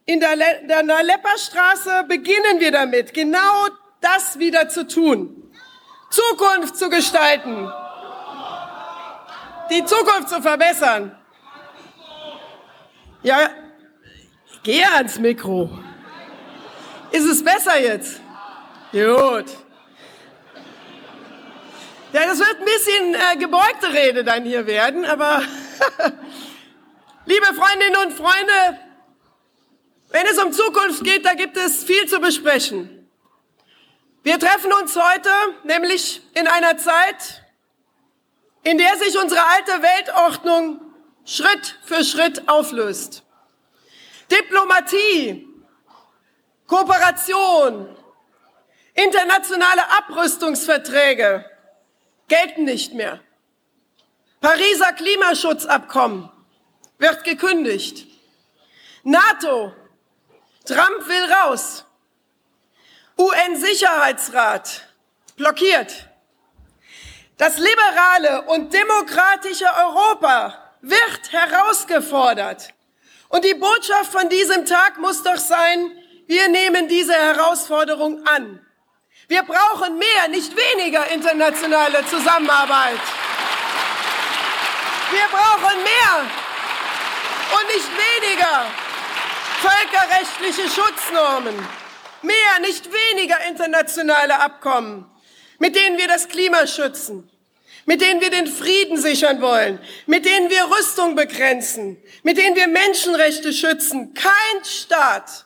in 0.05 0.19
der, 0.19 0.35
Le 0.35 0.61
der 0.69 0.83
Nalepperstraße 0.83 2.05
beginnen 2.07 2.59
wir 2.59 2.71
damit, 2.71 3.13
genau 3.13 3.67
das 4.01 4.37
wieder 4.37 4.69
zu 4.69 4.87
tun. 4.87 5.51
Zukunft 6.11 6.77
zu 6.77 6.89
gestalten. 6.89 7.71
Die 9.71 9.83
Zukunft 9.83 10.29
zu 10.29 10.41
verbessern. 10.41 11.17
Ja, 13.25 13.49
geh 14.61 14.83
ans 14.85 15.17
Mikro. 15.17 15.67
Ist 17.09 17.25
es 17.25 17.43
besser 17.43 17.79
jetzt? 17.79 18.21
Gut. 18.91 19.45
Ja, 22.13 22.27
das 22.27 22.37
wird 22.37 22.59
ein 22.59 22.65
bisschen 22.65 23.15
äh, 23.15 23.37
gebeugte 23.37 23.91
Rede 23.91 24.23
dann 24.23 24.43
hier 24.43 24.67
werden, 24.67 25.05
aber 25.05 25.41
liebe 27.25 27.47
Freundinnen 27.47 27.95
und 28.05 28.13
Freunde, 28.13 28.79
wenn 30.11 30.27
es 30.27 30.37
um 30.37 30.53
Zukunft 30.53 31.03
geht, 31.03 31.25
da 31.25 31.33
gibt 31.33 31.57
es 31.57 31.83
viel 31.83 32.07
zu 32.07 32.19
besprechen. 32.19 33.09
Wir 34.21 34.37
treffen 34.37 34.71
uns 34.71 34.95
heute 34.95 35.31
nämlich 35.63 36.21
in 36.35 36.45
einer 36.45 36.77
Zeit, 36.77 37.41
in 38.61 38.77
der 38.77 38.95
sich 38.97 39.17
unsere 39.17 39.41
alte 39.43 39.81
Weltordnung 39.81 40.84
Schritt 41.25 41.79
für 41.83 42.03
Schritt 42.03 42.47
auflöst. 42.47 43.23
Diplomatie, 44.31 45.47
Kooperation, 46.67 47.95
internationale 48.93 49.89
Abrüstungsverträge 49.91 51.45
gelten 52.27 52.65
nicht 52.65 52.93
mehr. 52.93 53.19
Pariser 54.39 54.93
Klimaschutzabkommen 54.93 56.31
wird 56.99 57.23
gekündigt. 57.23 58.07
NATO, 59.03 59.73
Trump 60.65 61.07
will 61.07 61.33
raus. 61.33 61.85
UN-Sicherheitsrat 63.17 64.87
blockiert. 65.35 66.07
Das 67.37 67.57
liberale 67.57 68.43
und 68.43 68.73
demokratische 68.73 69.65
Europa 69.65 70.64
wird 70.89 71.31
herausgefordert. 71.31 72.73
Und 73.29 73.43
die 73.43 73.55
Botschaft 73.55 74.11
von 74.11 74.29
diesem 74.29 74.65
Tag 74.65 74.97
muss 74.99 75.23
doch 75.23 75.37
sein, 75.37 75.91
wir 76.27 76.47
nehmen 76.47 76.87
diese 76.87 77.13
Herausforderung 77.13 78.25
an. 78.25 78.59
Wir 79.27 79.43
brauchen 79.43 79.97
mehr, 79.97 80.27
nicht 80.29 80.53
weniger 80.55 81.09
internationale 81.11 82.05
Zusammenarbeit. 82.05 82.99
Wir 85.11 85.27
brauchen 85.31 85.83
mehr 85.83 86.25
und 87.57 87.67
nicht 87.67 87.89
weniger 87.89 88.65
völkerrechtliche 89.61 90.69
Schutznormen. 90.69 91.55
Mehr, 92.21 92.59
nicht 92.61 92.89
weniger 92.91 93.39
internationale 93.47 94.39
Abkommen, 94.39 95.09
mit 95.59 95.75
denen 95.75 95.97
wir 95.97 96.07
das 96.07 96.27
Klima 96.27 96.65
schützen, 96.65 97.29
mit 97.85 98.01
denen 98.01 98.21
wir 98.21 98.29
den 98.29 98.47
Frieden 98.47 98.97
sichern 98.97 99.41
wollen, 99.41 99.79
mit 100.07 100.25
denen 100.25 100.49
wir 100.49 100.69
Rüstung 100.77 101.15
begrenzen, 101.15 101.97
mit 102.23 102.37
denen 102.37 102.55
wir 102.55 102.67
Menschenrechte 102.67 103.53
schützen. 103.53 104.13
Kein 104.13 104.63
Staat 104.63 105.45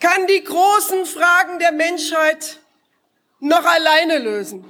kann 0.00 0.26
die 0.26 0.44
großen 0.44 1.06
Fragen 1.06 1.58
der 1.58 1.72
Menschheit 1.72 2.60
noch 3.40 3.64
alleine 3.64 4.18
lösen. 4.18 4.64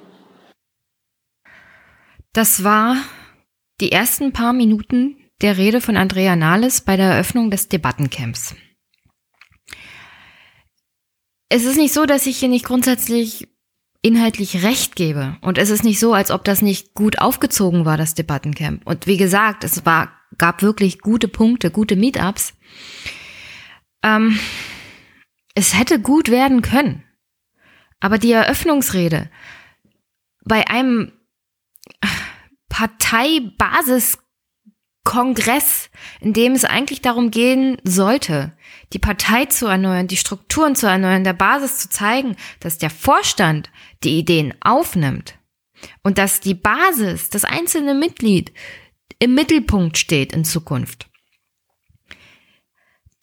Das 2.33 2.65
war 2.65 2.97
die 3.81 3.93
ersten 3.93 4.33
paar 4.33 4.53
Minuten 4.53 5.17
der 5.43 5.57
Rede 5.57 5.81
von 5.81 5.97
Andrea 5.97 6.37
Nahles 6.37 6.81
bei 6.81 6.97
der 6.97 7.13
Eröffnung 7.13 7.51
des 7.51 7.69
Debattencamps. 7.69 8.55
Es 11.49 11.65
ist 11.65 11.77
nicht 11.77 11.93
so, 11.93 12.07
dass 12.07 12.27
ich 12.27 12.39
hier 12.39 12.49
nicht 12.49 12.65
grundsätzlich 12.65 13.49
inhaltlich 14.07 14.63
recht 14.63 14.95
gebe. 14.95 15.37
Und 15.41 15.59
es 15.59 15.69
ist 15.69 15.83
nicht 15.83 15.99
so, 15.99 16.15
als 16.15 16.31
ob 16.31 16.45
das 16.45 16.63
nicht 16.63 16.95
gut 16.95 17.19
aufgezogen 17.19 17.85
war, 17.85 17.97
das 17.97 18.15
Debattencamp. 18.15 18.87
Und 18.87 19.09
wie 19.09 19.17
gesagt, 19.17 19.65
es 19.65 19.85
war, 19.85 20.13
gab 20.39 20.63
wirklich 20.63 21.01
gute 21.01 21.27
Punkte, 21.27 21.73
gute 21.73 21.97
Meetups. 21.97 22.55
Ähm, 24.05 24.39
es 25.57 25.77
hätte 25.77 26.01
gut 26.01 26.31
werden 26.31 26.63
können. 26.63 27.03
Aber 27.99 28.19
die 28.19 28.31
Eröffnungsrede 28.31 29.29
bei 30.45 30.69
einem 30.69 31.11
Parteibasiskongress, 35.07 35.91
in 36.21 36.33
dem 36.33 36.53
es 36.53 36.65
eigentlich 36.65 37.01
darum 37.01 37.31
gehen 37.31 37.79
sollte, 37.85 38.53
die 38.93 38.99
Partei 38.99 39.47
zu 39.47 39.67
erneuern, 39.67 40.09
die 40.09 40.17
Strukturen 40.17 40.75
zu 40.75 40.87
erneuern, 40.87 41.25
der 41.25 41.33
Basis 41.33 41.79
zu 41.79 41.89
zeigen, 41.89 42.37
dass 42.61 42.79
der 42.79 42.91
Vorstand 42.91 43.71
die 44.03 44.19
Ideen 44.19 44.55
aufnimmt 44.61 45.39
und 46.03 46.19
dass 46.19 46.41
die 46.41 46.55
Basis, 46.55 47.31
das 47.31 47.45
einzelne 47.45 47.95
Mitglied 47.95 48.53
im 49.19 49.35
Mittelpunkt 49.35 49.97
steht 49.97 50.33
in 50.33 50.45
Zukunft. 50.45 51.09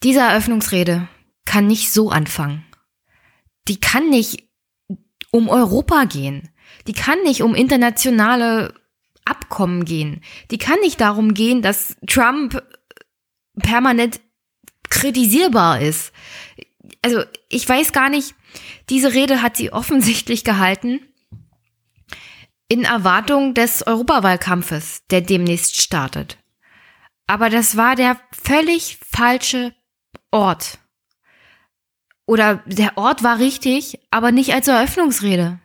Diese 0.02 0.20
Eröffnungsrede 0.20 1.08
kann 1.44 1.66
nicht 1.66 1.92
so 1.92 2.10
anfangen. 2.10 2.64
Die 3.68 3.80
kann 3.80 4.10
nicht 4.10 4.48
um 5.30 5.48
Europa 5.48 6.04
gehen. 6.04 6.50
Die 6.86 6.92
kann 6.92 7.22
nicht 7.22 7.42
um 7.42 7.54
internationale 7.54 8.74
Abkommen 9.24 9.84
gehen. 9.84 10.22
Die 10.50 10.58
kann 10.58 10.78
nicht 10.80 11.00
darum 11.00 11.34
gehen, 11.34 11.62
dass 11.62 11.96
Trump 12.06 12.62
permanent 13.58 14.20
kritisierbar 14.88 15.80
ist. 15.80 16.12
Also 17.02 17.22
ich 17.48 17.68
weiß 17.68 17.92
gar 17.92 18.10
nicht, 18.10 18.34
diese 18.90 19.14
Rede 19.14 19.42
hat 19.42 19.56
sie 19.56 19.72
offensichtlich 19.72 20.44
gehalten 20.44 21.00
in 22.68 22.84
Erwartung 22.84 23.54
des 23.54 23.86
Europawahlkampfes, 23.86 25.06
der 25.10 25.20
demnächst 25.20 25.80
startet. 25.80 26.38
Aber 27.26 27.50
das 27.50 27.76
war 27.76 27.94
der 27.94 28.20
völlig 28.32 28.98
falsche 28.98 29.74
Ort. 30.30 30.78
Oder 32.26 32.62
der 32.66 32.96
Ort 32.96 33.22
war 33.22 33.38
richtig, 33.38 34.00
aber 34.10 34.32
nicht 34.32 34.54
als 34.54 34.68
Eröffnungsrede. 34.68 35.60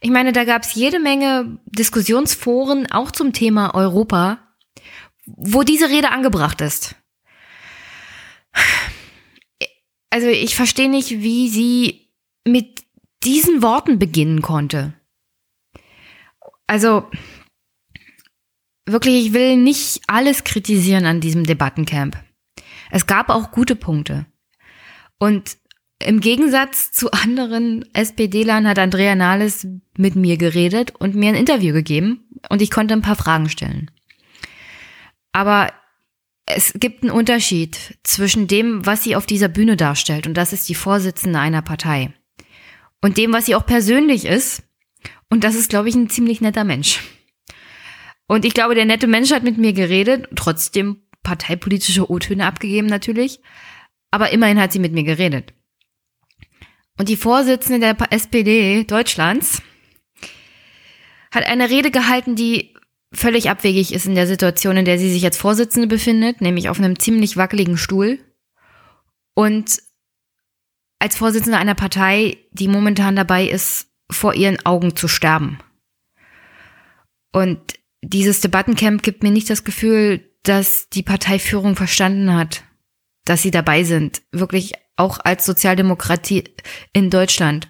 Ich 0.00 0.10
meine, 0.10 0.32
da 0.32 0.44
gab 0.44 0.62
es 0.62 0.74
jede 0.74 1.00
Menge 1.00 1.58
Diskussionsforen, 1.66 2.90
auch 2.90 3.10
zum 3.10 3.32
Thema 3.32 3.74
Europa, 3.74 4.38
wo 5.26 5.62
diese 5.62 5.88
Rede 5.88 6.10
angebracht 6.10 6.60
ist. 6.60 6.94
Also 10.10 10.28
ich 10.28 10.56
verstehe 10.56 10.88
nicht, 10.88 11.10
wie 11.10 11.48
sie 11.48 12.10
mit 12.46 12.82
diesen 13.24 13.62
Worten 13.62 13.98
beginnen 13.98 14.40
konnte. 14.40 14.94
Also 16.66 17.10
wirklich, 18.86 19.26
ich 19.26 19.32
will 19.32 19.56
nicht 19.56 20.02
alles 20.06 20.44
kritisieren 20.44 21.04
an 21.04 21.20
diesem 21.20 21.44
Debattencamp. 21.44 22.16
Es 22.90 23.06
gab 23.06 23.28
auch 23.28 23.50
gute 23.50 23.76
Punkte. 23.76 24.26
Und 25.18 25.57
im 26.00 26.20
Gegensatz 26.20 26.92
zu 26.92 27.10
anderen 27.10 27.84
SPD-Lern 27.92 28.68
hat 28.68 28.78
Andrea 28.78 29.14
Nahles 29.14 29.66
mit 29.96 30.14
mir 30.14 30.36
geredet 30.36 30.94
und 30.98 31.14
mir 31.14 31.30
ein 31.30 31.34
Interview 31.34 31.72
gegeben 31.72 32.24
und 32.48 32.62
ich 32.62 32.70
konnte 32.70 32.94
ein 32.94 33.02
paar 33.02 33.16
Fragen 33.16 33.48
stellen. 33.48 33.90
Aber 35.32 35.72
es 36.46 36.72
gibt 36.74 37.02
einen 37.02 37.12
Unterschied 37.12 37.98
zwischen 38.04 38.46
dem, 38.46 38.86
was 38.86 39.02
sie 39.02 39.16
auf 39.16 39.26
dieser 39.26 39.48
Bühne 39.48 39.76
darstellt, 39.76 40.26
und 40.26 40.34
das 40.34 40.52
ist 40.52 40.68
die 40.68 40.74
Vorsitzende 40.74 41.38
einer 41.38 41.62
Partei, 41.62 42.12
und 43.02 43.18
dem, 43.18 43.32
was 43.32 43.46
sie 43.46 43.54
auch 43.54 43.66
persönlich 43.66 44.24
ist, 44.24 44.62
und 45.30 45.44
das 45.44 45.54
ist, 45.54 45.68
glaube 45.68 45.88
ich, 45.88 45.94
ein 45.94 46.08
ziemlich 46.08 46.40
netter 46.40 46.64
Mensch. 46.64 47.02
Und 48.26 48.44
ich 48.44 48.54
glaube, 48.54 48.74
der 48.74 48.86
nette 48.86 49.06
Mensch 49.06 49.30
hat 49.30 49.42
mit 49.42 49.58
mir 49.58 49.72
geredet, 49.72 50.28
trotzdem 50.36 51.02
parteipolitische 51.22 52.10
O-Töne 52.10 52.46
abgegeben 52.46 52.86
natürlich, 52.86 53.40
aber 54.10 54.30
immerhin 54.30 54.60
hat 54.60 54.72
sie 54.72 54.78
mit 54.78 54.92
mir 54.92 55.04
geredet. 55.04 55.52
Und 56.98 57.08
die 57.08 57.16
Vorsitzende 57.16 57.78
der 57.78 57.96
SPD 58.12 58.84
Deutschlands 58.84 59.62
hat 61.30 61.46
eine 61.46 61.70
Rede 61.70 61.90
gehalten, 61.90 62.34
die 62.34 62.74
völlig 63.12 63.48
abwegig 63.48 63.94
ist 63.94 64.06
in 64.06 64.14
der 64.14 64.26
Situation, 64.26 64.76
in 64.76 64.84
der 64.84 64.98
sie 64.98 65.10
sich 65.10 65.24
als 65.24 65.36
Vorsitzende 65.36 65.86
befindet, 65.86 66.40
nämlich 66.40 66.68
auf 66.68 66.78
einem 66.78 66.98
ziemlich 66.98 67.36
wackeligen 67.36 67.78
Stuhl. 67.78 68.18
Und 69.34 69.80
als 70.98 71.16
Vorsitzende 71.16 71.58
einer 71.58 71.76
Partei, 71.76 72.38
die 72.50 72.68
momentan 72.68 73.14
dabei 73.14 73.46
ist, 73.46 73.86
vor 74.10 74.34
ihren 74.34 74.64
Augen 74.66 74.96
zu 74.96 75.06
sterben. 75.06 75.58
Und 77.32 77.60
dieses 78.02 78.40
Debattencamp 78.40 79.02
gibt 79.02 79.22
mir 79.22 79.30
nicht 79.30 79.50
das 79.50 79.64
Gefühl, 79.64 80.28
dass 80.42 80.88
die 80.88 81.02
Parteiführung 81.02 81.76
verstanden 81.76 82.34
hat, 82.34 82.64
dass 83.24 83.42
sie 83.42 83.50
dabei 83.50 83.84
sind, 83.84 84.22
wirklich 84.32 84.72
auch 84.98 85.18
als 85.22 85.46
Sozialdemokratie 85.46 86.44
in 86.92 87.10
Deutschland 87.10 87.68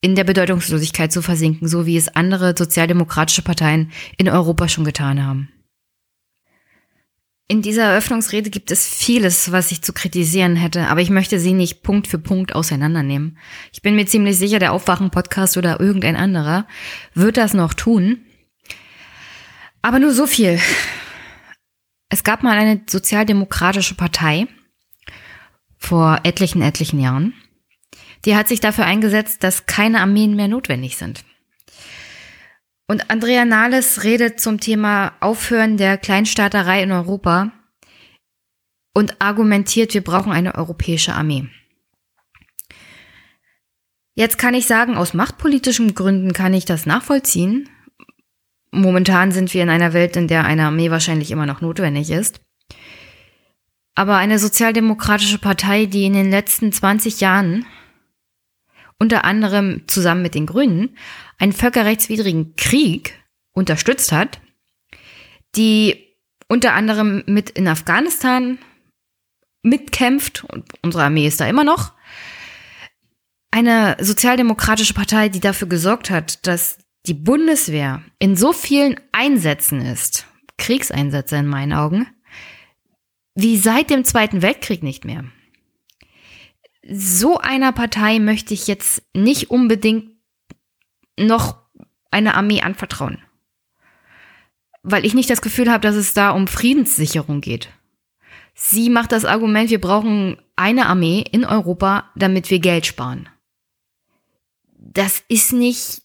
in 0.00 0.16
der 0.16 0.24
Bedeutungslosigkeit 0.24 1.12
zu 1.12 1.22
versinken, 1.22 1.68
so 1.68 1.86
wie 1.86 1.96
es 1.96 2.14
andere 2.14 2.54
sozialdemokratische 2.58 3.42
Parteien 3.42 3.92
in 4.18 4.28
Europa 4.28 4.68
schon 4.68 4.84
getan 4.84 5.24
haben. 5.24 5.48
In 7.48 7.62
dieser 7.62 7.84
Eröffnungsrede 7.84 8.50
gibt 8.50 8.70
es 8.70 8.86
vieles, 8.88 9.52
was 9.52 9.72
ich 9.72 9.82
zu 9.82 9.92
kritisieren 9.92 10.56
hätte, 10.56 10.88
aber 10.88 11.02
ich 11.02 11.10
möchte 11.10 11.38
sie 11.38 11.52
nicht 11.52 11.82
Punkt 11.82 12.06
für 12.06 12.18
Punkt 12.18 12.54
auseinandernehmen. 12.54 13.38
Ich 13.72 13.82
bin 13.82 13.94
mir 13.94 14.06
ziemlich 14.06 14.38
sicher, 14.38 14.58
der 14.58 14.72
Aufwachen-Podcast 14.72 15.56
oder 15.56 15.78
irgendein 15.78 16.16
anderer 16.16 16.66
wird 17.14 17.36
das 17.36 17.52
noch 17.52 17.74
tun. 17.74 18.22
Aber 19.82 19.98
nur 19.98 20.12
so 20.12 20.26
viel. 20.26 20.58
Es 22.08 22.24
gab 22.24 22.42
mal 22.42 22.56
eine 22.56 22.80
sozialdemokratische 22.88 23.94
Partei, 23.94 24.46
vor 25.82 26.20
etlichen, 26.22 26.62
etlichen 26.62 27.00
Jahren. 27.00 27.34
Die 28.24 28.36
hat 28.36 28.48
sich 28.48 28.60
dafür 28.60 28.84
eingesetzt, 28.84 29.42
dass 29.42 29.66
keine 29.66 30.00
Armeen 30.00 30.36
mehr 30.36 30.48
notwendig 30.48 30.96
sind. 30.96 31.24
Und 32.88 33.10
Andrea 33.10 33.44
Nahles 33.44 34.04
redet 34.04 34.40
zum 34.40 34.60
Thema 34.60 35.12
Aufhören 35.20 35.76
der 35.76 35.98
Kleinstaaterei 35.98 36.82
in 36.82 36.92
Europa 36.92 37.52
und 38.94 39.20
argumentiert, 39.20 39.94
wir 39.94 40.04
brauchen 40.04 40.32
eine 40.32 40.54
europäische 40.54 41.14
Armee. 41.14 41.48
Jetzt 44.14 44.36
kann 44.36 44.54
ich 44.54 44.66
sagen, 44.66 44.96
aus 44.96 45.14
machtpolitischen 45.14 45.94
Gründen 45.94 46.32
kann 46.32 46.52
ich 46.52 46.66
das 46.66 46.84
nachvollziehen. 46.84 47.68
Momentan 48.70 49.32
sind 49.32 49.52
wir 49.54 49.62
in 49.62 49.70
einer 49.70 49.94
Welt, 49.94 50.16
in 50.16 50.28
der 50.28 50.44
eine 50.44 50.66
Armee 50.66 50.90
wahrscheinlich 50.90 51.30
immer 51.30 51.46
noch 51.46 51.60
notwendig 51.60 52.10
ist. 52.10 52.40
Aber 53.94 54.16
eine 54.16 54.38
sozialdemokratische 54.38 55.38
Partei, 55.38 55.86
die 55.86 56.04
in 56.04 56.14
den 56.14 56.30
letzten 56.30 56.72
20 56.72 57.20
Jahren 57.20 57.66
unter 58.98 59.24
anderem 59.24 59.82
zusammen 59.88 60.22
mit 60.22 60.34
den 60.34 60.46
Grünen 60.46 60.96
einen 61.38 61.52
völkerrechtswidrigen 61.52 62.54
Krieg 62.56 63.20
unterstützt 63.52 64.12
hat, 64.12 64.40
die 65.56 66.16
unter 66.48 66.74
anderem 66.74 67.22
mit 67.26 67.50
in 67.50 67.66
Afghanistan 67.66 68.58
mitkämpft 69.62 70.44
und 70.44 70.64
unsere 70.82 71.04
Armee 71.04 71.26
ist 71.26 71.40
da 71.40 71.46
immer 71.46 71.64
noch, 71.64 71.92
eine 73.50 73.96
sozialdemokratische 74.00 74.94
Partei, 74.94 75.28
die 75.28 75.40
dafür 75.40 75.68
gesorgt 75.68 76.10
hat, 76.10 76.46
dass 76.46 76.78
die 77.06 77.14
Bundeswehr 77.14 78.02
in 78.18 78.36
so 78.36 78.52
vielen 78.52 78.98
Einsätzen 79.12 79.80
ist, 79.80 80.26
Kriegseinsätze 80.58 81.36
in 81.36 81.46
meinen 81.46 81.72
Augen, 81.72 82.06
wie 83.34 83.56
seit 83.56 83.90
dem 83.90 84.04
Zweiten 84.04 84.42
Weltkrieg 84.42 84.82
nicht 84.82 85.04
mehr. 85.04 85.24
So 86.88 87.38
einer 87.38 87.72
Partei 87.72 88.18
möchte 88.18 88.54
ich 88.54 88.66
jetzt 88.66 89.02
nicht 89.14 89.50
unbedingt 89.50 90.10
noch 91.18 91.56
eine 92.10 92.34
Armee 92.34 92.62
anvertrauen. 92.62 93.22
Weil 94.82 95.06
ich 95.06 95.14
nicht 95.14 95.30
das 95.30 95.42
Gefühl 95.42 95.70
habe, 95.70 95.80
dass 95.80 95.94
es 95.94 96.12
da 96.12 96.30
um 96.30 96.48
Friedenssicherung 96.48 97.40
geht. 97.40 97.68
Sie 98.54 98.90
macht 98.90 99.12
das 99.12 99.24
Argument, 99.24 99.70
wir 99.70 99.80
brauchen 99.80 100.40
eine 100.56 100.86
Armee 100.86 101.24
in 101.30 101.44
Europa, 101.44 102.10
damit 102.16 102.50
wir 102.50 102.58
Geld 102.58 102.86
sparen. 102.86 103.28
Das 104.76 105.22
ist 105.28 105.52
nicht, 105.52 106.02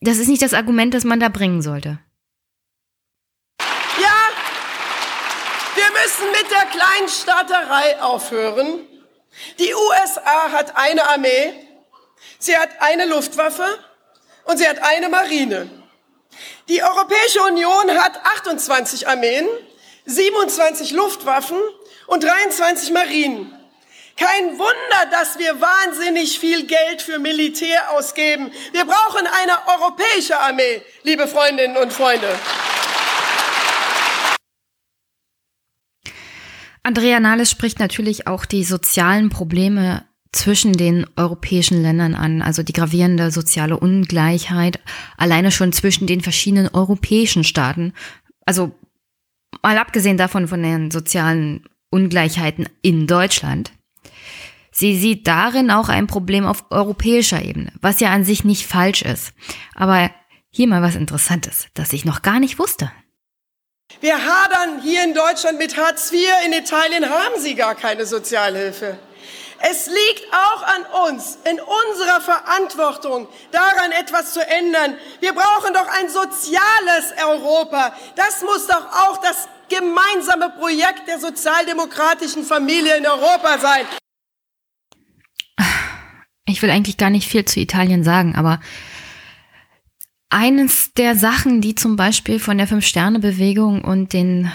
das 0.00 0.18
ist 0.18 0.28
nicht 0.28 0.42
das 0.42 0.54
Argument, 0.54 0.92
das 0.92 1.04
man 1.04 1.20
da 1.20 1.28
bringen 1.28 1.62
sollte. 1.62 1.98
Ja, 3.60 4.16
wir 5.76 5.91
müssen 6.02 6.30
mit 6.32 6.50
der 6.50 6.64
Kleinstaaterei 6.66 8.00
aufhören. 8.02 8.86
Die 9.58 9.74
USA 9.74 10.52
hat 10.52 10.76
eine 10.76 11.08
Armee, 11.08 11.52
sie 12.38 12.56
hat 12.56 12.70
eine 12.80 13.06
Luftwaffe 13.06 13.66
und 14.44 14.58
sie 14.58 14.68
hat 14.68 14.82
eine 14.82 15.08
Marine. 15.08 15.70
Die 16.68 16.82
Europäische 16.82 17.42
Union 17.42 17.90
hat 17.98 18.20
28 18.24 19.08
Armeen, 19.08 19.46
27 20.06 20.90
Luftwaffen 20.92 21.58
und 22.06 22.24
23 22.24 22.90
Marinen. 22.92 23.58
Kein 24.16 24.58
Wunder, 24.58 25.06
dass 25.10 25.38
wir 25.38 25.60
wahnsinnig 25.60 26.38
viel 26.38 26.66
Geld 26.66 27.00
für 27.00 27.18
Militär 27.18 27.90
ausgeben. 27.92 28.52
Wir 28.72 28.84
brauchen 28.84 29.26
eine 29.26 29.58
europäische 29.66 30.38
Armee, 30.38 30.82
liebe 31.02 31.26
Freundinnen 31.26 31.76
und 31.76 31.92
Freunde. 31.92 32.28
Andrea 36.82 37.20
Nahles 37.20 37.50
spricht 37.50 37.78
natürlich 37.78 38.26
auch 38.26 38.44
die 38.44 38.64
sozialen 38.64 39.30
Probleme 39.30 40.04
zwischen 40.32 40.72
den 40.72 41.06
europäischen 41.16 41.80
Ländern 41.80 42.14
an, 42.14 42.42
also 42.42 42.62
die 42.62 42.72
gravierende 42.72 43.30
soziale 43.30 43.78
Ungleichheit 43.78 44.80
alleine 45.16 45.52
schon 45.52 45.72
zwischen 45.72 46.06
den 46.06 46.22
verschiedenen 46.22 46.68
europäischen 46.68 47.44
Staaten. 47.44 47.92
Also 48.46 48.72
mal 49.62 49.78
abgesehen 49.78 50.16
davon 50.16 50.48
von 50.48 50.62
den 50.62 50.90
sozialen 50.90 51.64
Ungleichheiten 51.90 52.68
in 52.80 53.06
Deutschland. 53.06 53.72
Sie 54.72 54.96
sieht 54.96 55.26
darin 55.26 55.70
auch 55.70 55.90
ein 55.90 56.06
Problem 56.06 56.46
auf 56.46 56.64
europäischer 56.70 57.44
Ebene, 57.44 57.72
was 57.82 58.00
ja 58.00 58.10
an 58.10 58.24
sich 58.24 58.42
nicht 58.42 58.66
falsch 58.66 59.02
ist. 59.02 59.34
Aber 59.74 60.10
hier 60.48 60.66
mal 60.66 60.80
was 60.80 60.96
Interessantes, 60.96 61.68
das 61.74 61.92
ich 61.92 62.06
noch 62.06 62.22
gar 62.22 62.40
nicht 62.40 62.58
wusste. 62.58 62.90
Wir 64.00 64.16
hadern 64.16 64.80
hier 64.82 65.04
in 65.04 65.14
Deutschland 65.14 65.58
mit 65.58 65.76
Hartz 65.76 66.12
IV, 66.12 66.28
in 66.46 66.52
Italien 66.52 67.08
haben 67.08 67.40
sie 67.40 67.54
gar 67.54 67.74
keine 67.74 68.06
Sozialhilfe. 68.06 68.98
Es 69.64 69.86
liegt 69.86 70.24
auch 70.32 70.62
an 70.64 71.08
uns, 71.08 71.38
in 71.48 71.60
unserer 71.60 72.20
Verantwortung, 72.20 73.28
daran 73.52 73.92
etwas 73.92 74.32
zu 74.32 74.44
ändern. 74.44 74.96
Wir 75.20 75.32
brauchen 75.32 75.72
doch 75.72 75.86
ein 75.86 76.08
soziales 76.08 77.14
Europa. 77.24 77.94
Das 78.16 78.42
muss 78.42 78.66
doch 78.66 78.84
auch 78.90 79.18
das 79.18 79.48
gemeinsame 79.68 80.50
Projekt 80.50 81.06
der 81.06 81.20
sozialdemokratischen 81.20 82.44
Familie 82.44 82.96
in 82.96 83.06
Europa 83.06 83.58
sein. 83.58 83.86
Ich 86.46 86.60
will 86.60 86.70
eigentlich 86.70 86.96
gar 86.96 87.10
nicht 87.10 87.28
viel 87.28 87.44
zu 87.44 87.60
Italien 87.60 88.02
sagen, 88.02 88.34
aber 88.34 88.60
eines 90.32 90.94
der 90.94 91.14
Sachen, 91.14 91.60
die 91.60 91.74
zum 91.74 91.96
Beispiel 91.96 92.38
von 92.38 92.58
der 92.58 92.66
Fünf-Sterne-Bewegung 92.66 93.82
und 93.82 94.12
den 94.12 94.50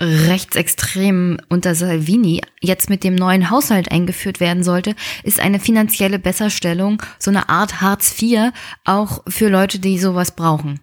Rechtsextremen 0.00 1.40
unter 1.48 1.74
Salvini 1.74 2.40
jetzt 2.60 2.90
mit 2.90 3.04
dem 3.04 3.14
neuen 3.14 3.50
Haushalt 3.50 3.92
eingeführt 3.92 4.40
werden 4.40 4.64
sollte, 4.64 4.96
ist 5.22 5.38
eine 5.38 5.60
finanzielle 5.60 6.18
Besserstellung, 6.18 7.00
so 7.18 7.30
eine 7.30 7.48
Art 7.48 7.80
Hartz 7.80 8.20
IV, 8.20 8.50
auch 8.84 9.22
für 9.28 9.48
Leute, 9.48 9.78
die 9.78 9.98
sowas 9.98 10.34
brauchen. 10.34 10.80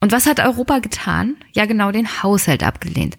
Und 0.00 0.10
was 0.10 0.26
hat 0.26 0.40
Europa 0.40 0.80
getan? 0.80 1.36
Ja, 1.52 1.66
genau 1.66 1.92
den 1.92 2.22
Haushalt 2.24 2.64
abgelehnt. 2.64 3.16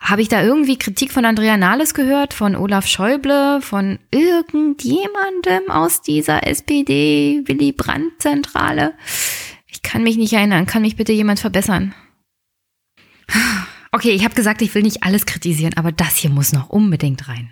Habe 0.00 0.22
ich 0.22 0.28
da 0.28 0.42
irgendwie 0.42 0.78
Kritik 0.78 1.12
von 1.12 1.24
Andrea 1.24 1.56
Nahles 1.56 1.92
gehört, 1.92 2.32
von 2.32 2.56
Olaf 2.56 2.86
Schäuble, 2.86 3.60
von 3.60 3.98
irgendjemandem 4.10 5.70
aus 5.70 6.02
dieser 6.02 6.46
SPD 6.46 7.42
Willy 7.46 7.72
Brandt 7.72 8.22
Zentrale? 8.22 8.94
Ich 9.66 9.82
kann 9.82 10.02
mich 10.02 10.16
nicht 10.16 10.32
erinnern. 10.32 10.66
Kann 10.66 10.82
mich 10.82 10.96
bitte 10.96 11.12
jemand 11.12 11.40
verbessern? 11.40 11.94
Okay, 13.90 14.10
ich 14.10 14.22
habe 14.22 14.34
gesagt, 14.34 14.60
ich 14.60 14.74
will 14.74 14.82
nicht 14.82 15.02
alles 15.02 15.24
kritisieren, 15.24 15.72
aber 15.78 15.92
das 15.92 16.18
hier 16.18 16.28
muss 16.28 16.52
noch 16.52 16.68
unbedingt 16.68 17.26
rein. 17.26 17.50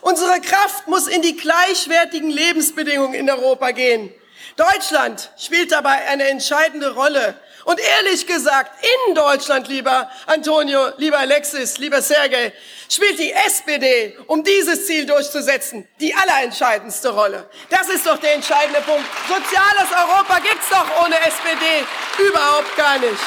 Unsere 0.00 0.40
Kraft 0.40 0.86
muss 0.86 1.08
in 1.08 1.22
die 1.22 1.36
gleichwertigen 1.36 2.30
Lebensbedingungen 2.30 3.14
in 3.14 3.28
Europa 3.28 3.72
gehen. 3.72 4.10
Deutschland 4.56 5.32
spielt 5.36 5.72
dabei 5.72 6.06
eine 6.08 6.28
entscheidende 6.28 6.94
Rolle. 6.94 7.34
Und 7.68 7.78
ehrlich 7.80 8.26
gesagt, 8.26 8.82
in 8.82 9.14
Deutschland, 9.14 9.68
lieber 9.68 10.08
Antonio, 10.24 10.88
lieber 10.96 11.18
Alexis, 11.18 11.76
lieber 11.76 12.00
Sergej, 12.00 12.50
spielt 12.88 13.18
die 13.18 13.30
SPD, 13.30 14.16
um 14.26 14.42
dieses 14.42 14.86
Ziel 14.86 15.04
durchzusetzen, 15.04 15.86
die 16.00 16.14
allerentscheidendste 16.14 17.10
Rolle. 17.10 17.50
Das 17.68 17.90
ist 17.90 18.06
doch 18.06 18.16
der 18.16 18.36
entscheidende 18.36 18.80
Punkt. 18.80 19.04
Soziales 19.28 19.90
Europa 19.92 20.38
gibt's 20.38 20.70
doch 20.70 21.04
ohne 21.04 21.16
SPD 21.20 21.84
überhaupt 22.26 22.74
gar 22.78 22.98
nicht. 23.00 23.20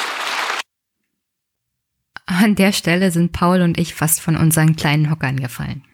An 2.26 2.56
der 2.56 2.72
Stelle 2.72 3.12
sind 3.12 3.30
Paul 3.30 3.62
und 3.62 3.78
ich 3.78 3.94
fast 3.94 4.20
von 4.20 4.36
unseren 4.36 4.74
kleinen 4.74 5.08
Hockern 5.08 5.38
gefallen. 5.38 5.84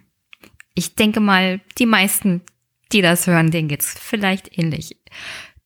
Ich 0.74 0.94
denke 0.94 1.20
mal, 1.20 1.60
die 1.78 1.84
meisten, 1.84 2.40
die 2.92 3.02
das 3.02 3.26
hören, 3.26 3.50
denen 3.50 3.68
geht's 3.68 3.94
vielleicht 4.00 4.56
ähnlich. 4.56 4.96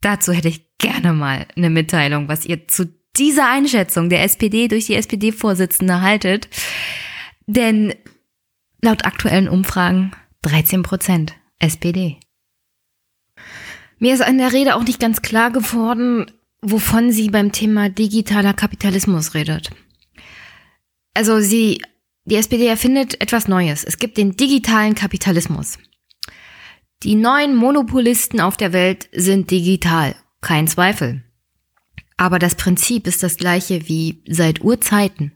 Dazu 0.01 0.33
hätte 0.33 0.49
ich 0.49 0.72
gerne 0.83 1.15
mal 1.15 1.47
eine 1.57 1.71
Mitteilung, 1.71 2.29
was 2.29 2.45
ihr 2.45 2.69
zu 2.69 2.93
dieser 3.17 3.51
Einschätzung 3.51 4.11
der 4.11 4.23
SPD 4.23 4.69
durch 4.69 4.87
die 4.87 4.95
SPD-Vorsitzende 4.95 6.03
haltet. 6.03 6.49
Denn 7.47 7.95
laut 8.83 9.07
aktuellen 9.07 9.49
Umfragen 9.49 10.13
13 10.43 10.83
Prozent 10.83 11.35
SPD. 11.59 12.19
Mir 13.99 14.15
ist 14.15 14.23
an 14.23 14.39
der 14.39 14.53
Rede 14.53 14.75
auch 14.75 14.83
nicht 14.83 15.01
ganz 15.01 15.23
klar 15.23 15.51
geworden, 15.51 16.27
wovon 16.61 17.13
sie 17.13 17.31
beim 17.31 17.53
Thema 17.53 17.89
digitaler 17.89 18.53
Kapitalismus 18.53 19.35
redet. 19.35 19.71
Also 21.15 21.41
sie, 21.41 21.83
die 22.25 22.37
SPD 22.37 22.67
erfindet 22.67 23.21
etwas 23.21 23.47
Neues. 23.47 23.85
Es 23.85 23.99
gibt 23.99 24.17
den 24.17 24.37
digitalen 24.37 24.95
Kapitalismus. 24.95 25.79
Die 27.03 27.17
neuen 27.17 27.55
Monopolisten 27.57 28.41
auf 28.41 28.57
der 28.57 28.73
Welt 28.73 29.09
sind 29.13 29.51
digital, 29.51 30.15
kein 30.43 30.69
Zweifel. 30.69 31.23
Aber 32.19 32.39
das 32.39 32.55
Prinzip 32.55 33.07
ist 33.07 33.23
das 33.23 33.37
gleiche 33.37 33.89
wie 33.89 34.23
seit 34.29 34.61
Urzeiten. 34.61 35.33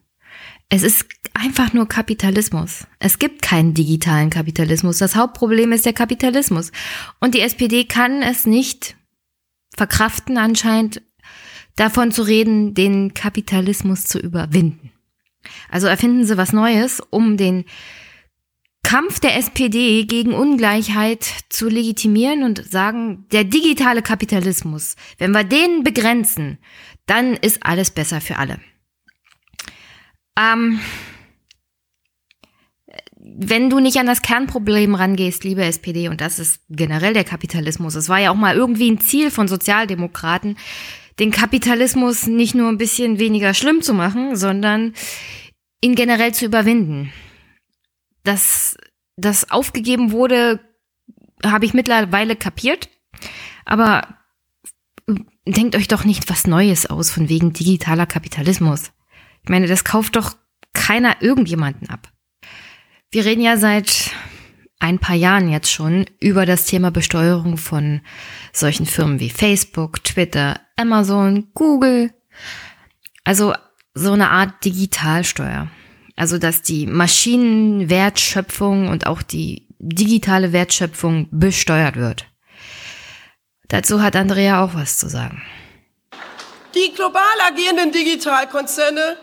Es 0.68 0.82
ist 0.82 1.07
einfach 1.32 1.72
nur 1.72 1.88
Kapitalismus. 1.88 2.86
Es 2.98 3.18
gibt 3.18 3.42
keinen 3.42 3.72
digitalen 3.74 4.30
Kapitalismus. 4.30 4.98
Das 4.98 5.16
Hauptproblem 5.16 5.72
ist 5.72 5.86
der 5.86 5.92
Kapitalismus. 5.92 6.72
Und 7.20 7.34
die 7.34 7.40
SPD 7.40 7.84
kann 7.84 8.22
es 8.22 8.46
nicht 8.46 8.96
verkraften, 9.76 10.38
anscheinend 10.38 11.02
davon 11.76 12.11
zu 12.11 12.22
reden, 12.22 12.74
den 12.74 13.14
Kapitalismus 13.14 14.04
zu 14.04 14.18
überwinden. 14.18 14.92
Also 15.70 15.86
erfinden 15.86 16.24
sie 16.24 16.36
was 16.36 16.52
Neues, 16.52 17.00
um 17.11 17.36
den 17.36 17.64
Kampf 18.87 19.18
der 19.18 19.37
SPD 19.37 20.05
gegen 20.05 20.32
Ungleichheit 20.32 21.24
zu 21.49 21.68
legitimieren 21.68 22.45
und 22.45 22.64
sagen, 22.70 23.26
der 23.32 23.43
digitale 23.43 24.01
Kapitalismus, 24.01 24.95
wenn 25.18 25.32
wir 25.32 25.43
den 25.43 25.82
begrenzen, 25.82 26.59
dann 27.07 27.34
ist 27.34 27.66
alles 27.66 27.91
besser 27.91 28.20
für 28.20 28.37
alle. 28.37 28.61
Ähm, 30.39 30.78
wenn 33.18 33.70
du 33.70 33.80
nicht 33.80 33.97
an 33.97 34.07
das 34.07 34.22
Kernproblem 34.22 34.95
rangehst, 34.95 35.43
liebe 35.43 35.64
SPD, 35.64 36.09
und 36.09 36.20
das 36.20 36.39
ist 36.39 36.61
generell 36.70 37.12
der 37.12 37.24
Kapitalismus, 37.24 37.97
es 37.97 38.09
war 38.09 38.20
ja 38.20 38.30
auch 38.30 38.37
mal 38.37 38.55
irgendwie 38.55 38.89
ein 38.89 39.01
Ziel 39.01 39.32
von 39.32 39.49
Sozialdemokraten, 39.49 40.57
den 41.18 41.32
Kapitalismus 41.32 42.28
nicht 42.28 42.55
nur 42.55 42.68
ein 42.68 42.78
bisschen 42.78 43.18
weniger 43.18 43.53
schlimm 43.53 43.82
zu 43.82 43.95
machen, 43.95 44.37
sondern 44.37 44.95
ihn 45.80 45.97
generell 45.97 46.32
zu 46.32 46.45
überwinden. 46.45 47.12
Dass 48.27 48.77
das 49.16 49.51
aufgegeben 49.51 50.11
wurde, 50.11 50.61
habe 51.45 51.64
ich 51.64 51.74
mittlerweile 51.74 52.37
kapiert. 52.37 52.89
Aber 53.64 54.16
denkt 55.47 55.77
euch 55.77 55.89
doch 55.89 56.05
nicht 56.05 56.29
was 56.29 56.47
Neues 56.47 56.87
aus 56.87 57.11
von 57.11 57.29
wegen 57.29 57.53
digitaler 57.53 58.07
Kapitalismus. 58.07 58.93
Ich 59.43 59.49
meine, 59.49 59.66
das 59.68 59.85
kauft 59.85 60.16
doch 60.16 60.37
keiner 60.72 61.22
irgendjemanden 61.22 61.89
ab. 61.89 62.12
Wir 63.11 63.24
reden 63.24 63.43
ja 63.43 63.57
seit 63.57 64.11
ein 64.81 64.99
paar 64.99 65.14
Jahren 65.14 65.49
jetzt 65.49 65.72
schon 65.72 66.07
über 66.20 66.45
das 66.45 66.66
Thema 66.66 66.91
Besteuerung 66.91 67.57
von 67.57 68.01
solchen 68.53 68.87
Firmen 68.87 69.20
wie 69.20 69.31
Facebook, 69.31 70.03
Twitter, 70.03 70.61
Amazon, 70.77 71.49
Google. 71.55 72.12
Also 73.24 73.55
so 73.95 74.12
eine 74.12 74.31
Art 74.31 74.64
Digitalsteuer. 74.64 75.68
Also 76.16 76.38
dass 76.38 76.62
die 76.62 76.86
Maschinenwertschöpfung 76.86 78.88
und 78.88 79.06
auch 79.06 79.22
die 79.22 79.66
digitale 79.78 80.52
Wertschöpfung 80.52 81.28
besteuert 81.30 81.96
wird. 81.96 82.24
Dazu 83.68 84.02
hat 84.02 84.16
Andrea 84.16 84.64
auch 84.64 84.74
was 84.74 84.98
zu 84.98 85.08
sagen. 85.08 85.42
Die 86.74 86.92
global 86.94 87.22
agierenden 87.46 87.92
Digitalkonzerne 87.92 89.16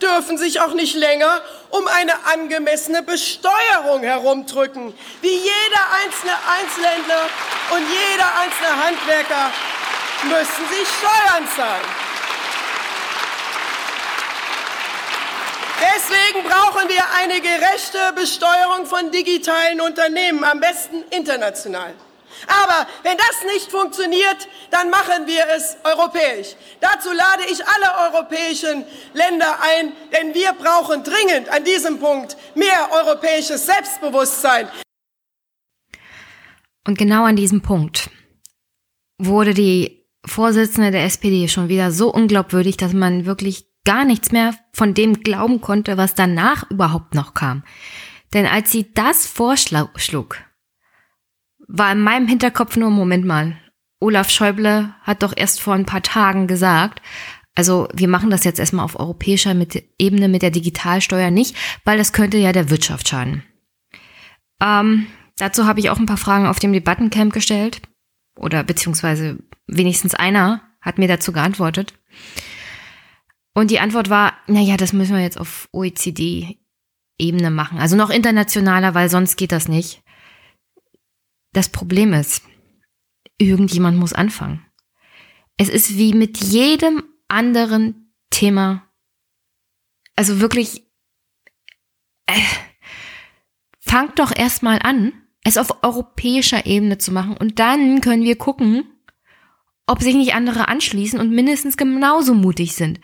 dürfen 0.00 0.38
sich 0.38 0.60
auch 0.60 0.74
nicht 0.74 0.94
länger 0.94 1.42
um 1.70 1.86
eine 1.86 2.12
angemessene 2.32 3.02
Besteuerung 3.02 4.02
herumdrücken, 4.02 4.94
wie 5.20 5.28
jeder 5.28 5.84
einzelne 6.04 6.32
Einzelhändler 6.58 7.28
und 7.70 7.80
jeder 7.80 8.40
einzelne 8.40 8.84
Handwerker 8.84 9.52
müssen 10.24 10.64
sie 10.70 10.86
Steuern 10.86 11.46
zahlen. 11.56 12.07
Deswegen 15.98 16.46
brauchen 16.46 16.88
wir 16.88 17.02
eine 17.20 17.40
gerechte 17.40 17.98
Besteuerung 18.14 18.86
von 18.86 19.10
digitalen 19.10 19.80
Unternehmen, 19.80 20.44
am 20.44 20.60
besten 20.60 21.02
international. 21.10 21.92
Aber 22.46 22.86
wenn 23.02 23.16
das 23.16 23.52
nicht 23.52 23.68
funktioniert, 23.68 24.48
dann 24.70 24.90
machen 24.90 25.26
wir 25.26 25.44
es 25.56 25.76
europäisch. 25.82 26.54
Dazu 26.80 27.08
lade 27.10 27.42
ich 27.50 27.66
alle 27.66 28.12
europäischen 28.12 28.84
Länder 29.12 29.58
ein, 29.60 29.92
denn 30.12 30.34
wir 30.34 30.52
brauchen 30.52 31.02
dringend 31.02 31.48
an 31.48 31.64
diesem 31.64 31.98
Punkt 31.98 32.36
mehr 32.54 32.90
europäisches 32.92 33.66
Selbstbewusstsein. 33.66 34.68
Und 36.86 36.96
genau 36.96 37.24
an 37.24 37.34
diesem 37.34 37.60
Punkt 37.60 38.08
wurde 39.18 39.52
die 39.52 40.06
Vorsitzende 40.24 40.92
der 40.92 41.04
SPD 41.04 41.48
schon 41.48 41.68
wieder 41.68 41.90
so 41.90 42.12
unglaubwürdig, 42.12 42.76
dass 42.76 42.92
man 42.92 43.26
wirklich 43.26 43.67
gar 43.88 44.04
nichts 44.04 44.32
mehr 44.32 44.54
von 44.74 44.92
dem 44.92 45.22
glauben 45.22 45.62
konnte, 45.62 45.96
was 45.96 46.14
danach 46.14 46.70
überhaupt 46.70 47.14
noch 47.14 47.32
kam. 47.32 47.62
Denn 48.34 48.44
als 48.44 48.70
sie 48.70 48.92
das 48.92 49.26
vorschlug, 49.26 50.36
war 51.66 51.92
in 51.92 52.02
meinem 52.02 52.28
Hinterkopf 52.28 52.76
nur, 52.76 52.90
Moment 52.90 53.24
mal, 53.24 53.56
Olaf 53.98 54.28
Schäuble 54.28 54.94
hat 55.00 55.22
doch 55.22 55.32
erst 55.34 55.62
vor 55.62 55.72
ein 55.72 55.86
paar 55.86 56.02
Tagen 56.02 56.46
gesagt, 56.46 57.00
also 57.54 57.88
wir 57.94 58.08
machen 58.08 58.28
das 58.28 58.44
jetzt 58.44 58.60
erstmal 58.60 58.84
auf 58.84 59.00
europäischer 59.00 59.56
Ebene 59.98 60.28
mit 60.28 60.42
der 60.42 60.50
Digitalsteuer 60.50 61.30
nicht, 61.30 61.56
weil 61.86 61.96
das 61.96 62.12
könnte 62.12 62.36
ja 62.36 62.52
der 62.52 62.68
Wirtschaft 62.68 63.08
schaden. 63.08 63.42
Ähm, 64.60 65.06
dazu 65.38 65.64
habe 65.64 65.80
ich 65.80 65.88
auch 65.88 65.98
ein 65.98 66.04
paar 66.04 66.18
Fragen 66.18 66.46
auf 66.46 66.58
dem 66.58 66.74
Debattencamp 66.74 67.32
gestellt. 67.32 67.80
Oder 68.36 68.64
beziehungsweise 68.64 69.38
wenigstens 69.66 70.14
einer 70.14 70.60
hat 70.82 70.98
mir 70.98 71.08
dazu 71.08 71.32
geantwortet. 71.32 71.94
Und 73.58 73.72
die 73.72 73.80
Antwort 73.80 74.08
war, 74.08 74.34
naja, 74.46 74.76
das 74.76 74.92
müssen 74.92 75.16
wir 75.16 75.20
jetzt 75.20 75.36
auf 75.36 75.68
OECD-Ebene 75.72 77.50
machen. 77.50 77.80
Also 77.80 77.96
noch 77.96 78.08
internationaler, 78.08 78.94
weil 78.94 79.08
sonst 79.08 79.34
geht 79.34 79.50
das 79.50 79.66
nicht. 79.66 80.04
Das 81.52 81.68
Problem 81.68 82.12
ist, 82.12 82.44
irgendjemand 83.36 83.98
muss 83.98 84.12
anfangen. 84.12 84.64
Es 85.56 85.68
ist 85.68 85.98
wie 85.98 86.12
mit 86.12 86.38
jedem 86.38 87.02
anderen 87.26 88.14
Thema. 88.30 88.88
Also 90.14 90.38
wirklich, 90.40 90.84
äh, 92.26 92.40
fangt 93.80 94.20
doch 94.20 94.30
erstmal 94.30 94.78
an, 94.84 95.12
es 95.42 95.58
auf 95.58 95.82
europäischer 95.82 96.64
Ebene 96.64 96.98
zu 96.98 97.10
machen 97.10 97.36
und 97.36 97.58
dann 97.58 98.02
können 98.02 98.22
wir 98.22 98.36
gucken, 98.36 98.84
ob 99.88 100.00
sich 100.00 100.14
nicht 100.14 100.34
andere 100.34 100.68
anschließen 100.68 101.18
und 101.18 101.30
mindestens 101.32 101.76
genauso 101.76 102.34
mutig 102.34 102.76
sind. 102.76 103.00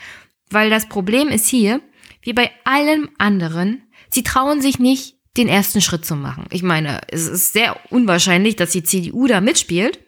Weil 0.51 0.71
das 0.71 0.89
Problem 0.89 1.29
ist 1.29 1.47
hier, 1.47 1.81
wie 2.23 2.33
bei 2.33 2.51
allem 2.65 3.11
anderen, 3.19 3.83
sie 4.11 4.23
trauen 4.23 4.61
sich 4.61 4.79
nicht, 4.79 5.17
den 5.37 5.49
ersten 5.49 5.81
Schritt 5.81 6.05
zu 6.05 6.15
machen. 6.15 6.47
Ich 6.51 6.63
meine, 6.63 7.01
es 7.09 7.27
ist 7.27 7.53
sehr 7.53 7.77
unwahrscheinlich, 7.91 8.57
dass 8.57 8.71
die 8.71 8.85
CDU 8.85 9.27
da 9.27 9.41
mitspielt. 9.41 9.99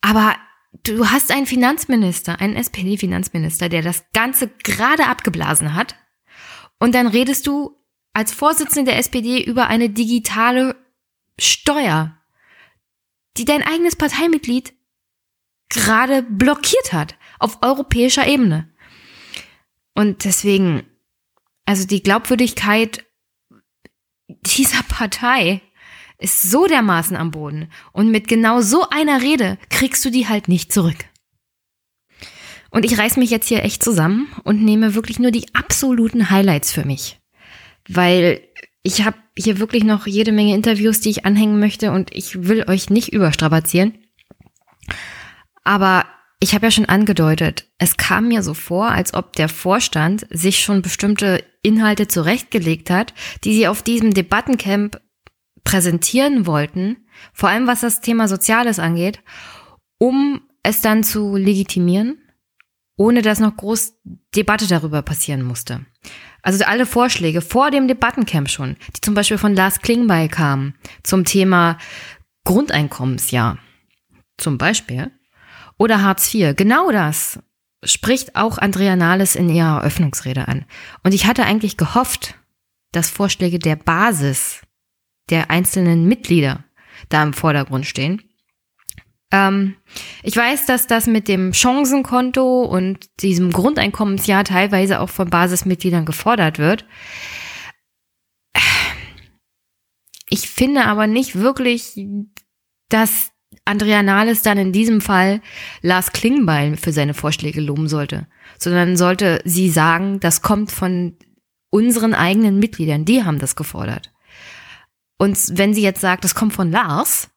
Aber 0.00 0.36
du 0.84 1.10
hast 1.10 1.32
einen 1.32 1.46
Finanzminister, 1.46 2.40
einen 2.40 2.56
SPD-Finanzminister, 2.56 3.68
der 3.68 3.82
das 3.82 4.04
Ganze 4.12 4.48
gerade 4.48 5.06
abgeblasen 5.06 5.74
hat. 5.74 5.96
Und 6.78 6.94
dann 6.94 7.08
redest 7.08 7.46
du 7.46 7.76
als 8.12 8.32
Vorsitzende 8.32 8.92
der 8.92 8.98
SPD 8.98 9.42
über 9.42 9.66
eine 9.66 9.90
digitale 9.90 10.76
Steuer, 11.38 12.16
die 13.36 13.44
dein 13.44 13.62
eigenes 13.62 13.96
Parteimitglied 13.96 14.72
gerade 15.68 16.22
blockiert 16.22 16.92
hat 16.92 17.16
auf 17.40 17.58
europäischer 17.62 18.26
Ebene. 18.26 18.72
Und 19.94 20.24
deswegen, 20.24 20.84
also 21.64 21.86
die 21.86 22.02
Glaubwürdigkeit 22.02 23.04
dieser 24.28 24.82
Partei 24.82 25.60
ist 26.18 26.42
so 26.42 26.66
dermaßen 26.66 27.16
am 27.16 27.30
Boden 27.30 27.70
und 27.92 28.10
mit 28.10 28.28
genau 28.28 28.60
so 28.60 28.88
einer 28.90 29.22
Rede 29.22 29.58
kriegst 29.70 30.04
du 30.04 30.10
die 30.10 30.28
halt 30.28 30.48
nicht 30.48 30.72
zurück. 30.72 31.04
Und 32.70 32.84
ich 32.84 32.98
reiß 32.98 33.18
mich 33.18 33.30
jetzt 33.30 33.48
hier 33.48 33.62
echt 33.62 33.84
zusammen 33.84 34.26
und 34.42 34.62
nehme 34.62 34.94
wirklich 34.94 35.20
nur 35.20 35.30
die 35.30 35.46
absoluten 35.54 36.30
Highlights 36.30 36.72
für 36.72 36.84
mich. 36.84 37.20
Weil 37.88 38.40
ich 38.82 39.04
habe 39.04 39.16
hier 39.38 39.58
wirklich 39.58 39.84
noch 39.84 40.06
jede 40.06 40.32
Menge 40.32 40.54
Interviews, 40.54 41.00
die 41.00 41.10
ich 41.10 41.24
anhängen 41.24 41.60
möchte 41.60 41.92
und 41.92 42.12
ich 42.12 42.48
will 42.48 42.64
euch 42.68 42.90
nicht 42.90 43.12
überstrapazieren. 43.12 43.94
Aber 45.62 46.04
ich 46.40 46.54
habe 46.54 46.66
ja 46.66 46.70
schon 46.70 46.84
angedeutet, 46.84 47.70
es 47.78 47.96
kam 47.96 48.28
mir 48.28 48.42
so 48.42 48.54
vor, 48.54 48.90
als 48.90 49.14
ob 49.14 49.34
der 49.34 49.48
Vorstand 49.48 50.26
sich 50.30 50.58
schon 50.60 50.82
bestimmte 50.82 51.44
Inhalte 51.62 52.06
zurechtgelegt 52.08 52.90
hat, 52.90 53.14
die 53.44 53.54
sie 53.54 53.68
auf 53.68 53.82
diesem 53.82 54.12
Debattencamp 54.12 55.00
präsentieren 55.64 56.46
wollten, 56.46 57.08
vor 57.32 57.48
allem 57.48 57.66
was 57.66 57.80
das 57.80 58.00
Thema 58.00 58.28
Soziales 58.28 58.78
angeht, 58.78 59.22
um 59.98 60.42
es 60.62 60.80
dann 60.80 61.02
zu 61.04 61.36
legitimieren, 61.36 62.18
ohne 62.96 63.22
dass 63.22 63.40
noch 63.40 63.56
groß 63.56 63.94
Debatte 64.36 64.66
darüber 64.66 65.02
passieren 65.02 65.42
musste. 65.42 65.86
Also 66.42 66.64
alle 66.64 66.84
Vorschläge 66.84 67.40
vor 67.40 67.70
dem 67.70 67.88
Debattencamp 67.88 68.50
schon, 68.50 68.76
die 68.94 69.00
zum 69.00 69.14
Beispiel 69.14 69.38
von 69.38 69.54
Lars 69.54 69.80
Klingbeil 69.80 70.28
kamen 70.28 70.74
zum 71.02 71.24
Thema 71.24 71.78
Grundeinkommensjahr, 72.44 73.58
zum 74.36 74.58
Beispiel, 74.58 75.10
oder 75.78 76.02
Hartz 76.02 76.32
IV. 76.32 76.54
Genau 76.56 76.90
das 76.90 77.38
spricht 77.82 78.36
auch 78.36 78.58
Andrea 78.58 78.96
Nahles 78.96 79.36
in 79.36 79.48
ihrer 79.48 79.78
Eröffnungsrede 79.78 80.48
an. 80.48 80.64
Und 81.02 81.14
ich 81.14 81.26
hatte 81.26 81.44
eigentlich 81.44 81.76
gehofft, 81.76 82.34
dass 82.92 83.10
Vorschläge 83.10 83.58
der 83.58 83.76
Basis, 83.76 84.62
der 85.30 85.50
einzelnen 85.50 86.06
Mitglieder 86.06 86.64
da 87.08 87.22
im 87.22 87.32
Vordergrund 87.32 87.86
stehen. 87.86 88.22
Ähm, 89.32 89.76
ich 90.22 90.36
weiß, 90.36 90.66
dass 90.66 90.86
das 90.86 91.06
mit 91.06 91.28
dem 91.28 91.52
Chancenkonto 91.52 92.62
und 92.62 93.08
diesem 93.20 93.50
Grundeinkommensjahr 93.50 94.44
teilweise 94.44 95.00
auch 95.00 95.10
von 95.10 95.28
Basismitgliedern 95.28 96.04
gefordert 96.04 96.58
wird. 96.58 96.86
Ich 100.28 100.48
finde 100.48 100.84
aber 100.84 101.06
nicht 101.06 101.36
wirklich, 101.36 102.00
dass 102.88 103.30
Andrea 103.64 104.02
Nahles 104.02 104.42
dann 104.42 104.58
in 104.58 104.72
diesem 104.72 105.00
Fall 105.00 105.40
Lars 105.82 106.12
Klingbeil 106.12 106.76
für 106.76 106.92
seine 106.92 107.14
Vorschläge 107.14 107.60
loben 107.60 107.88
sollte, 107.88 108.26
sondern 108.58 108.96
sollte 108.96 109.40
sie 109.44 109.70
sagen, 109.70 110.20
das 110.20 110.42
kommt 110.42 110.70
von 110.70 111.16
unseren 111.70 112.14
eigenen 112.14 112.58
Mitgliedern, 112.58 113.04
die 113.04 113.24
haben 113.24 113.38
das 113.38 113.56
gefordert. 113.56 114.12
Und 115.18 115.38
wenn 115.58 115.74
sie 115.74 115.82
jetzt 115.82 116.00
sagt, 116.00 116.24
das 116.24 116.34
kommt 116.34 116.52
von 116.52 116.70
Lars, 116.70 117.30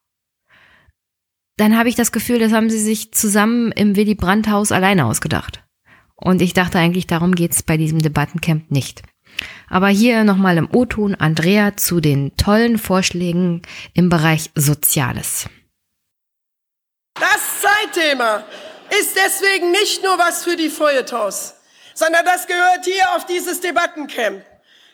dann 1.57 1.77
habe 1.77 1.89
ich 1.89 1.95
das 1.95 2.11
Gefühl, 2.11 2.39
das 2.39 2.53
haben 2.53 2.69
sie 2.69 2.79
sich 2.79 3.11
zusammen 3.11 3.71
im 3.71 3.95
Willy 3.95 4.15
Brandt 4.15 4.47
Haus 4.49 4.71
alleine 4.71 5.05
ausgedacht. 5.05 5.63
Und 6.15 6.41
ich 6.41 6.53
dachte 6.53 6.79
eigentlich, 6.79 7.07
darum 7.07 7.35
geht's 7.35 7.63
bei 7.63 7.77
diesem 7.77 7.99
Debattencamp 7.99 8.71
nicht. 8.71 9.03
Aber 9.69 9.87
hier 9.87 10.23
nochmal 10.23 10.57
im 10.57 10.69
O-Ton 10.71 11.15
Andrea 11.15 11.75
zu 11.75 11.99
den 11.99 12.35
tollen 12.37 12.77
Vorschlägen 12.77 13.61
im 13.93 14.09
Bereich 14.09 14.51
Soziales. 14.55 15.49
Das 17.19 17.61
Zeitthema 17.61 18.43
ist 18.89 19.15
deswegen 19.15 19.71
nicht 19.71 20.03
nur 20.03 20.17
was 20.17 20.43
für 20.43 20.55
die 20.55 20.69
Feuilletons, 20.69 21.55
sondern 21.93 22.23
das 22.25 22.45
gehört 22.45 22.85
hier 22.85 23.11
auf 23.15 23.25
dieses 23.25 23.59
Debattencamp. 23.59 24.45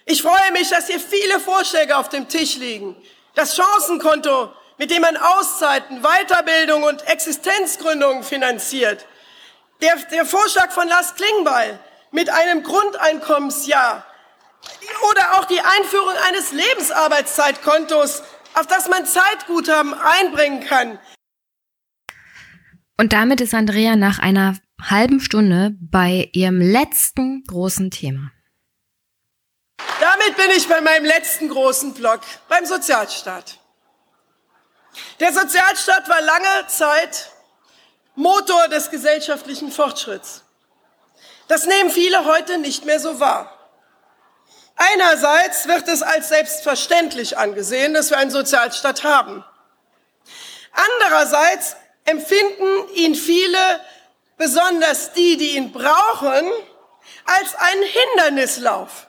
Ich 0.06 0.22
freue 0.22 0.52
mich, 0.54 0.70
dass 0.70 0.88
hier 0.88 1.00
viele 1.00 1.40
Vorschläge 1.40 1.98
auf 1.98 2.10
dem 2.10 2.30
Tisch 2.30 2.56
liegen. 2.56 2.96
Das 3.36 3.56
Chancenkonto, 3.56 4.54
mit 4.78 4.92
dem 4.92 5.02
man 5.02 5.18
Auszeiten, 5.18 6.02
Weiterbildung 6.02 6.84
und 6.84 7.06
Existenzgründungen 7.08 8.24
finanziert. 8.24 9.06
Der, 9.82 9.96
der 10.12 10.26
Vorschlag 10.26 10.72
von 10.72 10.88
Lars 10.88 11.16
Klingbeil 11.16 11.78
mit 12.12 12.30
einem 12.30 12.64
Grundeinkommensjahr 12.64 14.06
Oder 15.12 15.34
auch 15.34 15.46
die 15.46 15.60
Einführung 15.60 16.14
eines 16.28 16.52
Lebensarbeitszeitkontos, 16.54 18.24
auf 18.54 18.68
das 18.68 18.88
man 18.88 19.06
Zeitguthaben 19.06 19.94
einbringen 19.94 20.66
kann. 20.66 21.00
Und 22.98 23.14
damit 23.14 23.42
ist 23.42 23.54
Andrea 23.54 23.96
nach 23.96 24.20
einer 24.20 24.56
halben 24.82 25.20
Stunde 25.20 25.72
bei 25.80 26.30
ihrem 26.34 26.62
letzten 26.62 27.44
großen 27.46 27.90
Thema. 27.92 28.32
Damit 30.00 30.38
bin 30.38 30.52
ich 30.56 30.68
bei 30.68 30.82
meinem 30.82 31.06
letzten 31.06 31.50
großen 31.50 31.94
Block, 31.94 32.22
beim 32.50 32.66
Sozialstaat. 32.66 33.60
Der 35.20 35.34
Sozialstaat 35.34 36.08
war 36.08 36.22
lange 36.22 36.68
Zeit 36.68 37.32
Motor 38.16 38.68
des 38.68 38.92
gesellschaftlichen 38.92 39.72
Fortschritts. 39.72 40.44
Das 41.48 41.66
nehmen 41.66 41.90
viele 41.90 42.26
heute 42.26 42.58
nicht 42.60 42.86
mehr 42.86 43.00
so 43.00 43.20
wahr. 43.20 43.50
Einerseits 44.76 45.68
wird 45.68 45.88
es 45.88 46.02
als 46.02 46.30
selbstverständlich 46.30 47.38
angesehen, 47.38 47.94
dass 47.94 48.10
wir 48.10 48.18
einen 48.18 48.32
Sozialstaat 48.32 49.04
haben. 49.04 49.44
Andererseits 50.72 51.76
empfinden 52.06 52.90
ihn 52.96 53.16
viele, 53.16 53.80
besonders 54.38 55.14
die, 55.14 55.38
die 55.38 55.58
ihn 55.58 55.72
brauchen, 55.72 56.50
als 57.26 57.56
einen 57.56 57.84
Hindernislauf 57.84 59.08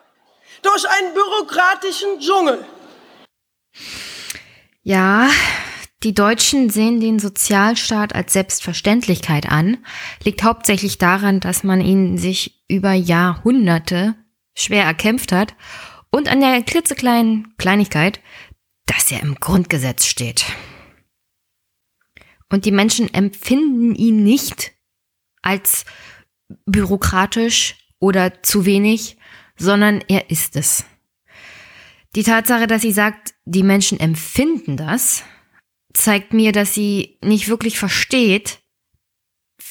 durch 0.63 0.89
einen 0.89 1.15
bürokratischen 1.15 2.21
Dschungel. 2.21 2.65
Ja, 4.83 5.29
die 6.03 6.15
Deutschen 6.15 6.69
sehen 6.69 7.01
den 7.01 7.19
Sozialstaat 7.19 8.15
als 8.15 8.35
Selbstverständlichkeit 8.35 9.49
an, 9.51 9.79
liegt 10.23 10.43
hauptsächlich 10.43 10.99
daran, 10.99 11.41
dass 11.41 11.65
man 11.65 11.81
ihn 11.81 12.19
sich 12.19 12.63
über 12.69 12.93
Jahrhunderte 12.93 14.15
schwer 14.55 14.85
erkämpft 14.85 15.33
hat 15.33 15.55
und 16.11 16.29
an 16.29 16.41
der 16.41 16.63
klitzekleinen 16.63 17.55
Kleinigkeit, 17.57 18.21
dass 18.87 19.11
er 19.11 19.21
im 19.21 19.37
Grundgesetz 19.37 20.05
steht. 20.05 20.45
Und 22.51 22.65
die 22.65 22.73
Menschen 22.73 23.13
empfinden 23.13 23.95
ihn 23.95 24.23
nicht 24.23 24.73
als 25.43 25.85
bürokratisch 26.67 27.77
oder 27.99 28.43
zu 28.43 28.67
wenig, 28.67 29.17
sondern 29.57 30.03
er 30.09 30.31
ist 30.31 30.57
es. 30.57 30.85
Die 32.15 32.23
Tatsache, 32.23 32.67
dass 32.67 32.83
sie 32.83 32.93
sagt, 32.93 33.35
die 33.45 33.63
Menschen 33.63 33.99
empfinden 33.99 34.77
das, 34.77 35.25
zeigt 35.93 36.33
mir, 36.33 36.53
dass 36.53 36.75
sie 36.75 37.19
nicht 37.23 37.49
wirklich 37.49 37.79
versteht, 37.79 38.61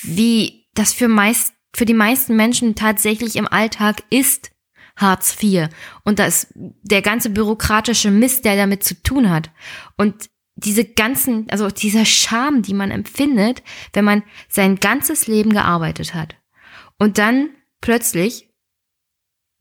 wie 0.02 0.68
das 0.74 0.94
für 0.94 1.08
meist, 1.08 1.54
für 1.76 1.86
die 1.86 1.94
meisten 1.94 2.36
Menschen 2.36 2.76
tatsächlich 2.76 3.36
im 3.36 3.48
Alltag 3.48 4.04
ist, 4.10 4.52
Hartz 4.96 5.42
IV. 5.42 5.70
Und 6.04 6.20
das, 6.20 6.48
der 6.56 7.02
ganze 7.02 7.30
bürokratische 7.30 8.12
Mist, 8.12 8.46
der 8.46 8.56
damit 8.56 8.84
zu 8.84 9.02
tun 9.02 9.30
hat. 9.30 9.50
Und 9.98 10.30
diese 10.56 10.86
ganzen, 10.86 11.50
also 11.50 11.70
dieser 11.70 12.06
Scham, 12.06 12.62
die 12.62 12.74
man 12.74 12.92
empfindet, 12.92 13.64
wenn 13.94 14.06
man 14.06 14.24
sein 14.48 14.76
ganzes 14.76 15.28
Leben 15.28 15.52
gearbeitet 15.52 16.14
hat. 16.14 16.36
Und 16.98 17.18
dann 17.18 17.50
plötzlich 17.82 18.50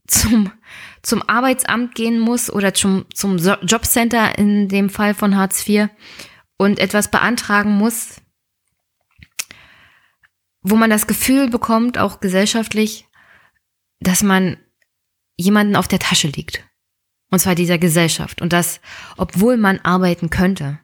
zum, 0.06 0.52
zum 1.02 1.22
Arbeitsamt 1.28 1.94
gehen 1.94 2.18
muss 2.18 2.50
oder 2.50 2.74
zum, 2.74 3.06
zum 3.14 3.38
Jobcenter 3.38 4.38
in 4.38 4.68
dem 4.68 4.90
Fall 4.90 5.14
von 5.14 5.36
Hartz 5.36 5.66
IV 5.66 5.88
und 6.56 6.78
etwas 6.78 7.10
beantragen 7.10 7.72
muss, 7.72 8.20
wo 10.60 10.76
man 10.76 10.90
das 10.90 11.06
Gefühl 11.06 11.48
bekommt, 11.48 11.98
auch 11.98 12.20
gesellschaftlich, 12.20 13.08
dass 14.00 14.22
man 14.22 14.58
jemanden 15.36 15.76
auf 15.76 15.88
der 15.88 15.98
Tasche 15.98 16.28
liegt. 16.28 16.64
Und 17.30 17.38
zwar 17.38 17.54
dieser 17.54 17.78
Gesellschaft. 17.78 18.42
Und 18.42 18.52
das, 18.52 18.80
obwohl 19.16 19.56
man 19.56 19.80
arbeiten 19.80 20.30
könnte. 20.30 20.78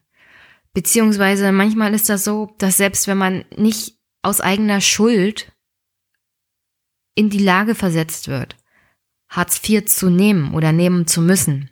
Beziehungsweise 0.78 1.50
manchmal 1.50 1.92
ist 1.92 2.08
das 2.08 2.22
so, 2.22 2.54
dass 2.58 2.76
selbst 2.76 3.08
wenn 3.08 3.18
man 3.18 3.44
nicht 3.56 3.98
aus 4.22 4.40
eigener 4.40 4.80
Schuld 4.80 5.50
in 7.16 7.30
die 7.30 7.40
Lage 7.40 7.74
versetzt 7.74 8.28
wird, 8.28 8.54
Hartz 9.28 9.60
IV 9.68 9.86
zu 9.86 10.08
nehmen 10.08 10.54
oder 10.54 10.70
nehmen 10.70 11.08
zu 11.08 11.20
müssen, 11.20 11.68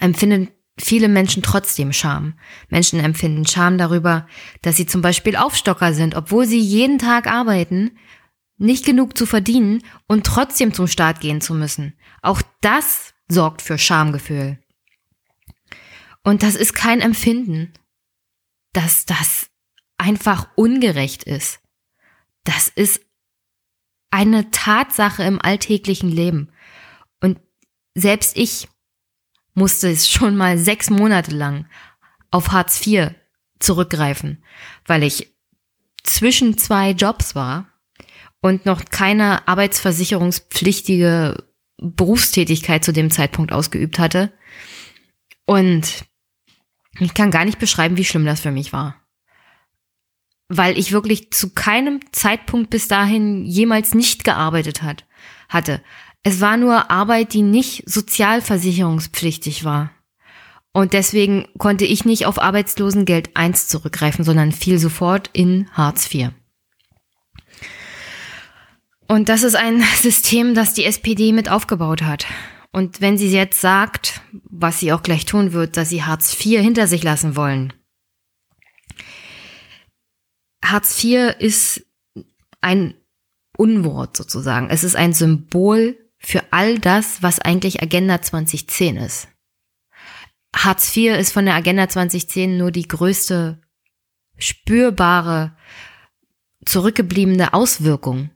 empfinden 0.00 0.48
viele 0.78 1.10
Menschen 1.10 1.42
trotzdem 1.42 1.92
Scham. 1.92 2.38
Menschen 2.70 3.00
empfinden 3.00 3.46
Scham 3.46 3.76
darüber, 3.76 4.26
dass 4.62 4.76
sie 4.76 4.86
zum 4.86 5.02
Beispiel 5.02 5.36
Aufstocker 5.36 5.92
sind, 5.92 6.14
obwohl 6.14 6.46
sie 6.46 6.60
jeden 6.60 6.98
Tag 6.98 7.26
arbeiten, 7.26 7.98
nicht 8.56 8.86
genug 8.86 9.14
zu 9.14 9.26
verdienen 9.26 9.82
und 10.06 10.24
trotzdem 10.24 10.72
zum 10.72 10.86
Staat 10.86 11.20
gehen 11.20 11.42
zu 11.42 11.52
müssen. 11.52 11.92
Auch 12.22 12.40
das 12.62 13.12
sorgt 13.28 13.60
für 13.60 13.76
Schamgefühl. 13.76 14.63
Und 16.24 16.42
das 16.42 16.56
ist 16.56 16.72
kein 16.72 17.00
Empfinden, 17.00 17.72
dass 18.72 19.04
das 19.06 19.50
einfach 19.98 20.48
ungerecht 20.56 21.22
ist. 21.22 21.60
Das 22.42 22.68
ist 22.68 23.00
eine 24.10 24.50
Tatsache 24.50 25.22
im 25.22 25.40
alltäglichen 25.40 26.10
Leben. 26.10 26.50
Und 27.20 27.40
selbst 27.94 28.36
ich 28.36 28.68
musste 29.54 29.88
es 29.90 30.08
schon 30.08 30.36
mal 30.36 30.58
sechs 30.58 30.90
Monate 30.90 31.30
lang 31.30 31.66
auf 32.30 32.50
Hartz 32.50 32.84
IV 32.84 33.10
zurückgreifen, 33.60 34.42
weil 34.86 35.02
ich 35.02 35.34
zwischen 36.02 36.58
zwei 36.58 36.90
Jobs 36.90 37.34
war 37.34 37.68
und 38.40 38.66
noch 38.66 38.84
keine 38.86 39.46
arbeitsversicherungspflichtige 39.48 41.44
Berufstätigkeit 41.78 42.84
zu 42.84 42.92
dem 42.92 43.10
Zeitpunkt 43.10 43.52
ausgeübt 43.52 43.98
hatte. 43.98 44.32
Und 45.46 46.04
ich 47.00 47.14
kann 47.14 47.30
gar 47.30 47.44
nicht 47.44 47.58
beschreiben, 47.58 47.96
wie 47.96 48.04
schlimm 48.04 48.24
das 48.24 48.40
für 48.40 48.50
mich 48.50 48.72
war 48.72 49.04
weil 50.48 50.78
ich 50.78 50.92
wirklich 50.92 51.30
zu 51.30 51.50
keinem 51.50 52.00
Zeitpunkt 52.12 52.70
bis 52.70 52.88
dahin 52.88 53.44
jemals 53.44 53.94
nicht 53.94 54.24
gearbeitet 54.24 54.82
hat, 54.82 55.04
hatte. 55.48 55.80
Es 56.22 56.40
war 56.40 56.56
nur 56.56 56.90
Arbeit, 56.90 57.32
die 57.32 57.42
nicht 57.42 57.88
sozialversicherungspflichtig 57.88 59.64
war. 59.64 59.90
Und 60.72 60.92
deswegen 60.92 61.46
konnte 61.58 61.84
ich 61.84 62.04
nicht 62.04 62.26
auf 62.26 62.40
Arbeitslosengeld 62.40 63.36
1 63.36 63.68
zurückgreifen, 63.68 64.24
sondern 64.24 64.50
fiel 64.50 64.78
sofort 64.78 65.30
in 65.32 65.68
Hartz 65.72 66.12
IV. 66.12 66.30
Und 69.06 69.28
das 69.28 69.42
ist 69.42 69.54
ein 69.54 69.82
System, 69.96 70.54
das 70.54 70.74
die 70.74 70.84
SPD 70.84 71.32
mit 71.32 71.48
aufgebaut 71.48 72.02
hat. 72.02 72.26
Und 72.74 73.00
wenn 73.00 73.16
sie 73.16 73.30
jetzt 73.30 73.60
sagt, 73.60 74.20
was 74.32 74.80
sie 74.80 74.92
auch 74.92 75.04
gleich 75.04 75.26
tun 75.26 75.52
wird, 75.52 75.76
dass 75.76 75.90
sie 75.90 76.02
Hartz 76.02 76.34
IV 76.44 76.60
hinter 76.60 76.88
sich 76.88 77.04
lassen 77.04 77.36
wollen, 77.36 77.72
Hartz 80.64 81.04
IV 81.04 81.36
ist 81.38 81.86
ein 82.60 82.94
Unwort 83.56 84.16
sozusagen. 84.16 84.70
Es 84.70 84.82
ist 84.82 84.96
ein 84.96 85.12
Symbol 85.12 85.96
für 86.18 86.42
all 86.52 86.80
das, 86.80 87.22
was 87.22 87.38
eigentlich 87.38 87.80
Agenda 87.80 88.20
2010 88.20 88.96
ist. 88.96 89.28
Hartz 90.52 90.96
IV 90.96 91.16
ist 91.16 91.30
von 91.30 91.44
der 91.44 91.54
Agenda 91.54 91.88
2010 91.88 92.58
nur 92.58 92.72
die 92.72 92.88
größte 92.88 93.60
spürbare, 94.36 95.56
zurückgebliebene 96.64 97.54
Auswirkung. 97.54 98.30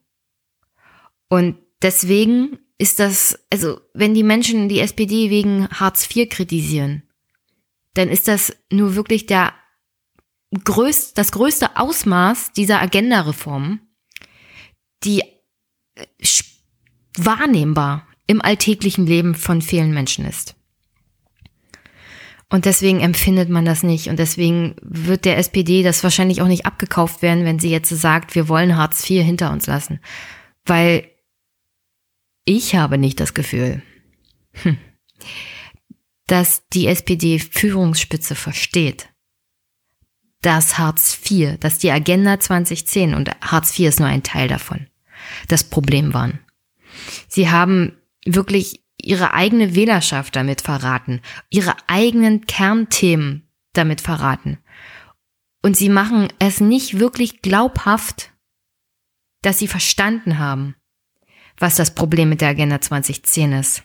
Und 1.28 1.58
deswegen 1.82 2.60
ist 2.78 3.00
das, 3.00 3.38
also 3.52 3.80
wenn 3.92 4.14
die 4.14 4.22
Menschen 4.22 4.68
die 4.68 4.80
SPD 4.80 5.30
wegen 5.30 5.68
Hartz 5.68 6.08
IV 6.14 6.28
kritisieren, 6.28 7.02
dann 7.94 8.08
ist 8.08 8.28
das 8.28 8.56
nur 8.70 8.94
wirklich 8.94 9.26
der 9.26 9.52
größt, 10.64 11.18
das 11.18 11.32
größte 11.32 11.76
Ausmaß 11.76 12.52
dieser 12.52 12.80
Agenda-Reform, 12.80 13.80
die 15.04 15.22
äh, 15.94 16.06
wahrnehmbar 17.16 18.06
im 18.28 18.40
alltäglichen 18.40 19.06
Leben 19.06 19.34
von 19.34 19.60
vielen 19.60 19.92
Menschen 19.92 20.24
ist. 20.24 20.54
Und 22.50 22.64
deswegen 22.64 23.00
empfindet 23.00 23.50
man 23.50 23.64
das 23.64 23.82
nicht. 23.82 24.08
Und 24.08 24.18
deswegen 24.18 24.76
wird 24.80 25.24
der 25.24 25.36
SPD 25.36 25.82
das 25.82 26.02
wahrscheinlich 26.02 26.40
auch 26.40 26.46
nicht 26.46 26.64
abgekauft 26.64 27.20
werden, 27.20 27.44
wenn 27.44 27.58
sie 27.58 27.70
jetzt 27.70 27.90
sagt, 27.90 28.34
wir 28.34 28.48
wollen 28.48 28.76
Hartz 28.76 29.08
IV 29.08 29.22
hinter 29.22 29.52
uns 29.52 29.66
lassen. 29.66 30.00
Weil 30.64 31.10
ich 32.48 32.74
habe 32.74 32.96
nicht 32.96 33.20
das 33.20 33.34
Gefühl, 33.34 33.82
hm, 34.52 34.78
dass 36.26 36.66
die 36.68 36.86
SPD-Führungsspitze 36.86 38.34
versteht, 38.34 39.10
dass 40.40 40.78
Hartz 40.78 41.18
IV, 41.30 41.58
dass 41.60 41.78
die 41.78 41.90
Agenda 41.90 42.40
2010 42.40 43.14
und 43.14 43.30
Hartz 43.42 43.78
IV 43.78 43.88
ist 43.88 44.00
nur 44.00 44.08
ein 44.08 44.22
Teil 44.22 44.48
davon, 44.48 44.86
das 45.48 45.62
Problem 45.62 46.14
waren. 46.14 46.38
Sie 47.28 47.50
haben 47.50 47.98
wirklich 48.24 48.82
ihre 48.96 49.34
eigene 49.34 49.74
Wählerschaft 49.74 50.34
damit 50.34 50.62
verraten, 50.62 51.20
ihre 51.50 51.74
eigenen 51.86 52.46
Kernthemen 52.46 53.46
damit 53.74 54.00
verraten. 54.00 54.58
Und 55.62 55.76
sie 55.76 55.90
machen 55.90 56.28
es 56.38 56.60
nicht 56.60 56.98
wirklich 56.98 57.42
glaubhaft, 57.42 58.32
dass 59.42 59.58
sie 59.58 59.68
verstanden 59.68 60.38
haben, 60.38 60.76
was 61.58 61.76
das 61.76 61.94
Problem 61.94 62.28
mit 62.28 62.40
der 62.40 62.48
Agenda 62.50 62.80
2010 62.80 63.52
ist. 63.52 63.82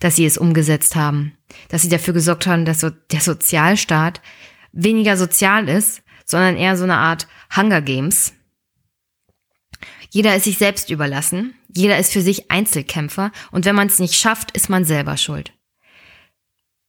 dass 0.00 0.16
sie 0.16 0.24
es 0.24 0.38
umgesetzt 0.38 0.96
haben, 0.96 1.36
dass 1.68 1.82
sie 1.82 1.90
dafür 1.90 2.14
gesorgt 2.14 2.46
haben, 2.46 2.64
dass 2.64 2.80
so 2.80 2.88
der 2.88 3.20
Sozialstaat 3.20 4.22
weniger 4.72 5.18
sozial 5.18 5.68
ist, 5.68 6.02
sondern 6.24 6.56
eher 6.56 6.76
so 6.78 6.84
eine 6.84 6.96
Art 6.96 7.28
Hunger 7.54 7.82
Games. 7.82 8.32
Jeder 10.10 10.34
ist 10.36 10.44
sich 10.44 10.56
selbst 10.56 10.88
überlassen, 10.88 11.54
jeder 11.68 11.98
ist 11.98 12.12
für 12.12 12.22
sich 12.22 12.50
Einzelkämpfer 12.50 13.30
und 13.50 13.66
wenn 13.66 13.76
man 13.76 13.88
es 13.88 13.98
nicht 13.98 14.14
schafft, 14.14 14.52
ist 14.52 14.70
man 14.70 14.84
selber 14.84 15.16
schuld. 15.16 15.52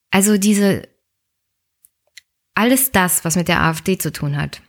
Also 0.09 0.37
diese, 0.37 0.87
alles 2.55 2.91
das, 2.91 3.25
was 3.25 3.35
mit 3.35 3.47
der 3.47 3.61
AfD 3.61 3.97
zu 3.97 4.11
tun 4.11 4.37
hat. 4.37 4.61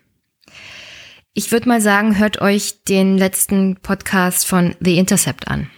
Ich 1.34 1.50
würde 1.50 1.66
mal 1.66 1.80
sagen, 1.80 2.18
hört 2.18 2.42
euch 2.42 2.84
den 2.84 3.16
letzten 3.16 3.76
Podcast 3.76 4.46
von 4.46 4.76
The 4.80 4.98
Intercept 4.98 5.48
an. 5.48 5.70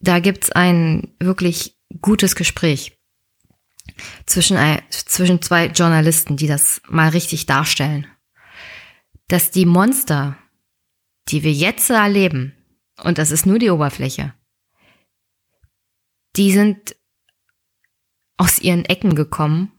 Da 0.00 0.20
gibt's 0.20 0.50
ein 0.50 1.14
wirklich 1.20 1.76
gutes 2.00 2.34
Gespräch 2.34 2.98
zwischen, 4.24 4.56
zwischen 4.90 5.42
zwei 5.42 5.66
Journalisten, 5.66 6.38
die 6.38 6.46
das 6.46 6.80
mal 6.88 7.10
richtig 7.10 7.44
darstellen. 7.44 8.06
Dass 9.28 9.50
die 9.50 9.66
Monster, 9.66 10.38
die 11.28 11.42
wir 11.42 11.52
jetzt 11.52 11.90
erleben, 11.90 12.54
und 13.02 13.18
das 13.18 13.30
ist 13.30 13.44
nur 13.44 13.58
die 13.58 13.70
Oberfläche, 13.70 14.32
die 16.36 16.52
sind 16.52 16.96
aus 18.38 18.58
ihren 18.60 18.86
Ecken 18.86 19.14
gekommen 19.14 19.72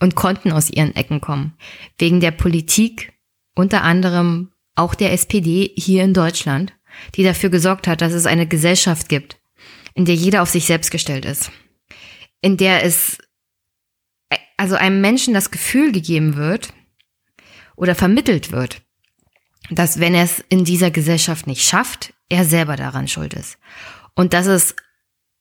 und 0.00 0.14
konnten 0.14 0.52
aus 0.52 0.70
ihren 0.70 0.96
Ecken 0.96 1.20
kommen. 1.20 1.54
Wegen 1.98 2.20
der 2.20 2.30
Politik, 2.30 3.12
unter 3.54 3.82
anderem 3.82 4.53
auch 4.74 4.94
der 4.94 5.12
SPD 5.12 5.72
hier 5.76 6.04
in 6.04 6.14
Deutschland, 6.14 6.72
die 7.14 7.24
dafür 7.24 7.50
gesorgt 7.50 7.86
hat, 7.86 8.00
dass 8.00 8.12
es 8.12 8.26
eine 8.26 8.46
Gesellschaft 8.46 9.08
gibt, 9.08 9.38
in 9.94 10.04
der 10.04 10.14
jeder 10.14 10.42
auf 10.42 10.50
sich 10.50 10.66
selbst 10.66 10.90
gestellt 10.90 11.24
ist. 11.24 11.50
In 12.40 12.56
der 12.56 12.84
es 12.84 13.18
also 14.56 14.76
einem 14.76 15.00
Menschen 15.00 15.34
das 15.34 15.50
Gefühl 15.50 15.92
gegeben 15.92 16.36
wird 16.36 16.72
oder 17.76 17.94
vermittelt 17.94 18.52
wird, 18.52 18.82
dass 19.70 19.98
wenn 19.98 20.14
er 20.14 20.24
es 20.24 20.44
in 20.48 20.64
dieser 20.64 20.90
Gesellschaft 20.90 21.46
nicht 21.46 21.66
schafft, 21.66 22.12
er 22.28 22.44
selber 22.44 22.76
daran 22.76 23.08
schuld 23.08 23.34
ist. 23.34 23.58
Und 24.14 24.32
dass 24.32 24.46
es 24.46 24.76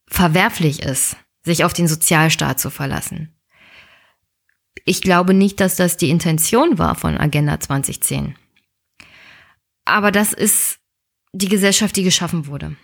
verwerflich 0.07 0.81
ist, 0.81 1.15
sich 1.43 1.63
auf 1.63 1.73
den 1.73 1.87
Sozialstaat 1.87 2.59
zu 2.59 2.69
verlassen. 2.69 3.35
Ich 4.85 5.01
glaube 5.01 5.33
nicht, 5.33 5.59
dass 5.59 5.75
das 5.75 5.97
die 5.97 6.09
Intention 6.09 6.77
war 6.77 6.95
von 6.95 7.17
Agenda 7.17 7.59
2010. 7.59 8.35
Aber 9.85 10.11
das 10.11 10.33
ist 10.33 10.79
die 11.33 11.49
Gesellschaft, 11.49 11.95
die 11.95 12.03
geschaffen 12.03 12.47
wurde. 12.47 12.75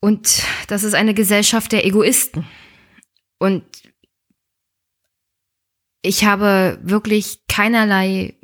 Und 0.00 0.44
das 0.68 0.84
ist 0.84 0.94
eine 0.94 1.14
Gesellschaft 1.14 1.72
der 1.72 1.84
Egoisten. 1.84 2.46
Und 3.38 3.64
ich 6.02 6.24
habe 6.24 6.78
wirklich 6.82 7.40
keinerlei 7.48 8.34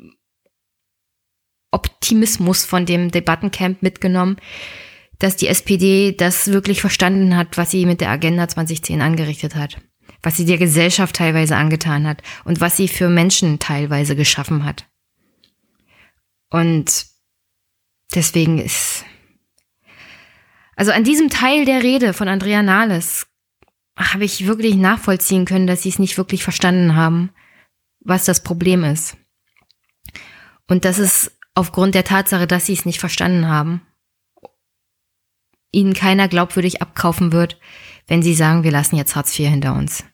Optimismus 1.71 2.65
von 2.65 2.87
dem 2.87 3.11
Debattencamp 3.11 3.83
mitgenommen, 3.83 4.37
dass 5.19 5.37
die 5.37 5.49
SPD 5.49 6.13
das 6.13 6.49
wirklich 6.49 6.81
verstanden 6.81 7.37
hat, 7.37 7.57
was 7.57 7.71
sie 7.71 7.87
mit 7.87 8.01
der 8.01 8.11
Agenda 8.11 8.49
2010 8.49 9.01
angerichtet 9.01 9.55
hat, 9.55 9.81
was 10.23 10.37
sie 10.37 10.45
der 10.45 10.59
Gesellschaft 10.59 11.17
teilweise 11.17 11.57
angetan 11.57 12.07
hat 12.07 12.23
und 12.45 12.61
was 12.61 12.77
sie 12.77 12.89
für 12.89 13.09
Menschen 13.09 13.59
teilweise 13.59 14.17
geschaffen 14.17 14.65
hat. 14.65 14.87
Und 16.55 17.07
deswegen 18.15 18.61
ist, 18.61 19.05
also 20.77 20.93
an 20.93 21.03
diesem 21.03 21.29
Teil 21.29 21.65
der 21.65 21.83
Rede 21.83 22.13
von 22.13 22.29
Andrea 22.29 22.63
Nahles 22.63 23.27
habe 23.97 24.25
ich 24.25 24.47
wirklich 24.47 24.77
nachvollziehen 24.77 25.47
können, 25.47 25.67
dass 25.67 25.83
sie 25.83 25.89
es 25.89 25.99
nicht 25.99 26.17
wirklich 26.17 26.45
verstanden 26.45 26.95
haben, 26.95 27.33
was 27.99 28.25
das 28.25 28.45
Problem 28.45 28.85
ist. 28.85 29.17
Und 30.69 30.85
dass 30.85 30.99
es 30.99 31.37
aufgrund 31.57 31.97
der 31.97 32.05
Tatsache, 32.05 32.47
dass 32.47 32.67
sie 32.67 32.75
es 32.75 32.87
nicht 32.87 33.01
verstanden 33.01 33.49
haben, 33.49 33.83
ihnen 35.73 35.93
keiner 35.93 36.29
glaubwürdig 36.29 36.81
abkaufen 36.81 37.33
wird, 37.33 37.59
wenn 38.07 38.23
sie 38.23 38.35
sagen, 38.35 38.63
wir 38.63 38.71
lassen 38.71 38.95
jetzt 38.95 39.17
Hartz 39.17 39.37
IV 39.37 39.49
hinter 39.49 39.75
uns. 39.75 40.05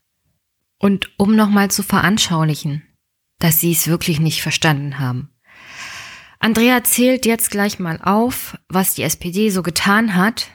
Und 0.79 1.11
um 1.19 1.37
nochmal 1.37 1.71
zu 1.71 1.83
veranschaulichen, 1.83 2.83
dass 3.41 3.61
sie 3.61 3.73
es 3.73 3.89
wirklich 3.89 4.21
nicht 4.21 4.41
verstanden 4.41 4.99
haben. 4.99 5.35
Andrea 6.43 6.83
zählt 6.83 7.27
jetzt 7.27 7.51
gleich 7.51 7.79
mal 7.79 8.01
auf, 8.03 8.57
was 8.69 8.95
die 8.95 9.03
SPD 9.03 9.51
so 9.51 9.63
getan 9.63 10.17
hat, 10.17 10.47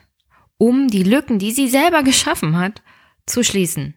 um 0.57 0.87
die 0.87 1.03
Lücken, 1.03 1.37
die 1.37 1.51
sie 1.51 1.69
selber 1.69 2.01
geschaffen 2.01 2.57
hat, 2.57 2.81
zu 3.27 3.43
schließen. 3.43 3.93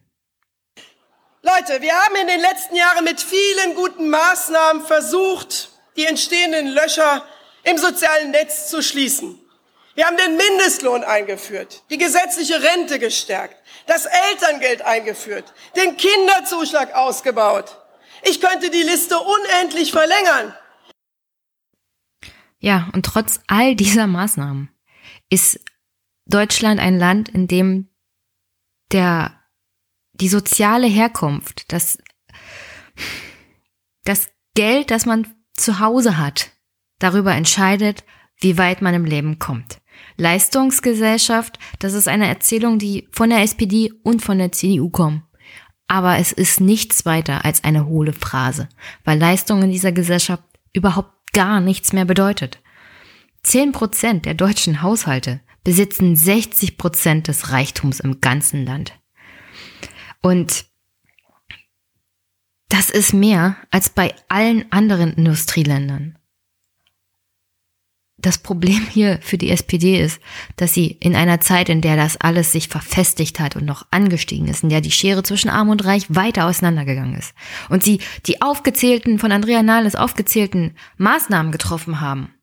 Leute, 1.41 1.81
wir 1.81 1.95
haben 1.95 2.15
in 2.17 2.27
den 2.27 2.41
letzten 2.41 2.77
Jahren 2.77 3.05
mit 3.05 3.23
vielen 3.23 3.75
guten 3.75 4.11
Maßnahmen 4.11 4.83
versucht, 4.85 5.71
die 5.97 6.05
entstehenden 6.05 6.67
Löcher 6.69 7.25
im 7.65 7.79
sozialen 7.79 8.33
Netz 8.33 8.69
zu 8.69 8.83
schließen. 8.83 9.41
Wir 9.95 10.07
haben 10.07 10.19
den 10.19 10.37
Mindestlohn 10.37 11.05
eingeführt, 11.05 11.85
die 11.89 11.97
gesetzliche 11.97 12.63
Rente 12.63 12.99
gestärkt, 12.99 13.57
das 13.87 14.05
Elterngeld 14.05 14.83
eingeführt, 14.83 15.55
den 15.75 15.97
Kinderzuschlag 15.97 16.95
ausgebaut. 16.95 17.79
Ich 18.25 18.43
könnte 18.43 18.69
die 18.69 18.83
Liste 18.83 19.19
unendlich 19.19 19.91
verlängern. 19.91 20.55
Ja, 22.59 22.89
und 22.93 23.07
trotz 23.07 23.41
all 23.47 23.77
dieser 23.77 24.07
Maßnahmen 24.07 24.69
ist 25.31 25.61
Deutschland 26.27 26.81
ein 26.81 26.99
Land, 26.99 27.29
in 27.29 27.47
dem 27.47 27.89
der, 28.93 29.33
die 30.13 30.29
soziale 30.29 30.87
Herkunft, 30.87 31.73
das, 31.73 31.99
das 34.05 34.29
Geld, 34.55 34.91
das 34.91 35.07
man 35.07 35.27
zu 35.55 35.79
Hause 35.79 36.19
hat, 36.19 36.51
darüber 36.99 37.35
entscheidet, 37.35 38.05
wie 38.41 38.59
weit 38.59 38.83
man 38.83 38.95
im 38.95 39.05
Leben 39.05 39.39
kommt. 39.39 39.81
Leistungsgesellschaft, 40.17 41.59
das 41.79 41.95
ist 41.95 42.09
eine 42.09 42.29
Erzählung, 42.29 42.79
die 42.79 43.09
von 43.13 43.31
der 43.31 43.43
SPD 43.43 43.93
und 44.03 44.23
von 44.23 44.39
der 44.39 44.53
CDU 44.53 44.91
kommt. 44.91 45.23
Aber 45.87 46.19
es 46.19 46.33
ist 46.33 46.61
nichts 46.61 47.07
weiter 47.07 47.45
als 47.45 47.65
eine 47.65 47.87
hohle 47.87 48.13
Phrase, 48.13 48.69
weil 49.05 49.19
Leistung 49.19 49.63
in 49.63 49.71
dieser 49.71 49.93
Gesellschaft 49.93 50.43
überhaupt 50.73 51.18
gar 51.33 51.61
nichts 51.61 51.93
mehr 51.93 52.05
bedeutet. 52.05 52.61
Zehn 53.43 53.73
Prozent 53.73 54.27
der 54.27 54.35
deutschen 54.35 54.83
Haushalte 54.83 55.41
besitzen 55.65 56.17
60 56.17 56.79
Prozent 56.79 57.29
des 57.29 57.51
Reichtums 57.51 58.01
im 58.01 58.21
ganzen 58.21 58.65
Land. 58.65 58.99
Und 60.21 60.67
das 62.69 62.91
ist 62.91 63.15
mehr 63.15 63.57
als 63.71 63.89
bei 63.89 64.15
allen 64.29 64.71
anderen 64.73 65.15
Industrieländern 65.15 66.19
das 68.19 68.39
Problem 68.39 68.87
hier 68.91 69.21
für 69.23 69.39
die 69.39 69.51
SPD 69.51 70.01
ist, 70.01 70.21
dass 70.57 70.75
sie 70.75 70.89
in 71.01 71.15
einer 71.15 71.41
Zeit, 71.41 71.69
in 71.69 71.81
der 71.81 71.97
das 71.97 72.17
alles 72.21 72.53
sich 72.53 72.69
verfestigt 72.69 73.39
hat 73.41 73.57
und 73.57 73.65
noch 73.65 73.87
angestiegen 73.91 74.49
ist, 74.49 74.65
in 74.65 74.69
der 74.69 74.81
die 74.81 74.91
Schere 74.91 75.23
zwischen 75.23 75.49
Arm 75.49 75.69
und 75.69 75.85
Reich 75.85 76.07
weiter 76.09 76.47
auseinandergegangen 76.47 77.15
ist 77.15 77.33
und 77.69 77.83
sie 77.83 78.01
die 78.27 78.43
aufgezählten, 78.43 79.19
von 79.19 79.33
Andrea 79.33 79.63
Nahles 79.63 79.95
aufgezählten 79.95 80.75
Maßnahmen 80.97 81.53
getroffen 81.53 82.01
haben, 82.01 82.35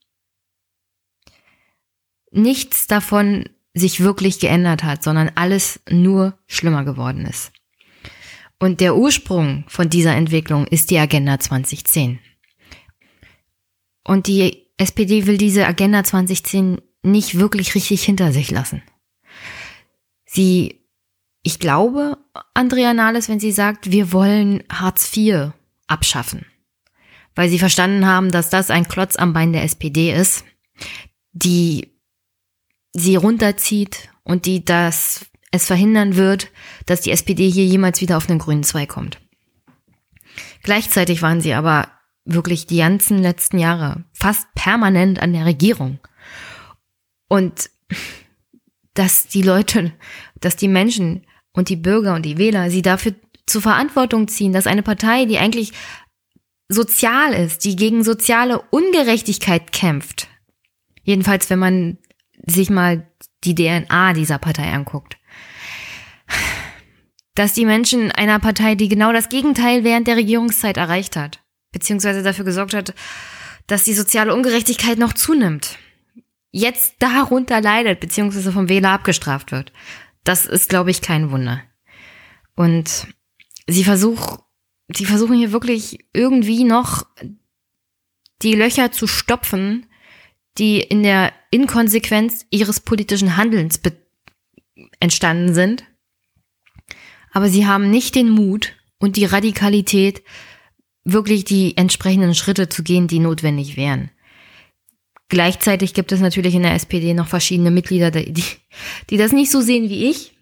nichts 2.32 2.88
davon 2.88 3.50
sich 3.74 4.00
wirklich 4.00 4.40
geändert 4.40 4.84
hat, 4.84 5.04
sondern 5.04 5.32
alles 5.36 5.82
nur 5.90 6.38
schlimmer 6.48 6.86
geworden 6.86 7.26
ist. 7.26 7.52
Und 8.60 8.80
der 8.80 8.96
Ursprung 8.96 9.66
von 9.68 9.90
dieser 9.90 10.16
Entwicklung 10.16 10.66
ist 10.68 10.90
die 10.90 10.98
Agenda 10.98 11.38
2010. 11.38 12.20
Und 14.06 14.28
die 14.28 14.65
SPD 14.78 15.26
will 15.26 15.38
diese 15.38 15.66
Agenda 15.66 16.04
2010 16.04 16.82
nicht 17.04 17.38
wirklich 17.38 17.76
richtig 17.76 18.04
hinter 18.04 18.32
sich 18.32 18.52
lassen. 18.52 18.82
Sie, 20.26 20.82
ich 21.44 21.60
glaube, 21.60 22.18
Andrea 22.54 22.94
Nahles, 22.94 23.30
wenn 23.30 23.40
sie 23.40 23.52
sagt, 23.52 23.92
wir 23.92 24.12
wollen 24.12 24.64
Hartz 24.70 25.16
IV 25.16 25.52
abschaffen, 25.88 26.46
weil 27.36 27.50
sie 27.50 27.60
verstanden 27.60 28.06
haben, 28.06 28.32
dass 28.32 28.50
das 28.50 28.70
ein 28.70 28.88
Klotz 28.88 29.16
am 29.16 29.34
Bein 29.34 29.54
der 29.54 29.64
SPD 29.64 30.14
ist, 30.14 30.44
die 31.32 31.92
sie 32.92 33.16
runterzieht 33.16 34.10
und 34.24 34.46
die 34.46 34.66
das 34.66 35.26
es 35.52 35.68
verhindern 35.68 36.16
wird, 36.18 36.52
dass 36.86 37.02
die 37.02 37.12
SPD 37.12 37.50
hier 37.50 37.66
jemals 37.66 38.02
wieder 38.02 38.18
auf 38.18 38.30
einen 38.30 38.40
grünen 38.40 38.64
Zweig 38.64 38.90
kommt. 38.90 39.22
Gleichzeitig 40.64 41.22
waren 41.22 41.40
sie 41.40 41.54
aber 41.54 41.90
wirklich 42.26 42.66
die 42.66 42.78
ganzen 42.78 43.20
letzten 43.20 43.60
Jahre 43.60 44.04
fast 44.14 44.48
permanent 44.56 45.22
an 45.22 45.34
der 45.34 45.46
Regierung. 45.46 46.00
Und 47.28 47.70
dass 48.96 49.28
die 49.28 49.42
Leute, 49.42 49.94
dass 50.40 50.56
die 50.56 50.68
Menschen 50.68 51.26
und 51.54 51.70
die 51.70 51.76
Bürger 51.76 52.16
und 52.16 52.26
die 52.26 52.38
Wähler 52.38 52.70
sie 52.70 52.82
dafür 52.82 53.14
zur 53.46 53.62
Verantwortung 53.62 54.28
ziehen, 54.28 54.54
dass 54.54 54.68
eine 54.68 54.84
Partei, 54.84 55.26
die 55.26 55.38
eigentlich 55.38 55.72
sozial 56.68 57.34
ist, 57.34 57.64
die 57.64 57.76
gegen 57.76 58.04
soziale 58.04 58.60
Ungerechtigkeit 58.72 59.72
kämpft, 59.72 60.28
jedenfalls 61.04 61.50
wenn 61.50 61.60
man 61.60 61.98
sich 62.48 62.70
mal 62.70 63.08
die 63.44 63.54
DNA 63.54 64.14
dieser 64.14 64.40
Partei 64.40 64.72
anguckt, 64.72 65.18
dass 67.36 67.54
die 67.54 67.66
Menschen 67.66 68.12
einer 68.12 68.40
Partei, 68.40 68.76
die 68.76 68.88
genau 68.88 69.14
das 69.14 69.30
Gegenteil 69.30 69.84
während 69.84 70.08
der 70.08 70.16
Regierungszeit 70.16 70.78
erreicht 70.78 71.16
hat, 71.16 71.45
beziehungsweise 71.76 72.24
dafür 72.24 72.46
gesorgt 72.46 72.74
hat, 72.74 72.94
dass 73.68 73.84
die 73.84 73.94
soziale 73.94 74.34
Ungerechtigkeit 74.34 74.98
noch 74.98 75.12
zunimmt, 75.12 75.78
jetzt 76.52 76.96
darunter 77.00 77.60
leidet, 77.60 78.00
beziehungsweise 78.00 78.54
vom 78.54 78.70
Wähler 78.70 78.92
abgestraft 78.92 79.52
wird. 79.52 79.74
Das 80.24 80.46
ist, 80.46 80.70
glaube 80.70 80.90
ich, 80.90 81.02
kein 81.02 81.32
Wunder. 81.32 81.62
Und 82.56 83.08
sie 83.68 83.84
versuch, 83.84 84.40
sie 84.88 85.06
versuchen 85.06 85.36
hier 85.36 85.52
wirklich 85.52 86.06
irgendwie 86.14 86.64
noch 86.64 87.06
die 88.42 88.56
Löcher 88.56 88.94
zu 88.94 89.06
stopfen, 89.06 89.86
die 90.58 90.80
in 90.80 91.04
der 91.04 91.34
Inkonsequenz 91.52 92.46
ihres 92.52 92.80
politischen 92.80 93.36
Handelns 93.36 93.82
entstanden 95.02 95.54
sind. 95.54 95.84
Aber 97.34 97.50
sie 97.50 97.68
haben 97.68 97.90
nicht 97.90 98.16
den 98.16 98.30
Mut 98.30 98.78
und 98.98 99.18
die 99.18 99.26
Radikalität, 99.26 100.24
wirklich 101.06 101.46
die 101.46 101.78
entsprechenden 101.78 102.36
Schritte 102.36 102.68
zu 102.68 102.84
gehen, 102.84 103.08
die 103.08 103.20
notwendig 103.20 103.78
wären. 103.78 104.10
Gleichzeitig 105.30 105.94
gibt 105.94 106.12
es 106.12 106.20
natürlich 106.20 106.54
in 106.54 106.64
der 106.64 106.74
SPD 106.74 107.14
noch 107.14 107.28
verschiedene 107.28 107.72
Mitglieder, 107.72 108.12
die, 108.12 108.44
die 109.10 109.18
das 109.18 109.32
nicht 109.32 109.52
so 109.52 109.62
sehen 109.62 109.90
wie 109.90 110.10
ich, 110.10 110.34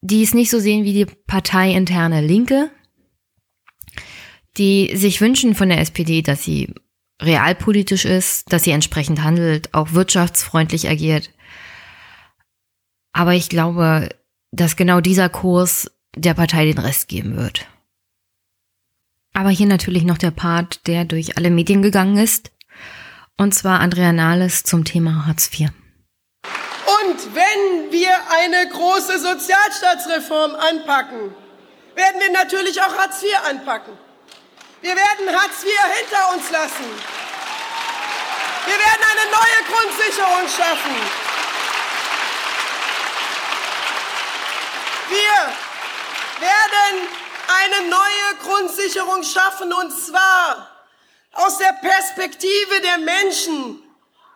die 0.00 0.22
es 0.22 0.34
nicht 0.34 0.50
so 0.50 0.60
sehen 0.60 0.84
wie 0.84 0.92
die 0.92 1.06
parteiinterne 1.06 2.20
Linke, 2.20 2.70
die 4.56 4.94
sich 4.94 5.20
wünschen 5.20 5.54
von 5.54 5.68
der 5.68 5.80
SPD, 5.80 6.22
dass 6.22 6.44
sie 6.44 6.74
realpolitisch 7.20 8.04
ist, 8.04 8.52
dass 8.52 8.64
sie 8.64 8.70
entsprechend 8.70 9.22
handelt, 9.22 9.74
auch 9.74 9.92
wirtschaftsfreundlich 9.92 10.88
agiert. 10.88 11.30
Aber 13.12 13.34
ich 13.34 13.48
glaube, 13.48 14.08
dass 14.50 14.76
genau 14.76 15.00
dieser 15.00 15.28
Kurs 15.28 15.90
der 16.16 16.34
Partei 16.34 16.64
den 16.64 16.78
Rest 16.78 17.08
geben 17.08 17.36
wird. 17.36 17.66
Aber 19.38 19.50
hier 19.50 19.68
natürlich 19.68 20.02
noch 20.02 20.18
der 20.18 20.32
Part, 20.32 20.88
der 20.88 21.04
durch 21.04 21.36
alle 21.36 21.50
Medien 21.50 21.80
gegangen 21.80 22.18
ist. 22.18 22.50
Und 23.36 23.54
zwar 23.54 23.78
Andrea 23.78 24.12
Nahles 24.12 24.64
zum 24.64 24.84
Thema 24.84 25.28
Hartz 25.28 25.48
IV. 25.52 25.68
Und 26.42 27.18
wenn 27.36 27.92
wir 27.92 28.10
eine 28.34 28.68
große 28.68 29.16
Sozialstaatsreform 29.16 30.56
anpacken, 30.56 31.32
werden 31.94 32.20
wir 32.20 32.32
natürlich 32.32 32.82
auch 32.82 32.98
Hartz 32.98 33.22
IV 33.22 33.30
anpacken. 33.48 33.92
Wir 34.82 34.96
werden 34.96 35.30
Hartz 35.30 35.62
IV 35.62 35.70
hinter 36.00 36.34
uns 36.34 36.50
lassen. 36.50 36.90
Wir 38.66 38.74
werden 38.74 39.04
eine 39.06 39.30
neue 39.30 39.60
Grundsicherung 39.70 40.48
schaffen. 40.50 40.96
Wir 45.08 45.38
werden 46.42 47.27
eine 47.48 47.88
neue 47.88 48.28
Grundsicherung 48.42 49.22
schaffen 49.22 49.72
und 49.72 49.90
zwar 49.90 50.68
aus 51.32 51.58
der 51.58 51.72
Perspektive 51.80 52.80
der 52.82 52.98
Menschen, 52.98 53.82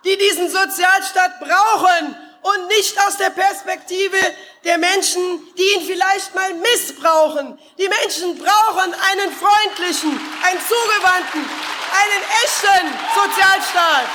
die 0.04 0.16
diesen 0.16 0.48
Sozialstaat 0.48 1.40
brauchen 1.40 2.16
und 2.42 2.68
nicht 2.68 2.98
aus 3.06 3.16
der 3.18 3.30
Perspektive 3.30 4.16
der 4.64 4.78
Menschen, 4.78 5.22
die 5.56 5.78
ihn 5.78 5.86
vielleicht 5.86 6.34
mal 6.34 6.52
missbrauchen. 6.54 7.58
Die 7.78 7.88
Menschen 7.88 8.36
brauchen 8.38 8.92
einen 8.92 9.32
freundlichen, 9.32 10.10
einen 10.42 10.60
zugewandten, 10.60 11.40
einen 11.40 12.22
echten 12.44 12.86
Sozialstaat. 13.14 14.08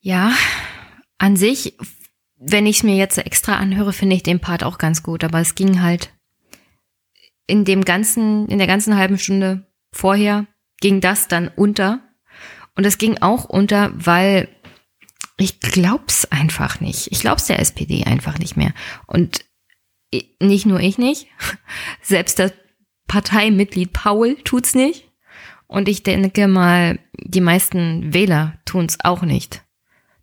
Ja, 0.00 0.32
an 1.18 1.36
sich, 1.36 1.76
wenn 2.36 2.66
ich 2.66 2.78
es 2.78 2.82
mir 2.82 2.96
jetzt 2.96 3.18
extra 3.18 3.56
anhöre, 3.56 3.92
finde 3.92 4.16
ich 4.16 4.22
den 4.22 4.40
Part 4.40 4.64
auch 4.64 4.78
ganz 4.78 5.02
gut, 5.02 5.24
aber 5.24 5.40
es 5.40 5.54
ging 5.54 5.82
halt 5.82 6.10
in 7.50 7.64
dem 7.64 7.84
ganzen, 7.84 8.48
in 8.48 8.58
der 8.58 8.68
ganzen 8.68 8.96
halben 8.96 9.18
Stunde 9.18 9.66
vorher 9.92 10.46
ging 10.80 11.00
das 11.00 11.28
dann 11.28 11.48
unter. 11.48 12.00
Und 12.76 12.86
es 12.86 12.96
ging 12.96 13.18
auch 13.20 13.44
unter, 13.44 13.90
weil 13.94 14.48
ich 15.36 15.60
glaub's 15.60 16.30
einfach 16.30 16.80
nicht. 16.80 17.10
Ich 17.10 17.20
glaub's 17.20 17.46
der 17.46 17.58
SPD 17.58 18.04
einfach 18.04 18.38
nicht 18.38 18.56
mehr. 18.56 18.72
Und 19.06 19.44
nicht 20.40 20.66
nur 20.66 20.80
ich 20.80 20.96
nicht, 20.96 21.26
selbst 22.02 22.38
das 22.38 22.52
Parteimitglied 23.08 23.92
Paul 23.92 24.36
tut's 24.44 24.74
nicht. 24.74 25.10
Und 25.66 25.88
ich 25.88 26.02
denke 26.02 26.48
mal, 26.48 26.98
die 27.16 27.40
meisten 27.40 28.12
Wähler 28.14 28.58
tun's 28.64 28.98
auch 29.02 29.22
nicht. 29.22 29.64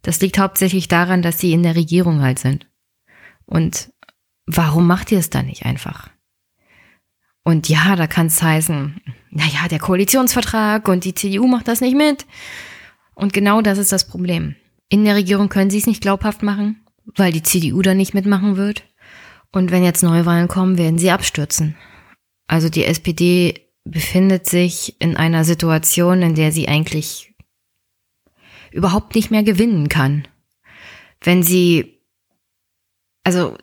Das 0.02 0.22
liegt 0.22 0.40
hauptsächlich 0.40 0.88
daran, 0.88 1.22
dass 1.22 1.40
sie 1.40 1.52
in 1.52 1.64
der 1.64 1.76
Regierung 1.76 2.22
halt 2.22 2.40
sind. 2.40 2.68
Und 3.45 3.91
warum 4.45 4.88
macht 4.88 5.12
ihr 5.12 5.20
es 5.20 5.30
dann 5.30 5.45
nicht 5.48 5.66
einfach? 5.66 6.10
Und 7.48 7.69
ja, 7.69 7.95
da 7.95 8.07
kann 8.07 8.28
es 8.28 8.41
heißen, 8.41 8.99
naja, 9.30 9.69
der 9.72 9.80
Koalitionsvertrag 9.80 10.86
und 10.90 11.06
die 11.06 11.14
CDU 11.14 11.48
macht 11.48 11.69
das 11.69 11.80
nicht 11.80 11.95
mit. 11.95 12.26
Und 13.15 13.32
genau 13.32 13.61
das 13.61 13.78
ist 13.78 13.94
das 13.94 14.06
Problem. 14.06 14.57
In 14.90 15.06
der 15.06 15.15
Regierung 15.15 15.48
können 15.48 15.69
sie 15.69 15.78
es 15.78 15.88
nicht 15.88 16.02
glaubhaft 16.02 16.44
machen, 16.44 16.86
weil 17.06 17.32
die 17.32 17.44
CDU 17.44 17.82
da 17.82 17.94
nicht 17.94 18.14
mitmachen 18.14 18.57
wird. 18.57 18.84
Und 19.53 19.72
wenn 19.72 19.82
jetzt 19.82 20.03
Neuwahlen 20.03 20.49
kommen, 20.49 20.78
werden 20.78 20.98
sie 20.99 21.10
abstürzen. 21.10 21.78
Also 22.48 22.68
die 22.68 22.84
SPD 22.84 23.72
befindet 23.86 24.45
sich 24.49 24.99
in 24.99 25.15
einer 25.15 25.45
Situation, 25.45 26.22
in 26.24 26.36
der 26.36 26.52
sie 26.52 26.68
eigentlich 26.68 27.34
überhaupt 28.72 29.15
nicht 29.15 29.32
mehr 29.32 29.44
gewinnen 29.44 29.88
kann. 29.88 30.28
Wenn 31.22 31.44
sie, 31.44 32.02
also 33.24 33.57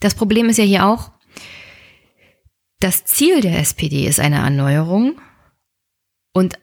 das 0.00 0.14
Problem 0.14 0.48
ist 0.48 0.56
ja 0.56 0.64
hier 0.64 0.86
auch, 0.86 1.10
das 2.80 3.04
Ziel 3.04 3.40
der 3.40 3.58
SPD 3.58 4.06
ist 4.06 4.20
eine 4.20 4.36
Erneuerung 4.36 5.20
und 6.32 6.58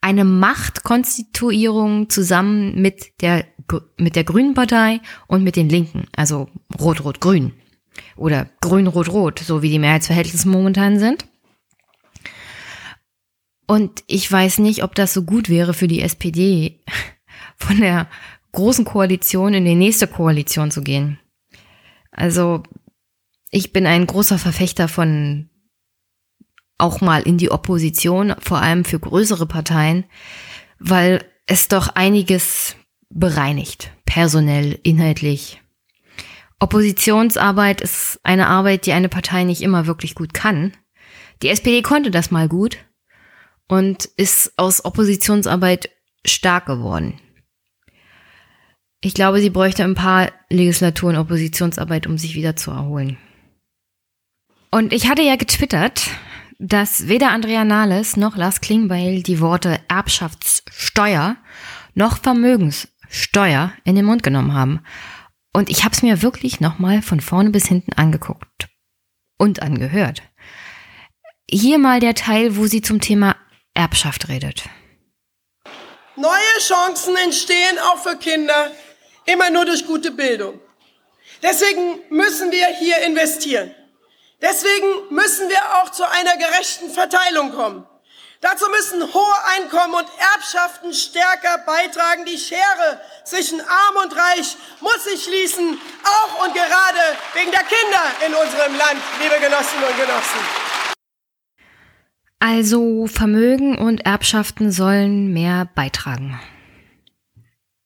eine 0.00 0.24
Machtkonstituierung 0.24 2.08
zusammen 2.08 2.80
mit 2.80 3.20
der, 3.20 3.44
mit 3.98 4.16
der 4.16 4.24
Grünen 4.24 4.54
Partei 4.54 5.00
und 5.26 5.44
mit 5.44 5.56
den 5.56 5.68
Linken, 5.68 6.06
also 6.16 6.48
Rot-Rot-Grün 6.78 7.52
oder 8.16 8.48
Grün-Rot-Rot, 8.62 9.40
so 9.40 9.62
wie 9.62 9.70
die 9.70 9.78
Mehrheitsverhältnisse 9.78 10.48
momentan 10.48 10.98
sind. 10.98 11.26
Und 13.66 14.02
ich 14.06 14.30
weiß 14.30 14.58
nicht, 14.58 14.82
ob 14.82 14.94
das 14.94 15.12
so 15.12 15.22
gut 15.22 15.48
wäre 15.48 15.74
für 15.74 15.86
die 15.86 16.00
SPD, 16.00 16.80
von 17.56 17.78
der 17.78 18.08
großen 18.52 18.84
Koalition 18.84 19.54
in 19.54 19.64
die 19.64 19.74
nächste 19.74 20.06
Koalition 20.06 20.70
zu 20.70 20.82
gehen. 20.82 21.20
Also 22.10 22.62
ich 23.50 23.72
bin 23.72 23.86
ein 23.86 24.06
großer 24.06 24.38
Verfechter 24.38 24.88
von 24.88 25.48
auch 26.78 27.00
mal 27.00 27.22
in 27.22 27.36
die 27.36 27.50
Opposition, 27.50 28.34
vor 28.38 28.62
allem 28.62 28.84
für 28.84 28.98
größere 28.98 29.46
Parteien, 29.46 30.04
weil 30.78 31.22
es 31.46 31.68
doch 31.68 31.88
einiges 31.88 32.76
bereinigt, 33.10 33.90
personell, 34.06 34.78
inhaltlich. 34.82 35.60
Oppositionsarbeit 36.58 37.80
ist 37.80 38.20
eine 38.22 38.46
Arbeit, 38.46 38.86
die 38.86 38.92
eine 38.92 39.08
Partei 39.08 39.44
nicht 39.44 39.62
immer 39.62 39.86
wirklich 39.86 40.14
gut 40.14 40.32
kann. 40.32 40.72
Die 41.42 41.48
SPD 41.48 41.82
konnte 41.82 42.10
das 42.10 42.30
mal 42.30 42.48
gut 42.48 42.78
und 43.66 44.04
ist 44.16 44.52
aus 44.56 44.84
Oppositionsarbeit 44.84 45.90
stark 46.24 46.66
geworden. 46.66 47.18
Ich 49.02 49.14
glaube, 49.14 49.40
sie 49.40 49.50
bräuchte 49.50 49.84
ein 49.84 49.94
paar 49.94 50.30
Legislaturen 50.50 51.16
Oppositionsarbeit, 51.16 52.06
um 52.06 52.18
sich 52.18 52.34
wieder 52.34 52.56
zu 52.56 52.70
erholen. 52.70 53.16
Und 54.70 54.92
ich 54.92 55.08
hatte 55.08 55.22
ja 55.22 55.36
getwittert, 55.36 56.02
dass 56.58 57.08
weder 57.08 57.30
Andrea 57.30 57.64
Nahles 57.64 58.16
noch 58.16 58.36
Lars 58.36 58.60
Klingbeil 58.60 59.22
die 59.22 59.40
Worte 59.40 59.80
Erbschaftssteuer 59.88 61.36
noch 61.94 62.18
Vermögenssteuer 62.18 63.72
in 63.84 63.96
den 63.96 64.04
Mund 64.04 64.22
genommen 64.22 64.54
haben. 64.54 64.84
Und 65.52 65.70
ich 65.70 65.82
habe 65.84 65.94
es 65.94 66.02
mir 66.02 66.22
wirklich 66.22 66.60
nochmal 66.60 67.02
von 67.02 67.20
vorne 67.20 67.50
bis 67.50 67.66
hinten 67.66 67.94
angeguckt 67.94 68.68
und 69.38 69.62
angehört. 69.62 70.22
Hier 71.50 71.78
mal 71.78 71.98
der 71.98 72.14
Teil, 72.14 72.56
wo 72.56 72.66
sie 72.66 72.82
zum 72.82 73.00
Thema 73.00 73.34
Erbschaft 73.74 74.28
redet. 74.28 74.68
Neue 76.14 76.58
Chancen 76.60 77.16
entstehen 77.24 77.78
auch 77.90 77.98
für 77.98 78.16
Kinder 78.16 78.70
immer 79.26 79.50
nur 79.50 79.64
durch 79.64 79.84
gute 79.86 80.12
Bildung. 80.12 80.60
Deswegen 81.42 81.98
müssen 82.10 82.52
wir 82.52 82.66
hier 82.78 82.98
investieren. 83.06 83.74
Deswegen 84.42 85.14
müssen 85.14 85.48
wir 85.48 85.60
auch 85.76 85.90
zu 85.90 86.08
einer 86.08 86.36
gerechten 86.36 86.90
Verteilung 86.90 87.52
kommen. 87.52 87.86
Dazu 88.40 88.64
müssen 88.70 89.02
hohe 89.12 89.44
Einkommen 89.54 89.94
und 89.94 90.08
Erbschaften 90.34 90.94
stärker 90.94 91.58
beitragen. 91.66 92.24
Die 92.24 92.38
Schere 92.38 92.98
zwischen 93.24 93.60
Arm 93.60 93.96
und 94.02 94.16
Reich 94.16 94.56
muss 94.80 95.04
sich 95.04 95.24
schließen, 95.24 95.78
auch 96.04 96.46
und 96.46 96.54
gerade 96.54 97.18
wegen 97.34 97.50
der 97.50 97.64
Kinder 97.64 98.02
in 98.26 98.32
unserem 98.32 98.76
Land, 98.78 99.00
liebe 99.20 99.38
Genossinnen 99.40 99.84
und 99.84 99.96
Genossen. 99.98 100.40
Also 102.38 103.06
Vermögen 103.06 103.76
und 103.76 104.06
Erbschaften 104.06 104.72
sollen 104.72 105.34
mehr 105.34 105.68
beitragen. 105.74 106.40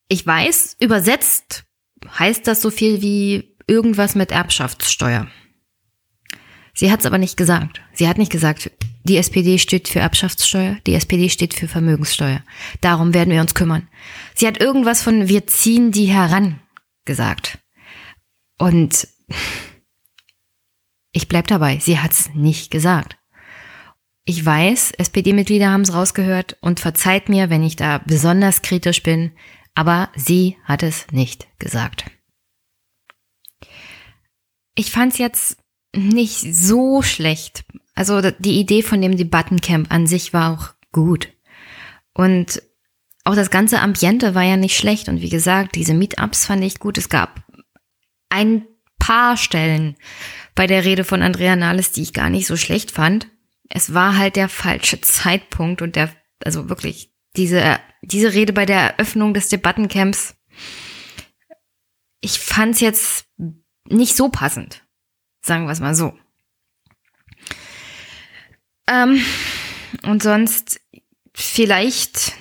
Ich 0.07 0.25
weiß, 0.25 0.77
übersetzt 0.79 1.65
heißt 2.17 2.47
das 2.47 2.61
so 2.61 2.71
viel 2.71 3.01
wie 3.01 3.57
irgendwas 3.67 4.15
mit 4.15 4.31
Erbschaftssteuer. 4.31 5.27
Sie 6.75 6.91
hat 6.91 6.99
es 6.99 7.05
aber 7.05 7.17
nicht 7.17 7.37
gesagt. 7.37 7.81
Sie 7.93 8.07
hat 8.07 8.17
nicht 8.17 8.31
gesagt, 8.31 8.69
die 9.05 9.17
SPD 9.17 9.57
steht 9.59 9.87
für 9.87 9.99
Erbschaftssteuer, 9.99 10.77
die 10.85 10.93
SPD 10.95 11.29
steht 11.29 11.53
für 11.53 11.67
Vermögenssteuer. 11.67 12.41
Darum 12.81 13.13
werden 13.13 13.31
wir 13.31 13.41
uns 13.41 13.55
kümmern. 13.55 13.87
Sie 14.33 14.45
hat 14.45 14.59
irgendwas 14.59 15.01
von 15.01 15.27
wir 15.27 15.47
ziehen 15.47 15.91
die 15.91 16.07
heran 16.07 16.59
gesagt. 17.05 17.59
Und 18.57 19.07
ich 21.11 21.27
bleib 21.27 21.47
dabei, 21.47 21.79
sie 21.79 21.99
hat's 21.99 22.29
nicht 22.33 22.71
gesagt. 22.71 23.17
Ich 24.25 24.43
weiß, 24.43 24.91
SPD-Mitglieder 24.91 25.69
haben 25.69 25.81
es 25.81 25.93
rausgehört 25.93 26.57
und 26.59 26.79
verzeiht 26.79 27.29
mir, 27.29 27.49
wenn 27.49 27.63
ich 27.63 27.75
da 27.75 27.99
besonders 27.99 28.63
kritisch 28.63 29.03
bin, 29.03 29.31
aber 29.75 30.09
sie 30.15 30.57
hat 30.63 30.81
es 30.81 31.07
nicht 31.11 31.47
gesagt. 31.59 32.05
Ich 34.73 34.91
fand's 34.91 35.19
jetzt 35.19 35.57
nicht 35.95 36.55
so 36.55 37.01
schlecht. 37.01 37.65
Also 37.93 38.21
die 38.39 38.59
Idee 38.59 38.81
von 38.81 39.01
dem 39.01 39.17
Debattencamp 39.17 39.91
an 39.91 40.07
sich 40.07 40.33
war 40.33 40.53
auch 40.53 40.73
gut. 40.91 41.29
Und 42.13 42.61
auch 43.23 43.35
das 43.35 43.49
ganze 43.49 43.79
Ambiente 43.79 44.35
war 44.35 44.43
ja 44.43 44.57
nicht 44.57 44.77
schlecht. 44.77 45.09
Und 45.09 45.21
wie 45.21 45.29
gesagt, 45.29 45.75
diese 45.75 45.93
Meetups 45.93 46.45
fand 46.45 46.63
ich 46.63 46.79
gut. 46.79 46.97
Es 46.97 47.09
gab 47.09 47.43
ein 48.29 48.65
paar 48.99 49.37
Stellen 49.37 49.95
bei 50.53 50.67
der 50.67 50.85
Rede 50.85 51.03
von 51.03 51.21
Andrea 51.21 51.55
Nahles, 51.55 51.91
die 51.91 52.03
ich 52.03 52.13
gar 52.13 52.29
nicht 52.29 52.47
so 52.47 52.57
schlecht 52.57 52.91
fand. 52.91 53.27
Es 53.69 53.93
war 53.93 54.17
halt 54.17 54.35
der 54.35 54.49
falsche 54.49 55.01
Zeitpunkt 55.01 55.81
und 55.81 55.95
der, 55.95 56.09
also 56.43 56.69
wirklich, 56.69 57.11
diese, 57.35 57.79
diese 58.01 58.33
Rede 58.33 58.53
bei 58.53 58.65
der 58.65 58.97
Eröffnung 58.97 59.33
des 59.33 59.49
Debattencamps, 59.49 60.35
ich 62.21 62.39
fand's 62.39 62.79
jetzt 62.79 63.25
nicht 63.87 64.15
so 64.15 64.29
passend. 64.29 64.84
Sagen 65.45 65.65
wir 65.65 65.73
es 65.73 65.79
mal 65.79 65.93
so. 65.93 66.17
Ähm, 68.87 69.23
und 70.01 70.23
sonst 70.23 70.81
vielleicht 71.35 72.33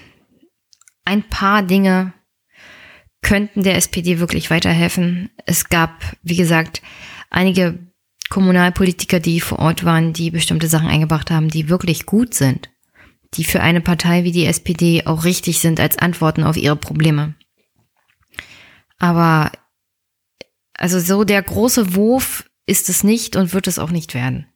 ein 1.04 1.22
paar 1.22 1.62
Dinge 1.62 2.14
könnten 3.20 3.62
der 3.62 3.76
SPD 3.76 4.20
wirklich 4.20 4.50
weiterhelfen. 4.50 5.30
Es 5.44 5.68
gab, 5.68 6.16
wie 6.22 6.36
gesagt, 6.36 6.80
einige 7.28 7.78
Kommunalpolitiker, 8.30 9.20
die 9.20 9.40
vor 9.40 9.58
Ort 9.58 9.84
waren, 9.84 10.14
die 10.14 10.30
bestimmte 10.30 10.68
Sachen 10.68 10.88
eingebracht 10.88 11.30
haben, 11.30 11.50
die 11.50 11.68
wirklich 11.68 12.06
gut 12.06 12.32
sind, 12.32 12.70
die 13.34 13.44
für 13.44 13.60
eine 13.60 13.82
Partei 13.82 14.24
wie 14.24 14.32
die 14.32 14.46
SPD 14.46 15.04
auch 15.04 15.24
richtig 15.24 15.60
sind 15.60 15.78
als 15.78 15.98
Antworten 15.98 16.42
auf 16.42 16.56
ihre 16.56 16.76
Probleme. 16.76 17.34
Aber 18.98 19.52
also 20.72 20.98
so 21.00 21.24
der 21.24 21.42
große 21.42 21.94
Wurf 21.94 22.48
ist 22.66 22.88
es 22.88 23.04
nicht 23.04 23.36
und 23.36 23.52
wird 23.52 23.66
es 23.66 23.78
auch 23.78 23.90
nicht 23.90 24.14
werden. 24.14 24.46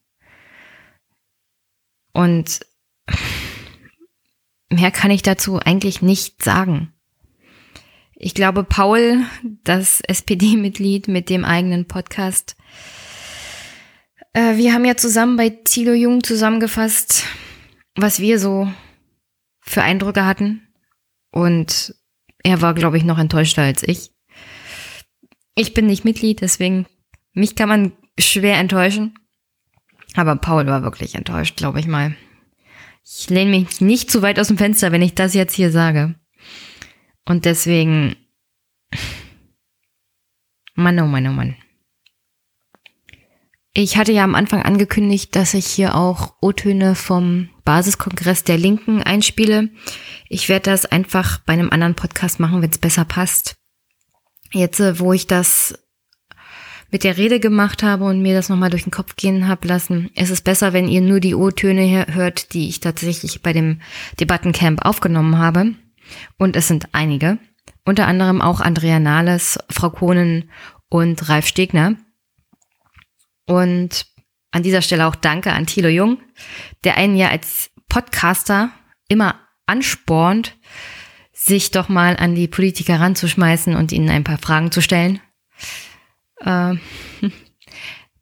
Und 2.13 2.61
mehr 4.71 4.91
kann 4.91 5.11
ich 5.11 5.23
dazu 5.23 5.59
eigentlich 5.59 6.03
nicht 6.03 6.43
sagen. 6.43 6.93
Ich 8.15 8.35
glaube, 8.35 8.65
Paul, 8.65 9.25
das 9.63 10.01
SPD-Mitglied 10.01 11.07
mit 11.07 11.31
dem 11.31 11.45
eigenen 11.45 11.87
Podcast, 11.87 12.57
äh, 14.33 14.57
wir 14.57 14.73
haben 14.73 14.85
ja 14.85 14.97
zusammen 14.97 15.37
bei 15.37 15.51
Thilo 15.51 15.93
Jung 15.93 16.25
zusammengefasst, 16.25 17.25
was 17.95 18.19
wir 18.19 18.41
so 18.41 18.73
für 19.61 19.83
Eindrücke 19.83 20.27
hatten. 20.27 20.67
Und 21.31 21.95
er 22.43 22.61
war, 22.61 22.75
glaube 22.75 22.97
ich, 22.97 23.05
noch 23.05 23.19
enttäuschter 23.19 23.63
als 23.63 23.83
ich. 23.83 24.11
Ich 25.55 25.75
bin 25.75 25.87
nicht 25.87 26.05
Mitglied, 26.05 26.41
deswegen 26.41 26.87
mich 27.33 27.55
kann 27.55 27.69
man 27.69 27.93
schwer 28.19 28.59
enttäuschen. 28.59 29.15
Aber 30.15 30.37
Paul 30.37 30.67
war 30.67 30.83
wirklich 30.83 31.15
enttäuscht, 31.15 31.57
glaube 31.57 31.81
ich 31.81 31.87
mal. 31.87 32.17
Ich 33.05 33.31
lehne 33.31 33.51
mich 33.51 33.81
nicht 33.81 34.11
zu 34.11 34.23
weit 34.23 34.39
aus 34.39 34.49
dem 34.49 34.59
Fenster, 34.59 34.93
wenn 34.93 35.03
ich 35.03 35.15
das 35.15 35.35
jetzt 35.35 35.55
hier 35.55 35.71
sage. 35.71 36.15
Und 37.25 37.45
deswegen. 37.45 38.17
Mann, 40.75 40.99
oh 41.01 41.07
Mann, 41.07 41.27
oh 41.27 41.33
Mann. 41.33 41.57
Ich 43.73 43.97
hatte 43.97 44.13
ja 44.13 44.25
am 44.25 44.35
Anfang 44.35 44.63
angekündigt, 44.63 45.37
dass 45.37 45.55
ich 45.55 45.67
hier 45.67 45.95
auch 45.95 46.35
O-Töne 46.41 46.95
vom 46.95 47.49
Basiskongress 47.65 48.43
der 48.45 48.59
Linken 48.59 49.03
einspiele. 49.03 49.71
Ich 50.29 50.49
werde 50.49 50.71
das 50.71 50.85
einfach 50.85 51.39
bei 51.41 51.53
einem 51.53 51.71
anderen 51.71 51.95
Podcast 51.95 52.41
machen, 52.41 52.61
wenn 52.61 52.71
es 52.71 52.79
besser 52.79 53.05
passt. 53.05 53.57
Jetzt, 54.53 54.81
äh, 54.81 54.99
wo 54.99 55.13
ich 55.13 55.27
das 55.27 55.79
mit 56.91 57.05
der 57.05 57.17
Rede 57.17 57.41
gemacht 57.41 57.83
habe 57.83 58.05
und 58.05 58.23
mir 58.23 58.35
das 58.35 58.49
nochmal 58.49 58.71
durch 58.71 58.85
den 58.85 58.93
Kopf 58.93 59.17
gehen 59.17 59.49
habe 59.49 59.69
lassen. 59.69 60.11
Es 60.15 60.31
ist 60.31 60.43
besser, 60.43 60.73
wenn 60.73 60.89
ihr 60.89 61.01
nur 61.01 61.21
die 61.21 61.35
O-Töne 61.35 62.07
hört, 62.09 62.55
die 62.55 62.69
ich 62.69 62.81
tatsächlich 62.81 63.43
bei 63.43 63.53
dem 63.53 63.81
Debattencamp 64.21 64.85
aufgenommen 64.85 65.39
habe. 65.39 65.75
Und 66.39 66.57
es 66.57 66.69
sind 66.69 66.89
einige. 66.93 67.39
Unter 67.85 68.07
anderem 68.07 68.41
auch 68.41 68.61
Andrea 68.61 68.99
Nahles, 68.99 69.59
Frau 69.71 69.91
Kohnen 69.91 70.51
und 70.89 71.29
Ralf 71.29 71.47
Stegner. 71.47 71.97
Und 73.47 74.07
an 74.51 74.63
dieser 74.63 74.83
Stelle 74.83 75.07
auch 75.07 75.15
Danke 75.15 75.53
an 75.53 75.67
Thilo 75.67 75.89
Jung, 75.89 76.19
der 76.85 76.97
einen 76.97 77.17
ja 77.17 77.29
als 77.29 77.71
Podcaster 77.89 78.71
immer 79.09 79.37
anspornt, 79.67 80.57
sich 81.33 81.71
doch 81.71 81.89
mal 81.89 82.17
an 82.17 82.35
die 82.35 82.49
Politiker 82.49 83.01
ranzuschmeißen 83.01 83.77
und 83.77 83.93
ihnen 83.93 84.11
ein 84.11 84.25
paar 84.25 84.39
Fragen 84.39 84.73
zu 84.73 84.81
stellen. 84.81 85.21
Äh, 86.41 86.75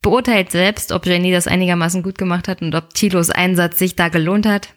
beurteilt 0.03 0.53
selbst, 0.53 0.93
ob 0.93 1.07
Jenny 1.07 1.33
das 1.33 1.49
einigermaßen 1.49 2.03
gut 2.03 2.19
gemacht 2.19 2.49
hat 2.49 2.63
und 2.63 2.75
ob 2.75 2.95
Tilos 2.95 3.31
Einsatz 3.31 3.79
sich 3.79 3.97
da 3.97 4.09
gelohnt 4.09 4.47
hat. 4.47 4.75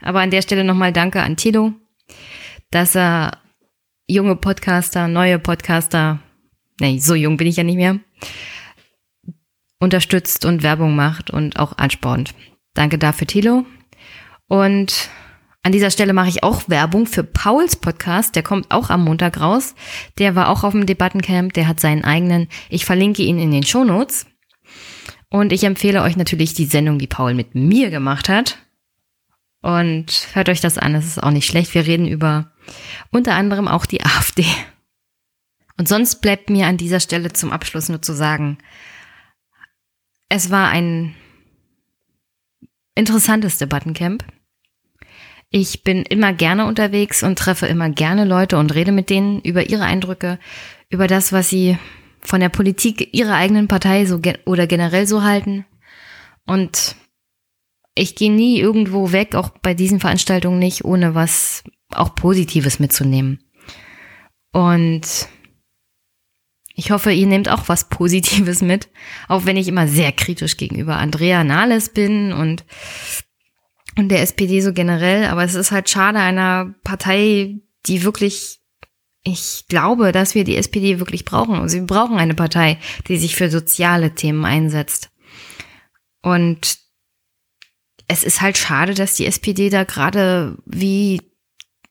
Aber 0.00 0.20
an 0.20 0.30
der 0.30 0.42
Stelle 0.42 0.64
nochmal 0.64 0.92
Danke 0.92 1.22
an 1.22 1.36
Tilo, 1.36 1.72
dass 2.70 2.94
er 2.94 3.38
junge 4.06 4.36
Podcaster, 4.36 5.08
neue 5.08 5.38
Podcaster, 5.38 6.20
nee, 6.80 6.98
so 6.98 7.14
jung 7.14 7.36
bin 7.36 7.46
ich 7.46 7.56
ja 7.56 7.64
nicht 7.64 7.76
mehr, 7.76 7.98
unterstützt 9.80 10.44
und 10.44 10.62
Werbung 10.62 10.94
macht 10.94 11.30
und 11.30 11.58
auch 11.58 11.78
anspornt. 11.78 12.34
Danke 12.74 12.98
dafür, 12.98 13.26
Tilo. 13.26 13.64
Und 14.48 15.08
an 15.66 15.72
dieser 15.72 15.90
Stelle 15.90 16.12
mache 16.12 16.28
ich 16.28 16.44
auch 16.44 16.68
Werbung 16.68 17.06
für 17.06 17.24
Pauls 17.24 17.74
Podcast. 17.74 18.36
Der 18.36 18.44
kommt 18.44 18.70
auch 18.70 18.88
am 18.88 19.02
Montag 19.02 19.40
raus. 19.40 19.74
Der 20.16 20.36
war 20.36 20.48
auch 20.48 20.62
auf 20.62 20.70
dem 20.70 20.86
Debattencamp. 20.86 21.54
Der 21.54 21.66
hat 21.66 21.80
seinen 21.80 22.04
eigenen. 22.04 22.46
Ich 22.70 22.84
verlinke 22.84 23.24
ihn 23.24 23.40
in 23.40 23.50
den 23.50 23.64
Shownotes. 23.64 24.26
Und 25.28 25.52
ich 25.52 25.64
empfehle 25.64 26.02
euch 26.02 26.16
natürlich 26.16 26.54
die 26.54 26.66
Sendung, 26.66 27.00
die 27.00 27.08
Paul 27.08 27.34
mit 27.34 27.56
mir 27.56 27.90
gemacht 27.90 28.28
hat. 28.28 28.58
Und 29.60 30.28
hört 30.34 30.50
euch 30.50 30.60
das 30.60 30.78
an. 30.78 30.92
Das 30.92 31.04
ist 31.04 31.20
auch 31.20 31.32
nicht 31.32 31.46
schlecht. 31.46 31.74
Wir 31.74 31.84
reden 31.84 32.06
über 32.06 32.52
unter 33.10 33.34
anderem 33.34 33.66
auch 33.66 33.86
die 33.86 34.02
AfD. 34.04 34.46
Und 35.76 35.88
sonst 35.88 36.22
bleibt 36.22 36.48
mir 36.48 36.68
an 36.68 36.76
dieser 36.76 37.00
Stelle 37.00 37.32
zum 37.32 37.50
Abschluss 37.50 37.88
nur 37.88 38.00
zu 38.00 38.12
sagen, 38.12 38.58
es 40.28 40.52
war 40.52 40.68
ein 40.68 41.16
interessantes 42.94 43.58
Debattencamp. 43.58 44.24
Ich 45.58 45.84
bin 45.84 46.02
immer 46.02 46.34
gerne 46.34 46.66
unterwegs 46.66 47.22
und 47.22 47.38
treffe 47.38 47.66
immer 47.66 47.88
gerne 47.88 48.26
Leute 48.26 48.58
und 48.58 48.74
rede 48.74 48.92
mit 48.92 49.08
denen 49.08 49.40
über 49.40 49.70
ihre 49.70 49.84
Eindrücke, 49.84 50.38
über 50.90 51.06
das, 51.06 51.32
was 51.32 51.48
sie 51.48 51.78
von 52.20 52.40
der 52.40 52.50
Politik 52.50 53.14
ihrer 53.14 53.36
eigenen 53.36 53.66
Partei 53.66 54.04
so 54.04 54.18
ge 54.18 54.34
oder 54.44 54.66
generell 54.66 55.06
so 55.06 55.22
halten. 55.22 55.64
Und 56.46 56.96
ich 57.94 58.16
gehe 58.16 58.30
nie 58.30 58.60
irgendwo 58.60 59.12
weg, 59.12 59.34
auch 59.34 59.48
bei 59.48 59.72
diesen 59.72 59.98
Veranstaltungen 59.98 60.58
nicht, 60.58 60.84
ohne 60.84 61.14
was 61.14 61.64
auch 61.88 62.14
Positives 62.14 62.78
mitzunehmen. 62.78 63.38
Und 64.52 65.26
ich 66.74 66.90
hoffe, 66.90 67.12
ihr 67.12 67.26
nehmt 67.26 67.48
auch 67.48 67.70
was 67.70 67.88
Positives 67.88 68.60
mit, 68.60 68.90
auch 69.26 69.46
wenn 69.46 69.56
ich 69.56 69.68
immer 69.68 69.88
sehr 69.88 70.12
kritisch 70.12 70.58
gegenüber 70.58 70.98
Andrea 70.98 71.44
Nahles 71.44 71.88
bin 71.88 72.34
und 72.34 72.66
und 73.96 74.08
der 74.08 74.22
SPD 74.22 74.60
so 74.60 74.72
generell. 74.72 75.26
Aber 75.26 75.44
es 75.44 75.54
ist 75.54 75.72
halt 75.72 75.88
schade 75.88 76.18
einer 76.18 76.74
Partei, 76.84 77.56
die 77.86 78.02
wirklich, 78.02 78.60
ich 79.22 79.64
glaube, 79.68 80.12
dass 80.12 80.34
wir 80.34 80.44
die 80.44 80.56
SPD 80.56 80.98
wirklich 80.98 81.24
brauchen. 81.24 81.56
Also 81.56 81.76
wir 81.76 81.86
brauchen 81.86 82.18
eine 82.18 82.34
Partei, 82.34 82.78
die 83.08 83.16
sich 83.16 83.36
für 83.36 83.50
soziale 83.50 84.14
Themen 84.14 84.44
einsetzt. 84.44 85.10
Und 86.22 86.78
es 88.08 88.22
ist 88.24 88.40
halt 88.40 88.56
schade, 88.56 88.94
dass 88.94 89.14
die 89.14 89.26
SPD 89.26 89.68
da 89.68 89.84
gerade 89.84 90.56
wie 90.64 91.20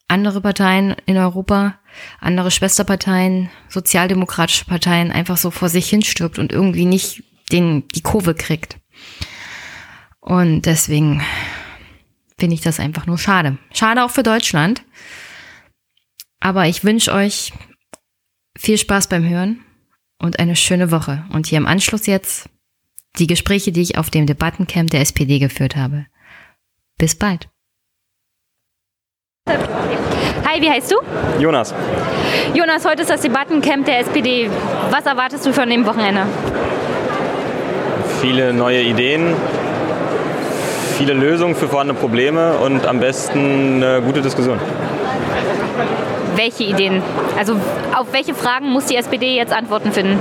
andere 0.07 0.41
Parteien 0.41 0.95
in 1.06 1.18
Europa, 1.18 1.80
andere 2.19 2.52
Schwesterparteien, 2.52 3.49
sozialdemokratische 3.69 4.65
Parteien 4.65 5.11
einfach 5.11 5.38
so 5.38 5.52
vor 5.52 5.69
sich 5.69 5.90
hinstirbt 5.90 6.38
und 6.38 6.52
irgendwie 6.52 6.86
nicht 6.86 7.23
den, 7.52 7.88
die 7.90 8.02
Kurve 8.02 8.36
kriegt. 8.36 8.77
Und 10.19 10.64
deswegen 10.64 11.22
finde 12.40 12.56
ich 12.56 12.62
das 12.62 12.80
einfach 12.80 13.06
nur 13.06 13.18
schade. 13.18 13.57
Schade 13.74 14.03
auch 14.03 14.12
für 14.12 14.24
Deutschland. 14.24 14.84
Aber 16.40 16.68
ich 16.68 16.84
wünsche 16.84 17.14
euch 17.14 17.53
viel 18.57 18.78
Spaß 18.78 19.07
beim 19.07 19.28
Hören 19.28 19.64
und 20.20 20.40
eine 20.40 20.56
schöne 20.56 20.91
Woche. 20.91 21.26
Und 21.32 21.48
hier 21.48 21.57
im 21.57 21.68
Anschluss 21.68 22.06
jetzt 22.06 22.49
die 23.18 23.28
Gespräche, 23.28 23.72
die 23.72 23.82
ich 23.82 23.98
auf 23.98 24.10
dem 24.10 24.26
Debattencamp 24.26 24.90
der 24.91 25.02
SPD 25.02 25.40
geführt 25.40 25.76
habe. 25.76 26.06
Bis 26.98 27.16
bald. 27.16 27.49
Hi, 29.48 30.62
wie 30.62 30.70
heißt 30.70 30.91
du? 30.91 30.95
Jonas. 31.40 31.74
Jonas, 32.53 32.86
heute 32.86 33.02
ist 33.02 33.10
das 33.10 33.22
Debattencamp 33.22 33.86
der 33.86 33.99
SPD. 33.99 34.49
Was 34.90 35.06
erwartest 35.06 35.45
du 35.45 35.53
von 35.53 35.70
dem 35.70 35.86
Wochenende? 35.86 36.26
Viele 38.22 38.53
neue 38.53 38.82
Ideen, 38.82 39.36
viele 40.97 41.13
Lösungen 41.13 41.55
für 41.55 41.67
vorhandene 41.67 41.99
Probleme 41.99 42.53
und 42.57 42.85
am 42.88 42.99
besten 42.99 43.84
eine 43.84 44.01
gute 44.01 44.22
Diskussion. 44.22 44.59
Welche 46.35 46.63
Ideen? 46.63 47.01
Also 47.38 47.55
auf 47.95 48.07
welche 48.11 48.34
Fragen 48.34 48.72
muss 48.72 48.85
die 48.85 48.95
SPD 48.95 49.35
jetzt 49.35 49.53
Antworten 49.53 49.91
finden? 49.91 50.19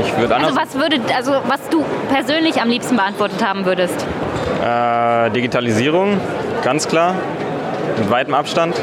Ich 0.00 0.16
würde 0.18 0.36
anders. 0.36 0.56
Also 0.56 0.60
was 0.60 0.74
würde, 0.74 1.00
also 1.14 1.32
was 1.46 1.68
du 1.70 1.84
persönlich 2.12 2.60
am 2.60 2.68
liebsten 2.68 2.96
beantwortet 2.96 3.44
haben 3.44 3.64
würdest? 3.64 4.06
Äh, 4.64 5.30
Digitalisierung, 5.30 6.20
ganz 6.62 6.88
klar, 6.88 7.14
mit 7.98 8.10
weitem 8.10 8.34
Abstand 8.34 8.80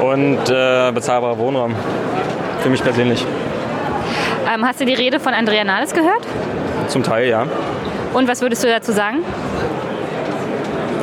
und 0.00 0.38
äh, 0.50 0.92
bezahlbarer 0.92 1.38
Wohnraum. 1.38 1.74
Für 2.60 2.70
mich 2.70 2.82
persönlich. 2.82 3.24
Ähm, 4.52 4.64
hast 4.66 4.80
du 4.80 4.84
die 4.84 4.94
Rede 4.94 5.20
von 5.20 5.34
Andrea 5.34 5.64
Nahles 5.64 5.92
gehört? 5.92 6.26
Zum 6.88 7.02
Teil, 7.02 7.28
ja. 7.28 7.46
Und 8.14 8.28
was 8.28 8.40
würdest 8.40 8.62
du 8.62 8.68
dazu 8.68 8.92
sagen? 8.92 9.24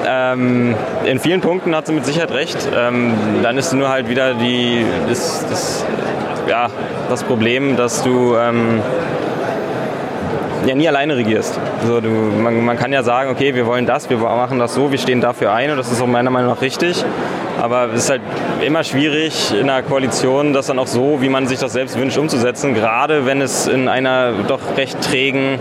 Ähm, 0.08 0.76
in 1.04 1.20
vielen 1.20 1.42
Punkten 1.42 1.76
hat 1.76 1.86
sie 1.88 1.94
mit 1.94 2.06
Sicherheit 2.06 2.32
recht. 2.32 2.58
Ähm, 2.74 3.14
dann 3.44 3.58
ist 3.58 3.74
nur 3.74 3.90
halt 3.90 4.08
wieder 4.08 4.34
die, 4.34 4.86
das, 5.10 5.46
das, 5.50 5.86
ja, 6.50 6.70
das 7.10 7.24
Problem, 7.24 7.76
dass 7.76 8.02
du 8.04 8.36
ähm, 8.38 8.82
ja 10.66 10.74
nie 10.74 10.88
alleine 10.88 11.18
regierst. 11.18 11.60
Also 11.82 12.00
du, 12.00 12.10
man, 12.10 12.64
man 12.64 12.78
kann 12.78 12.94
ja 12.94 13.04
sagen, 13.04 13.30
okay, 13.30 13.56
wir 13.56 13.66
wollen 13.66 13.86
das, 13.86 14.10
wir 14.10 14.18
machen 14.18 14.58
das 14.58 14.74
so, 14.74 14.90
wir 14.92 14.98
stehen 14.98 15.20
dafür 15.20 15.52
ein 15.52 15.70
und 15.70 15.78
das 15.78 15.92
ist 15.92 16.02
auch 16.02 16.08
meiner 16.08 16.30
Meinung 16.30 16.50
nach 16.50 16.62
richtig. 16.62 17.04
Aber 17.62 17.90
es 17.94 18.06
ist 18.06 18.10
halt 18.10 18.22
immer 18.66 18.84
schwierig 18.84 19.54
in 19.54 19.70
einer 19.70 19.84
Koalition, 19.84 20.54
das 20.54 20.68
dann 20.68 20.80
auch 20.80 20.88
so, 20.88 21.22
wie 21.22 21.30
man 21.30 21.46
sich 21.46 21.60
das 21.60 21.74
selbst 21.74 22.00
wünscht, 22.00 22.18
umzusetzen. 22.18 22.74
Gerade 22.74 23.26
wenn 23.26 23.42
es 23.42 23.68
in 23.68 23.90
einer 23.90 24.32
doch 24.48 24.78
recht 24.78 25.00
trägen 25.02 25.60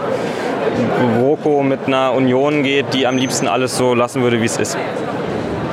GroKo 1.19 1.63
mit 1.63 1.87
einer 1.87 2.13
Union 2.13 2.63
geht, 2.63 2.93
die 2.95 3.07
am 3.07 3.17
liebsten 3.17 3.49
alles 3.49 3.77
so 3.77 3.95
lassen 3.95 4.23
würde, 4.23 4.41
wie 4.41 4.47
es 4.47 4.57
ist. 4.57 4.77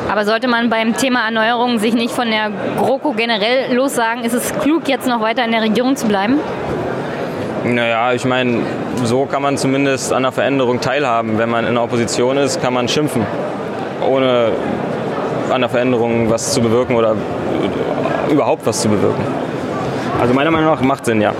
Aber 0.09 0.23
sollte 0.23 0.47
man 0.47 0.69
beim 0.69 0.95
Thema 0.95 1.25
Erneuerung 1.25 1.79
sich 1.79 1.93
nicht 1.93 2.13
von 2.13 2.29
der 2.29 2.49
GroKo 2.77 3.11
generell 3.11 3.75
lossagen? 3.75 4.23
Ist 4.23 4.34
es 4.34 4.57
klug, 4.59 4.88
jetzt 4.88 5.07
noch 5.07 5.21
weiter 5.21 5.43
in 5.43 5.51
der 5.51 5.61
Regierung 5.61 5.95
zu 5.95 6.07
bleiben? 6.07 6.39
Naja, 7.65 8.13
ich 8.13 8.23
meine, 8.23 8.61
so 9.03 9.25
kann 9.25 9.41
man 9.41 9.57
zumindest 9.57 10.13
an 10.13 10.23
der 10.23 10.31
Veränderung 10.31 10.79
teilhaben. 10.79 11.38
Wenn 11.38 11.49
man 11.49 11.67
in 11.67 11.73
der 11.73 11.84
Opposition 11.84 12.38
ist, 12.38 12.61
kann 12.61 12.73
man 12.73 12.88
schimpfen, 12.88 13.25
ohne 14.09 14.51
an 15.51 15.61
der 15.61 15.69
Veränderung 15.69 16.29
was 16.29 16.53
zu 16.53 16.61
bewirken 16.61 16.95
oder 16.95 17.15
überhaupt 18.29 18.65
was 18.65 18.81
zu 18.81 18.89
bewirken. 18.89 19.23
Also 20.21 20.34
meiner 20.34 20.51
Meinung 20.51 20.71
nach 20.71 20.81
macht 20.81 21.05
Sinn, 21.05 21.21
ja. 21.21 21.34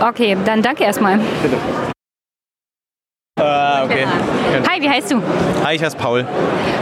Okay, 0.00 0.36
dann 0.44 0.62
danke 0.62 0.84
erstmal. 0.84 1.18
Bitte. 1.42 1.56
Hi, 4.80 4.86
wie 4.86 4.88
heißt 4.90 5.10
du? 5.12 5.20
Hi, 5.62 5.74
ich 5.76 5.82
heiße 5.84 5.96
Paul. 5.98 6.24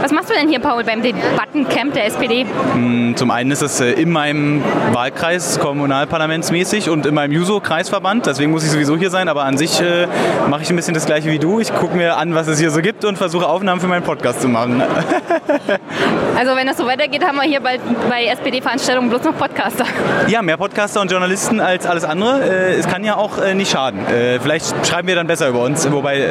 Was 0.01 0.13
machst 0.13 0.29
du 0.29 0.33
denn 0.33 0.47
hier, 0.47 0.59
Paul, 0.61 0.85
beim 0.85 1.01
Debattencamp 1.01 1.93
der 1.93 2.05
SPD? 2.05 2.45
Mm, 2.75 3.13
Zum 3.17 3.29
einen 3.29 3.51
ist 3.51 3.61
es 3.61 3.81
äh, 3.81 3.91
in 3.91 4.09
meinem 4.09 4.63
Wahlkreis 4.93 5.59
kommunalparlamentsmäßig 5.59 6.89
und 6.89 7.05
in 7.05 7.13
meinem 7.13 7.33
Juso-Kreisverband, 7.33 8.25
deswegen 8.25 8.51
muss 8.51 8.63
ich 8.63 8.71
sowieso 8.71 8.95
hier 8.95 9.09
sein, 9.09 9.27
aber 9.27 9.43
an 9.43 9.57
sich 9.57 9.81
äh, 9.81 10.07
mache 10.49 10.61
ich 10.61 10.69
ein 10.69 10.77
bisschen 10.77 10.93
das 10.93 11.05
gleiche 11.05 11.29
wie 11.29 11.39
du. 11.39 11.59
Ich 11.59 11.73
gucke 11.75 11.97
mir 11.97 12.15
an, 12.15 12.33
was 12.35 12.47
es 12.47 12.57
hier 12.59 12.71
so 12.71 12.81
gibt 12.81 13.03
und 13.03 13.17
versuche 13.17 13.45
Aufnahmen 13.47 13.81
für 13.81 13.87
meinen 13.87 14.03
Podcast 14.03 14.41
zu 14.41 14.47
machen. 14.47 14.81
Also 16.37 16.55
wenn 16.55 16.67
das 16.67 16.77
so 16.77 16.85
weitergeht, 16.85 17.21
haben 17.25 17.35
wir 17.35 17.43
hier 17.43 17.59
bald 17.59 17.81
bei 18.09 18.23
SPD-Veranstaltungen 18.27 19.09
bloß 19.09 19.23
noch 19.23 19.35
Podcaster. 19.37 19.83
Ja, 20.27 20.41
mehr 20.41 20.55
Podcaster 20.55 21.01
und 21.01 21.11
Journalisten 21.11 21.59
als 21.59 21.85
alles 21.85 22.05
andere. 22.05 22.41
Äh, 22.41 22.75
Es 22.79 22.87
kann 22.87 23.03
ja 23.03 23.17
auch 23.17 23.39
äh, 23.39 23.53
nicht 23.55 23.69
schaden. 23.71 23.99
Äh, 24.07 24.39
Vielleicht 24.39 24.87
schreiben 24.87 25.09
wir 25.09 25.15
dann 25.15 25.27
besser 25.27 25.49
über 25.49 25.59
uns, 25.63 25.91
wobei 25.91 26.29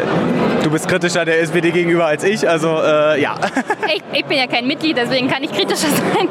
du 0.63 0.71
bist 0.71 0.89
kritischer 0.89 1.25
der 1.25 1.41
SPD 1.41 1.71
gegenüber 1.71 2.07
als 2.07 2.25
ich, 2.25 2.49
also 2.49 2.79
äh, 2.83 3.21
ja. 3.21 3.35
Ich, 3.89 4.03
ich 4.13 4.25
bin 4.27 4.37
ja 4.37 4.47
kein 4.47 4.67
Mitglied, 4.67 4.97
deswegen 4.97 5.29
kann 5.29 5.43
ich 5.43 5.51
kritischer 5.51 5.89
sein. 5.89 6.29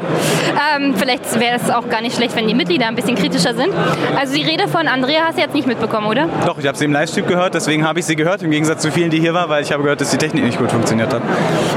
Ähm, 0.76 0.94
vielleicht 0.96 1.38
wäre 1.40 1.56
es 1.56 1.70
auch 1.70 1.88
gar 1.88 2.00
nicht 2.00 2.16
schlecht, 2.16 2.36
wenn 2.36 2.46
die 2.46 2.54
Mitglieder 2.54 2.86
ein 2.86 2.94
bisschen 2.94 3.16
kritischer 3.16 3.54
sind. 3.54 3.72
Also 4.16 4.34
die 4.34 4.42
Rede 4.42 4.68
von 4.68 4.86
Andrea 4.86 5.22
hast 5.26 5.38
du 5.38 5.42
jetzt 5.42 5.54
nicht 5.54 5.66
mitbekommen, 5.66 6.06
oder? 6.06 6.28
Doch, 6.46 6.58
ich 6.58 6.66
habe 6.66 6.78
sie 6.78 6.84
im 6.84 6.92
Livestream 6.92 7.26
gehört, 7.26 7.54
deswegen 7.54 7.86
habe 7.86 7.98
ich 7.98 8.06
sie 8.06 8.16
gehört, 8.16 8.42
im 8.42 8.50
Gegensatz 8.50 8.82
zu 8.82 8.92
vielen, 8.92 9.10
die 9.10 9.18
hier 9.20 9.34
waren, 9.34 9.50
weil 9.50 9.62
ich 9.62 9.72
habe 9.72 9.82
gehört, 9.82 10.00
dass 10.00 10.10
die 10.10 10.18
Technik 10.18 10.44
nicht 10.44 10.58
gut 10.58 10.70
funktioniert 10.70 11.12
hat. 11.12 11.22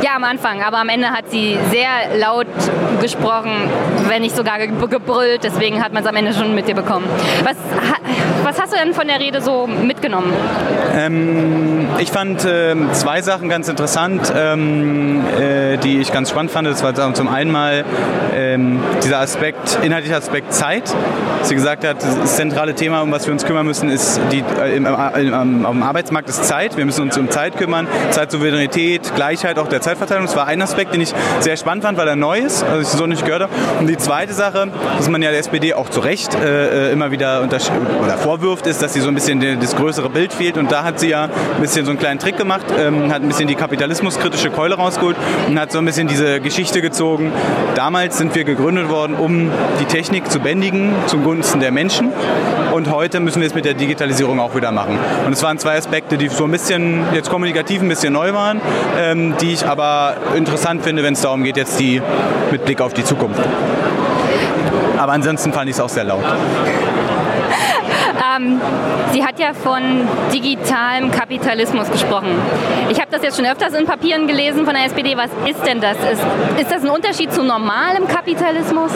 Ja, 0.03 0.15
am 0.15 0.23
Anfang, 0.23 0.61
aber 0.61 0.77
am 0.77 0.89
Ende 0.89 1.09
hat 1.09 1.29
sie 1.29 1.57
sehr 1.71 2.17
laut 2.19 2.47
gesprochen, 3.01 3.51
wenn 4.07 4.21
nicht 4.21 4.35
sogar 4.35 4.59
ge 4.59 4.69
gebrüllt, 4.89 5.43
deswegen 5.43 5.83
hat 5.83 5.93
man 5.93 6.03
es 6.03 6.09
am 6.09 6.15
Ende 6.15 6.33
schon 6.33 6.53
mit 6.53 6.67
dir 6.67 6.75
bekommen. 6.75 7.05
Was, 7.43 7.55
was 8.43 8.59
hast 8.59 8.73
du 8.73 8.77
denn 8.77 8.93
von 8.93 9.07
der 9.07 9.19
Rede 9.19 9.41
so 9.41 9.67
mitgenommen? 9.67 10.33
Ähm, 10.95 11.87
ich 11.99 12.11
fand 12.11 12.45
ähm, 12.49 12.89
zwei 12.93 13.21
Sachen 13.21 13.49
ganz 13.49 13.67
interessant, 13.67 14.31
ähm, 14.35 15.23
äh, 15.39 15.77
die 15.77 15.99
ich 15.99 16.11
ganz 16.11 16.29
spannend 16.29 16.51
fand. 16.51 16.67
Das 16.67 16.83
war 16.83 17.13
zum 17.13 17.27
einen 17.27 17.51
mal 17.51 17.85
ähm, 18.35 18.79
dieser 19.03 19.19
Aspekt, 19.19 19.79
inhaltlicher 19.83 20.17
Aspekt 20.17 20.53
Zeit. 20.53 20.93
Sie 21.43 21.55
gesagt 21.55 21.85
hat, 21.85 21.97
das 22.03 22.35
zentrale 22.35 22.75
Thema, 22.75 23.01
um 23.01 23.11
was 23.11 23.25
wir 23.25 23.33
uns 23.33 23.45
kümmern 23.45 23.65
müssen, 23.65 23.89
ist 23.89 24.19
die, 24.31 24.43
äh, 24.61 24.75
im, 24.75 24.85
im, 24.85 25.65
am, 25.65 25.83
Arbeitsmarkt 25.83 26.29
ist 26.29 26.45
Zeit. 26.45 26.77
Wir 26.77 26.85
müssen 26.85 27.01
uns 27.01 27.17
um 27.17 27.29
Zeit 27.29 27.57
kümmern, 27.57 27.87
Zeitsouveränität, 28.11 29.15
Gleichheit 29.15 29.57
auch 29.57 29.67
der 29.67 29.81
Zeitverteilung. 29.81 30.25
Das 30.25 30.35
war 30.35 30.47
ein 30.47 30.61
Aspekt, 30.61 30.93
den 30.93 31.01
ich 31.01 31.13
sehr 31.39 31.57
spannend 31.57 31.83
fand, 31.83 31.97
weil 31.97 32.07
er 32.07 32.15
neu 32.15 32.37
ist, 32.39 32.63
also 32.63 32.81
ich 32.81 32.87
so 32.87 33.07
nicht 33.07 33.25
gehört 33.25 33.43
habe. 33.43 33.53
Und 33.79 33.87
die 33.87 33.97
zweite 33.97 34.33
Sache, 34.33 34.69
dass 34.97 35.09
man 35.09 35.21
ja 35.21 35.31
der 35.31 35.39
SPD 35.39 35.73
auch 35.73 35.89
zu 35.89 35.99
Recht 36.01 36.35
äh, 36.35 36.89
äh, 36.89 36.91
immer 36.91 37.11
wieder 37.11 37.41
untersch- 37.41 37.71
oder 38.03 38.17
vorwirft, 38.31 38.65
ist, 38.65 38.81
dass 38.81 38.93
sie 38.93 39.01
so 39.01 39.09
ein 39.09 39.13
bisschen 39.13 39.41
das 39.59 39.75
größere 39.75 40.09
Bild 40.09 40.31
fehlt. 40.31 40.57
Und 40.57 40.71
da 40.71 40.83
hat 40.83 41.01
sie 41.01 41.09
ja 41.09 41.25
ein 41.25 41.61
bisschen 41.61 41.83
so 41.83 41.91
einen 41.91 41.99
kleinen 41.99 42.17
Trick 42.17 42.37
gemacht, 42.37 42.65
ähm, 42.79 43.11
hat 43.11 43.21
ein 43.21 43.27
bisschen 43.27 43.47
die 43.49 43.55
kapitalismuskritische 43.55 44.49
Keule 44.51 44.75
rausgeholt 44.75 45.17
und 45.49 45.59
hat 45.59 45.73
so 45.73 45.79
ein 45.79 45.85
bisschen 45.85 46.07
diese 46.07 46.39
Geschichte 46.39 46.81
gezogen. 46.81 47.33
Damals 47.75 48.17
sind 48.17 48.33
wir 48.33 48.45
gegründet 48.45 48.87
worden, 48.87 49.17
um 49.17 49.51
die 49.81 49.85
Technik 49.85 50.31
zu 50.31 50.39
bändigen 50.39 50.93
zugunsten 51.07 51.59
der 51.59 51.73
Menschen. 51.73 52.13
Und 52.71 52.89
heute 52.89 53.19
müssen 53.19 53.41
wir 53.41 53.47
es 53.47 53.53
mit 53.53 53.65
der 53.65 53.73
Digitalisierung 53.73 54.39
auch 54.39 54.55
wieder 54.55 54.71
machen. 54.71 54.97
Und 55.25 55.33
es 55.33 55.43
waren 55.43 55.57
zwei 55.57 55.77
Aspekte, 55.77 56.17
die 56.17 56.29
so 56.29 56.45
ein 56.45 56.51
bisschen 56.51 57.03
jetzt 57.13 57.29
kommunikativ 57.29 57.81
ein 57.81 57.89
bisschen 57.89 58.13
neu 58.13 58.31
waren, 58.31 58.61
ähm, 58.97 59.33
die 59.41 59.51
ich 59.51 59.67
aber 59.67 60.15
interessant 60.37 60.83
finde, 60.83 61.03
wenn 61.03 61.15
es 61.15 61.21
darum 61.21 61.43
geht, 61.43 61.57
jetzt 61.57 61.77
die 61.81 62.01
mit 62.49 62.63
Blick 62.63 62.79
auf 62.79 62.93
die 62.93 63.03
Zukunft. 63.03 63.41
Aber 64.97 65.11
ansonsten 65.11 65.51
fand 65.51 65.69
ich 65.69 65.75
es 65.75 65.81
auch 65.81 65.89
sehr 65.89 66.05
laut. 66.05 66.23
Ähm, 68.37 68.61
sie 69.11 69.23
hat 69.25 69.39
ja 69.39 69.53
von 69.53 69.81
digitalem 70.33 71.11
Kapitalismus 71.11 71.91
gesprochen. 71.91 72.29
Ich 72.89 72.99
habe 72.99 73.07
das 73.09 73.23
jetzt 73.23 73.37
schon 73.37 73.45
öfters 73.45 73.73
in 73.73 73.85
Papieren 73.85 74.27
gelesen 74.27 74.65
von 74.65 74.73
der 74.73 74.85
SPD. 74.85 75.15
Was 75.17 75.29
ist 75.49 75.65
denn 75.65 75.81
das? 75.81 75.97
Ist, 75.97 76.21
ist 76.59 76.71
das 76.71 76.83
ein 76.83 76.89
Unterschied 76.89 77.31
zu 77.33 77.43
normalem 77.43 78.07
Kapitalismus? 78.07 78.91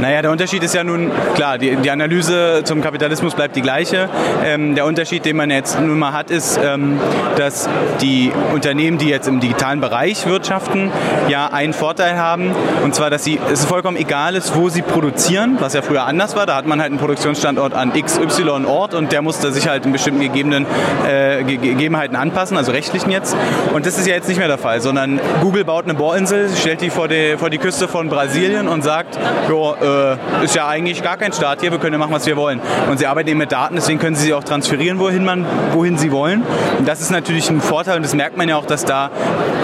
Naja, 0.00 0.22
der 0.22 0.30
Unterschied 0.30 0.62
ist 0.62 0.74
ja 0.74 0.84
nun, 0.84 1.10
klar, 1.34 1.58
die, 1.58 1.76
die 1.76 1.90
Analyse 1.90 2.62
zum 2.64 2.80
Kapitalismus 2.80 3.34
bleibt 3.34 3.56
die 3.56 3.62
gleiche. 3.62 4.08
Ähm, 4.44 4.74
der 4.74 4.86
Unterschied, 4.86 5.24
den 5.24 5.36
man 5.36 5.50
jetzt 5.50 5.80
nun 5.80 5.98
mal 5.98 6.12
hat, 6.12 6.30
ist, 6.30 6.58
ähm, 6.62 6.98
dass 7.36 7.68
die 8.00 8.32
Unternehmen, 8.52 8.98
die 8.98 9.08
jetzt 9.08 9.28
im 9.28 9.40
digitalen 9.40 9.80
Bereich 9.80 10.26
wirtschaften, 10.26 10.90
ja 11.28 11.46
einen 11.48 11.72
Vorteil 11.72 12.16
haben. 12.16 12.54
Und 12.84 12.94
zwar, 12.94 13.10
dass 13.10 13.24
sie, 13.24 13.38
es 13.52 13.64
vollkommen 13.64 13.96
egal 13.96 14.34
ist, 14.36 14.54
wo 14.56 14.68
sie 14.68 14.82
produzieren, 14.82 15.56
was 15.60 15.74
ja 15.74 15.82
früher 15.82 16.04
anders 16.04 16.36
war. 16.36 16.46
Da 16.46 16.56
hat 16.56 16.66
man 16.66 16.80
halt 16.80 16.90
einen 16.90 17.00
Produktionsstandort 17.00 17.74
an 17.74 17.92
XY 17.92 18.66
Ort 18.70 18.94
und 18.94 19.12
der 19.12 19.22
musste 19.22 19.52
sich 19.52 19.68
halt 19.68 19.86
in 19.86 19.92
bestimmten 19.92 20.20
gegebenen 20.20 20.66
äh, 21.08 21.42
Ge- 21.44 21.56
Gegebenheiten 21.56 22.16
anpassen, 22.16 22.56
also 22.56 22.72
rechtlichen 22.72 23.10
jetzt. 23.10 23.34
Und 23.72 23.86
das 23.86 23.98
ist 23.98 24.06
ja 24.06 24.14
jetzt 24.14 24.28
nicht 24.28 24.38
mehr 24.38 24.48
der 24.48 24.58
Fall, 24.58 24.80
sondern 24.80 25.20
Google 25.40 25.64
baut 25.64 25.84
eine 25.84 25.94
Bohrinsel, 25.94 26.48
stellt 26.56 26.80
die 26.80 26.90
vor 26.90 27.08
die, 27.08 27.36
vor 27.38 27.50
die 27.50 27.58
Küste 27.58 27.88
von 27.88 28.08
Brasilien 28.08 28.68
und 28.68 28.82
sagt, 28.82 29.18
jo, 29.48 29.74
äh, 29.80 30.44
ist 30.44 30.54
ja 30.54 30.68
eigentlich 30.68 31.02
gar 31.02 31.16
kein 31.16 31.32
Staat 31.32 31.60
hier, 31.60 31.70
wir 31.72 31.78
können 31.78 31.94
ja 31.94 31.98
machen, 31.98 32.12
was 32.12 32.26
wir 32.26 32.36
wollen. 32.36 32.60
Und 32.90 32.98
sie 32.98 33.06
arbeiten 33.06 33.28
eben 33.30 33.38
mit 33.38 33.52
Daten, 33.52 33.76
deswegen 33.76 33.98
können 33.98 34.16
sie 34.16 34.26
sie 34.26 34.34
auch 34.34 34.44
transferieren, 34.44 34.98
wohin, 34.98 35.24
man, 35.24 35.46
wohin 35.72 35.96
sie 35.98 36.12
wollen. 36.12 36.42
Und 36.78 36.86
das 36.86 37.00
ist 37.00 37.10
natürlich 37.10 37.48
ein 37.50 37.60
Vorteil 37.60 37.96
und 37.96 38.04
das 38.04 38.14
merkt 38.14 38.36
man 38.36 38.48
ja 38.48 38.56
auch, 38.56 38.66
dass 38.66 38.84
da 38.84 39.10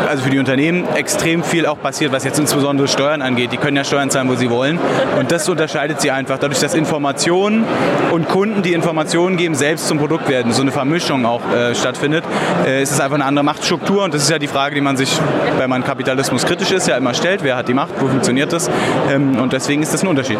also 0.08 0.22
für 0.22 0.30
die 0.30 0.38
Unternehmen 0.38 0.84
extrem 0.94 1.42
viel 1.42 1.66
auch 1.66 1.80
passiert, 1.80 2.12
was 2.12 2.24
jetzt 2.24 2.38
insbesondere 2.38 2.88
Steuern 2.88 3.22
angeht. 3.22 3.52
Die 3.52 3.56
können 3.56 3.76
ja 3.76 3.84
Steuern 3.84 4.08
zahlen, 4.08 4.28
wo 4.28 4.34
sie 4.36 4.50
wollen. 4.50 4.78
Und 5.18 5.32
das 5.32 5.46
unter, 5.48 5.66
unterscheidet 5.66 6.00
sie 6.00 6.12
einfach 6.12 6.38
dadurch, 6.38 6.60
dass 6.60 6.74
Informationen 6.74 7.64
und 8.12 8.28
Kunden, 8.28 8.62
die 8.62 8.72
Informationen 8.72 8.95
geben, 9.36 9.54
selbst 9.54 9.88
zum 9.88 9.98
Produkt 9.98 10.28
werden. 10.28 10.52
So 10.52 10.62
eine 10.62 10.72
Vermischung 10.72 11.24
auch 11.26 11.42
äh, 11.52 11.74
stattfindet. 11.74 12.24
Äh, 12.66 12.82
ist 12.82 12.92
es 12.92 13.00
einfach 13.00 13.16
eine 13.16 13.24
andere 13.24 13.44
Machtstruktur 13.44 14.04
und 14.04 14.14
das 14.14 14.22
ist 14.22 14.30
ja 14.30 14.38
die 14.38 14.46
Frage, 14.46 14.74
die 14.74 14.80
man 14.80 14.96
sich, 14.96 15.18
wenn 15.58 15.70
man 15.70 15.84
Kapitalismus 15.84 16.44
kritisch 16.44 16.70
ist, 16.70 16.88
ja 16.88 16.96
immer 16.96 17.14
stellt. 17.14 17.42
Wer 17.42 17.56
hat 17.56 17.68
die 17.68 17.74
Macht? 17.74 17.90
Wo 18.00 18.08
funktioniert 18.08 18.52
das? 18.52 18.70
Ähm, 19.10 19.38
und 19.38 19.52
deswegen 19.52 19.82
ist 19.82 19.92
das 19.92 20.02
ein 20.02 20.08
Unterschied. 20.08 20.38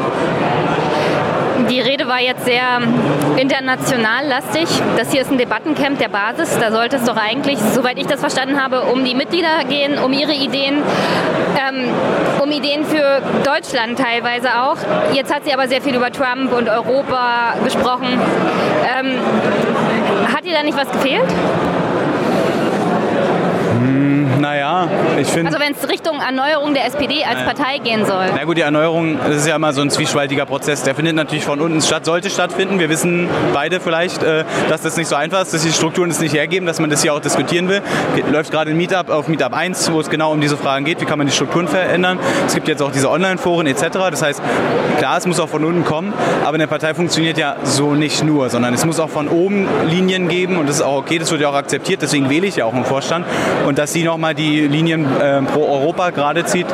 Die 1.70 1.80
Rede 1.80 2.06
war 2.06 2.20
jetzt 2.20 2.44
sehr 2.44 2.80
international 3.36 4.26
lastig. 4.26 4.68
Das 4.96 5.10
hier 5.10 5.22
ist 5.22 5.32
ein 5.32 5.38
Debattencamp 5.38 5.98
der 5.98 6.08
Basis. 6.08 6.56
Da 6.60 6.70
sollte 6.70 6.96
es 6.96 7.04
doch 7.04 7.16
eigentlich, 7.16 7.58
soweit 7.74 7.98
ich 7.98 8.06
das 8.06 8.20
verstanden 8.20 8.62
habe, 8.62 8.82
um 8.82 9.04
die 9.04 9.14
Mitglieder 9.14 9.64
gehen, 9.68 9.98
um 9.98 10.12
ihre 10.12 10.32
Ideen, 10.32 10.82
ähm, 11.56 11.88
um 12.42 12.50
Ideen 12.50 12.84
für 12.84 13.22
Deutschland 13.44 13.98
teilweise 13.98 14.48
auch. 14.60 14.76
Jetzt 15.12 15.34
hat 15.34 15.44
sie 15.44 15.52
aber 15.52 15.68
sehr 15.68 15.82
viel 15.82 15.94
über 15.94 16.10
Trump 16.10 16.52
und 16.52 16.68
Europa 16.68 17.54
gesprochen. 17.64 18.20
Ähm, 18.98 19.18
hat 20.34 20.44
ihr 20.44 20.54
da 20.54 20.62
nicht 20.62 20.76
was 20.76 20.90
gefehlt? 20.90 21.26
Naja, 24.46 24.88
ich 25.20 25.26
finde. 25.26 25.48
Also 25.48 25.58
wenn 25.58 25.72
es 25.72 25.88
Richtung 25.88 26.20
Erneuerung 26.20 26.72
der 26.72 26.86
SPD 26.86 27.24
als 27.24 27.42
Partei 27.42 27.78
gehen 27.78 28.06
soll. 28.06 28.26
Na 28.32 28.44
gut, 28.44 28.56
die 28.56 28.60
Erneuerung, 28.60 29.18
das 29.18 29.38
ist 29.38 29.48
ja 29.48 29.56
immer 29.56 29.72
so 29.72 29.80
ein 29.80 29.90
zwiespaltiger 29.90 30.46
Prozess. 30.46 30.84
Der 30.84 30.94
findet 30.94 31.16
natürlich 31.16 31.44
von 31.44 31.60
unten 31.60 31.82
statt, 31.82 32.04
sollte 32.04 32.30
stattfinden. 32.30 32.78
Wir 32.78 32.88
wissen 32.88 33.28
beide 33.52 33.80
vielleicht, 33.80 34.22
äh, 34.22 34.44
dass 34.68 34.82
das 34.82 34.96
nicht 34.96 35.08
so 35.08 35.16
einfach 35.16 35.42
ist, 35.42 35.52
dass 35.52 35.62
die 35.62 35.72
Strukturen 35.72 36.10
es 36.10 36.20
nicht 36.20 36.32
hergeben, 36.32 36.64
dass 36.64 36.78
man 36.78 36.90
das 36.90 37.02
hier 37.02 37.12
auch 37.12 37.18
diskutieren 37.18 37.68
will. 37.68 37.82
Läuft 38.30 38.52
gerade 38.52 38.70
ein 38.70 38.76
Meetup 38.76 39.10
auf 39.10 39.26
Meetup 39.26 39.52
1, 39.52 39.90
wo 39.90 39.98
es 39.98 40.10
genau 40.10 40.30
um 40.30 40.40
diese 40.40 40.56
Fragen 40.56 40.84
geht. 40.84 41.00
Wie 41.00 41.06
kann 41.06 41.18
man 41.18 41.26
die 41.26 41.32
Strukturen 41.32 41.66
verändern? 41.66 42.20
Es 42.46 42.54
gibt 42.54 42.68
jetzt 42.68 42.82
auch 42.82 42.92
diese 42.92 43.10
Online-Foren 43.10 43.66
etc. 43.66 43.82
Das 44.12 44.22
heißt, 44.22 44.40
klar, 44.98 45.18
es 45.18 45.26
muss 45.26 45.40
auch 45.40 45.48
von 45.48 45.64
unten 45.64 45.84
kommen, 45.84 46.12
aber 46.44 46.54
eine 46.54 46.68
Partei 46.68 46.94
funktioniert 46.94 47.36
ja 47.36 47.56
so 47.64 47.96
nicht 47.96 48.22
nur, 48.22 48.48
sondern 48.48 48.74
es 48.74 48.84
muss 48.84 49.00
auch 49.00 49.10
von 49.10 49.26
oben 49.26 49.66
Linien 49.88 50.28
geben 50.28 50.56
und 50.56 50.68
das 50.68 50.76
ist 50.76 50.82
auch 50.82 50.98
okay, 50.98 51.18
das 51.18 51.32
wird 51.32 51.40
ja 51.40 51.48
auch 51.48 51.54
akzeptiert. 51.54 52.00
Deswegen 52.00 52.30
wähle 52.30 52.46
ich 52.46 52.54
ja 52.54 52.64
auch 52.64 52.74
einen 52.74 52.84
Vorstand. 52.84 53.26
Und 53.66 53.78
dass 53.78 53.92
sie 53.92 54.04
nochmal 54.04 54.35
die 54.36 54.66
Linien 54.66 55.04
äh, 55.20 55.42
pro 55.42 55.66
Europa 55.68 56.10
gerade 56.10 56.44
zieht, 56.44 56.66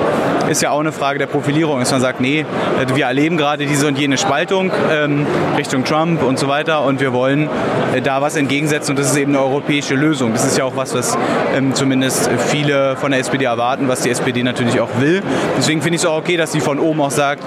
ist 0.48 0.62
ja 0.62 0.70
auch 0.70 0.80
eine 0.80 0.92
Frage 0.92 1.18
der 1.18 1.26
Profilierung. 1.26 1.80
Dass 1.80 1.90
man 1.90 2.00
sagt, 2.00 2.20
nee, 2.20 2.40
äh, 2.40 2.94
wir 2.94 3.06
erleben 3.06 3.36
gerade 3.36 3.66
diese 3.66 3.86
und 3.86 3.98
jene 3.98 4.18
Spaltung 4.18 4.70
ähm, 4.90 5.26
Richtung 5.56 5.84
Trump 5.84 6.22
und 6.22 6.38
so 6.38 6.48
weiter 6.48 6.84
und 6.84 7.00
wir 7.00 7.12
wollen 7.12 7.48
äh, 7.94 8.02
da 8.02 8.20
was 8.20 8.36
entgegensetzen 8.36 8.90
und 8.90 8.98
das 8.98 9.10
ist 9.10 9.16
eben 9.16 9.34
eine 9.34 9.42
europäische 9.42 9.94
Lösung. 9.94 10.32
Das 10.32 10.44
ist 10.44 10.58
ja 10.58 10.64
auch 10.64 10.76
was, 10.76 10.94
was 10.94 11.16
ähm, 11.54 11.74
zumindest 11.74 12.30
viele 12.48 12.96
von 12.96 13.10
der 13.10 13.20
SPD 13.20 13.44
erwarten, 13.44 13.88
was 13.88 14.02
die 14.02 14.10
SPD 14.10 14.42
natürlich 14.42 14.80
auch 14.80 14.90
will. 14.98 15.22
Deswegen 15.56 15.82
finde 15.82 15.96
ich 15.96 16.02
es 16.02 16.06
auch 16.06 16.18
okay, 16.18 16.36
dass 16.36 16.52
sie 16.52 16.60
von 16.60 16.78
oben 16.78 17.00
auch 17.00 17.10
sagt, 17.10 17.42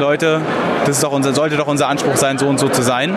Leute, 0.00 0.40
das 0.86 1.00
doch 1.00 1.12
unser, 1.12 1.34
sollte 1.34 1.56
doch 1.56 1.66
unser 1.66 1.88
Anspruch 1.88 2.16
sein, 2.16 2.38
so 2.38 2.46
und 2.48 2.58
so 2.58 2.68
zu 2.68 2.82
sein. 2.82 3.14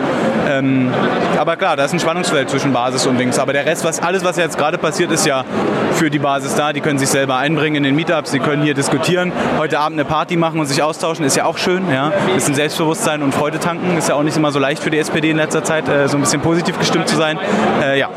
Ähm, 0.50 0.92
aber 1.40 1.56
klar, 1.56 1.76
da 1.76 1.86
ist 1.86 1.94
ein 1.94 2.00
Spannungsfeld 2.00 2.50
zwischen 2.50 2.74
Basis 2.74 3.08
und 3.08 3.18
Links. 3.18 3.40
Aber 3.40 3.54
der 3.54 3.66
Rest, 3.66 3.84
was, 3.84 4.02
alles, 4.02 4.24
was 4.24 4.38
jetzt 4.38 4.58
gerade 4.58 4.78
passiert, 4.78 5.12
ist 5.12 5.26
ja 5.26 5.46
für 5.94 6.10
die 6.10 6.20
Basis 6.20 6.43
da. 6.56 6.74
Die 6.74 6.82
können 6.82 7.00
sich 7.00 7.10
selber 7.10 7.38
einbringen 7.38 7.78
in 7.78 7.84
den 7.84 7.96
Meetups, 7.96 8.32
sie 8.32 8.40
können 8.40 8.64
hier 8.64 8.74
diskutieren, 8.74 9.32
heute 9.58 9.80
Abend 9.80 10.00
eine 10.00 10.08
Party 10.08 10.36
machen 10.36 10.60
und 10.60 10.66
sich 10.66 10.84
austauschen, 10.84 11.26
ist 11.26 11.36
ja 11.36 11.46
auch 11.46 11.58
schön. 11.58 11.90
Ja? 11.92 12.12
Bisschen 12.34 12.56
Selbstbewusstsein 12.56 13.22
und 13.22 13.34
Freude 13.34 13.60
tanken, 13.60 13.98
ist 13.98 14.10
ja 14.10 14.16
auch 14.16 14.24
nicht 14.24 14.38
immer 14.38 14.52
so 14.52 14.60
leicht 14.60 14.84
für 14.84 14.90
die 14.90 14.98
SPD 14.98 15.30
in 15.30 15.38
letzter 15.38 15.64
Zeit, 15.64 15.88
äh, 15.88 16.08
so 16.08 16.18
ein 16.18 16.22
bisschen 16.22 16.42
positiv 16.42 16.78
gestimmt 16.78 17.08
zu 17.08 17.16
sein. 17.16 17.40
Äh, 17.82 18.00
ja. 18.00 18.10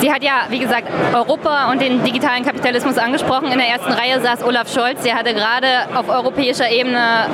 Sie 0.00 0.12
hat 0.12 0.22
ja, 0.22 0.42
wie 0.50 0.58
gesagt, 0.58 0.88
Europa 1.14 1.70
und 1.70 1.80
den 1.80 2.04
digitalen 2.04 2.44
Kapitalismus 2.44 2.98
angesprochen. 2.98 3.50
In 3.50 3.58
der 3.58 3.68
ersten 3.68 3.90
Reihe 3.90 4.20
saß 4.20 4.44
Olaf 4.44 4.72
Scholz. 4.72 5.02
Der 5.02 5.14
hatte 5.14 5.32
gerade 5.32 5.66
auf 5.94 6.08
europäischer 6.08 6.70
Ebene 6.70 7.26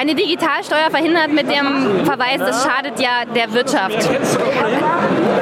eine 0.00 0.14
Digitalsteuer 0.14 0.88
verhindert 0.90 1.30
mit 1.30 1.50
dem 1.50 2.06
Verweis, 2.06 2.38
das 2.38 2.64
schadet 2.64 2.98
ja 2.98 3.26
der 3.34 3.52
Wirtschaft. 3.52 4.08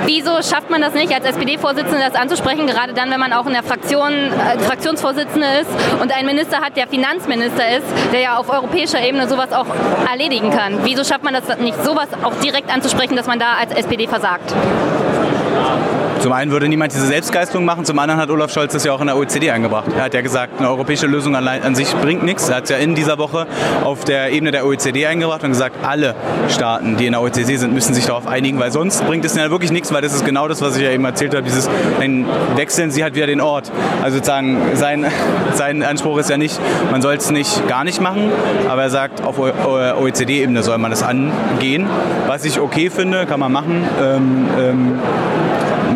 Wieso 0.04 0.42
schafft 0.42 0.68
man 0.68 0.80
das 0.80 0.94
nicht, 0.94 1.14
als 1.14 1.24
SPD-Vorsitzende 1.26 2.00
das 2.00 2.20
anzusprechen, 2.20 2.66
gerade 2.66 2.92
dann, 2.92 3.08
wenn 3.12 3.20
man 3.20 3.32
auch 3.32 3.46
in 3.46 3.52
der 3.52 3.62
Fraktion 3.62 4.12
äh, 4.12 4.58
Fraktionsvorsitzende 4.58 5.46
ist 5.60 5.70
und 6.02 6.12
einen 6.12 6.26
Minister 6.26 6.60
hat, 6.60 6.76
der 6.76 6.88
Finanzminister 6.88 7.76
ist, 7.76 7.86
der 8.12 8.20
ja 8.20 8.36
auf 8.36 8.50
europäischer 8.50 9.00
Ebene 9.00 9.28
sowas 9.28 9.52
auch 9.52 9.66
erledigen 10.10 10.50
kann? 10.50 10.80
Wieso 10.82 11.04
schafft 11.04 11.22
man 11.22 11.34
das 11.34 11.56
nicht, 11.58 11.84
sowas 11.84 12.08
auch 12.24 12.34
direkt 12.42 12.74
anzusprechen, 12.74 13.14
dass 13.14 13.28
man 13.28 13.38
da 13.38 13.54
als 13.60 13.72
SPD 13.72 14.08
versagt? 14.08 14.52
Zum 16.20 16.32
einen 16.32 16.50
würde 16.50 16.68
niemand 16.68 16.92
diese 16.92 17.06
Selbstgeißelung 17.06 17.64
machen, 17.64 17.84
zum 17.84 17.98
anderen 17.98 18.20
hat 18.20 18.30
Olaf 18.30 18.52
Scholz 18.52 18.72
das 18.72 18.84
ja 18.84 18.92
auch 18.92 19.00
in 19.00 19.06
der 19.06 19.16
OECD 19.16 19.50
eingebracht. 19.50 19.86
Er 19.96 20.04
hat 20.04 20.14
ja 20.14 20.20
gesagt, 20.20 20.58
eine 20.58 20.68
europäische 20.68 21.06
Lösung 21.06 21.36
allein 21.36 21.62
an 21.62 21.74
sich 21.76 21.94
bringt 21.94 22.24
nichts. 22.24 22.48
Er 22.48 22.56
hat 22.56 22.64
es 22.64 22.70
ja 22.70 22.76
in 22.76 22.96
dieser 22.96 23.18
Woche 23.18 23.46
auf 23.84 24.04
der 24.04 24.32
Ebene 24.32 24.50
der 24.50 24.66
OECD 24.66 25.06
eingebracht 25.06 25.44
und 25.44 25.50
gesagt, 25.50 25.76
alle 25.84 26.16
Staaten, 26.48 26.96
die 26.96 27.06
in 27.06 27.12
der 27.12 27.22
OECD 27.22 27.56
sind, 27.56 27.72
müssen 27.72 27.94
sich 27.94 28.06
darauf 28.06 28.26
einigen, 28.26 28.58
weil 28.58 28.72
sonst 28.72 29.06
bringt 29.06 29.24
es 29.24 29.36
ja 29.36 29.48
wirklich 29.50 29.70
nichts, 29.70 29.92
weil 29.92 30.02
das 30.02 30.12
ist 30.12 30.24
genau 30.24 30.48
das, 30.48 30.60
was 30.60 30.76
ich 30.76 30.82
ja 30.82 30.90
eben 30.90 31.04
erzählt 31.04 31.34
habe, 31.34 31.44
dieses, 31.44 31.70
dann 32.00 32.26
wechseln 32.56 32.90
sie 32.90 33.04
halt 33.04 33.14
wieder 33.14 33.26
den 33.26 33.40
Ort. 33.40 33.70
Also 34.02 34.16
sozusagen, 34.16 34.58
sein, 34.74 35.06
sein 35.54 35.82
Anspruch 35.84 36.18
ist 36.18 36.30
ja 36.30 36.36
nicht, 36.36 36.58
man 36.90 37.00
soll 37.00 37.14
es 37.14 37.30
nicht 37.30 37.68
gar 37.68 37.84
nicht 37.84 38.00
machen, 38.00 38.32
aber 38.68 38.82
er 38.82 38.90
sagt, 38.90 39.22
auf 39.22 39.38
OECD-Ebene 39.38 40.62
soll 40.64 40.78
man 40.78 40.90
das 40.90 41.02
angehen. 41.02 41.86
Was 42.26 42.44
ich 42.44 42.58
okay 42.58 42.90
finde, 42.90 43.26
kann 43.26 43.38
man 43.38 43.52
machen. 43.52 43.84
Ähm, 44.02 44.46
ähm, 44.58 44.98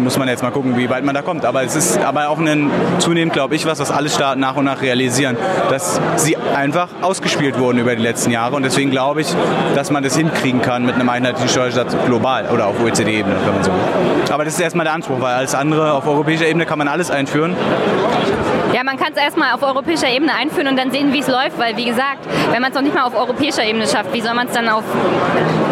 muss 0.01 0.19
man 0.19 0.29
jetzt 0.29 0.43
mal 0.43 0.51
gucken, 0.51 0.77
wie 0.77 0.89
weit 0.91 1.05
man 1.05 1.15
da 1.15 1.23
kommt. 1.23 1.45
Aber 1.45 1.63
es 1.63 1.77
ist 1.77 1.99
aber 1.99 2.29
auch 2.29 2.39
ein 2.39 2.71
zunehmend, 2.99 3.33
glaube 3.33 3.55
ich, 3.55 3.67
was, 3.67 3.81
was 3.81 3.91
alle 3.91 4.09
Staaten 4.09 4.41
nach 4.41 4.57
und 4.57 4.65
nach 4.65 4.83
realisieren, 4.83 5.37
dass 5.71 6.01
sie 6.17 6.37
einfach 6.37 6.89
ausgespielt 7.01 7.59
wurden 7.59 7.79
über 7.79 7.95
die 7.97 8.03
letzten 8.03 8.31
Jahre. 8.31 8.57
Und 8.57 8.63
deswegen 8.63 8.91
glaube 8.91 9.21
ich, 9.21 9.29
dass 9.75 9.91
man 9.91 10.03
das 10.03 10.17
hinkriegen 10.17 10.63
kann 10.63 10.85
mit 10.85 10.95
einem 10.95 11.09
einheitlichen 11.09 11.49
Steuersatz 11.49 11.97
global 12.07 12.47
oder 12.53 12.67
auf 12.67 12.81
OECD-Ebene, 12.81 13.35
wenn 13.45 13.55
man 13.55 13.65
so 13.65 13.71
will. 13.71 14.33
Aber 14.33 14.45
das 14.45 14.55
ist 14.55 14.61
erstmal 14.61 14.85
der 14.85 14.95
Anspruch, 14.95 15.21
weil 15.21 15.35
alles 15.35 15.55
andere 15.55 15.93
auf 15.93 16.07
europäischer 16.07 16.47
Ebene 16.47 16.65
kann 16.67 16.79
man 16.79 16.89
alles 16.89 17.11
einführen. 17.11 17.55
Ja, 18.73 18.85
man 18.85 18.97
kann 18.97 19.13
es 19.13 19.19
erstmal 19.19 19.53
auf 19.53 19.63
europäischer 19.63 20.09
Ebene 20.09 20.33
einführen 20.33 20.69
und 20.69 20.79
dann 20.79 20.91
sehen, 20.91 21.13
wie 21.13 21.19
es 21.19 21.29
läuft, 21.29 21.59
weil 21.59 21.77
wie 21.77 21.85
gesagt, 21.85 22.27
wenn 22.51 22.63
man 22.63 22.71
es 22.71 22.75
noch 22.75 22.83
nicht 22.83 22.95
mal 22.95 23.05
auf 23.05 23.15
europäischer 23.15 23.65
Ebene 23.65 23.87
schafft, 23.87 24.15
wie 24.15 24.23
soll 24.23 24.33
man 24.33 24.47
es 24.47 24.55
dann 24.55 24.67
auf 24.71 24.85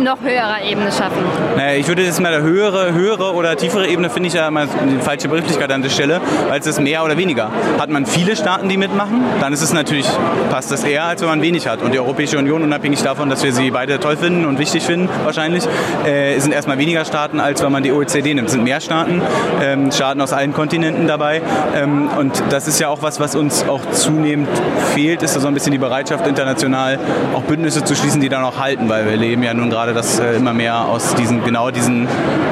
noch 0.03 0.21
höherer 0.23 0.63
Ebene 0.63 0.93
schaffen? 0.93 1.25
Naja, 1.57 1.79
ich 1.79 1.89
würde 1.89 2.03
jetzt 2.03 2.21
mal 2.21 2.33
eine 2.33 2.43
höhere, 2.43 2.93
höhere 2.93 3.35
oder 3.35 3.57
tiefere 3.57 3.89
Ebene 3.89 4.11
finde 4.11 4.29
ich 4.29 4.35
ja 4.35 4.49
immer 4.49 4.67
die 4.67 5.01
falsche 5.03 5.29
Begrifflichkeit 5.29 5.73
an 5.73 5.81
der 5.83 5.89
Stelle, 5.89 6.21
weil 6.49 6.61
es 6.61 6.67
ist 6.67 6.79
mehr 6.81 7.03
oder 7.03 7.17
weniger. 7.17 7.51
Hat 7.79 7.89
man 7.89 8.05
viele 8.05 8.37
Staaten, 8.37 8.69
die 8.69 8.77
mitmachen, 8.77 9.23
dann 9.41 9.53
ist 9.53 9.63
es 9.63 9.73
natürlich, 9.73 10.07
passt 10.51 10.71
das 10.71 10.85
eher, 10.85 11.05
als 11.05 11.23
wenn 11.23 11.29
man 11.29 11.43
wenig 11.43 11.67
hat. 11.67 11.81
Und 11.83 11.93
die 11.93 11.99
Europäische 11.99 12.39
Union, 12.39 12.63
unabhängig 12.63 13.03
davon, 13.03 13.31
dass 13.31 13.43
wir 13.43 13.53
sie 13.53 13.71
beide 13.71 13.99
toll 13.99 14.19
finden 14.19 14.45
und 14.45 14.59
wichtig 14.59 14.83
finden, 14.83 15.09
wahrscheinlich, 15.25 15.67
äh, 16.07 16.39
sind 16.39 16.53
erstmal 16.53 16.77
weniger 16.77 17.07
Staaten, 17.07 17.41
als 17.41 17.63
wenn 17.63 17.73
man 17.73 17.83
die 17.83 17.93
OECD 17.93 18.35
nimmt. 18.35 18.49
Es 18.49 18.53
sind 18.53 18.65
mehr 18.65 18.81
Staaten, 18.81 19.23
ähm, 19.63 19.91
Staaten 19.91 20.21
aus 20.21 20.33
allen 20.33 20.53
Kontinenten 20.53 21.07
dabei. 21.07 21.41
Ähm, 21.75 22.09
und 22.19 22.43
das 22.51 22.69
ist 22.69 22.79
ja 22.79 22.90
auch 22.91 23.03
was, 23.03 23.21
was 23.21 23.37
uns 23.37 23.65
auch 23.69 23.81
zunehmend 23.93 24.49
fehlt, 24.95 25.23
ist 25.23 25.35
so 25.35 25.47
ein 25.47 25.55
bisschen 25.55 25.73
die 25.73 25.79
Bereitschaft, 25.79 26.27
international 26.27 26.99
auch 27.35 27.43
Bündnisse 27.43 27.85
zu 27.85 27.95
schließen, 27.95 28.21
die 28.21 28.29
dann 28.29 28.43
auch 28.43 28.59
halten, 28.59 28.89
weil 28.89 29.07
wir 29.07 29.17
leben 29.17 29.43
ja 29.43 29.55
nun 29.55 29.71
gerade, 29.71 29.95
dass 29.95 30.19
äh, 30.19 30.35
immer 30.35 30.53
mehr 30.53 30.87
aus 30.87 31.15
diesen, 31.15 31.45
genau 31.45 31.71
diesen, 31.71 32.09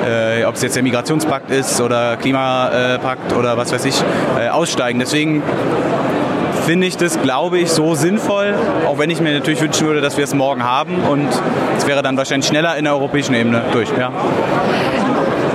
äh, 0.06 0.44
ob 0.44 0.54
es 0.54 0.62
jetzt 0.62 0.76
der 0.76 0.82
Migrationspakt 0.84 1.50
ist 1.50 1.80
oder 1.80 2.16
Klimapakt 2.16 3.32
oder 3.32 3.56
was 3.56 3.72
weiß 3.72 3.84
ich, 3.84 4.00
äh, 4.38 4.48
aussteigen. 4.48 5.00
Deswegen 5.00 5.42
finde 6.64 6.86
ich 6.86 6.96
das, 6.96 7.20
glaube 7.20 7.58
ich, 7.58 7.70
so 7.70 7.94
sinnvoll, 7.96 8.54
auch 8.86 8.98
wenn 8.98 9.10
ich 9.10 9.20
mir 9.20 9.32
natürlich 9.32 9.60
wünschen 9.60 9.88
würde, 9.88 10.00
dass 10.00 10.16
wir 10.16 10.24
es 10.24 10.34
morgen 10.34 10.62
haben 10.62 11.00
und 11.10 11.28
es 11.76 11.86
wäre 11.86 12.02
dann 12.02 12.16
wahrscheinlich 12.16 12.46
schneller 12.46 12.76
in 12.76 12.84
der 12.84 12.94
europäischen 12.94 13.34
Ebene 13.34 13.62
durch. 13.72 13.88
Ja. 13.98 14.12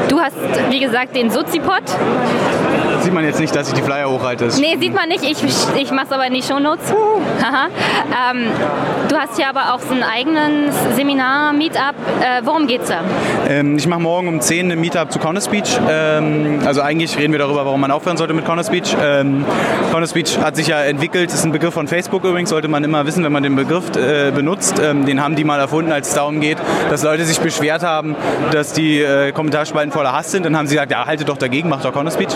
Du 0.09 0.19
hast, 0.19 0.35
wie 0.69 0.79
gesagt, 0.81 1.15
den 1.15 1.29
Sozipod. 1.29 1.83
Sieht 3.03 3.13
man 3.13 3.25
jetzt 3.25 3.39
nicht, 3.41 3.53
dass 3.53 3.67
ich 3.67 3.73
die 3.73 3.81
Flyer 3.81 4.09
hochhalte. 4.09 4.47
Nee, 4.59 4.77
sieht 4.79 4.93
man 4.93 5.09
nicht. 5.09 5.23
Ich, 5.23 5.43
ich 5.43 5.91
mache 5.91 6.05
es 6.05 6.11
aber 6.13 6.25
in 6.25 6.33
die 6.33 6.41
Shownotes. 6.41 6.89
ähm, 6.89 8.47
du 9.09 9.15
hast 9.17 9.37
ja 9.37 9.49
aber 9.49 9.73
auch 9.73 9.79
so 9.79 9.93
ein 9.93 10.03
eigenes 10.03 10.73
Seminar, 10.95 11.51
Meetup. 11.51 11.95
Äh, 12.21 12.41
worum 12.45 12.65
geht's 12.65 12.87
da? 12.87 13.01
Ähm, 13.49 13.77
ich 13.77 13.87
mache 13.87 13.99
morgen 13.99 14.29
um 14.29 14.39
10 14.39 14.71
ein 14.71 14.79
Meetup 14.79 15.11
zu 15.11 15.19
Corner 15.19 15.41
Speech. 15.41 15.77
Ähm, 15.89 16.61
also 16.65 16.81
eigentlich 16.81 17.17
reden 17.17 17.33
wir 17.33 17.39
darüber, 17.39 17.65
warum 17.65 17.81
man 17.81 17.91
aufhören 17.91 18.15
sollte 18.15 18.33
mit 18.33 18.45
Corner 18.45 18.63
Speech. 18.63 18.95
Ähm, 19.01 19.45
Corner 19.91 20.07
Speech 20.07 20.39
hat 20.39 20.55
sich 20.55 20.67
ja 20.67 20.81
entwickelt, 20.81 21.29
ist 21.33 21.43
ein 21.43 21.51
Begriff 21.51 21.73
von 21.73 21.89
Facebook 21.89 22.23
übrigens, 22.23 22.51
sollte 22.51 22.69
man 22.69 22.85
immer 22.85 23.05
wissen, 23.05 23.21
wenn 23.25 23.33
man 23.33 23.43
den 23.43 23.57
Begriff 23.57 23.93
äh, 23.97 24.31
benutzt. 24.31 24.81
Ähm, 24.81 25.05
den 25.05 25.21
haben 25.21 25.35
die 25.35 25.43
mal 25.43 25.59
erfunden, 25.59 25.91
als 25.91 26.07
es 26.07 26.13
darum 26.13 26.39
geht, 26.39 26.57
dass 26.89 27.03
Leute 27.03 27.25
sich 27.25 27.41
beschwert 27.41 27.83
haben, 27.83 28.15
dass 28.51 28.71
die 28.71 29.01
äh, 29.01 29.33
Kommentarspalten 29.33 29.91
voller 29.91 30.13
Hass 30.13 30.31
sind. 30.31 30.45
Dann 30.45 30.55
haben 30.57 30.67
sie 30.67 30.75
gesagt, 30.75 30.91
ja, 30.91 31.05
haltet 31.05 31.27
doch 31.27 31.37
dagegen, 31.37 31.67
macht 31.67 31.83
doch 31.83 31.91
Corner 31.91 32.11
Speech. 32.11 32.33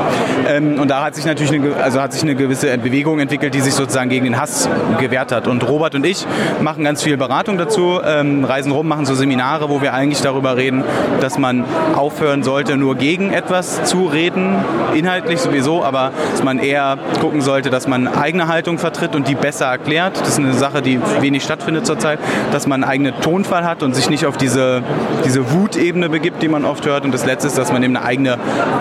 Ähm, 0.58 0.80
und 0.80 0.90
da 0.90 1.04
hat 1.04 1.16
sich 1.16 1.26
natürlich 1.26 1.54
eine, 1.54 1.76
also 1.76 2.02
hat 2.02 2.14
sich 2.14 2.24
eine 2.24 2.36
gewisse 2.36 2.78
Bewegung 2.78 3.20
entwickelt, 3.20 3.54
die 3.54 3.62
sich 3.62 3.74
sozusagen 3.74 4.10
gegen 4.10 4.26
den 4.26 4.40
Hass 4.40 4.70
gewehrt 5.00 5.32
hat. 5.32 5.48
Und 5.48 5.68
Robert 5.68 5.96
und 5.96 6.06
ich 6.06 6.26
machen 6.62 6.84
ganz 6.84 7.04
viel 7.04 7.18
Beratung 7.18 7.58
dazu, 7.58 8.00
ähm, 8.04 8.44
reisen 8.44 8.72
rum, 8.72 8.88
machen 8.88 9.06
so 9.06 9.16
Seminare, 9.16 9.70
wo 9.70 9.82
wir 9.82 9.94
eigentlich 9.94 10.22
darüber 10.22 10.58
reden, 10.58 10.84
dass 11.22 11.38
man 11.38 11.66
aufhören 11.96 12.44
sollte, 12.44 12.78
nur 12.78 12.96
gegen 12.96 13.32
etwas 13.32 13.84
zu 13.84 14.06
reden, 14.06 14.56
inhaltlich 14.94 15.40
sowieso, 15.40 15.84
aber 15.84 16.12
dass 16.32 16.44
man 16.44 16.60
eher 16.60 16.98
gucken 17.22 17.42
sollte, 17.42 17.70
dass 17.70 17.88
man 17.88 18.08
eigene 18.08 18.48
Haltung 18.48 18.78
vertritt 18.78 19.16
und 19.16 19.28
die 19.28 19.36
besser 19.36 19.66
erklärt. 19.66 20.20
Das 20.20 20.30
ist 20.30 20.40
eine 20.40 20.54
Sache, 20.54 20.82
die 20.82 21.00
wenig 21.20 21.44
stattfindet 21.44 21.86
zurzeit, 21.86 22.20
dass 22.52 22.68
man 22.68 22.84
einen 22.84 22.92
eigenen 22.92 23.22
Tonfall 23.22 23.64
hat 23.64 23.84
und 23.84 23.96
sich 23.96 24.10
nicht 24.10 24.26
auf 24.26 24.38
diese, 24.38 24.84
diese 25.26 25.52
Wutebene 25.52 26.10
begibt, 26.10 26.42
die 26.42 26.48
man 26.48 26.66
oft 26.66 26.86
hört. 26.86 27.06
Und 27.06 27.14
das 27.14 27.26
Letzte 27.26 27.48
ist, 27.48 27.58
dass 27.58 27.72
man 27.72 27.84
eben 27.84 27.96
eine 27.96 28.06
eigene, 28.06 28.38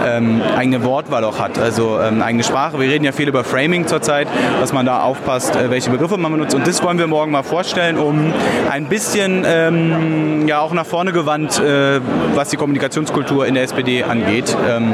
ähm, 0.07 0.43
eigene 0.57 0.85
Wortwahl 0.85 1.25
auch 1.25 1.39
hat, 1.39 1.59
also 1.67 1.99
ähm, 2.01 2.23
eigene 2.23 2.45
Sprache. 2.45 2.79
Wir 2.79 2.89
reden 2.89 3.05
ja 3.05 3.11
viel 3.11 3.27
über 3.27 3.43
Framing 3.43 3.89
zurzeit, 3.89 4.29
dass 4.61 4.73
man 4.73 4.87
da 4.87 5.01
aufpasst, 5.01 5.57
äh, 5.57 5.69
welche 5.69 5.91
Begriffe 5.91 6.17
man 6.17 6.31
benutzt. 6.31 6.55
Und 6.55 6.65
das 6.65 6.81
wollen 6.85 6.99
wir 6.99 7.09
morgen 7.09 7.33
mal 7.33 7.43
vorstellen, 7.43 7.99
um 7.99 8.33
ein 8.71 8.87
bisschen 8.87 9.43
ähm, 9.45 10.47
ja 10.47 10.61
auch 10.61 10.73
nach 10.73 10.87
vorne 10.87 11.11
gewandt, 11.11 11.59
äh, 11.59 12.01
was 12.37 12.51
die 12.51 12.57
Kommunikationskultur 12.57 13.47
in 13.47 13.55
der 13.55 13.65
SPD 13.65 14.05
angeht, 14.05 14.57
ähm, 14.71 14.93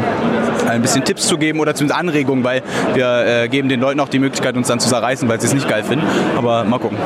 ein 0.67 0.81
bisschen 0.81 1.05
Tipps 1.05 1.27
zu 1.29 1.37
geben 1.37 1.61
oder 1.61 1.75
zumindest 1.75 2.01
Anregungen, 2.01 2.43
weil 2.43 2.63
wir 2.95 3.27
äh, 3.27 3.49
geben 3.49 3.69
den 3.69 3.81
Leuten 3.81 4.01
auch 4.01 4.09
die 4.09 4.19
Möglichkeit, 4.19 4.57
uns 4.57 4.69
dann 4.69 4.81
zu 4.81 4.89
zerreißen, 4.89 5.29
weil 5.29 5.39
sie 5.43 5.49
es 5.49 5.53
nicht 5.53 5.69
geil 5.69 5.85
finden. 5.85 6.07
Aber 6.39 6.65
mal 6.65 6.79
gucken. 6.79 6.97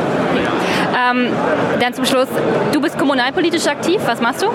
Ähm, 0.96 1.28
dann 1.78 1.92
zum 1.92 2.06
Schluss, 2.06 2.28
du 2.72 2.80
bist 2.80 2.96
kommunalpolitisch 2.96 3.66
aktiv, 3.66 4.00
was 4.06 4.22
machst 4.22 4.42
du? 4.42 4.46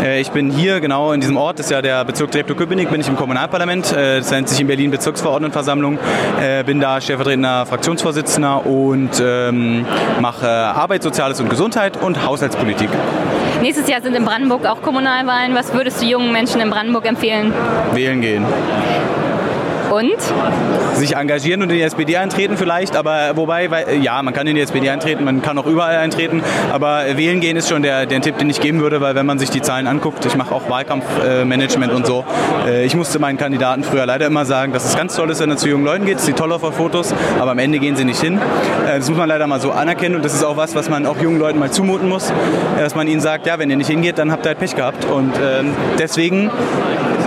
Äh, 0.00 0.20
ich 0.20 0.30
bin 0.30 0.50
hier 0.50 0.78
genau 0.80 1.12
in 1.12 1.20
diesem 1.20 1.36
Ort, 1.36 1.58
das 1.58 1.66
ist 1.66 1.72
ja 1.72 1.82
der 1.82 2.04
Bezirk 2.04 2.30
Treptow-Köpenick, 2.30 2.88
bin 2.88 3.00
ich 3.00 3.08
im 3.08 3.16
Kommunalparlament, 3.16 3.92
äh, 3.92 4.18
das 4.18 4.30
nennt 4.30 4.48
sich 4.48 4.60
in 4.60 4.68
Berlin 4.68 4.92
Bezirksverordnetenversammlung, 4.92 5.98
äh, 6.40 6.62
bin 6.62 6.78
da 6.78 7.00
stellvertretender 7.00 7.66
Fraktionsvorsitzender 7.66 8.64
und 8.64 9.10
ähm, 9.20 9.84
mache 10.20 10.48
Arbeit, 10.48 11.02
Soziales 11.02 11.40
und 11.40 11.50
Gesundheit 11.50 11.96
und 12.00 12.24
Haushaltspolitik. 12.24 12.90
Nächstes 13.60 13.88
Jahr 13.88 14.00
sind 14.00 14.14
in 14.14 14.24
Brandenburg 14.24 14.66
auch 14.66 14.82
Kommunalwahlen. 14.82 15.52
Was 15.56 15.74
würdest 15.74 16.00
du 16.00 16.06
jungen 16.06 16.30
Menschen 16.30 16.60
in 16.60 16.70
Brandenburg 16.70 17.06
empfehlen? 17.06 17.52
Wählen 17.92 18.20
gehen. 18.20 18.44
Und? 19.90 20.16
Sich 20.94 21.16
engagieren 21.16 21.62
und 21.62 21.70
in 21.70 21.76
die 21.76 21.82
SPD 21.82 22.16
eintreten 22.16 22.56
vielleicht, 22.56 22.96
aber 22.96 23.36
wobei, 23.36 23.70
weil, 23.70 24.02
ja, 24.02 24.22
man 24.22 24.34
kann 24.34 24.46
in 24.46 24.56
die 24.56 24.60
SPD 24.60 24.90
eintreten, 24.90 25.24
man 25.24 25.42
kann 25.42 25.58
auch 25.58 25.66
überall 25.66 25.96
eintreten, 25.96 26.42
aber 26.72 27.16
wählen 27.16 27.40
gehen 27.40 27.56
ist 27.56 27.68
schon 27.68 27.82
der, 27.82 28.06
der 28.06 28.20
Tipp, 28.20 28.38
den 28.38 28.50
ich 28.50 28.60
geben 28.60 28.80
würde, 28.80 29.00
weil 29.00 29.14
wenn 29.14 29.26
man 29.26 29.38
sich 29.38 29.50
die 29.50 29.62
Zahlen 29.62 29.86
anguckt, 29.86 30.24
ich 30.26 30.36
mache 30.36 30.54
auch 30.54 30.68
Wahlkampfmanagement 30.68 31.92
und 31.92 32.06
so, 32.06 32.24
äh, 32.66 32.84
ich 32.84 32.94
musste 32.94 33.18
meinen 33.18 33.38
Kandidaten 33.38 33.84
früher 33.84 34.06
leider 34.06 34.26
immer 34.26 34.44
sagen, 34.44 34.72
dass 34.72 34.84
es 34.84 34.96
ganz 34.96 35.14
toll 35.14 35.30
ist, 35.30 35.40
wenn 35.40 35.50
er 35.50 35.56
zu 35.56 35.68
jungen 35.68 35.84
Leuten 35.84 36.04
geht, 36.04 36.18
es 36.18 36.26
sieht 36.26 36.36
toll 36.36 36.52
auf 36.52 36.62
Fotos, 36.74 37.14
aber 37.38 37.52
am 37.52 37.58
Ende 37.58 37.78
gehen 37.78 37.96
sie 37.96 38.04
nicht 38.04 38.20
hin. 38.20 38.38
Äh, 38.86 38.98
das 38.98 39.08
muss 39.08 39.18
man 39.18 39.28
leider 39.28 39.46
mal 39.46 39.60
so 39.60 39.70
anerkennen 39.70 40.16
und 40.16 40.24
das 40.24 40.34
ist 40.34 40.44
auch 40.44 40.56
was, 40.56 40.74
was 40.74 40.88
man 40.88 41.06
auch 41.06 41.18
jungen 41.20 41.38
Leuten 41.38 41.58
mal 41.58 41.70
zumuten 41.70 42.08
muss, 42.08 42.32
dass 42.78 42.94
man 42.94 43.06
ihnen 43.06 43.20
sagt, 43.20 43.46
ja, 43.46 43.58
wenn 43.58 43.70
ihr 43.70 43.76
nicht 43.76 43.88
hingeht, 43.88 44.18
dann 44.18 44.32
habt 44.32 44.44
ihr 44.44 44.50
halt 44.50 44.58
Pech 44.58 44.74
gehabt 44.74 45.04
und 45.04 45.32
ähm, 45.36 45.74
deswegen 45.98 46.50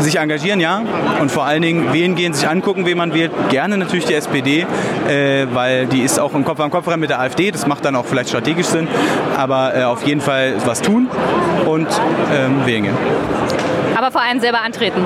sich 0.02 0.18
engagieren, 0.18 0.60
ja, 0.60 0.82
und 1.19 1.32
vor 1.32 1.45
allen 1.45 1.61
Dingen 1.61 1.94
wählen 1.94 2.15
gehen, 2.15 2.34
sich 2.34 2.48
angucken, 2.48 2.86
wen 2.86 2.98
man 2.98 3.14
wählt. 3.14 3.32
Gerne 3.49 3.78
natürlich 3.78 4.06
die 4.06 4.14
SPD, 4.14 4.65
äh, 5.07 5.48
weil 5.53 5.88
die 5.88 6.02
ist 6.02 6.19
auch 6.19 6.34
im 6.34 6.45
Kopf 6.45 6.60
am 6.60 6.72
Kopf 6.72 6.88
rein 6.88 6.99
mit 6.99 7.10
der 7.10 7.19
AfD. 7.19 7.52
Das 7.52 7.68
macht 7.68 7.86
dann 7.86 7.95
auch 7.95 8.06
vielleicht 8.06 8.30
strategisch 8.30 8.68
Sinn. 8.68 8.88
Aber 9.38 9.76
äh, 9.76 9.84
auf 9.84 10.03
jeden 10.06 10.22
Fall 10.22 10.56
was 10.65 10.82
tun 10.82 11.07
und 11.65 11.88
ähm, 12.34 12.65
wählen 12.65 12.84
gehen. 12.84 12.98
Aber 14.02 14.10
vor 14.10 14.22
allem 14.22 14.40
selber 14.40 14.61
antreten. 14.61 15.06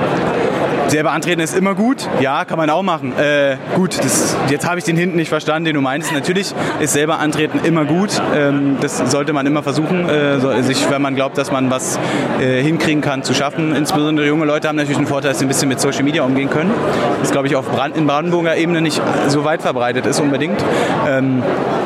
Selber 0.88 1.10
antreten 1.10 1.40
ist 1.40 1.54
immer 1.54 1.74
gut. 1.74 2.08
Ja, 2.20 2.46
kann 2.46 2.56
man 2.56 2.70
auch 2.70 2.82
machen. 2.82 3.12
Äh, 3.18 3.56
gut, 3.74 3.98
das, 3.98 4.34
jetzt 4.48 4.66
habe 4.66 4.78
ich 4.78 4.84
den 4.84 4.96
hinten 4.96 5.16
nicht 5.16 5.28
verstanden, 5.28 5.66
den 5.66 5.74
du 5.74 5.82
meinst. 5.82 6.12
Natürlich 6.12 6.54
ist 6.80 6.92
selber 6.92 7.18
antreten 7.18 7.60
immer 7.64 7.84
gut. 7.84 8.22
Ähm, 8.34 8.78
das 8.80 8.98
sollte 9.10 9.34
man 9.34 9.44
immer 9.46 9.62
versuchen, 9.62 10.08
äh, 10.08 10.62
sich, 10.62 10.88
wenn 10.90 11.02
man 11.02 11.14
glaubt, 11.14 11.36
dass 11.36 11.52
man 11.52 11.70
was 11.70 11.98
äh, 12.40 12.62
hinkriegen 12.62 13.02
kann, 13.02 13.22
zu 13.22 13.34
schaffen. 13.34 13.74
Insbesondere 13.74 14.26
junge 14.26 14.46
Leute 14.46 14.68
haben 14.68 14.76
natürlich 14.76 14.96
einen 14.96 15.08
Vorteil, 15.08 15.32
dass 15.32 15.40
sie 15.40 15.44
ein 15.44 15.48
bisschen 15.48 15.68
mit 15.68 15.78
Social 15.78 16.04
Media 16.04 16.22
umgehen 16.22 16.48
können. 16.48 16.72
Das 17.20 17.32
glaube 17.32 17.48
ich 17.48 17.56
auf 17.56 17.68
Brand, 17.68 17.96
in 17.96 18.06
Brandenburger 18.06 18.56
Ebene 18.56 18.80
nicht 18.80 19.02
so 19.28 19.44
weit 19.44 19.60
verbreitet 19.60 20.06
ist 20.06 20.20
unbedingt. 20.20 20.64
Ähm, 21.06 21.42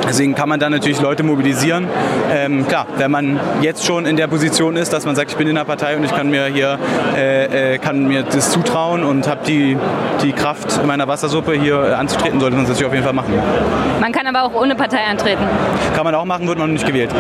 deswegen 0.06 0.34
kann 0.34 0.48
man 0.48 0.60
da 0.60 0.68
natürlich 0.68 1.00
Leute 1.00 1.22
mobilisieren. 1.22 1.88
Ähm, 2.30 2.68
klar, 2.68 2.86
wenn 2.98 3.10
man 3.10 3.40
jetzt 3.62 3.84
schon 3.84 4.06
in 4.06 4.16
der 4.16 4.26
Position 4.26 4.76
ist, 4.76 4.92
dass 4.92 5.06
man 5.06 5.16
sagt, 5.16 5.30
ich 5.30 5.36
bin 5.36 5.48
in 5.48 5.56
der 5.56 5.64
Partei 5.64 5.96
und 5.96 6.04
ich 6.04 6.14
kann 6.14 6.30
mir 6.30 6.46
hier 6.46 6.78
äh, 7.16 7.74
äh, 7.74 7.78
kann 7.78 8.06
mir 8.06 8.22
das 8.22 8.50
zutrauen 8.50 9.04
und 9.04 9.28
habe 9.28 9.40
die, 9.46 9.76
die 10.22 10.32
Kraft 10.32 10.78
in 10.80 10.86
meiner 10.86 11.08
Wassersuppe 11.08 11.52
hier 11.52 11.90
äh, 11.90 11.92
anzutreten, 11.94 12.40
sollte 12.40 12.56
man 12.56 12.64
das 12.64 12.70
natürlich 12.70 12.86
auf 12.86 12.94
jeden 12.94 13.04
Fall 13.04 13.14
machen. 13.14 13.34
Man 14.00 14.12
kann 14.12 14.26
aber 14.26 14.44
auch 14.44 14.54
ohne 14.54 14.74
Partei 14.74 15.04
antreten. 15.08 15.42
Kann 15.94 16.04
man 16.04 16.14
auch 16.14 16.24
machen, 16.24 16.46
wird 16.46 16.58
man 16.58 16.72
nicht 16.72 16.86
gewählt. 16.86 17.10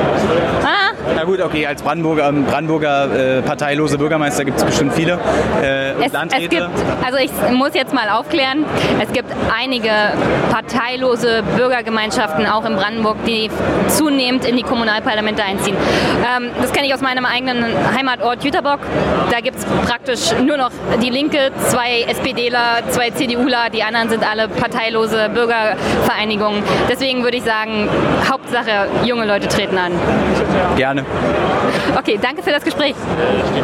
Ah. 0.64 0.90
Na 1.16 1.24
gut, 1.24 1.40
okay, 1.40 1.66
als 1.66 1.82
Brandenburger, 1.82 2.28
ähm, 2.28 2.44
Brandenburger 2.44 3.38
äh, 3.38 3.42
parteilose 3.42 3.98
Bürgermeister 3.98 4.44
gibt 4.44 4.58
es 4.58 4.64
bestimmt 4.64 4.92
viele. 4.92 5.18
Äh, 5.62 5.92
es, 6.04 6.12
es 6.12 6.48
gibt, 6.48 6.68
also 7.04 7.18
ich 7.18 7.30
muss 7.52 7.74
jetzt 7.74 7.92
mal 7.92 8.08
aufklären, 8.08 8.64
es 9.02 9.12
gibt 9.12 9.30
einige 9.54 9.90
parteilose 10.50 11.42
Bürgergemeinschaften 11.56 12.46
auch 12.46 12.64
in 12.64 12.76
Brandenburg, 12.76 13.16
die 13.26 13.50
zunehmend 13.88 14.44
in 14.44 14.56
die 14.56 14.62
Kommunalparlamente 14.62 15.42
einziehen. 15.42 15.76
Ähm, 16.36 16.50
das 16.60 16.72
kenne 16.72 16.86
ich 16.86 16.94
aus 16.94 17.00
meinem 17.00 17.24
eigenen 17.24 17.64
Heimatort 17.96 18.44
Jüterbock. 18.44 18.80
Da 19.30 19.40
gibt 19.40 19.58
es 19.58 19.66
praktisch 19.86 20.32
nur 20.44 20.56
noch 20.56 20.70
die 21.02 21.10
Linke, 21.10 21.50
zwei 21.68 22.02
SPDler, 22.02 22.82
zwei 22.90 23.10
CDUler, 23.10 23.70
die 23.72 23.82
anderen 23.82 24.08
sind 24.08 24.28
alle 24.28 24.48
parteilose 24.48 25.28
Bürgervereinigungen. 25.30 26.62
Deswegen 26.88 27.22
würde 27.22 27.36
ich 27.36 27.44
sagen, 27.44 27.88
Hauptsache, 28.30 28.88
junge 29.04 29.26
Leute 29.26 29.48
treten 29.48 29.78
an. 29.78 29.92
Gerne. 30.76 31.04
Okay, 31.96 32.18
danke 32.20 32.42
für 32.42 32.50
das 32.50 32.64
Gespräch. 32.64 32.94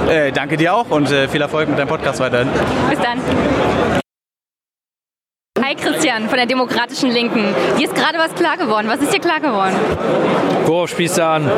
Äh, 0.09 0.33
danke 0.33 0.57
dir 0.57 0.75
auch 0.75 0.91
und 0.91 1.11
äh, 1.11 1.29
viel 1.29 1.43
Erfolg 1.43 1.69
mit 1.69 1.79
deinem 1.79 1.89
Podcast 1.89 2.21
weiterhin. 2.21 2.49
Bis 2.91 2.99
dann. 3.01 3.21
Hi 5.65 5.75
Christian 5.75 6.29
von 6.29 6.37
der 6.37 6.47
Demokratischen 6.47 7.11
Linken. 7.11 7.45
Dir 7.79 7.87
ist 7.87 7.95
gerade 7.95 8.19
was 8.19 8.35
klar 8.35 8.57
geworden. 8.57 8.87
Was 8.89 9.01
ist 9.01 9.13
dir 9.13 9.21
klar 9.21 9.41
geworden? 9.41 9.75
Worauf 10.65 10.91
spielst 10.91 11.19
du 11.19 11.25
an? 11.25 11.51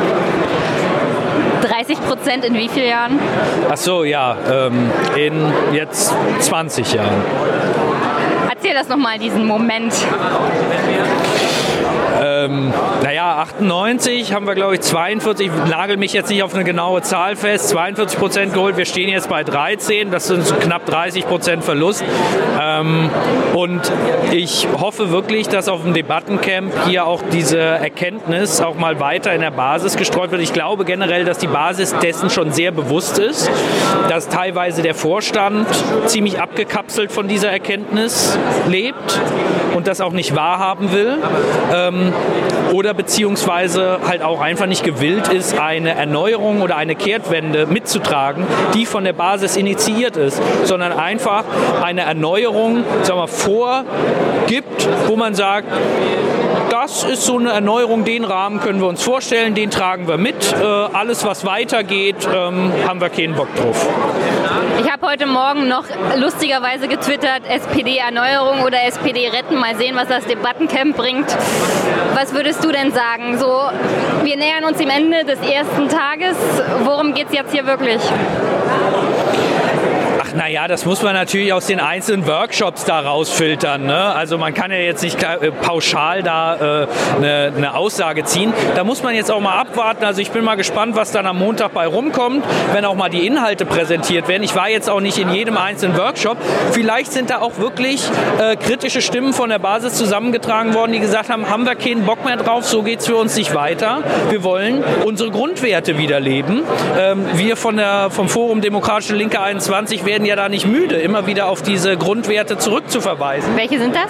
30 1.61 1.99
Prozent 2.01 2.45
in 2.45 2.53
wie 2.53 2.69
vielen 2.69 2.89
Jahren? 2.89 3.19
Ach 3.69 3.77
so, 3.77 4.03
ja, 4.03 4.37
ähm, 4.49 4.89
in 5.15 5.51
jetzt 5.73 6.13
20 6.39 6.93
Jahren. 6.93 7.23
Erzähl 8.49 8.73
das 8.73 8.87
nochmal, 8.87 9.17
diesen 9.19 9.45
Moment. 9.45 9.93
Ähm, 12.21 12.73
naja, 13.01 13.37
98 13.37 14.33
haben 14.33 14.45
wir, 14.45 14.55
glaube 14.55 14.75
ich, 14.75 14.81
42, 14.81 15.47
ich 15.47 15.69
nagel 15.69 15.97
mich 15.97 16.11
jetzt 16.11 16.29
nicht 16.29 16.43
auf 16.43 16.53
eine 16.53 16.63
genaue 16.63 17.01
Zahl 17.01 17.35
fest, 17.35 17.69
42 17.69 18.19
Prozent 18.19 18.53
geholt. 18.53 18.75
Wir 18.77 18.85
stehen 18.85 19.09
jetzt 19.09 19.29
bei 19.29 19.43
13, 19.43 20.11
das 20.11 20.27
sind 20.27 20.59
knapp 20.59 20.85
30 20.85 21.25
Prozent 21.27 21.63
Verlust. 21.63 22.03
Ähm, 22.61 23.09
und 23.53 23.81
ich 24.31 24.67
hoffe 24.79 25.11
wirklich, 25.11 25.47
dass 25.47 25.69
auf 25.69 25.83
dem 25.83 25.93
Debattencamp 25.93 26.73
hier 26.87 27.05
auch 27.05 27.21
diese 27.31 27.59
Erkenntnis 27.59 28.61
auch 28.61 28.75
mal 28.75 28.99
weiter 28.99 29.33
in 29.33 29.41
der 29.41 29.51
Basis 29.51 29.95
gestreut 29.95 30.31
wird. 30.31 30.41
Ich 30.41 30.53
glaube 30.53 30.85
generell, 30.85 31.23
dass 31.23 31.37
die 31.37 31.47
Basis 31.47 31.95
dessen 31.99 32.29
schon 32.29 32.51
sehr 32.51 32.71
bewusst 32.71 33.17
ist, 33.17 33.49
dass 34.09 34.27
teilweise 34.27 34.81
der 34.81 34.95
Vorstand 34.95 35.67
ziemlich 36.05 36.39
abgekapselt 36.41 37.11
von 37.11 37.27
dieser 37.27 37.49
Erkenntnis 37.49 38.37
lebt 38.67 39.19
und 39.75 39.87
das 39.87 40.01
auch 40.01 40.11
nicht 40.11 40.35
wahrhaben 40.35 40.91
will. 40.91 41.17
Ähm, 41.73 42.08
oder 42.71 42.93
beziehungsweise 42.93 43.99
halt 44.07 44.21
auch 44.21 44.41
einfach 44.41 44.65
nicht 44.65 44.83
gewillt 44.83 45.27
ist, 45.29 45.57
eine 45.59 45.95
Erneuerung 45.95 46.61
oder 46.61 46.77
eine 46.77 46.95
Kehrtwende 46.95 47.65
mitzutragen, 47.65 48.45
die 48.73 48.85
von 48.85 49.03
der 49.03 49.13
Basis 49.13 49.55
initiiert 49.55 50.17
ist, 50.17 50.41
sondern 50.63 50.91
einfach 50.91 51.43
eine 51.81 52.01
Erneuerung 52.01 52.83
sagen 53.03 53.19
wir, 53.19 53.27
vorgibt, 53.27 54.87
wo 55.07 55.15
man 55.15 55.33
sagt, 55.35 55.67
das 56.69 57.03
ist 57.03 57.25
so 57.25 57.37
eine 57.37 57.49
Erneuerung, 57.49 58.05
den 58.05 58.23
Rahmen 58.23 58.59
können 58.59 58.79
wir 58.79 58.87
uns 58.87 59.03
vorstellen, 59.03 59.55
den 59.55 59.71
tragen 59.71 60.07
wir 60.07 60.17
mit. 60.17 60.53
Äh, 60.53 60.63
alles, 60.63 61.25
was 61.25 61.45
weitergeht, 61.45 62.27
ähm, 62.31 62.71
haben 62.87 63.01
wir 63.01 63.09
keinen 63.09 63.33
Bock 63.33 63.53
drauf. 63.55 63.87
Ich 64.89 64.93
habe 64.93 65.05
heute 65.05 65.27
Morgen 65.27 65.67
noch 65.67 65.83
lustigerweise 66.15 66.87
getwittert, 66.87 67.43
SPD-Erneuerung 67.47 68.63
oder 68.63 68.85
SPD 68.85 69.27
retten. 69.27 69.53
Mal 69.53 69.75
sehen, 69.75 69.95
was 69.95 70.07
das 70.07 70.25
Debattencamp 70.25 70.97
bringt. 70.97 71.27
Was 72.15 72.33
würdest 72.33 72.63
du 72.63 72.71
denn 72.71 72.91
sagen? 72.91 73.37
So, 73.37 73.69
wir 74.23 74.35
nähern 74.35 74.63
uns 74.63 74.79
dem 74.79 74.89
Ende 74.89 75.25
des 75.25 75.39
ersten 75.41 75.89
Tages. 75.89 76.35
Worum 76.85 77.13
geht 77.13 77.27
es 77.27 77.33
jetzt 77.35 77.51
hier 77.51 77.67
wirklich? 77.67 78.01
Ach, 80.29 80.35
naja, 80.35 80.67
das 80.67 80.85
muss 80.85 81.01
man 81.01 81.13
natürlich 81.13 81.53
aus 81.53 81.65
den 81.65 81.79
einzelnen 81.79 82.27
Workshops 82.27 82.85
da 82.85 82.99
rausfiltern. 82.99 83.85
Ne? 83.85 83.97
Also 83.97 84.37
man 84.37 84.53
kann 84.53 84.71
ja 84.71 84.77
jetzt 84.77 85.01
nicht 85.01 85.21
äh, 85.23 85.51
pauschal 85.51 86.23
da 86.23 86.55
äh, 86.83 86.87
eine, 87.17 87.53
eine 87.55 87.75
Aussage 87.75 88.23
ziehen. 88.25 88.53
Da 88.75 88.83
muss 88.83 89.01
man 89.01 89.15
jetzt 89.15 89.31
auch 89.31 89.39
mal 89.39 89.57
abwarten. 89.57 90.03
Also 90.03 90.21
ich 90.21 90.31
bin 90.31 90.43
mal 90.43 90.55
gespannt, 90.55 90.95
was 90.95 91.11
dann 91.11 91.25
am 91.25 91.39
Montag 91.39 91.73
bei 91.73 91.87
rumkommt, 91.87 92.43
wenn 92.73 92.85
auch 92.85 92.95
mal 92.95 93.09
die 93.09 93.25
Inhalte 93.25 93.65
präsentiert 93.65 94.27
werden. 94.27 94.43
Ich 94.43 94.55
war 94.55 94.69
jetzt 94.69 94.89
auch 94.89 94.99
nicht 94.99 95.17
in 95.17 95.31
jedem 95.31 95.57
einzelnen 95.57 95.97
Workshop. 95.97 96.37
Vielleicht 96.71 97.11
sind 97.11 97.29
da 97.29 97.39
auch 97.39 97.57
wirklich 97.57 98.03
äh, 98.39 98.55
kritische 98.55 99.01
Stimmen 99.01 99.33
von 99.33 99.49
der 99.49 99.59
Basis 99.59 99.93
zusammengetragen 99.93 100.73
worden, 100.73 100.91
die 100.91 100.99
gesagt 100.99 101.29
haben, 101.29 101.49
haben 101.49 101.65
wir 101.65 101.75
keinen 101.75 102.05
Bock 102.05 102.23
mehr 102.25 102.37
drauf, 102.37 102.65
so 102.65 102.83
geht 102.83 102.99
es 102.99 103.07
für 103.07 103.15
uns 103.15 103.35
nicht 103.35 103.55
weiter. 103.55 104.03
Wir 104.29 104.43
wollen 104.43 104.83
unsere 105.05 105.31
Grundwerte 105.31 105.97
wiederleben. 105.97 106.63
Ähm, 106.99 107.25
wir 107.33 107.55
von 107.57 107.77
der, 107.77 108.09
vom 108.11 108.29
Forum 108.29 108.61
Demokratische 108.61 109.15
Linke 109.15 109.41
21 109.41 110.05
werden 110.05 110.18
ja 110.25 110.35
da 110.35 110.49
nicht 110.49 110.65
müde, 110.65 110.95
immer 110.95 111.27
wieder 111.27 111.47
auf 111.47 111.61
diese 111.61 111.97
Grundwerte 111.97 112.57
zurückzuverweisen. 112.57 113.55
Welche 113.55 113.79
sind 113.79 113.95
das? 113.95 114.07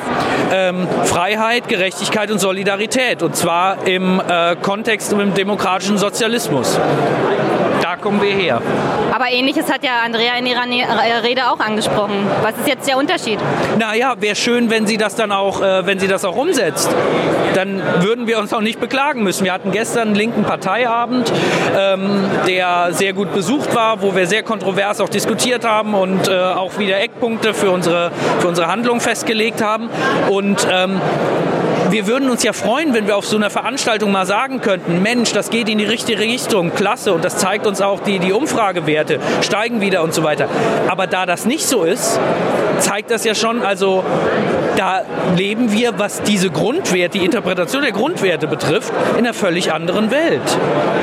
Ähm, 0.52 0.88
Freiheit, 1.03 1.68
Gerechtigkeit 1.68 2.31
und 2.31 2.40
Solidarität. 2.40 3.23
Und 3.23 3.36
zwar 3.36 3.88
im 3.88 4.22
äh, 4.27 4.56
Kontext 4.56 5.14
im 5.14 5.34
demokratischen 5.34 5.98
Sozialismus. 5.98 6.80
Kommen 8.02 8.22
wir 8.22 8.34
her. 8.34 8.62
Aber 9.14 9.30
ähnliches 9.30 9.72
hat 9.72 9.84
ja 9.84 10.02
Andrea 10.06 10.38
in 10.38 10.46
ihrer 10.46 11.24
Rede 11.24 11.50
auch 11.50 11.60
angesprochen. 11.60 12.26
Was 12.42 12.58
ist 12.58 12.68
jetzt 12.68 12.88
der 12.88 12.98
Unterschied? 12.98 13.40
Naja, 13.78 14.16
wäre 14.20 14.36
schön, 14.36 14.70
wenn 14.70 14.88
sie 14.88 14.98
das 14.98 15.16
dann 15.16 15.32
auch, 15.32 15.62
äh, 15.62 15.86
wenn 15.86 16.00
sie 16.00 16.08
das 16.08 16.24
auch 16.24 16.36
umsetzt. 16.36 16.90
Dann 17.54 17.82
würden 18.00 18.28
wir 18.28 18.40
uns 18.40 18.54
auch 18.54 18.62
nicht 18.62 18.80
beklagen 18.80 19.24
müssen. 19.24 19.44
Wir 19.44 19.54
hatten 19.54 19.72
gestern 19.72 20.10
einen 20.10 20.16
linken 20.16 20.44
Parteiabend, 20.44 21.32
ähm, 21.78 22.26
der 22.48 22.90
sehr 22.92 23.14
gut 23.14 23.34
besucht 23.34 23.76
war, 23.76 24.02
wo 24.02 24.16
wir 24.16 24.28
sehr 24.28 24.44
kontrovers 24.44 25.02
auch 25.02 25.10
diskutiert 25.10 25.66
haben 25.66 25.94
und 25.94 26.28
äh, 26.28 26.40
auch 26.40 26.78
wieder 26.78 27.00
Eckpunkte 27.02 27.54
für 27.54 27.72
unsere, 27.72 28.12
für 28.40 28.48
unsere 28.48 28.68
Handlung 28.68 29.02
festgelegt 29.02 29.62
haben. 29.62 29.90
Und 30.30 30.68
ähm, 30.72 31.02
wir 31.91 32.07
würden 32.07 32.30
uns 32.30 32.44
ja 32.44 32.53
freuen, 32.53 32.94
wenn 32.94 33.07
wir 33.07 33.18
auf 33.18 33.26
so 33.26 33.36
einer 33.36 33.49
Veranstaltung 33.49 34.11
mal 34.11 34.26
sagen 34.26 34.61
könnten, 34.61 35.02
Mensch, 35.02 35.32
das 35.32 35.49
geht 35.49 35.70
in 35.70 35.78
die 35.78 35.86
richtige 35.86 36.20
Richtung, 36.20 36.74
klasse, 36.74 37.14
und 37.14 37.24
das 37.24 37.38
zeigt 37.38 37.66
uns 37.68 37.82
auch 37.82 38.02
die, 38.02 38.20
die 38.20 38.32
Umfragewerte, 38.32 39.20
steigen 39.41 39.82
wieder 39.82 40.03
und 40.03 40.14
so 40.14 40.24
weiter. 40.24 40.48
Aber 40.88 41.07
da 41.07 41.26
das 41.26 41.45
nicht 41.45 41.66
so 41.66 41.84
ist, 41.84 42.20
zeigt 42.80 43.11
das 43.11 43.24
ja 43.24 43.36
schon, 43.36 43.61
also 43.61 44.03
da 44.80 45.02
leben 45.36 45.74
wir, 45.74 45.99
was 45.99 46.22
diese 46.22 46.49
Grundwerte, 46.49 47.18
die 47.18 47.26
Interpretation 47.26 47.82
der 47.82 47.91
Grundwerte 47.91 48.48
betrifft, 48.48 48.94
in 49.14 49.26
einer 49.26 49.34
völlig 49.34 49.74
anderen 49.74 50.10
Welt. 50.10 50.41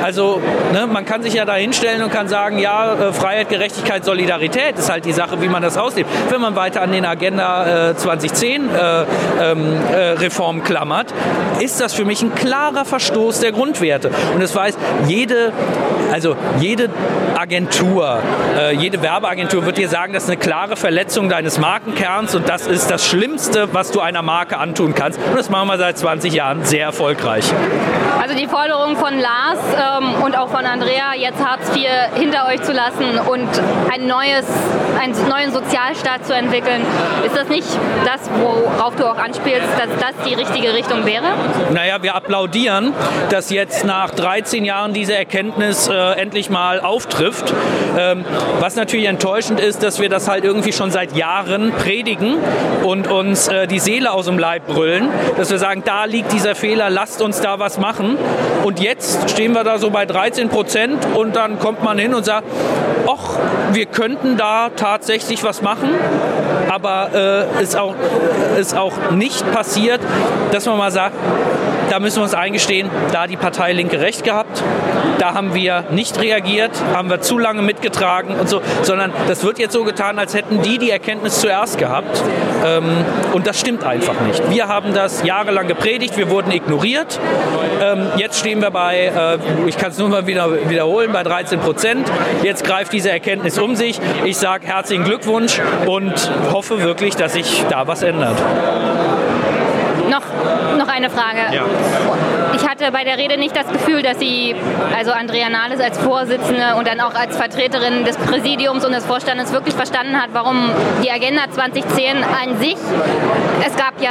Also 0.02 0.40
ne, 0.72 0.86
man 0.86 1.04
kann 1.04 1.22
sich 1.22 1.34
ja 1.34 1.44
da 1.44 1.56
hinstellen 1.56 2.02
und 2.02 2.10
kann 2.10 2.26
sagen, 2.28 2.58
ja, 2.58 2.94
äh, 2.94 3.12
Freiheit, 3.12 3.50
Gerechtigkeit, 3.50 4.04
Solidarität 4.04 4.78
ist 4.78 4.90
halt 4.90 5.04
die 5.04 5.12
Sache, 5.12 5.42
wie 5.42 5.48
man 5.48 5.62
das 5.62 5.76
auslebt. 5.76 6.08
Wenn 6.30 6.40
man 6.40 6.56
weiter 6.56 6.80
an 6.80 6.90
den 6.90 7.04
Agenda 7.04 7.90
äh, 7.90 7.96
2010 7.96 8.70
äh, 8.70 9.04
ähm, 9.42 9.74
äh, 9.92 9.96
Reform 10.12 10.62
klammert, 10.76 11.14
ist 11.60 11.80
das 11.80 11.94
für 11.94 12.04
mich 12.04 12.20
ein 12.22 12.34
klarer 12.34 12.84
Verstoß 12.84 13.40
der 13.40 13.52
Grundwerte. 13.52 14.10
Und 14.34 14.42
das 14.42 14.54
weiß 14.54 14.76
jede, 15.08 15.52
also 16.12 16.36
jede 16.60 16.90
Agentur, 17.34 18.18
äh, 18.58 18.74
jede 18.74 19.00
Werbeagentur 19.00 19.64
wird 19.64 19.78
dir 19.78 19.88
sagen, 19.88 20.12
das 20.12 20.24
ist 20.24 20.30
eine 20.30 20.38
klare 20.38 20.76
Verletzung 20.76 21.30
deines 21.30 21.58
Markenkerns 21.58 22.34
und 22.34 22.48
das 22.48 22.66
ist 22.66 22.90
das 22.90 23.06
Schlimmste, 23.06 23.72
was 23.72 23.90
du 23.90 24.00
einer 24.00 24.20
Marke 24.20 24.58
antun 24.58 24.94
kannst. 24.94 25.18
Und 25.18 25.38
das 25.38 25.48
machen 25.48 25.68
wir 25.68 25.78
seit 25.78 25.96
20 25.96 26.34
Jahren 26.34 26.64
sehr 26.64 26.84
erfolgreich. 26.84 27.44
Also 28.20 28.34
die 28.34 28.46
Forderung 28.46 28.96
von 28.96 29.18
Lars 29.18 29.58
ähm, 29.76 30.22
und 30.22 30.36
auch 30.36 30.48
von 30.48 30.64
Andrea, 30.64 31.14
jetzt 31.16 31.44
Hartz 31.44 31.68
IV 31.76 31.86
hinter 32.16 32.46
euch 32.48 32.62
zu 32.62 32.72
lassen 32.72 33.18
und 33.26 33.48
ein 33.92 34.06
neues, 34.06 34.46
einen 35.00 35.14
neuen 35.28 35.52
Sozialstaat 35.52 36.26
zu 36.26 36.34
entwickeln, 36.34 36.82
ist 37.24 37.36
das 37.36 37.48
nicht 37.48 37.68
das, 38.04 38.28
worauf 38.40 38.96
du 38.96 39.04
auch 39.04 39.18
anspielst, 39.18 39.68
dass 39.78 39.90
das 40.00 40.24
die 40.26 40.34
richtige 40.34 40.65
Richtung 40.74 41.04
wäre? 41.06 41.24
Naja, 41.72 42.02
wir 42.02 42.14
applaudieren, 42.14 42.92
dass 43.30 43.50
jetzt 43.50 43.84
nach 43.84 44.10
13 44.10 44.64
Jahren 44.64 44.92
diese 44.92 45.14
Erkenntnis 45.14 45.88
äh, 45.88 46.12
endlich 46.12 46.50
mal 46.50 46.80
auftrifft. 46.80 47.52
Ähm, 47.98 48.24
was 48.60 48.76
natürlich 48.76 49.06
enttäuschend 49.06 49.60
ist, 49.60 49.82
dass 49.82 50.00
wir 50.00 50.08
das 50.08 50.28
halt 50.28 50.44
irgendwie 50.44 50.72
schon 50.72 50.90
seit 50.90 51.16
Jahren 51.16 51.72
predigen 51.72 52.36
und 52.82 53.08
uns 53.08 53.48
äh, 53.48 53.66
die 53.66 53.78
Seele 53.78 54.12
aus 54.12 54.26
dem 54.26 54.38
Leib 54.38 54.66
brüllen, 54.66 55.08
dass 55.36 55.50
wir 55.50 55.58
sagen, 55.58 55.82
da 55.84 56.04
liegt 56.04 56.32
dieser 56.32 56.54
Fehler, 56.54 56.90
lasst 56.90 57.22
uns 57.22 57.40
da 57.40 57.58
was 57.58 57.78
machen. 57.78 58.18
Und 58.64 58.80
jetzt 58.80 59.30
stehen 59.30 59.52
wir 59.52 59.64
da 59.64 59.78
so 59.78 59.90
bei 59.90 60.06
13 60.06 60.48
Prozent 60.48 61.06
und 61.14 61.36
dann 61.36 61.58
kommt 61.58 61.82
man 61.82 61.98
hin 61.98 62.14
und 62.14 62.24
sagt, 62.24 62.46
ach, 63.06 63.38
wir 63.72 63.86
könnten 63.86 64.36
da 64.36 64.70
tatsächlich 64.74 65.44
was 65.44 65.62
machen, 65.62 65.90
aber 66.68 67.46
äh, 67.58 67.62
ist, 67.62 67.76
auch, 67.76 67.94
ist 68.58 68.76
auch 68.76 69.10
nicht 69.10 69.50
passiert, 69.52 70.00
dass 70.56 70.64
man 70.64 70.78
mal 70.78 70.90
sagt, 70.90 71.14
da 71.90 72.00
müssen 72.00 72.16
wir 72.16 72.22
uns 72.22 72.34
eingestehen, 72.34 72.90
da 73.12 73.22
hat 73.22 73.30
die 73.30 73.36
Partei 73.36 73.72
Linke 73.72 74.00
recht 74.00 74.24
gehabt, 74.24 74.62
da 75.18 75.34
haben 75.34 75.54
wir 75.54 75.84
nicht 75.90 76.18
reagiert, 76.18 76.70
haben 76.94 77.10
wir 77.10 77.20
zu 77.20 77.38
lange 77.38 77.60
mitgetragen 77.60 78.34
und 78.34 78.48
so, 78.48 78.62
sondern 78.82 79.12
das 79.28 79.44
wird 79.44 79.58
jetzt 79.58 79.74
so 79.74 79.84
getan, 79.84 80.18
als 80.18 80.34
hätten 80.34 80.62
die 80.62 80.78
die 80.78 80.90
Erkenntnis 80.90 81.40
zuerst 81.40 81.76
gehabt. 81.78 82.22
Ähm, 82.64 82.84
und 83.34 83.46
das 83.46 83.60
stimmt 83.60 83.84
einfach 83.84 84.18
nicht. 84.22 84.50
Wir 84.50 84.68
haben 84.68 84.94
das 84.94 85.24
jahrelang 85.24 85.68
gepredigt, 85.68 86.16
wir 86.16 86.30
wurden 86.30 86.50
ignoriert. 86.52 87.20
Ähm, 87.82 88.06
jetzt 88.16 88.38
stehen 88.38 88.62
wir 88.62 88.70
bei, 88.70 89.12
äh, 89.14 89.68
ich 89.68 89.76
kann 89.76 89.90
es 89.90 89.98
nur 89.98 90.08
mal 90.08 90.26
wieder 90.26 90.68
wiederholen, 90.70 91.12
bei 91.12 91.22
13 91.22 91.60
Prozent. 91.60 92.10
Jetzt 92.42 92.64
greift 92.64 92.94
diese 92.94 93.10
Erkenntnis 93.10 93.58
um 93.58 93.76
sich. 93.76 94.00
Ich 94.24 94.38
sage 94.38 94.66
herzlichen 94.66 95.04
Glückwunsch 95.04 95.60
und 95.86 96.14
hoffe 96.50 96.82
wirklich, 96.82 97.14
dass 97.14 97.34
sich 97.34 97.64
da 97.68 97.86
was 97.86 98.02
ändert. 98.02 98.36
Noch, 100.78 100.88
eine 100.88 101.10
Frage. 101.10 101.54
Ja. 101.54 101.64
Ich 102.56 102.66
hatte 102.66 102.90
bei 102.90 103.04
der 103.04 103.18
Rede 103.18 103.36
nicht 103.36 103.54
das 103.54 103.70
Gefühl, 103.70 104.02
dass 104.02 104.18
Sie, 104.18 104.54
also 104.96 105.12
Andrea 105.12 105.50
Nahles 105.50 105.78
als 105.78 105.98
Vorsitzende 105.98 106.74
und 106.78 106.88
dann 106.88 107.00
auch 107.00 107.14
als 107.14 107.36
Vertreterin 107.36 108.04
des 108.06 108.16
Präsidiums 108.16 108.82
und 108.82 108.92
des 108.92 109.04
Vorstandes 109.04 109.52
wirklich 109.52 109.74
verstanden 109.74 110.20
hat, 110.20 110.30
warum 110.32 110.70
die 111.04 111.10
Agenda 111.10 111.42
2010 111.50 112.16
an 112.24 112.58
sich, 112.58 112.76
es 113.66 113.76
gab 113.76 114.00
ja 114.00 114.10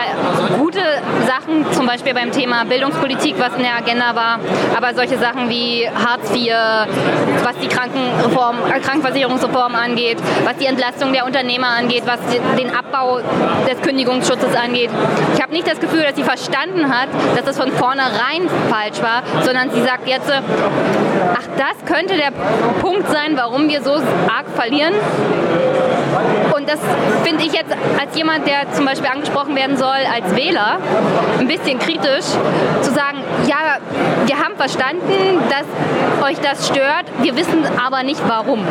gute 0.60 0.80
Sachen, 1.26 1.72
zum 1.72 1.88
Beispiel 1.88 2.14
beim 2.14 2.32
Thema 2.32 2.66
Bildungspolitik, 2.66 3.36
was 3.40 3.56
in 3.56 3.64
der 3.64 3.78
Agenda 3.78 4.16
war, 4.16 4.40
aber 4.76 4.94
solche 4.94 5.18
Sachen 5.18 5.50
wie 5.50 5.88
Hartz 5.90 6.30
IV, 6.32 6.54
was 7.44 7.58
die 7.62 7.68
Krankenreform, 7.68 8.58
äh, 8.68 8.80
Krankenversicherungsreform 8.80 9.74
angeht, 9.74 10.18
was 10.44 10.56
die 10.58 10.66
Entlastung 10.66 11.14
der 11.14 11.26
Unternehmer 11.26 11.68
angeht, 11.68 12.04
was 12.06 12.20
den 12.58 12.76
Abbau 12.76 13.22
des 13.68 13.82
Kündigungsschutzes 13.82 14.56
angeht. 14.56 14.92
Ich 15.36 15.42
habe 15.42 15.54
nicht 15.54 15.68
das 15.68 15.80
Gefühl, 15.80 16.04
dass 16.04 16.16
sie 16.16 16.24
verstanden 16.24 16.90
hat, 16.90 17.10
dass 17.36 17.46
das 17.46 17.58
von 17.58 17.72
vornherein 17.72 18.35
falsch 18.70 19.02
war, 19.02 19.24
sondern 19.44 19.70
sie 19.72 19.82
sagt 19.82 20.08
jetzt, 20.08 20.32
ach, 20.32 21.48
das 21.58 21.86
könnte 21.86 22.16
der 22.16 22.32
Punkt 22.82 23.10
sein, 23.10 23.36
warum 23.36 23.68
wir 23.68 23.82
so 23.82 23.94
arg 23.94 24.48
verlieren. 24.56 24.94
Und 26.66 26.72
das 26.72 26.80
finde 27.24 27.44
ich 27.44 27.54
jetzt 27.54 27.72
als 27.72 28.16
jemand, 28.18 28.48
der 28.48 28.72
zum 28.72 28.86
Beispiel 28.86 29.08
angesprochen 29.08 29.56
werden 29.56 29.78
soll 29.78 29.88
als 29.88 30.36
Wähler, 30.36 30.80
ein 31.38 31.48
bisschen 31.48 31.78
kritisch, 31.78 32.26
zu 32.82 32.92
sagen, 32.92 33.20
ja, 33.48 33.78
wir 34.26 34.38
haben 34.40 34.56
verstanden, 34.56 35.44
dass 35.48 35.66
euch 36.28 36.38
das 36.40 36.68
stört, 36.68 37.06
wir 37.22 37.36
wissen 37.36 37.64
aber 37.86 38.04
nicht 38.04 38.22
warum. 38.28 38.66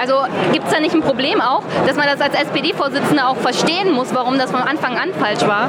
Also 0.00 0.14
gibt 0.52 0.66
es 0.66 0.72
da 0.72 0.80
nicht 0.80 0.94
ein 0.94 1.02
Problem 1.02 1.40
auch, 1.40 1.62
dass 1.86 1.96
man 1.96 2.06
das 2.06 2.20
als 2.20 2.34
SPD-Vorsitzender 2.34 3.28
auch 3.28 3.36
verstehen 3.36 3.92
muss, 3.92 4.12
warum 4.14 4.38
das 4.38 4.50
von 4.50 4.60
Anfang 4.60 4.96
an 4.96 5.10
falsch 5.18 5.46
war? 5.46 5.68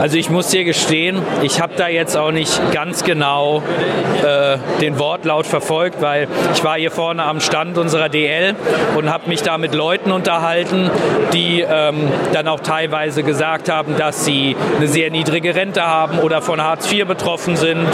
Also 0.00 0.16
ich 0.16 0.30
muss 0.30 0.48
dir 0.48 0.64
gestehen, 0.64 1.20
ich 1.42 1.60
habe 1.60 1.74
da 1.76 1.88
jetzt 1.88 2.16
auch 2.16 2.30
nicht 2.30 2.60
ganz 2.72 3.04
genau 3.04 3.62
äh, 4.24 4.56
den 4.80 4.98
Wortlaut 4.98 5.46
verfolgt, 5.46 6.00
weil 6.00 6.28
ich 6.54 6.64
war 6.64 6.76
hier 6.76 6.90
vorne 6.90 7.24
am 7.24 7.40
Stand 7.40 7.76
unserer 7.76 8.08
DL 8.08 8.54
und 8.96 9.10
habe 9.12 9.28
mich 9.28 9.42
da 9.42 9.58
mit 9.58 9.74
Leuten 9.74 10.12
unterhalten, 10.12 10.77
die 11.32 11.60
ähm, 11.60 12.08
dann 12.32 12.48
auch 12.48 12.60
teilweise 12.60 13.22
gesagt 13.22 13.68
haben, 13.68 13.96
dass 13.96 14.24
sie 14.24 14.56
eine 14.76 14.88
sehr 14.88 15.10
niedrige 15.10 15.54
Rente 15.54 15.84
haben 15.84 16.18
oder 16.20 16.42
von 16.42 16.62
Hartz 16.62 16.90
IV 16.90 17.06
betroffen 17.06 17.56
sind 17.56 17.86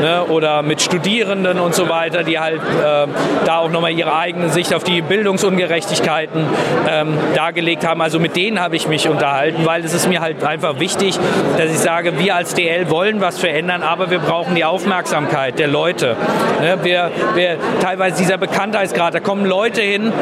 ne, 0.00 0.24
oder 0.28 0.62
mit 0.62 0.82
Studierenden 0.82 1.58
und 1.58 1.74
so 1.74 1.88
weiter, 1.88 2.22
die 2.22 2.38
halt 2.38 2.60
äh, 2.60 3.06
da 3.44 3.58
auch 3.58 3.70
nochmal 3.70 3.92
ihre 3.92 4.14
eigene 4.14 4.50
Sicht 4.50 4.74
auf 4.74 4.84
die 4.84 5.00
Bildungsungerechtigkeiten 5.00 6.44
ähm, 6.88 7.18
dargelegt 7.34 7.86
haben. 7.86 8.02
Also 8.02 8.18
mit 8.18 8.36
denen 8.36 8.60
habe 8.60 8.76
ich 8.76 8.86
mich 8.88 9.08
unterhalten, 9.08 9.64
weil 9.64 9.84
es 9.84 9.94
ist 9.94 10.08
mir 10.08 10.20
halt 10.20 10.44
einfach 10.44 10.78
wichtig, 10.78 11.18
dass 11.56 11.70
ich 11.70 11.78
sage, 11.78 12.18
wir 12.18 12.36
als 12.36 12.54
DL 12.54 12.90
wollen 12.90 13.20
was 13.20 13.38
verändern, 13.38 13.82
aber 13.82 14.10
wir 14.10 14.18
brauchen 14.18 14.54
die 14.54 14.64
Aufmerksamkeit 14.64 15.58
der 15.58 15.68
Leute. 15.68 16.16
Ne, 16.60 16.78
wir, 16.82 17.10
wir, 17.34 17.56
teilweise 17.80 18.18
dieser 18.18 18.38
Bekanntheitsgrad, 18.38 19.14
da 19.14 19.20
kommen 19.20 19.46
Leute 19.46 19.80
hin, 19.80 20.12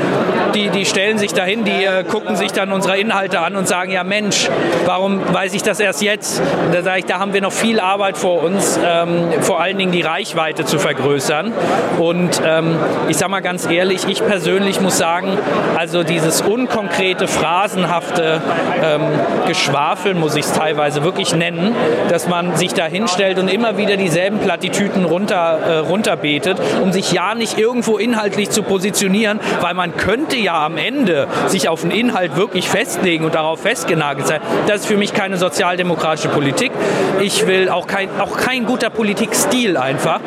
die, 0.55 0.69
die 0.69 0.85
stellen 0.85 1.19
sich 1.19 1.33
da 1.33 1.41
dahin, 1.41 1.65
die 1.65 1.85
äh, 1.85 2.05
gucken 2.11 2.37
sich 2.37 2.53
dann 2.53 2.73
unsere 2.73 2.99
Inhalte 2.99 3.41
an 3.41 3.57
und 3.57 3.69
sagen, 3.69 3.93
ja 3.93 4.05
Mensch, 4.05 4.49
warum 4.85 5.21
weiß 5.33 5.55
ich 5.55 5.63
das 5.63 5.81
erst 5.81 6.03
jetzt? 6.03 6.41
Und 6.67 6.75
da 6.75 6.83
sage 6.83 6.99
ich, 6.99 7.05
da 7.07 7.19
haben 7.19 7.33
wir 7.33 7.41
noch 7.41 7.53
viel 7.53 7.81
Arbeit 7.81 8.19
vor 8.19 8.43
uns, 8.43 8.79
ähm, 8.85 9.29
vor 9.41 9.61
allen 9.61 9.79
Dingen 9.79 9.93
die 9.93 10.03
Reichweite 10.03 10.65
zu 10.65 10.79
vergrößern. 10.79 11.53
Und 11.99 12.43
ähm, 12.45 12.77
ich 13.09 13.17
sage 13.17 13.31
mal 13.31 13.41
ganz 13.41 13.71
ehrlich, 13.71 14.07
ich 14.09 14.25
persönlich 14.27 14.81
muss 14.81 14.99
sagen, 14.99 15.39
also 15.79 16.03
dieses 16.03 16.43
unkonkrete, 16.43 17.29
phrasenhafte 17.29 18.41
ähm, 18.83 19.03
Geschwafel, 19.47 20.15
muss 20.15 20.35
ich 20.35 20.45
es 20.45 20.53
teilweise 20.53 21.05
wirklich 21.05 21.35
nennen, 21.35 21.75
dass 22.09 22.29
man 22.29 22.57
sich 22.57 22.75
da 22.75 22.87
hinstellt 22.87 23.39
und 23.39 23.49
immer 23.49 23.77
wieder 23.77 23.97
dieselben 23.97 24.41
Plattitüten 24.41 25.05
runter, 25.05 25.59
äh, 25.65 25.77
runterbetet, 25.79 26.59
um 26.83 26.93
sich 26.93 27.13
ja 27.13 27.35
nicht 27.37 27.57
irgendwo 27.57 27.99
inhaltlich 27.99 28.51
zu 28.51 28.65
positionieren, 28.65 29.39
weil 29.61 29.75
man 29.75 29.97
könnte 29.97 30.37
ja 30.37 30.65
am 30.65 30.77
Ende 30.77 31.29
sich 31.47 31.69
auf 31.69 31.85
einen 31.85 32.00
Inhalt 32.01 32.35
wirklich 32.35 32.69
festlegen 32.69 33.25
und 33.25 33.35
darauf 33.35 33.61
festgenagelt 33.61 34.27
sein. 34.27 34.41
Das 34.67 34.81
ist 34.81 34.87
für 34.87 34.97
mich 34.97 35.13
keine 35.13 35.37
sozialdemokratische 35.37 36.29
Politik. 36.29 36.73
Ich 37.21 37.47
will 37.47 37.69
auch 37.69 37.87
kein, 37.87 38.09
auch 38.19 38.39
kein 38.39 38.65
guter 38.65 38.89
Politikstil 38.89 39.77
einfach. 39.77 40.21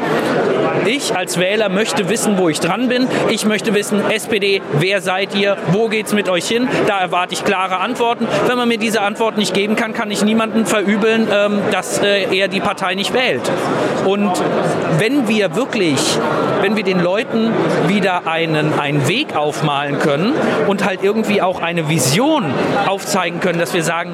Ich 0.86 1.16
als 1.16 1.40
Wähler 1.40 1.70
möchte 1.70 2.10
wissen, 2.10 2.38
wo 2.38 2.50
ich 2.50 2.60
dran 2.60 2.90
bin. 2.90 3.08
Ich 3.30 3.46
möchte 3.46 3.74
wissen, 3.74 4.02
SPD, 4.12 4.62
wer 4.80 5.02
seid 5.02 5.36
ihr? 5.36 5.58
Wo 5.72 5.88
geht 5.88 6.08
es 6.08 6.14
mit 6.14 6.30
euch 6.30 6.48
hin? 6.48 6.68
Da 6.88 7.00
erwarte 7.00 7.34
ich 7.34 7.46
klare 7.46 7.78
Antworten. 7.78 8.28
Wenn 8.48 8.58
man 8.58 8.68
mir 8.68 8.78
diese 8.78 9.02
Antwort 9.02 9.38
nicht 9.38 9.54
geben 9.54 9.76
kann, 9.76 9.94
kann 9.94 10.12
ich 10.12 10.24
niemanden 10.24 10.66
verübeln, 10.66 11.28
ähm, 11.32 11.62
dass 11.72 12.00
äh, 12.00 12.36
er 12.36 12.48
die 12.48 12.60
Partei 12.60 12.96
nicht 12.96 13.14
wählt. 13.14 13.50
Und 14.06 14.32
wenn 14.98 15.28
wir 15.28 15.56
wirklich, 15.56 16.00
wenn 16.62 16.76
wir 16.76 16.84
den 16.84 17.00
Leuten 17.00 17.52
wieder 17.88 18.28
einen, 18.28 18.78
einen 18.78 19.08
Weg 19.08 19.36
aufmalen 19.36 20.00
können 20.00 20.34
und 20.68 20.86
halt 20.86 21.04
irgendwie 21.04 21.42
auch 21.42 21.62
eine 21.62 21.90
Vision 21.90 22.46
aufzeigen 22.88 23.40
können, 23.40 23.60
dass 23.60 23.74
wir 23.74 23.84
sagen, 23.84 24.14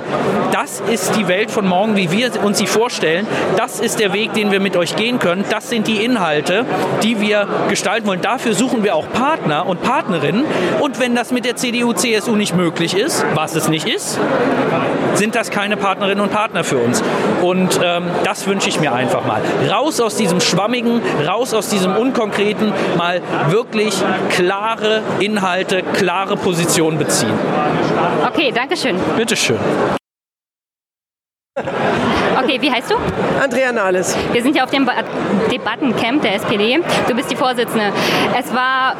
das 0.51 0.81
ist 0.81 1.15
die 1.15 1.27
Welt 1.27 1.49
von 1.49 1.67
morgen, 1.67 1.95
wie 1.95 2.11
wir 2.11 2.31
uns 2.43 2.59
sie 2.59 2.67
vorstellen, 2.67 3.25
das 3.57 3.79
ist 3.79 3.99
der 3.99 4.13
Weg, 4.13 4.33
den 4.33 4.51
wir 4.51 4.59
mit 4.59 4.77
euch 4.77 4.95
gehen 4.95 5.19
können, 5.19 5.43
das 5.49 5.69
sind 5.69 5.87
die 5.87 6.03
Inhalte, 6.03 6.58
die 7.03 7.19
wir 7.19 7.47
gestalten 7.69 8.07
wollen. 8.07 8.21
Dafür 8.21 8.53
suchen 8.53 8.83
wir 8.83 8.95
auch 8.95 9.11
Partner 9.11 9.65
und 9.65 9.81
Partnerinnen. 9.81 10.45
Und 10.79 10.99
wenn 10.99 11.15
das 11.15 11.31
mit 11.31 11.45
der 11.45 11.55
CDU, 11.55 11.93
CSU 11.93 12.35
nicht 12.35 12.55
möglich 12.55 12.95
ist, 12.95 13.25
was 13.33 13.55
es 13.55 13.69
nicht 13.69 13.87
ist, 13.87 14.19
sind 15.15 15.35
das 15.35 15.51
keine 15.51 15.77
Partnerinnen 15.77 16.23
und 16.23 16.31
Partner 16.31 16.63
für 16.63 16.77
uns. 16.77 17.03
Und 17.41 17.79
ähm, 17.83 18.05
das 18.23 18.47
wünsche 18.47 18.69
ich 18.69 18.79
mir 18.79 18.93
einfach 18.93 19.25
mal. 19.25 19.41
Raus 19.69 19.99
aus 19.99 20.15
diesem 20.15 20.39
Schwammigen, 20.39 21.01
raus 21.27 21.53
aus 21.53 21.69
diesem 21.69 21.95
Unkonkreten, 21.95 22.73
mal 22.97 23.21
wirklich 23.49 23.93
klare 24.29 25.01
Inhalte, 25.19 25.83
klare 25.93 26.37
Positionen 26.37 26.97
beziehen. 26.97 27.33
Okay, 28.27 28.51
danke 28.53 28.77
schön. 28.77 28.95
Bitteschön. 29.17 29.57
Okay, 32.41 32.57
wie 32.61 32.71
heißt 32.71 32.91
du? 32.91 32.95
Andrea 33.41 33.71
Nahles. 33.71 34.15
Wir 34.31 34.41
sind 34.41 34.55
ja 34.55 34.63
auf 34.63 34.69
dem 34.69 34.85
ba 34.85 34.93
Debattencamp 35.51 36.21
der 36.21 36.35
SPD. 36.35 36.79
Du 37.07 37.15
bist 37.15 37.29
die 37.29 37.35
Vorsitzende. 37.35 37.91
Es 38.37 38.53
war 38.53 38.95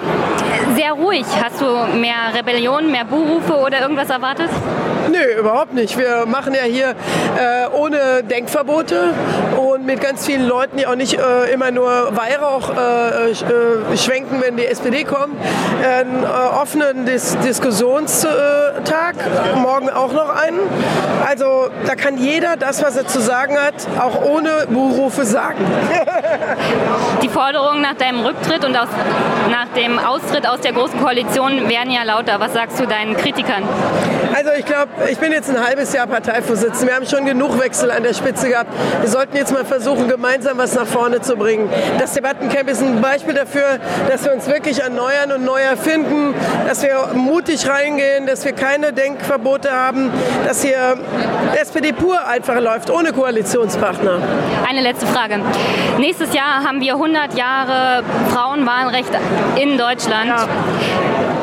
sehr 0.76 0.94
ruhig. 0.94 1.26
Hast 1.42 1.62
du 1.62 1.66
mehr 1.98 2.34
Rebellion, 2.34 2.92
mehr 2.92 3.06
Buhrufe 3.06 3.56
oder 3.56 3.82
irgendwas 3.82 4.10
erwartet? 4.10 4.50
Nö, 5.12 5.40
überhaupt 5.40 5.74
nicht. 5.74 5.98
Wir 5.98 6.26
machen 6.26 6.54
ja 6.54 6.64
hier 6.64 6.90
äh, 6.90 7.68
ohne 7.76 8.24
Denkverbote 8.24 9.14
und 9.58 9.86
mit 9.86 10.02
ganz 10.02 10.26
vielen 10.26 10.48
Leuten, 10.48 10.78
die 10.78 10.86
auch 10.86 10.96
nicht 10.96 11.20
äh, 11.20 11.52
immer 11.52 11.72
nur 11.72 12.16
Weihrauch 12.16 12.70
äh, 12.76 13.32
äh 13.32 13.98
schwenken, 13.98 14.42
wenn 14.42 14.56
die 14.58 14.66
SPD 14.66 15.04
kommt. 15.04 15.36
Einen 15.84 16.24
äh, 16.24 16.28
offenen 16.28 17.06
Dis 17.06 17.38
Diskussionstag, 17.40 19.16
morgen 19.56 19.90
auch 19.90 20.14
noch 20.14 20.30
einen. 20.30 20.60
Also 21.28 21.70
da 21.86 21.96
kann 21.96 22.18
jeder 22.18 22.56
das, 22.58 22.84
was 22.84 22.96
er 22.96 23.08
zu 23.08 23.20
sagen 23.20 23.58
hat, 23.58 23.76
auch 24.00 24.24
ohne 24.24 24.68
Buhrufe 24.70 25.26
sagen. 25.26 25.66
die 27.24 27.30
Forderungen 27.30 27.82
nach 27.82 27.96
deinem 27.96 28.22
Rücktritt 28.22 28.64
und 28.66 28.76
aus, 28.76 28.90
nach 29.50 29.68
dem 29.76 29.98
Austritt 29.98 30.48
aus 30.48 30.62
der 30.62 30.74
Großen 30.74 31.00
Koalition 31.00 31.68
werden 31.70 31.92
ja 31.92 32.04
lauter. 32.04 32.40
Was 32.40 32.54
sagst 32.54 32.80
du 32.80 32.86
deinen 32.86 33.18
Kritikern? 33.18 33.64
Also 34.34 34.52
ich 34.58 34.66
glaube, 34.66 34.90
ich 35.08 35.18
bin 35.18 35.32
jetzt 35.32 35.50
ein 35.50 35.64
halbes 35.64 35.94
Jahr 35.94 36.08
Parteivorsitzender. 36.08 36.88
Wir 36.88 36.96
haben 36.96 37.06
schon 37.06 37.26
genug 37.26 37.60
Wechsel 37.60 37.92
an 37.92 38.04
der 38.04 38.14
Spitze 38.14 38.50
gehabt. 38.50 38.72
Wir 39.02 39.10
sollten 39.10 39.38
jetzt 39.38 39.54
mal 39.54 39.66
versuchen, 39.66 40.08
gemeinsam 40.08 40.58
was 40.58 40.76
nach 40.76 40.86
vorne 40.86 41.22
zu 41.22 41.36
bringen. 41.36 41.70
Das 42.00 42.14
Debattencamp 42.14 42.70
ist 42.70 42.82
ein 42.82 43.02
Beispiel 43.02 43.34
dafür, 43.34 43.80
dass 44.10 44.26
wir 44.26 44.34
uns 44.34 44.48
wirklich 44.48 44.80
erneuern 44.80 45.32
und 45.32 45.46
neu 45.46 45.62
erfinden, 45.62 46.34
dass 46.68 46.84
wir 46.84 47.10
mutig 47.14 47.68
reingehen, 47.68 48.26
dass 48.26 48.44
wir 48.44 48.54
keine 48.54 48.94
Denkverbote 48.94 49.72
haben, 49.72 50.12
dass 50.46 50.62
hier 50.62 50.98
SPD 51.60 51.94
pur 51.94 52.26
einfach 52.28 52.60
läuft, 52.60 52.90
ohne 52.90 53.14
Koalitionspartner. 53.14 54.20
Eine 54.68 54.82
letzte 54.82 55.08
Frage. 55.08 55.40
Nächstes 55.98 56.34
Jahr 56.34 56.64
haben 56.66 56.82
wir 56.82 56.94
100 56.94 57.36
Jahre 57.36 58.04
Frauenwahlrecht 58.32 59.12
in 59.58 59.78
Deutschland. 59.78 60.28
Ja. 60.28 60.48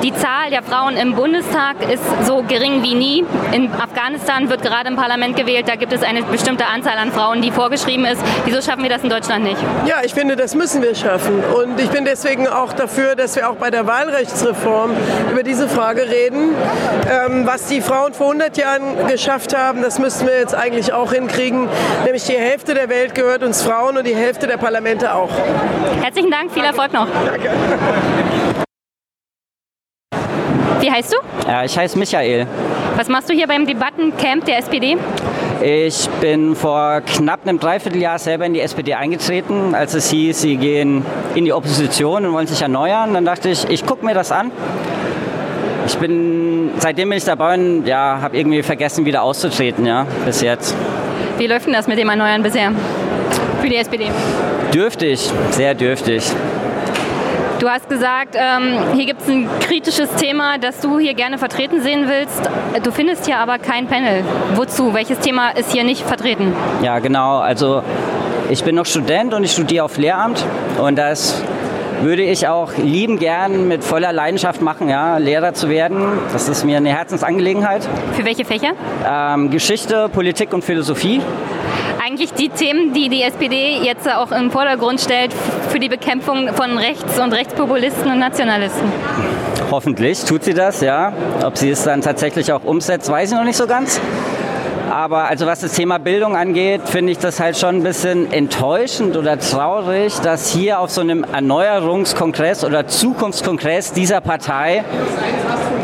Die 0.03 0.13
Zahl 0.13 0.51
der 0.51 0.63
Frauen 0.63 0.97
im 0.97 1.15
Bundestag 1.15 1.77
ist 1.91 2.03
so 2.27 2.43
gering 2.47 2.83
wie 2.83 2.95
nie. 2.95 3.25
In 3.53 3.73
Afghanistan 3.73 4.49
wird 4.51 4.63
gerade 4.63 4.89
im 4.89 4.97
Parlament 4.97 5.37
gewählt. 5.37 5.69
Da 5.69 5.77
gibt 5.77 5.93
es 5.93 6.03
eine 6.03 6.23
bestimmte 6.23 6.67
Anzahl 6.67 6.99
an 6.99 7.13
Frauen, 7.13 7.41
die 7.41 7.51
vorgeschrieben 7.51 8.05
ist. 8.05 8.21
Wieso 8.45 8.61
schaffen 8.61 8.83
wir 8.83 8.91
das 8.91 9.03
in 9.03 9.11
Deutschland 9.11 9.45
nicht? 9.45 9.57
Ja, 9.87 9.97
ich 10.05 10.13
finde, 10.13 10.37
das 10.37 10.55
müssen 10.55 10.83
wir 10.83 10.95
schaffen. 10.95 11.43
Und 11.43 11.81
ich 11.81 11.89
bin 11.89 12.05
deswegen 12.05 12.47
auch 12.47 12.73
dafür, 12.75 13.17
dass 13.17 13.37
wir 13.37 13.49
auch 13.49 13.57
bei 13.57 13.71
der 13.71 13.87
Wahlrechtsreform 13.87 14.91
über 15.33 15.43
diese 15.43 15.69
Frage 15.69 16.03
reden. 16.03 16.55
Ähm, 17.11 17.47
was 17.47 17.67
die 17.67 17.81
Frauen 17.81 18.13
vor 18.13 18.27
100 18.27 18.57
Jahren 18.59 19.07
geschafft 19.09 19.57
haben, 19.57 19.83
das 19.83 19.99
müssen 19.99 20.27
wir 20.27 20.39
jetzt 20.39 20.55
eigentlich 20.55 20.93
auch 20.93 21.13
hinkriegen. 21.13 21.69
Nämlich 22.05 22.25
die 22.25 22.37
Hälfte 22.37 22.75
der 22.75 22.89
Welt 22.91 23.15
gehört 23.15 23.43
uns 23.43 23.63
Frauen 23.63 23.97
und 23.97 24.07
die 24.07 24.15
Hälfte 24.15 24.47
der 24.47 24.59
Parlamente 24.59 25.15
auch. 25.15 25.31
Herzlichen 26.03 26.31
Dank, 26.31 26.53
viel 26.53 26.65
Erfolg 26.65 26.93
noch. 26.93 27.07
Danke. 27.25 27.51
Wie 30.87 30.93
heißt 30.93 31.13
du? 31.15 31.49
Ja, 31.49 31.65
ich 31.65 31.77
heiße 31.77 31.99
Michael. 31.99 32.47
Was 32.95 33.09
machst 33.09 33.29
du 33.29 33.35
hier 33.35 33.49
beim 33.49 33.67
Debattencamp 33.67 34.45
der 34.45 34.59
SPD? 34.59 34.97
Ich 35.61 36.09
bin 36.21 36.55
vor 36.55 37.01
knapp 37.01 37.41
einem 37.43 37.59
Dreivierteljahr 37.59 38.21
selber 38.21 38.47
in 38.47 38.55
die 38.55 38.61
SPD 38.61 38.95
eingetreten, 38.95 39.75
als 39.75 39.95
es 39.95 40.09
hieß, 40.11 40.43
sie 40.43 40.57
gehen 40.57 41.05
in 41.35 41.45
die 41.45 41.53
Opposition 41.53 42.25
und 42.25 42.33
wollen 42.33 42.47
sich 42.47 42.63
erneuern. 42.63 43.15
Dann 43.15 43.25
dachte 43.25 43.49
ich, 43.49 43.69
ich 43.69 43.85
gucke 43.85 44.07
mir 44.07 44.15
das 44.15 44.31
an. 44.31 44.53
Ich 45.89 45.99
bin, 45.99 46.71
seitdem 46.79 47.09
bin 47.09 47.19
ich 47.19 47.25
dabei 47.25 47.55
und 47.55 47.85
ja, 47.85 48.21
habe 48.23 48.37
irgendwie 48.37 48.63
vergessen, 48.63 49.05
wieder 49.05 49.25
auszutreten, 49.25 49.87
ja, 49.87 50.07
bis 50.25 50.41
jetzt. 50.41 50.73
Wie 51.37 51.49
läuft 51.49 51.67
denn 51.67 51.73
das 51.73 51.89
mit 51.89 51.99
dem 51.99 52.09
Erneuern 52.09 52.45
bisher 52.45 52.71
für 53.61 53.69
die 53.69 53.77
SPD? 53.77 54.07
Dürftig, 54.73 55.33
sehr 55.51 55.75
dürftig. 55.75 56.23
Du 57.59 57.71
hast 57.71 57.89
gesagt, 57.89 58.37
ähm, 58.37 58.95
hier 58.95 59.07
gibt 59.07 59.23
es 59.23 59.29
ein 59.29 59.49
kritisches 59.61 60.11
Thema, 60.17 60.59
das 60.59 60.81
du 60.81 60.99
hier 60.99 61.15
gerne 61.15 61.39
vertreten 61.39 61.81
sehen 61.81 62.07
willst. 62.07 62.51
Du 62.85 62.91
findest 62.91 63.25
hier 63.25 63.39
aber 63.39 63.59
kein 63.59 63.87
Panel. 63.87 64.25
Wozu? 64.55 64.93
Welches 64.93 65.21
Thema 65.21 65.51
ist 65.51 65.73
hier 65.73 65.83
nicht 65.83 66.03
vertreten? 66.03 66.53
Ja, 66.83 66.99
genau. 66.99 67.39
Also 67.39 67.83
ich 68.51 68.63
bin 68.63 68.75
noch 68.75 68.85
Student 68.85 69.33
und 69.33 69.43
ich 69.43 69.53
studiere 69.53 69.87
auf 69.87 69.97
Lehramt 69.97 70.45
und 70.79 70.97
das 70.97 71.43
würde 72.03 72.23
ich 72.23 72.47
auch 72.47 72.73
lieben 72.77 73.19
gern 73.19 73.69
mit 73.69 73.83
voller 73.83 74.13
Leidenschaft 74.13 74.61
machen, 74.61 74.91
ja, 74.91 75.17
Lehrer 75.17 75.55
zu 75.55 75.71
werden. 75.71 76.19
Das 76.35 76.51
ist 76.51 76.63
mir 76.63 76.77
eine 76.77 76.91
Herzensangelegenheit. 76.91 77.89
Für 78.13 78.25
welche 78.27 78.45
Fächer? 78.45 78.73
Ähm, 79.09 79.51
Geschichte, 79.51 80.11
Politik 80.11 80.53
und 80.53 80.63
Philosophie 80.63 81.23
eigentlich 82.07 82.33
die 82.35 82.49
Themen, 82.51 82.93
die 82.93 83.09
die 83.09 83.23
SPD 83.23 83.79
jetzt 83.83 84.09
auch 84.09 84.31
im 84.31 84.53
Vordergrund 84.53 85.01
stellt 85.01 85.33
für 85.71 85.81
die 85.81 85.89
Bekämpfung 85.89 86.55
von 86.55 86.79
Rechts- 86.79 87.19
und 87.19 87.33
Rechtspopulisten 87.33 88.09
und 88.09 88.21
Nationalisten. 88.21 88.93
Hoffentlich 89.73 90.25
tut 90.25 90.45
sie 90.45 90.55
das, 90.55 90.83
ja. 90.83 91.13
Ob 91.45 91.59
sie 91.59 91.71
es 91.71 91.83
dann 91.83 92.03
tatsächlich 92.03 92.53
auch 92.53 92.63
umsetzt, 92.63 93.11
weiß 93.11 93.33
ich 93.33 93.37
noch 93.37 93.45
nicht 93.45 93.57
so 93.57 93.67
ganz. 93.67 94.01
Aber 94.97 95.29
also 95.29 95.45
was 95.45 95.61
das 95.61 95.73
Thema 95.73 95.99
Bildung 95.99 96.37
angeht, 96.37 96.81
finde 96.87 97.13
ich 97.13 97.19
das 97.19 97.39
halt 97.39 97.59
schon 97.59 97.77
ein 97.77 97.83
bisschen 97.83 98.33
enttäuschend 98.33 99.15
oder 99.19 99.39
traurig, 99.39 100.15
dass 100.21 100.51
hier 100.51 100.81
auf 100.81 100.89
so 100.89 101.03
einem 101.03 101.23
Erneuerungskongress 101.23 102.65
oder 102.65 102.87
Zukunftskongress 102.87 103.93
dieser 103.93 104.23
Partei 104.23 104.85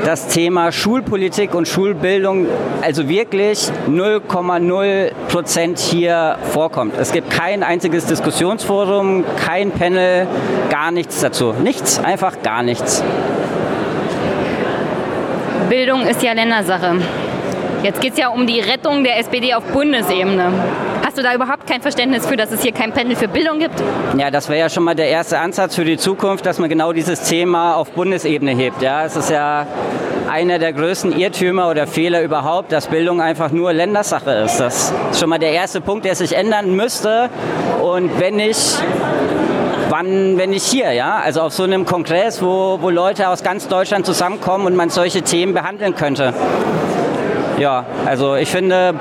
das 0.06 0.28
Thema 0.28 0.72
Schulpolitik 0.72 1.54
und 1.54 1.68
Schulbildung 1.68 2.46
also 2.80 3.06
wirklich 3.06 3.70
0,0 3.86 5.10
Prozent 5.28 5.78
hier 5.78 6.38
vorkommt. 6.50 6.94
Es 6.98 7.12
gibt 7.12 7.28
kein 7.28 7.62
einziges 7.62 8.06
Diskussionsforum, 8.06 9.26
kein 9.36 9.72
Panel, 9.72 10.26
gar 10.70 10.90
nichts 10.90 11.20
dazu. 11.20 11.52
Nichts, 11.62 12.02
einfach 12.02 12.40
gar 12.42 12.62
nichts. 12.62 13.04
Bildung 15.68 16.00
ist 16.06 16.22
ja 16.22 16.32
Ländersache. 16.32 16.96
Jetzt 17.82 18.00
geht 18.00 18.12
es 18.12 18.18
ja 18.18 18.28
um 18.28 18.46
die 18.46 18.60
Rettung 18.60 19.02
der 19.02 19.18
SPD 19.18 19.54
auf 19.54 19.64
Bundesebene. 19.64 20.52
hast 21.04 21.18
du 21.18 21.22
da 21.22 21.34
überhaupt 21.34 21.66
kein 21.66 21.82
Verständnis 21.82 22.24
für, 22.24 22.36
dass 22.36 22.52
es 22.52 22.62
hier 22.62 22.70
kein 22.70 22.92
Pendel 22.92 23.16
für 23.16 23.26
Bildung 23.26 23.58
gibt? 23.58 23.82
Ja, 24.16 24.30
das 24.30 24.48
wäre 24.48 24.60
ja 24.60 24.68
schon 24.68 24.84
mal 24.84 24.94
der 24.94 25.08
erste 25.08 25.40
Ansatz 25.40 25.74
für 25.74 25.84
die 25.84 25.96
Zukunft, 25.96 26.46
dass 26.46 26.60
man 26.60 26.68
genau 26.68 26.92
dieses 26.92 27.24
Thema 27.24 27.74
auf 27.74 27.90
Bundesebene 27.90 28.52
hebt. 28.52 28.82
Ja, 28.82 29.04
es 29.04 29.16
ist 29.16 29.30
ja 29.30 29.66
einer 30.30 30.60
der 30.60 30.72
größten 30.72 31.18
Irrtümer 31.18 31.70
oder 31.70 31.88
Fehler 31.88 32.22
überhaupt, 32.22 32.70
dass 32.70 32.86
Bildung 32.86 33.20
einfach 33.20 33.50
nur 33.50 33.72
Ländersache 33.72 34.30
ist. 34.30 34.58
Das 34.58 34.92
ist 35.10 35.18
schon 35.18 35.28
mal 35.28 35.40
der 35.40 35.50
erste 35.50 35.80
Punkt, 35.80 36.04
der 36.04 36.14
sich 36.14 36.36
ändern 36.36 36.76
müsste. 36.76 37.30
Und 37.82 38.20
wenn 38.20 38.36
nicht, 38.36 38.80
wann, 39.88 40.38
wenn 40.38 40.50
nicht 40.50 40.66
hier, 40.66 40.92
ja? 40.92 41.18
Also 41.18 41.40
auf 41.40 41.52
so 41.52 41.64
einem 41.64 41.84
Kongress, 41.84 42.40
wo, 42.40 42.78
wo 42.80 42.90
Leute 42.90 43.28
aus 43.28 43.42
ganz 43.42 43.66
Deutschland 43.66 44.06
zusammenkommen 44.06 44.66
und 44.66 44.76
man 44.76 44.88
solche 44.88 45.22
Themen 45.22 45.52
behandeln 45.52 45.96
könnte. 45.96 46.32
Ja, 47.58 47.84
also 48.06 48.34
ich 48.34 48.50
finde, 48.50 48.94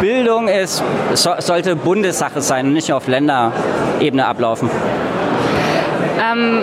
Bildung 0.00 0.48
ist, 0.48 0.82
so, 1.14 1.32
sollte 1.38 1.76
Bundessache 1.76 2.40
sein 2.40 2.66
und 2.66 2.72
nicht 2.74 2.88
nur 2.88 2.98
auf 2.98 3.08
Länderebene 3.08 4.26
ablaufen. 4.26 4.70
Ähm, 6.18 6.62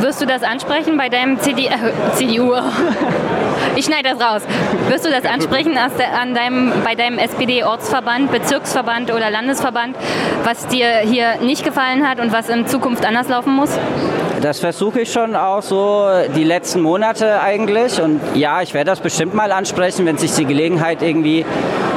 wirst 0.00 0.20
du 0.20 0.26
das 0.26 0.42
ansprechen 0.42 0.96
bei 0.96 1.08
deinem 1.08 1.38
CD, 1.40 1.66
äh, 1.66 1.70
CDU? 2.14 2.54
ich 3.76 3.84
schneide 3.84 4.10
das 4.10 4.20
raus. 4.20 4.42
Wirst 4.88 5.04
du 5.04 5.10
das 5.10 5.24
ansprechen 5.24 5.76
an 5.76 6.34
deinem, 6.34 6.72
bei 6.84 6.94
deinem 6.94 7.18
SPD-Ortsverband, 7.18 8.30
Bezirksverband 8.30 9.12
oder 9.12 9.30
Landesverband, 9.30 9.96
was 10.44 10.66
dir 10.68 10.98
hier 10.98 11.36
nicht 11.40 11.64
gefallen 11.64 12.08
hat 12.08 12.20
und 12.20 12.32
was 12.32 12.48
in 12.48 12.66
Zukunft 12.66 13.04
anders 13.04 13.28
laufen 13.28 13.54
muss? 13.54 13.70
Das 14.42 14.58
versuche 14.58 15.02
ich 15.02 15.12
schon 15.12 15.36
auch 15.36 15.62
so 15.62 16.04
die 16.34 16.42
letzten 16.42 16.80
Monate 16.80 17.40
eigentlich. 17.40 18.02
Und 18.02 18.20
ja, 18.34 18.60
ich 18.60 18.74
werde 18.74 18.90
das 18.90 18.98
bestimmt 18.98 19.34
mal 19.34 19.52
ansprechen, 19.52 20.04
wenn 20.04 20.18
sich 20.18 20.34
die 20.34 20.44
Gelegenheit 20.44 21.00
irgendwie 21.00 21.46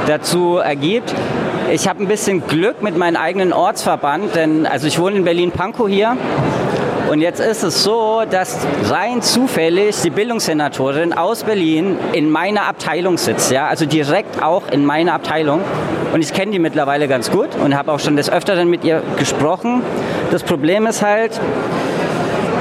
dazu 0.06 0.58
ergibt. 0.58 1.12
Ich 1.72 1.88
habe 1.88 2.04
ein 2.04 2.08
bisschen 2.08 2.46
Glück 2.46 2.84
mit 2.84 2.96
meinem 2.98 3.16
eigenen 3.16 3.52
Ortsverband, 3.52 4.36
denn 4.36 4.68
also 4.68 4.86
ich 4.86 5.00
wohne 5.00 5.16
in 5.16 5.24
Berlin-Pankow 5.24 5.88
hier 5.88 6.16
und 7.10 7.22
jetzt 7.22 7.40
ist 7.40 7.64
es 7.64 7.84
so, 7.84 8.24
dass 8.30 8.58
rein 8.90 9.22
zufällig 9.22 10.02
die 10.02 10.10
Bildungssenatorin 10.10 11.14
aus 11.14 11.44
Berlin 11.44 11.98
in 12.14 12.30
meiner 12.30 12.68
Abteilung 12.68 13.18
sitzt, 13.18 13.52
ja, 13.52 13.68
also 13.68 13.86
direkt 13.86 14.44
auch 14.44 14.68
in 14.72 14.86
meiner 14.86 15.14
Abteilung. 15.14 15.62
Und 16.14 16.22
ich 16.22 16.34
kenne 16.34 16.52
die 16.52 16.60
mittlerweile 16.60 17.08
ganz 17.08 17.30
gut 17.30 17.50
und 17.64 17.76
habe 17.76 17.92
auch 17.92 18.00
schon 18.00 18.16
des 18.16 18.30
Öfteren 18.30 18.70
mit 18.70 18.84
ihr 18.84 19.04
gesprochen. 19.18 19.82
Das 20.32 20.44
Problem 20.44 20.88
ist 20.88 21.04
halt, 21.04 21.40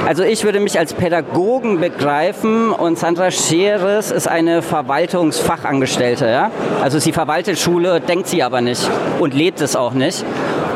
also 0.05 0.23
ich 0.23 0.43
würde 0.43 0.59
mich 0.59 0.77
als 0.77 0.93
Pädagogen 0.93 1.79
begreifen 1.79 2.71
und 2.71 2.99
Sandra 2.99 3.31
Scheres 3.31 4.11
ist 4.11 4.27
eine 4.27 4.61
Verwaltungsfachangestellte. 4.61 6.27
Ja? 6.27 6.51
Also 6.83 6.99
sie 6.99 7.11
verwaltet 7.11 7.57
Schule, 7.57 7.99
denkt 7.99 8.27
sie 8.27 8.43
aber 8.43 8.61
nicht 8.61 8.87
und 9.19 9.33
lebt 9.33 9.61
es 9.61 9.75
auch 9.75 9.93
nicht. 9.93 10.23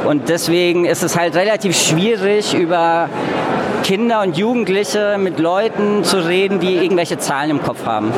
Und 0.06 0.30
deswegen 0.30 0.85
ist 0.85 1.03
es 1.03 1.15
halt 1.15 1.35
relativ 1.35 1.77
schwierig, 1.77 2.56
über 2.56 3.10
Kinder 3.84 4.22
und 4.22 4.38
Jugendliche 4.38 5.18
mit 5.19 5.38
Leuten 5.39 6.03
zu 6.03 6.18
reden, 6.18 6.60
die 6.60 6.77
irgendwelche 6.77 7.18
Zahlen 7.19 7.51
im 7.51 7.61
Kopf 7.61 7.85
haben. 7.85 8.11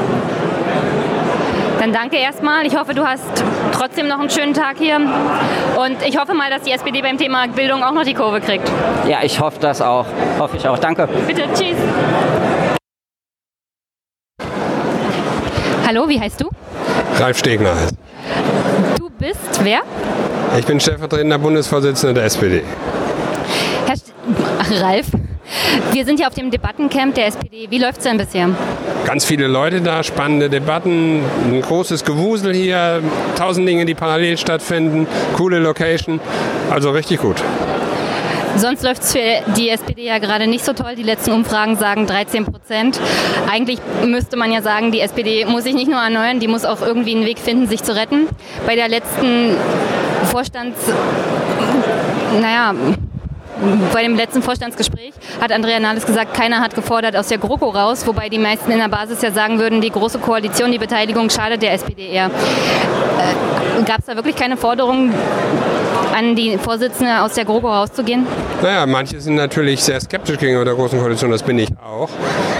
Dann 1.80 1.92
danke 1.92 2.18
erstmal. 2.18 2.66
Ich 2.66 2.78
hoffe, 2.78 2.94
du 2.94 3.06
hast 3.06 3.44
trotzdem 3.82 4.08
noch 4.08 4.20
einen 4.20 4.30
schönen 4.30 4.54
Tag 4.54 4.78
hier. 4.78 4.98
Und 4.98 6.06
ich 6.08 6.18
hoffe 6.18 6.36
mal, 6.36 6.52
dass 6.52 6.62
die 6.62 6.72
SPD 6.72 7.02
beim 7.02 7.18
Thema 7.18 7.48
Bildung 7.48 7.84
auch 7.84 7.94
noch 7.94 8.04
die 8.04 8.14
Kurve 8.14 8.40
kriegt. 8.40 8.70
Ja, 9.08 9.24
ich 9.24 9.40
hoffe 9.40 9.60
das 9.60 9.82
auch. 9.82 10.06
Hoffe 10.38 10.58
ich 10.58 10.68
auch. 10.68 10.78
Danke. 10.78 11.10
Bitte, 11.26 11.44
tschüss. 11.54 11.78
Hallo, 15.88 16.08
wie 16.08 16.20
heißt 16.20 16.40
du? 16.42 16.50
Ralf 17.18 17.40
Stegner 17.40 17.76
heißt. 17.76 17.96
Du 19.00 19.10
bist 19.10 19.64
wer? 19.64 19.82
Ich 20.60 20.66
bin 20.66 20.80
stellvertretender 20.80 21.40
Bundesvorsitzender 21.40 22.14
der 22.14 22.26
SPD. 22.26 22.64
Herr 23.88 23.98
St 23.98 24.14
Ach, 24.60 24.82
Ralf, 24.82 25.08
wir 25.92 26.06
sind 26.06 26.18
hier 26.18 26.28
auf 26.28 26.34
dem 26.34 26.52
Debattencamp 26.52 27.16
der 27.16 27.28
SPD. 27.28 27.68
Wie 27.70 27.78
läuft 27.78 28.00
es 28.00 28.04
denn 28.04 28.18
bisher? 28.18 28.50
Ganz 29.06 29.26
viele 29.26 29.48
Leute 29.48 29.82
da, 29.82 30.04
spannende 30.04 30.50
Debatten, 30.50 31.24
ein 31.46 31.62
großes 31.62 32.06
Gewusel 32.06 32.54
hier, 32.54 33.02
tausend 33.38 33.68
Dinge, 33.68 33.86
die 33.86 33.96
parallel 33.96 34.38
stattfinden, 34.38 35.08
coole 35.36 35.60
Location, 35.60 36.20
also 36.70 36.92
richtig 36.92 37.20
gut. 37.22 37.44
Sonst 38.58 38.84
läuft 38.84 39.04
es 39.04 39.14
für 39.14 39.52
die 39.56 39.70
SPD 39.70 40.06
ja 40.06 40.20
gerade 40.20 40.46
nicht 40.46 40.66
so 40.66 40.74
toll. 40.74 40.96
Die 40.96 41.04
letzten 41.04 41.32
Umfragen 41.32 41.78
sagen 41.78 42.06
13 42.06 42.46
Prozent. 42.46 43.00
Eigentlich 43.50 43.80
müsste 44.06 44.36
man 44.36 44.52
ja 44.52 44.62
sagen, 44.62 44.92
die 44.92 45.00
SPD 45.00 45.46
muss 45.46 45.64
sich 45.64 45.74
nicht 45.74 45.90
nur 45.90 46.02
erneuern, 46.02 46.40
die 46.40 46.48
muss 46.48 46.66
auch 46.66 46.82
irgendwie 46.82 47.16
einen 47.16 47.26
Weg 47.26 47.40
finden, 47.40 47.68
sich 47.68 47.82
zu 47.84 47.96
retten. 47.96 48.28
Bei 48.66 48.76
der 48.76 48.90
letzten 48.90 49.56
Vorstands... 50.26 50.80
Naja, 52.42 52.74
bei 53.94 54.04
dem 54.04 54.16
letzten 54.16 54.42
Vorstandsgespräch 54.42 55.14
hat 55.40 55.52
Andrea 55.52 55.80
Nahles 55.80 56.06
gesagt, 56.06 56.34
keiner 56.34 56.60
hat 56.60 56.76
gefordert 56.76 57.16
aus 57.16 57.28
der 57.28 57.38
GroKo 57.38 57.70
raus, 57.70 58.06
wobei 58.06 58.30
die 58.30 58.40
meisten 58.40 58.72
in 58.72 58.80
der 58.80 58.90
Basis 58.90 59.22
ja 59.22 59.32
sagen 59.32 59.60
würden, 59.60 59.82
die 59.82 59.90
große 59.92 60.20
Koalition, 60.20 60.72
die 60.72 60.80
Beteiligung 60.80 61.30
schadet 61.30 61.62
der 61.62 61.74
SPD 61.74 62.10
eher. 62.10 62.26
Äh, 62.26 63.84
Gab 63.84 64.00
es 64.00 64.06
da 64.06 64.16
wirklich 64.16 64.36
keine 64.36 64.58
Forderung 64.58 65.12
an 66.14 66.36
die 66.36 66.58
Vorsitzende 66.58 67.22
aus 67.22 67.34
der 67.34 67.46
GroKo 67.46 67.68
rauszugehen? 67.72 68.28
Naja, 68.62 68.86
manche 68.86 69.20
sind 69.20 69.36
natürlich 69.36 69.84
sehr 69.84 70.00
skeptisch 70.00 70.38
gegenüber 70.38 70.66
der 70.66 70.76
Großen 70.76 71.00
Koalition, 71.00 71.32
das 71.32 71.42
bin 71.44 71.58
ich 71.58 71.70
auch. 71.84 72.10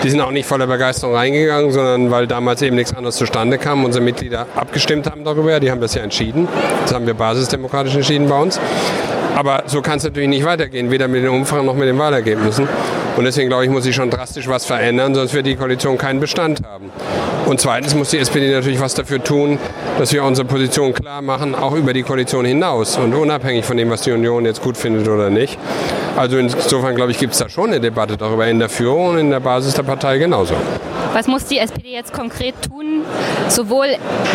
Die 0.04 0.10
sind 0.10 0.22
auch 0.22 0.32
nicht 0.32 0.48
voller 0.48 0.68
Begeisterung 0.68 1.16
reingegangen, 1.16 1.72
sondern 1.72 2.12
weil 2.12 2.28
damals 2.28 2.62
eben 2.62 2.76
nichts 2.76 2.96
anderes 2.96 3.18
zustande 3.18 3.58
kam. 3.58 3.86
Unsere 3.86 4.04
Mitglieder 4.04 4.48
abgestimmt 4.56 5.10
haben 5.10 5.24
darüber, 5.24 5.60
die 5.60 5.70
haben 5.70 5.82
das 5.82 5.94
ja 5.94 6.02
entschieden. 6.02 6.48
Das 6.84 6.94
haben 6.94 7.06
wir 7.06 7.14
basisdemokratisch 7.14 7.96
entschieden 7.96 8.28
bei 8.28 8.40
uns. 8.40 8.60
Aber 9.36 9.64
so 9.66 9.82
kann 9.82 9.98
es 9.98 10.04
natürlich 10.04 10.30
nicht 10.30 10.46
weitergehen, 10.46 10.92
weder 10.92 11.08
mit 11.08 11.24
den 11.24 11.30
Umfragen 11.30 11.66
noch 11.66 11.76
mit 11.76 11.88
den 11.88 11.98
Wahlergebnissen. 11.98 12.68
Und 13.18 13.24
deswegen 13.24 13.50
glaube 13.50 13.66
ich, 13.66 13.70
muss 13.70 13.84
sich 13.84 13.96
schon 13.96 14.10
drastisch 14.10 14.48
was 14.48 14.66
verändern, 14.66 15.16
sonst 15.16 15.34
wird 15.34 15.46
die 15.46 15.56
Koalition 15.56 15.98
keinen 15.98 16.20
Bestand 16.20 16.62
haben. 16.66 16.92
Und 17.46 17.60
zweitens 17.60 17.96
muss 17.96 18.12
die 18.12 18.18
SPD 18.18 18.52
natürlich 18.52 18.80
was 18.80 18.94
dafür 18.94 19.24
tun, 19.24 19.60
dass 20.00 20.14
wir 20.14 20.24
unsere 20.24 20.48
Position 20.48 20.94
klar 20.94 21.22
machen, 21.22 21.54
auch 21.56 21.74
über 21.74 21.92
die 21.92 22.04
Koalition 22.04 22.46
hinaus 22.46 22.98
und 22.98 23.14
unabhängig 23.14 23.66
von 23.66 23.76
dem, 23.78 23.90
was 23.90 24.02
die 24.04 24.12
Union 24.12 24.46
jetzt 24.46 24.62
gut 24.62 24.78
findet 24.78 25.08
oder 25.08 25.30
nicht. 25.30 25.58
Also 26.16 26.38
insofern 26.38 26.96
glaube 26.96 27.12
ich, 27.12 27.18
gibt 27.18 27.34
es 27.34 27.40
da 27.40 27.50
schon 27.50 27.72
eine 27.72 27.80
Debatte 27.80 28.16
darüber 28.16 28.48
in 28.48 28.60
der 28.60 28.70
Führung 28.70 29.10
und 29.10 29.18
in 29.18 29.32
der 29.32 29.40
Basis 29.40 29.74
der 29.74 29.84
Partei 29.84 30.18
genauso. 30.18 30.54
Was 31.14 31.28
muss 31.28 31.46
die 31.46 31.58
SPD 31.58 31.92
jetzt 31.92 32.14
konkret 32.14 32.56
tun, 32.70 33.04
sowohl 33.50 33.88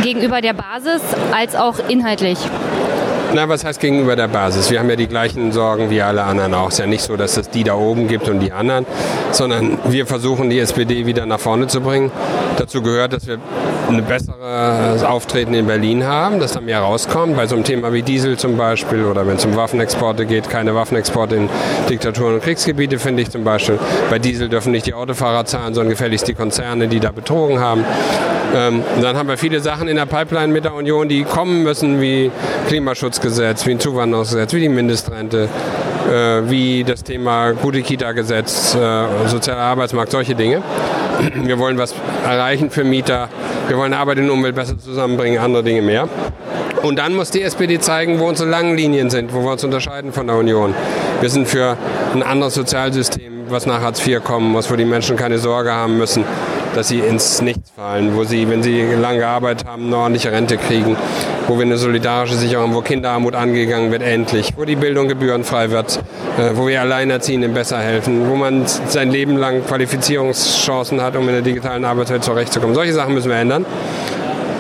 gegenüber 0.03 0.43
der 0.43 0.53
Basis 0.53 1.01
als 1.35 1.57
auch 1.57 1.77
inhaltlich? 1.89 2.39
Na, 3.35 3.49
was 3.49 3.65
heißt 3.65 3.81
gegenüber 3.81 4.17
der 4.17 4.29
Basis? 4.29 4.71
Wir 4.71 4.79
haben 4.79 4.89
ja 4.89 4.97
die 4.97 5.09
gleichen 5.09 5.53
Sorgen 5.53 5.91
wie 5.91 6.01
alle 6.01 6.25
anderen 6.25 6.55
auch. 6.55 6.69
Es 6.69 6.75
ist 6.75 6.79
ja 6.81 6.87
nicht 6.87 7.03
so, 7.03 7.17
dass 7.17 7.37
es 7.37 7.51
die 7.51 7.65
da 7.65 7.75
oben 7.75 8.09
gibt 8.09 8.29
und 8.29 8.41
die 8.41 8.53
anderen, 8.53 8.87
sondern 9.33 9.79
wir 9.89 10.07
versuchen, 10.07 10.49
die 10.49 10.59
SPD 10.59 11.07
wieder 11.07 11.27
nach 11.27 11.41
vorne 11.41 11.67
zu 11.67 11.81
bringen. 11.81 12.11
Dazu 12.57 12.83
gehört, 12.83 13.13
dass 13.13 13.27
wir 13.27 13.39
ein 13.89 14.05
besseres 14.05 15.03
Auftreten 15.03 15.55
in 15.55 15.67
Berlin 15.67 16.05
haben, 16.05 16.41
dass 16.41 16.53
da 16.53 16.61
mehr 16.61 16.81
rauskommt, 16.81 17.37
bei 17.37 17.47
so 17.47 17.55
einem 17.55 17.65
Thema 17.65 17.93
wie 17.93 18.03
Diesel 18.03 18.37
zum 18.37 18.57
Beispiel 18.57 19.05
oder 19.05 19.27
wenn 19.27 19.37
es 19.37 19.45
um 19.45 19.55
Waffenexporte 19.57 20.25
geht, 20.27 20.49
keine 20.49 20.75
Waffenexporte 20.75 21.37
in 21.37 21.49
Diktaturen 21.89 22.35
und 22.35 22.43
Kriegsgebiete, 22.43 22.99
finde 22.99 23.23
ich 23.23 23.31
zum 23.31 23.45
Beispiel. 23.45 23.79
Bei 24.09 24.19
Diesel 24.19 24.49
dürfen 24.49 24.73
nicht 24.73 24.87
die 24.87 24.95
Autofahrer 24.95 25.45
zahlen, 25.45 25.75
sondern 25.75 25.91
gefälligst 25.91 26.27
die 26.29 26.35
Konzerne, 26.35 26.89
die 26.89 27.01
da 27.01 27.11
betrogen 27.11 27.61
haben. 27.61 27.85
Ähm, 28.55 28.83
dann 29.03 29.17
haben 29.17 29.29
wir 29.29 29.37
viele 29.37 29.61
Sachen 29.61 29.89
in 29.89 29.97
der 29.97 30.07
Pipeline 30.07 30.53
mit 30.53 30.65
der 30.65 30.75
Union, 30.75 31.09
die 31.09 31.25
kommen 31.25 31.63
müssen, 31.63 32.01
wie 32.01 32.31
Klimaschutzgesetz, 33.17 33.67
wie 33.67 33.71
ein 33.73 33.81
Zuwanderungsgesetz, 33.81 34.53
wie 34.53 34.61
die 34.61 34.69
Mindestrente, 34.69 35.49
äh, 36.09 36.51
wie 36.51 36.85
das 36.85 37.03
Thema 37.03 37.53
gute 37.53 37.83
Kita-Gesetz, 37.83 38.75
äh, 38.75 39.07
sozialer 39.27 39.63
Arbeitsmarkt, 39.63 40.13
solche 40.13 40.35
Dinge. 40.35 40.63
Wir 41.35 41.59
wollen 41.59 41.79
was 41.79 41.95
erreichen 42.25 42.71
für 42.71 42.85
Mieter. 42.85 43.29
Wir 43.69 43.79
wollen 43.79 43.95
Arbeit 43.95 44.19
und 44.19 44.29
Umwelt 44.31 44.55
besser 44.55 44.79
zusammenbringen, 44.79 45.39
andere 45.39 45.63
Dinge 45.63 45.83
mehr. 45.83 46.09
Und 46.83 46.99
dann 46.99 47.15
muss 47.15 47.31
die 47.31 47.43
SPD 47.43 47.79
zeigen, 47.81 48.21
wo 48.21 48.27
unsere 48.27 48.49
langen 48.49 48.77
Linien 48.77 49.09
sind, 49.09 49.33
wo 49.33 49.43
wir 49.43 49.53
uns 49.53 49.65
unterscheiden 49.65 50.13
von 50.13 50.27
der 50.27 50.37
Union. 50.37 50.75
Wir 51.21 51.31
sind 51.31 51.49
für 51.49 51.77
ein 52.15 52.23
anderes 52.23 52.55
Sozialsystem, 52.55 53.47
was 53.49 53.65
nach 53.65 53.81
Hartz 53.81 54.07
IV 54.07 54.23
kommen 54.23 54.53
muss, 54.53 54.71
wo 54.71 54.77
die 54.77 54.85
Menschen 54.85 55.17
keine 55.17 55.39
Sorge 55.39 55.73
haben 55.73 55.97
müssen, 55.97 56.25
dass 56.75 56.89
sie 56.89 56.99
ins 56.99 57.41
Nichts 57.41 57.71
fallen, 57.71 58.15
wo 58.15 58.25
sie, 58.25 58.49
wenn 58.51 58.63
sie 58.63 58.83
lange 58.83 59.21
gearbeitet 59.21 59.67
haben, 59.67 59.87
eine 59.87 59.97
ordentliche 59.97 60.31
Rente 60.31 60.59
kriegen, 60.59 60.97
wo 61.49 61.57
wir 61.57 61.63
eine 61.63 61.79
solidarische 61.79 62.35
Sicherung 62.35 62.69
haben, 62.69 62.75
wo 62.75 62.81
Kinderarmut 62.81 63.35
angegangen 63.35 63.91
wird, 63.91 64.03
endlich, 64.03 64.53
wo 64.57 64.65
die 64.65 64.77
Bildung 64.77 65.09
gebührenfrei 65.09 65.71
wird, 65.71 66.01
äh, 66.39 66.51
wo 66.55 66.67
wir 66.67 66.81
Alleinerziehenden 66.81 67.55
besser 67.55 67.79
helfen, 67.79 68.29
wo 68.29 68.37
man 68.37 68.65
sein 68.67 69.11
Leben 69.11 69.37
lang 69.37 69.65
Qualifizierungschancen 69.65 71.01
hat, 71.01 71.17
um 71.17 71.23
in 71.29 71.35
der 71.35 71.43
digitalen 71.43 71.85
Arbeitswelt 71.85 72.25
zurechtzukommen. 72.25 72.75
Solche 72.75 72.93
Sachen 72.93 73.15
müssen 73.15 73.31
wir 73.31 73.37
ändern. 73.37 73.65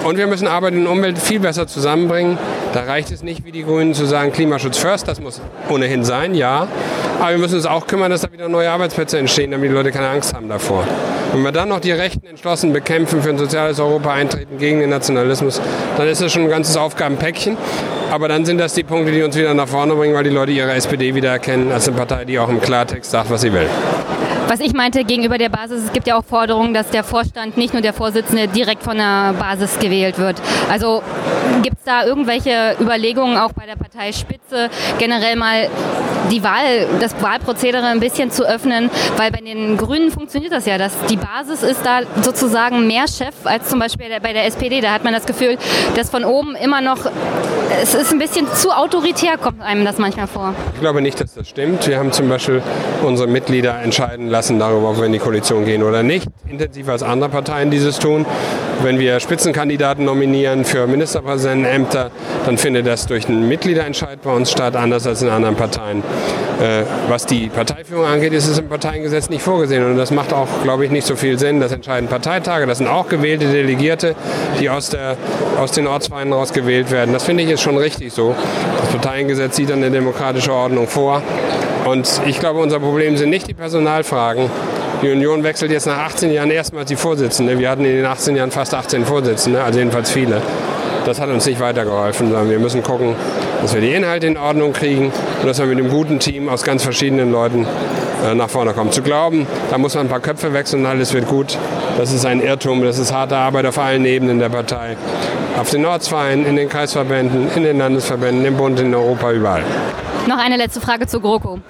Und 0.06 0.18
wir 0.18 0.28
müssen 0.28 0.46
Arbeit 0.46 0.74
und 0.74 0.86
Umwelt 0.86 1.18
viel 1.18 1.40
besser 1.40 1.66
zusammenbringen. 1.66 2.38
Da 2.72 2.84
reicht 2.84 3.10
es 3.10 3.24
nicht, 3.24 3.44
wie 3.44 3.50
die 3.50 3.64
Grünen 3.64 3.92
zu 3.92 4.06
sagen, 4.06 4.30
Klimaschutz 4.30 4.78
first, 4.78 5.08
das 5.08 5.20
muss 5.20 5.40
ohnehin 5.68 6.04
sein, 6.04 6.36
ja. 6.36 6.68
Aber 7.18 7.30
wir 7.30 7.38
müssen 7.38 7.56
uns 7.56 7.66
auch 7.66 7.88
kümmern, 7.88 8.12
dass 8.12 8.20
da 8.20 8.30
wieder 8.30 8.48
neue 8.48 8.70
Arbeitsplätze 8.70 9.18
entstehen, 9.18 9.50
damit 9.50 9.68
die 9.68 9.74
Leute 9.74 9.90
keine 9.90 10.08
Angst 10.08 10.32
haben 10.32 10.48
davor. 10.48 10.84
Wenn 11.32 11.42
wir 11.42 11.50
dann 11.50 11.70
noch 11.70 11.80
die 11.80 11.90
Rechten 11.90 12.24
entschlossen 12.24 12.72
bekämpfen, 12.72 13.20
für 13.20 13.30
ein 13.30 13.38
soziales 13.38 13.80
Europa 13.80 14.12
eintreten, 14.12 14.58
gegen 14.58 14.78
den 14.78 14.90
Nationalismus, 14.90 15.60
dann 15.96 16.06
ist 16.06 16.22
das 16.22 16.32
schon 16.32 16.42
ein 16.42 16.50
ganzes 16.50 16.76
Aufgabenpäckchen. 16.76 17.56
Aber 18.12 18.28
dann 18.28 18.44
sind 18.44 18.58
das 18.58 18.74
die 18.74 18.84
Punkte, 18.84 19.10
die 19.10 19.24
uns 19.24 19.36
wieder 19.36 19.54
nach 19.54 19.66
vorne 19.66 19.96
bringen, 19.96 20.14
weil 20.14 20.22
die 20.22 20.30
Leute 20.30 20.52
ihre 20.52 20.72
SPD 20.72 21.16
wieder 21.16 21.30
erkennen 21.30 21.72
als 21.72 21.88
eine 21.88 21.96
Partei, 21.96 22.24
die 22.24 22.38
auch 22.38 22.48
im 22.48 22.60
Klartext 22.60 23.10
sagt, 23.10 23.28
was 23.28 23.40
sie 23.40 23.52
will. 23.52 23.66
Was 24.48 24.60
ich 24.60 24.74
meinte 24.74 25.02
gegenüber 25.02 25.38
der 25.38 25.48
Basis, 25.48 25.82
es 25.86 25.92
gibt 25.92 26.06
ja 26.06 26.16
auch 26.16 26.24
Forderungen, 26.24 26.72
dass 26.72 26.90
der 26.90 27.02
Vorstand, 27.02 27.56
nicht 27.56 27.72
nur 27.72 27.82
der 27.82 27.92
Vorsitzende, 27.92 28.46
direkt 28.46 28.84
von 28.84 28.96
der 28.96 29.34
Basis 29.36 29.76
gewählt 29.80 30.18
wird. 30.18 30.40
Also 30.70 31.02
gibt 31.62 31.78
es 31.78 31.84
da 31.84 32.04
irgendwelche 32.04 32.76
Überlegungen 32.80 33.38
auch 33.38 33.52
bei 33.52 33.66
der 33.66 33.74
Parteispitze, 33.74 34.70
generell 34.98 35.34
mal 35.34 35.68
die 36.30 36.44
Wahl, 36.44 36.86
das 37.00 37.20
Wahlprozedere 37.20 37.86
ein 37.86 37.98
bisschen 37.98 38.30
zu 38.30 38.44
öffnen, 38.44 38.88
weil 39.16 39.32
bei 39.32 39.40
den 39.40 39.76
Grünen 39.76 40.12
funktioniert 40.12 40.52
das 40.52 40.66
ja, 40.66 40.78
dass 40.78 40.92
die 41.08 41.16
Basis 41.16 41.64
ist 41.64 41.84
da 41.84 42.00
sozusagen 42.22 42.86
mehr 42.86 43.06
Chef 43.08 43.34
als 43.44 43.68
zum 43.68 43.80
Beispiel 43.80 44.06
bei 44.22 44.32
der 44.32 44.46
SPD. 44.46 44.80
Da 44.80 44.92
hat 44.92 45.02
man 45.02 45.12
das 45.12 45.26
Gefühl, 45.26 45.58
dass 45.96 46.10
von 46.10 46.24
oben 46.24 46.54
immer 46.54 46.80
noch, 46.80 46.98
es 47.82 47.94
ist 47.94 48.12
ein 48.12 48.18
bisschen 48.18 48.46
zu 48.54 48.70
autoritär, 48.70 49.38
kommt 49.38 49.60
einem 49.60 49.84
das 49.84 49.98
manchmal 49.98 50.28
vor. 50.28 50.54
Ich 50.74 50.80
glaube 50.80 51.02
nicht, 51.02 51.20
dass 51.20 51.34
das 51.34 51.48
stimmt. 51.48 51.86
Wir 51.86 51.98
haben 51.98 52.12
zum 52.12 52.28
Beispiel 52.28 52.62
unsere 53.04 53.28
Mitglieder 53.28 53.80
entscheiden 53.80 54.28
lassen 54.28 54.35
darüber, 54.58 54.90
ob 54.90 54.98
wir 54.98 55.06
in 55.06 55.12
die 55.12 55.18
Koalition 55.18 55.64
gehen 55.64 55.82
oder 55.82 56.02
nicht. 56.02 56.28
Intensiver 56.48 56.92
als 56.92 57.02
andere 57.02 57.30
Parteien 57.30 57.70
dieses 57.70 57.98
tun. 57.98 58.26
Wenn 58.82 58.98
wir 58.98 59.20
Spitzenkandidaten 59.20 60.04
nominieren 60.04 60.64
für 60.64 60.86
Ministerpräsidentenämter, 60.86 62.10
dann 62.44 62.58
findet 62.58 62.86
das 62.86 63.06
durch 63.06 63.26
einen 63.28 63.48
Mitgliederentscheid 63.48 64.20
bei 64.22 64.30
uns 64.30 64.50
statt, 64.50 64.76
anders 64.76 65.06
als 65.06 65.22
in 65.22 65.28
anderen 65.28 65.56
Parteien. 65.56 66.02
Äh, 66.60 66.84
was 67.08 67.26
die 67.26 67.48
Parteiführung 67.48 68.04
angeht, 68.06 68.32
ist 68.32 68.46
es 68.46 68.58
im 68.58 68.68
Parteiengesetz 68.68 69.28
nicht 69.28 69.42
vorgesehen. 69.42 69.84
Und 69.84 69.96
das 69.96 70.10
macht 70.10 70.32
auch, 70.32 70.48
glaube 70.62 70.84
ich, 70.84 70.90
nicht 70.90 71.06
so 71.06 71.16
viel 71.16 71.38
Sinn. 71.38 71.60
Das 71.60 71.72
entscheiden 71.72 72.08
Parteitage. 72.08 72.66
Das 72.66 72.78
sind 72.78 72.86
auch 72.86 73.08
gewählte 73.08 73.46
Delegierte, 73.46 74.14
die 74.60 74.70
aus, 74.70 74.90
der, 74.90 75.16
aus 75.58 75.72
den 75.72 75.86
Ortsvereinen 75.86 76.32
rausgewählt 76.32 76.90
werden. 76.90 77.12
Das 77.12 77.24
finde 77.24 77.42
ich 77.42 77.50
ist 77.50 77.62
schon 77.62 77.76
richtig 77.76 78.12
so. 78.12 78.34
Das 78.80 78.90
Parteiengesetz 78.90 79.56
sieht 79.56 79.72
eine 79.72 79.90
demokratische 79.90 80.52
Ordnung 80.52 80.86
vor. 80.86 81.22
Und 81.86 82.20
ich 82.26 82.40
glaube, 82.40 82.60
unser 82.60 82.80
Problem 82.80 83.16
sind 83.16 83.30
nicht 83.30 83.46
die 83.48 83.54
Personalfragen. 83.54 84.50
Die 85.02 85.10
Union 85.10 85.42
wechselt 85.42 85.70
jetzt 85.70 85.86
nach 85.86 85.98
18 85.98 86.32
Jahren 86.32 86.50
erstmals 86.50 86.88
die 86.88 86.96
Vorsitzende. 86.96 87.58
Wir 87.58 87.68
hatten 87.68 87.84
in 87.84 87.96
den 87.96 88.06
18 88.06 88.34
Jahren 88.34 88.50
fast 88.50 88.74
18 88.74 89.04
Vorsitzende, 89.04 89.62
also 89.62 89.78
jedenfalls 89.78 90.10
viele. 90.10 90.40
Das 91.04 91.20
hat 91.20 91.28
uns 91.28 91.44
nicht 91.46 91.60
weitergeholfen, 91.60 92.30
sondern 92.30 92.50
wir 92.50 92.58
müssen 92.58 92.82
gucken, 92.82 93.14
dass 93.60 93.74
wir 93.74 93.80
die 93.80 93.92
Inhalte 93.92 94.26
in 94.26 94.38
Ordnung 94.38 94.72
kriegen 94.72 95.12
und 95.40 95.46
dass 95.46 95.58
wir 95.58 95.66
mit 95.66 95.78
einem 95.78 95.90
guten 95.90 96.18
Team 96.18 96.48
aus 96.48 96.62
ganz 96.62 96.82
verschiedenen 96.82 97.30
Leuten 97.30 97.66
äh, 98.24 98.34
nach 98.34 98.48
vorne 98.48 98.72
kommen. 98.72 98.90
Zu 98.90 99.02
glauben, 99.02 99.46
da 99.70 99.78
muss 99.78 99.94
man 99.94 100.06
ein 100.06 100.08
paar 100.08 100.20
Köpfe 100.20 100.52
wechseln 100.52 100.80
und 100.80 100.86
alles 100.86 101.12
wird 101.12 101.28
gut, 101.28 101.58
das 101.98 102.12
ist 102.12 102.24
ein 102.26 102.40
Irrtum. 102.40 102.82
Das 102.82 102.98
ist 102.98 103.12
harte 103.12 103.36
Arbeit 103.36 103.66
auf 103.66 103.78
allen 103.78 104.04
Ebenen 104.04 104.38
der 104.38 104.48
Partei. 104.48 104.96
Auf 105.58 105.70
den 105.70 105.84
Ortsvereinen, 105.86 106.44
in 106.44 106.56
den 106.56 106.68
Kreisverbänden, 106.68 107.50
in 107.54 107.62
den 107.62 107.78
Landesverbänden, 107.78 108.44
im 108.44 108.56
Bund, 108.56 108.80
in 108.80 108.94
Europa, 108.94 109.32
überall. 109.32 109.62
Noch 110.26 110.38
eine 110.38 110.56
letzte 110.56 110.80
Frage 110.80 111.06
zu 111.06 111.20
GroKo. 111.20 111.60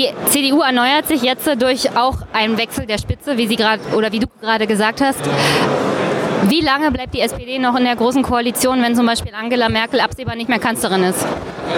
Die 0.00 0.08
CDU 0.30 0.62
erneuert 0.62 1.06
sich 1.08 1.20
jetzt 1.20 1.46
durch 1.60 1.94
auch 1.94 2.16
einen 2.32 2.56
Wechsel 2.56 2.86
der 2.86 2.96
Spitze, 2.96 3.36
wie 3.36 3.46
Sie 3.46 3.56
gerade 3.56 3.82
oder 3.94 4.10
wie 4.12 4.18
du 4.18 4.26
gerade 4.40 4.66
gesagt 4.66 5.02
hast. 5.02 5.20
Wie 6.44 6.62
lange 6.62 6.90
bleibt 6.90 7.12
die 7.12 7.20
SPD 7.20 7.58
noch 7.58 7.76
in 7.76 7.84
der 7.84 7.96
großen 7.96 8.22
Koalition, 8.22 8.80
wenn 8.80 8.96
zum 8.96 9.04
Beispiel 9.04 9.34
Angela 9.34 9.68
Merkel 9.68 10.00
absehbar 10.00 10.36
nicht 10.36 10.48
mehr 10.48 10.58
Kanzlerin 10.58 11.02
ist? 11.04 11.26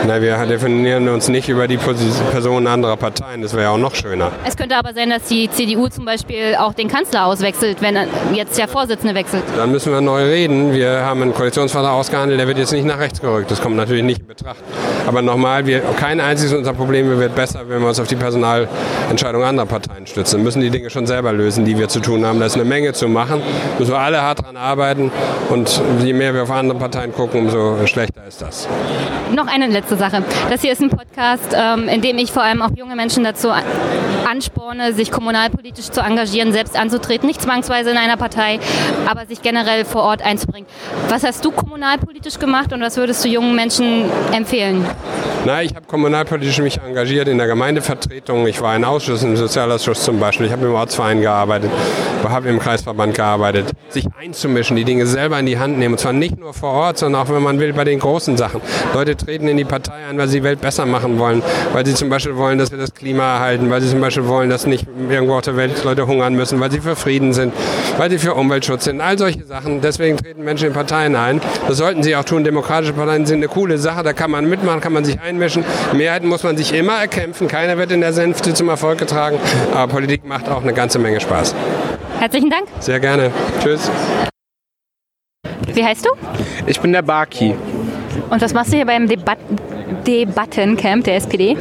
Na, 0.06 0.20
wir 0.20 0.36
definieren 0.46 1.08
uns 1.08 1.28
nicht 1.28 1.48
über 1.48 1.68
die 1.68 1.76
Personen 1.76 2.66
anderer 2.66 2.96
Parteien. 2.96 3.40
Das 3.40 3.52
wäre 3.52 3.64
ja 3.64 3.70
auch 3.70 3.78
noch 3.78 3.94
schöner. 3.94 4.32
Es 4.44 4.56
könnte 4.56 4.76
aber 4.76 4.94
sein, 4.94 5.10
dass 5.10 5.24
die 5.24 5.48
CDU 5.48 5.88
zum 5.88 6.04
Beispiel 6.04 6.56
auch 6.58 6.72
den 6.72 6.88
Kanzler 6.88 7.26
auswechselt, 7.26 7.80
wenn 7.80 7.96
jetzt 8.34 8.58
der 8.58 8.66
Vorsitzende 8.66 9.14
wechselt. 9.14 9.44
Dann 9.56 9.70
müssen 9.70 9.92
wir 9.92 10.00
neu 10.00 10.24
reden. 10.24 10.72
Wir 10.72 11.04
haben 11.04 11.22
einen 11.22 11.34
Koalitionsvertrag 11.34 11.92
ausgehandelt, 11.92 12.40
der 12.40 12.48
wird 12.48 12.58
jetzt 12.58 12.72
nicht 12.72 12.84
nach 12.84 12.98
rechts 12.98 13.20
gerückt. 13.20 13.50
Das 13.50 13.60
kommt 13.60 13.76
natürlich 13.76 14.02
nicht 14.02 14.20
in 14.20 14.26
Betracht. 14.26 14.58
Aber 15.06 15.22
nochmal, 15.22 15.66
wir, 15.66 15.80
kein 15.98 16.20
einziges 16.20 16.52
unserer 16.52 16.74
Probleme 16.74 17.18
wird 17.18 17.34
besser, 17.34 17.60
wenn 17.68 17.80
wir 17.80 17.88
uns 17.88 18.00
auf 18.00 18.08
die 18.08 18.16
Personalentscheidung 18.16 19.44
anderer 19.44 19.66
Parteien 19.66 20.06
stützen. 20.06 20.38
Wir 20.38 20.44
müssen 20.44 20.62
die 20.62 20.70
Dinge 20.70 20.90
schon 20.90 21.06
selber 21.06 21.32
lösen, 21.32 21.64
die 21.64 21.78
wir 21.78 21.88
zu 21.88 22.00
tun 22.00 22.26
haben. 22.26 22.40
Da 22.40 22.46
ist 22.46 22.56
eine 22.56 22.64
Menge 22.64 22.92
zu 22.92 23.08
machen. 23.08 23.40
Müssen 23.78 23.92
wir 23.92 24.00
alle 24.00 24.20
hart 24.20 24.40
daran 24.40 24.56
arbeiten. 24.56 25.12
Und 25.48 25.80
je 26.02 26.12
mehr 26.12 26.34
wir 26.34 26.42
auf 26.42 26.50
andere 26.50 26.78
Parteien 26.78 27.12
gucken, 27.12 27.42
umso 27.42 27.86
schlechter 27.86 28.26
ist 28.26 28.42
das. 28.42 28.68
Noch 29.32 29.46
eine 29.46 29.66
letzte 29.68 29.81
letzte 29.82 29.96
Sache. 29.96 30.22
Das 30.48 30.60
hier 30.62 30.72
ist 30.72 30.80
ein 30.80 30.90
Podcast, 30.90 31.54
ähm, 31.54 31.88
in 31.88 32.00
dem 32.00 32.16
ich 32.18 32.30
vor 32.30 32.42
allem 32.42 32.62
auch 32.62 32.70
junge 32.76 32.94
Menschen 32.94 33.24
dazu 33.24 33.48
ansporne, 34.30 34.92
sich 34.92 35.10
kommunalpolitisch 35.10 35.90
zu 35.90 36.00
engagieren, 36.00 36.52
selbst 36.52 36.78
anzutreten, 36.78 37.26
nicht 37.26 37.42
zwangsweise 37.42 37.90
in 37.90 37.96
einer 37.96 38.16
Partei, 38.16 38.60
aber 39.10 39.26
sich 39.26 39.42
generell 39.42 39.84
vor 39.84 40.02
Ort 40.02 40.22
einzubringen. 40.22 40.66
Was 41.08 41.24
hast 41.24 41.44
du 41.44 41.50
kommunalpolitisch 41.50 42.38
gemacht 42.38 42.72
und 42.72 42.80
was 42.80 42.96
würdest 42.96 43.24
du 43.24 43.28
jungen 43.28 43.56
Menschen 43.56 44.04
empfehlen? 44.32 44.86
Na, 45.44 45.60
ich 45.60 45.74
habe 45.74 45.86
kommunalpolitisch 45.86 46.60
mich 46.60 46.78
engagiert 46.80 47.26
in 47.26 47.36
der 47.36 47.48
Gemeindevertretung. 47.48 48.46
Ich 48.46 48.60
war 48.60 48.76
in 48.76 48.84
Ausschüssen, 48.84 49.30
im 49.30 49.36
Sozialausschuss 49.36 50.04
zum 50.04 50.20
Beispiel. 50.20 50.46
Ich 50.46 50.52
habe 50.52 50.64
im 50.66 50.72
Ortsverein 50.72 51.20
gearbeitet, 51.20 51.70
habe 52.22 52.48
im 52.48 52.60
Kreisverband 52.60 53.16
gearbeitet. 53.16 53.72
Sich 53.88 54.06
einzumischen, 54.20 54.76
die 54.76 54.84
Dinge 54.84 55.04
selber 55.04 55.40
in 55.40 55.46
die 55.46 55.58
Hand 55.58 55.78
nehmen. 55.78 55.94
Und 55.94 55.98
zwar 55.98 56.12
nicht 56.12 56.38
nur 56.38 56.54
vor 56.54 56.70
Ort, 56.70 56.98
sondern 56.98 57.22
auch, 57.22 57.28
wenn 57.28 57.42
man 57.42 57.58
will, 57.58 57.72
bei 57.72 57.82
den 57.82 57.98
großen 57.98 58.36
Sachen. 58.36 58.60
Leute 58.94 59.16
treten 59.16 59.48
in 59.48 59.56
die 59.56 59.64
Partei 59.72 60.04
ein, 60.06 60.18
weil 60.18 60.28
sie 60.28 60.40
die 60.40 60.44
Welt 60.44 60.60
besser 60.60 60.84
machen 60.84 61.18
wollen. 61.18 61.42
Weil 61.72 61.86
sie 61.86 61.94
zum 61.94 62.10
Beispiel 62.10 62.36
wollen, 62.36 62.58
dass 62.58 62.70
wir 62.70 62.76
das 62.76 62.92
Klima 62.92 63.36
erhalten. 63.36 63.70
Weil 63.70 63.80
sie 63.80 63.88
zum 63.88 64.02
Beispiel 64.02 64.26
wollen, 64.26 64.50
dass 64.50 64.66
nicht 64.66 64.86
irgendwo 65.08 65.36
auf 65.36 65.40
der 65.40 65.56
Welt 65.56 65.82
Leute 65.82 66.06
hungern 66.06 66.34
müssen. 66.34 66.60
Weil 66.60 66.70
sie 66.70 66.80
für 66.80 66.94
Frieden 66.94 67.32
sind. 67.32 67.54
Weil 67.96 68.10
sie 68.10 68.18
für 68.18 68.34
Umweltschutz 68.34 68.84
sind. 68.84 69.00
All 69.00 69.16
solche 69.16 69.44
Sachen. 69.44 69.80
Deswegen 69.80 70.18
treten 70.18 70.44
Menschen 70.44 70.66
in 70.68 70.74
Parteien 70.74 71.16
ein. 71.16 71.40
Das 71.66 71.78
sollten 71.78 72.02
sie 72.02 72.14
auch 72.16 72.24
tun. 72.24 72.44
Demokratische 72.44 72.92
Parteien 72.92 73.24
sind 73.24 73.38
eine 73.38 73.48
coole 73.48 73.78
Sache. 73.78 74.02
Da 74.02 74.12
kann 74.12 74.30
man 74.30 74.46
mitmachen, 74.46 74.82
kann 74.82 74.92
man 74.92 75.06
sich 75.06 75.18
einmischen. 75.18 75.64
Mehrheiten 75.94 76.28
muss 76.28 76.42
man 76.42 76.58
sich 76.58 76.74
immer 76.74 77.00
erkämpfen. 77.00 77.48
Keiner 77.48 77.78
wird 77.78 77.92
in 77.92 78.02
der 78.02 78.12
Sänfte 78.12 78.52
zum 78.52 78.68
Erfolg 78.68 78.98
getragen. 78.98 79.38
Aber 79.72 79.90
Politik 79.90 80.26
macht 80.26 80.50
auch 80.50 80.62
eine 80.62 80.74
ganze 80.74 80.98
Menge 80.98 81.18
Spaß. 81.18 81.54
Herzlichen 82.18 82.50
Dank. 82.50 82.66
Sehr 82.80 83.00
gerne. 83.00 83.30
Tschüss. 83.62 83.90
Wie 85.72 85.82
heißt 85.82 86.04
du? 86.04 86.10
Ich 86.66 86.78
bin 86.78 86.92
der 86.92 87.00
Baki. 87.00 87.54
Und 88.30 88.40
was 88.40 88.54
machst 88.54 88.72
du 88.72 88.76
hier 88.76 88.86
beim 88.86 89.08
Debat 89.08 89.38
Debattencamp 90.06 91.04
der 91.04 91.16
SPD? 91.16 91.56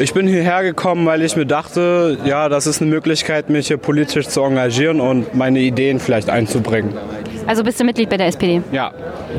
Ich 0.00 0.14
bin 0.14 0.26
hierher 0.26 0.62
gekommen, 0.62 1.04
weil 1.04 1.20
ich 1.20 1.36
mir 1.36 1.44
dachte, 1.44 2.16
ja, 2.24 2.48
das 2.48 2.66
ist 2.66 2.80
eine 2.80 2.90
Möglichkeit, 2.90 3.50
mich 3.50 3.66
hier 3.66 3.76
politisch 3.76 4.28
zu 4.28 4.40
engagieren 4.40 4.98
und 4.98 5.34
meine 5.34 5.58
Ideen 5.60 6.00
vielleicht 6.00 6.30
einzubringen. 6.30 6.94
Also 7.46 7.62
bist 7.62 7.78
du 7.80 7.84
Mitglied 7.84 8.08
bei 8.08 8.16
der 8.16 8.28
SPD? 8.28 8.62
Ja. 8.72 8.92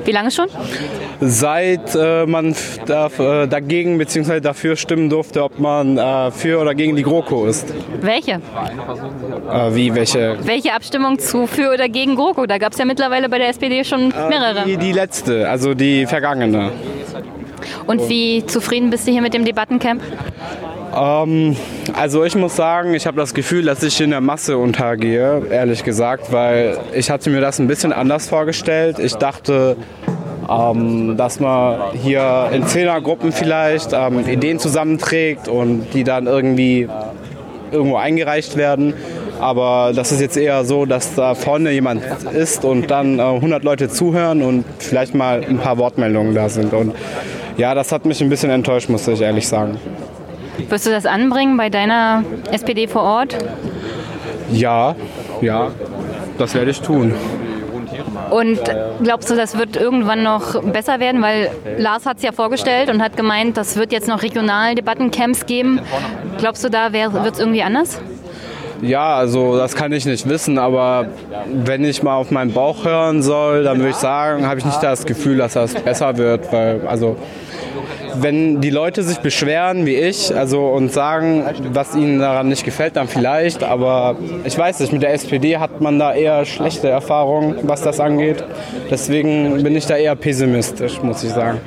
Wie 0.06 0.12
lange 0.12 0.30
schon? 0.30 0.46
Seit 1.20 1.96
äh, 1.96 2.28
man 2.28 2.56
darf, 2.86 3.18
äh, 3.18 3.48
dagegen 3.48 3.98
bzw. 3.98 4.40
dafür 4.40 4.76
stimmen 4.76 5.10
durfte, 5.10 5.44
ob 5.44 5.58
man 5.58 5.98
äh, 5.98 6.30
für 6.30 6.60
oder 6.60 6.76
gegen 6.76 6.96
die 6.96 7.04
GroKo 7.04 7.48
ist. 7.48 7.74
Welche? 8.00 8.34
Äh, 8.34 8.40
wie 9.76 9.96
welche? 9.96 10.38
Welche 10.44 10.74
Abstimmung 10.74 11.18
zu 11.18 11.48
für 11.48 11.74
oder 11.74 11.90
gegen 11.90 12.16
GroKo? 12.16 12.46
Da 12.46 12.60
gab 12.60 12.74
es 12.74 12.78
ja 12.78 12.86
mittlerweile 12.86 13.30
bei 13.30 13.40
der 13.40 13.50
SPD 13.50 13.84
schon 13.84 14.12
Äh, 14.12 14.30
mehrere. 14.30 14.66
Die, 14.68 14.78
die 14.78 14.92
letzte, 14.92 15.50
also 15.50 15.74
die 15.74 16.06
vergangene. 16.06 16.72
Und 17.86 18.10
wie 18.10 18.46
zufrieden 18.46 18.90
bist 18.90 19.08
du 19.08 19.12
hier 19.12 19.22
mit 19.22 19.34
dem 19.34 19.46
Debattencamp? 19.46 20.02
Ähm, 20.96 21.56
also 21.94 22.24
ich 22.24 22.36
muss 22.36 22.56
sagen, 22.56 22.94
ich 22.94 23.08
habe 23.08 23.18
das 23.18 23.34
Gefühl, 23.34 23.64
dass 23.64 23.82
ich 23.84 24.00
in 24.02 24.12
der 24.12 24.22
Masse 24.22 24.58
untergehe, 24.58 25.44
ehrlich 25.50 25.84
gesagt, 25.84 26.32
weil 26.32 26.78
ich 26.94 27.10
hatte 27.10 27.30
mir 27.30 27.42
das 27.42 27.60
ein 27.60 27.68
bisschen 27.68 27.94
anders 27.94 28.28
vorgestellt. 28.28 29.00
Ich 29.00 29.16
dachte, 29.16 29.78
ähm, 30.50 31.16
dass 31.18 31.40
man 31.40 31.94
hier 31.94 32.50
in 32.52 32.66
Zehnergruppen 32.66 33.32
vielleicht 33.32 33.94
ähm, 33.94 34.28
Ideen 34.28 34.60
zusammenträgt 34.60 35.48
und 35.48 35.88
die 35.94 36.04
dann 36.04 36.28
irgendwie 36.28 36.88
irgendwo 37.72 37.96
eingereicht 37.96 38.58
werden. 38.58 38.94
Aber 39.40 39.92
das 39.96 40.12
ist 40.12 40.22
jetzt 40.22 40.38
eher 40.38 40.66
so, 40.66 40.86
dass 40.86 41.16
da 41.16 41.34
vorne 41.34 41.72
jemand 41.72 42.04
ist 42.34 42.64
und 42.64 42.92
dann 42.92 43.18
äh, 43.18 43.24
100 43.24 43.64
Leute 43.64 43.90
zuhören 43.90 44.44
und 44.44 44.66
vielleicht 44.78 45.16
mal 45.16 45.44
ein 45.44 45.58
paar 45.58 45.78
Wortmeldungen 45.78 46.36
da 46.36 46.50
sind. 46.50 46.74
Und 46.74 46.94
ja, 47.58 47.74
das 47.74 47.92
hat 47.92 48.06
mich 48.06 48.22
ein 48.22 48.30
bisschen 48.30 48.50
enttäuscht, 48.50 48.90
muss 48.90 49.08
ich 49.08 49.22
ehrlich 49.22 49.48
sagen. 49.48 49.78
Wirst 50.70 50.86
du 50.86 50.92
das 50.92 51.06
anbringen 51.06 51.58
bei 51.58 51.70
deiner 51.70 52.24
SPD 52.52 52.88
vor 52.88 53.04
Ort? 53.04 53.38
Ja, 54.52 54.96
ja, 55.42 55.72
das 56.38 56.54
werde 56.54 56.72
ich 56.72 56.82
tun. 56.82 57.14
Und 58.30 58.60
glaubst 59.04 59.30
du, 59.30 59.36
das 59.36 59.58
wird 59.58 59.76
irgendwann 59.76 60.24
noch 60.24 60.62
besser 60.64 61.00
werden? 61.00 61.22
Weil 61.22 61.52
Lars 61.78 62.06
hat 62.06 62.18
es 62.18 62.24
ja 62.24 62.32
vorgestellt 62.32 62.90
und 62.90 63.02
hat 63.02 63.18
gemeint, 63.18 63.58
das 63.58 63.76
wird 63.76 63.92
jetzt 63.92 64.08
noch 64.08 64.24
regional 64.24 64.76
Debattencamps 64.76 65.46
geben. 65.46 65.80
Glaubst 66.38 66.64
du, 66.64 66.70
da 66.70 66.94
wird 66.94 67.34
es 67.34 67.40
irgendwie 67.40 67.64
anders? 67.64 68.02
Ja, 68.82 69.16
also 69.16 69.58
das 69.58 69.76
kann 69.76 69.92
ich 69.92 70.06
nicht 70.06 70.28
wissen, 70.28 70.58
aber 70.58 71.06
wenn 71.54 71.86
ich 71.86 72.02
mal 72.02 72.16
auf 72.16 72.32
meinen 72.32 72.52
Bauch 72.52 72.84
hören 72.84 73.22
soll, 73.22 73.64
dann 73.64 73.78
würde 73.78 73.92
ich 73.92 73.96
sagen, 73.96 74.48
habe 74.48 74.60
ich 74.60 74.66
nicht 74.66 74.82
das 74.82 75.06
Gefühl, 75.06 75.38
dass 75.38 75.54
das 75.54 75.74
besser 75.76 76.18
wird, 76.18 76.52
weil 76.52 76.82
also 76.88 77.16
wenn 78.16 78.60
die 78.60 78.70
Leute 78.70 79.04
sich 79.04 79.20
beschweren 79.20 79.86
wie 79.86 79.96
ich, 79.96 80.36
also 80.36 80.68
und 80.68 80.92
sagen, 80.92 81.44
was 81.74 81.96
ihnen 81.96 82.20
daran 82.20 82.50
nicht 82.50 82.66
gefällt, 82.66 82.96
dann 82.96 83.08
vielleicht, 83.08 83.64
aber 83.64 84.16
ich 84.44 84.58
weiß 84.58 84.80
nicht, 84.80 84.94
mit 84.94 85.02
der 85.02 85.14
SPD 85.14 85.58
hat 85.58 85.80
man 85.82 86.00
da 86.00 86.14
eher 86.14 86.46
schlechte 86.46 86.90
Erfahrungen, 86.90 87.56
was 87.64 87.82
das 87.82 88.00
angeht. 88.00 88.44
Deswegen 88.90 89.64
bin 89.64 89.76
ich 89.76 89.86
da 89.86 89.96
eher 89.96 90.16
pessimistisch, 90.16 91.02
muss 91.02 91.24
ich 91.24 91.32
sagen. 91.32 91.60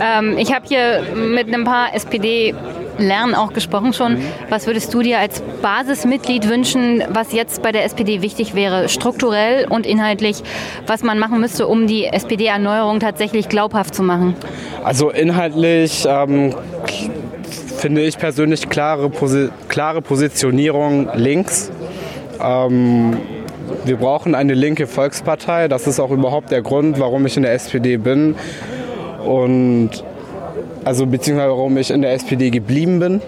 Ähm, 0.00 0.38
ich 0.38 0.52
habe 0.52 0.66
hier 0.66 1.02
mit 1.14 1.52
ein 1.52 1.64
paar 1.64 1.94
SPD 1.94 2.54
Lernen 2.98 3.34
auch 3.34 3.52
gesprochen 3.52 3.92
schon. 3.92 4.18
Was 4.48 4.66
würdest 4.66 4.92
du 4.94 5.02
dir 5.02 5.18
als 5.18 5.42
Basismitglied 5.62 6.48
wünschen, 6.48 7.02
was 7.08 7.32
jetzt 7.32 7.62
bei 7.62 7.72
der 7.72 7.84
SPD 7.84 8.22
wichtig 8.22 8.54
wäre, 8.54 8.88
strukturell 8.88 9.66
und 9.68 9.86
inhaltlich, 9.86 10.42
was 10.86 11.02
man 11.02 11.18
machen 11.18 11.40
müsste, 11.40 11.66
um 11.66 11.86
die 11.86 12.06
SPD-Erneuerung 12.06 13.00
tatsächlich 13.00 13.48
glaubhaft 13.48 13.94
zu 13.94 14.02
machen? 14.02 14.34
Also 14.84 15.10
inhaltlich 15.10 16.04
ähm, 16.08 16.54
finde 17.78 18.02
ich 18.02 18.18
persönlich 18.18 18.68
klare, 18.68 19.10
Posi 19.10 19.48
klare 19.68 20.02
Positionierung 20.02 21.08
links. 21.14 21.70
Ähm, 22.40 23.16
wir 23.84 23.96
brauchen 23.96 24.34
eine 24.34 24.54
linke 24.54 24.86
Volkspartei. 24.86 25.68
Das 25.68 25.86
ist 25.86 25.98
auch 25.98 26.10
überhaupt 26.10 26.50
der 26.50 26.62
Grund, 26.62 27.00
warum 27.00 27.26
ich 27.26 27.36
in 27.36 27.42
der 27.42 27.52
SPD 27.52 27.96
bin. 27.96 28.36
Und 29.24 30.04
also 30.84 31.06
beziehungsweise 31.06 31.50
warum 31.50 31.76
ich 31.76 31.90
in 31.90 32.02
der 32.02 32.12
SPD 32.12 32.50
geblieben 32.50 32.98
bin. 32.98 33.20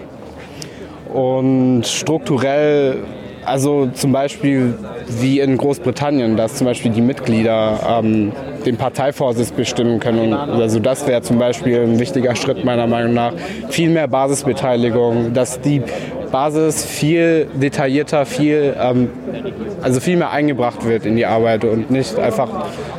Und 1.13 1.83
strukturell, 1.85 2.97
also 3.45 3.87
zum 3.93 4.11
Beispiel 4.11 4.73
wie 5.21 5.39
in 5.39 5.57
Großbritannien, 5.57 6.35
dass 6.35 6.55
zum 6.55 6.65
Beispiel 6.65 6.91
die 6.91 7.01
Mitglieder 7.01 7.79
ähm, 8.01 8.31
den 8.65 8.75
Parteivorsitz 8.75 9.51
bestimmen 9.51 9.99
können. 9.99 10.33
Also 10.33 10.79
das 10.79 11.07
wäre 11.07 11.21
zum 11.21 11.37
Beispiel 11.37 11.81
ein 11.81 11.99
wichtiger 11.99 12.35
Schritt 12.35 12.65
meiner 12.65 12.87
Meinung 12.87 13.13
nach. 13.13 13.33
Viel 13.69 13.89
mehr 13.89 14.07
Basisbeteiligung, 14.07 15.33
dass 15.33 15.61
die 15.61 15.81
Basis 16.35 16.83
viel 16.83 17.47
detaillierter, 17.53 18.25
viel, 18.25 18.75
ähm, 18.77 19.09
also 19.81 20.01
viel 20.01 20.17
mehr 20.17 20.31
eingebracht 20.31 20.85
wird 20.85 21.05
in 21.05 21.15
die 21.15 21.25
Arbeit 21.25 21.63
und 21.63 21.89
nicht 21.89 22.19
einfach 22.19 22.49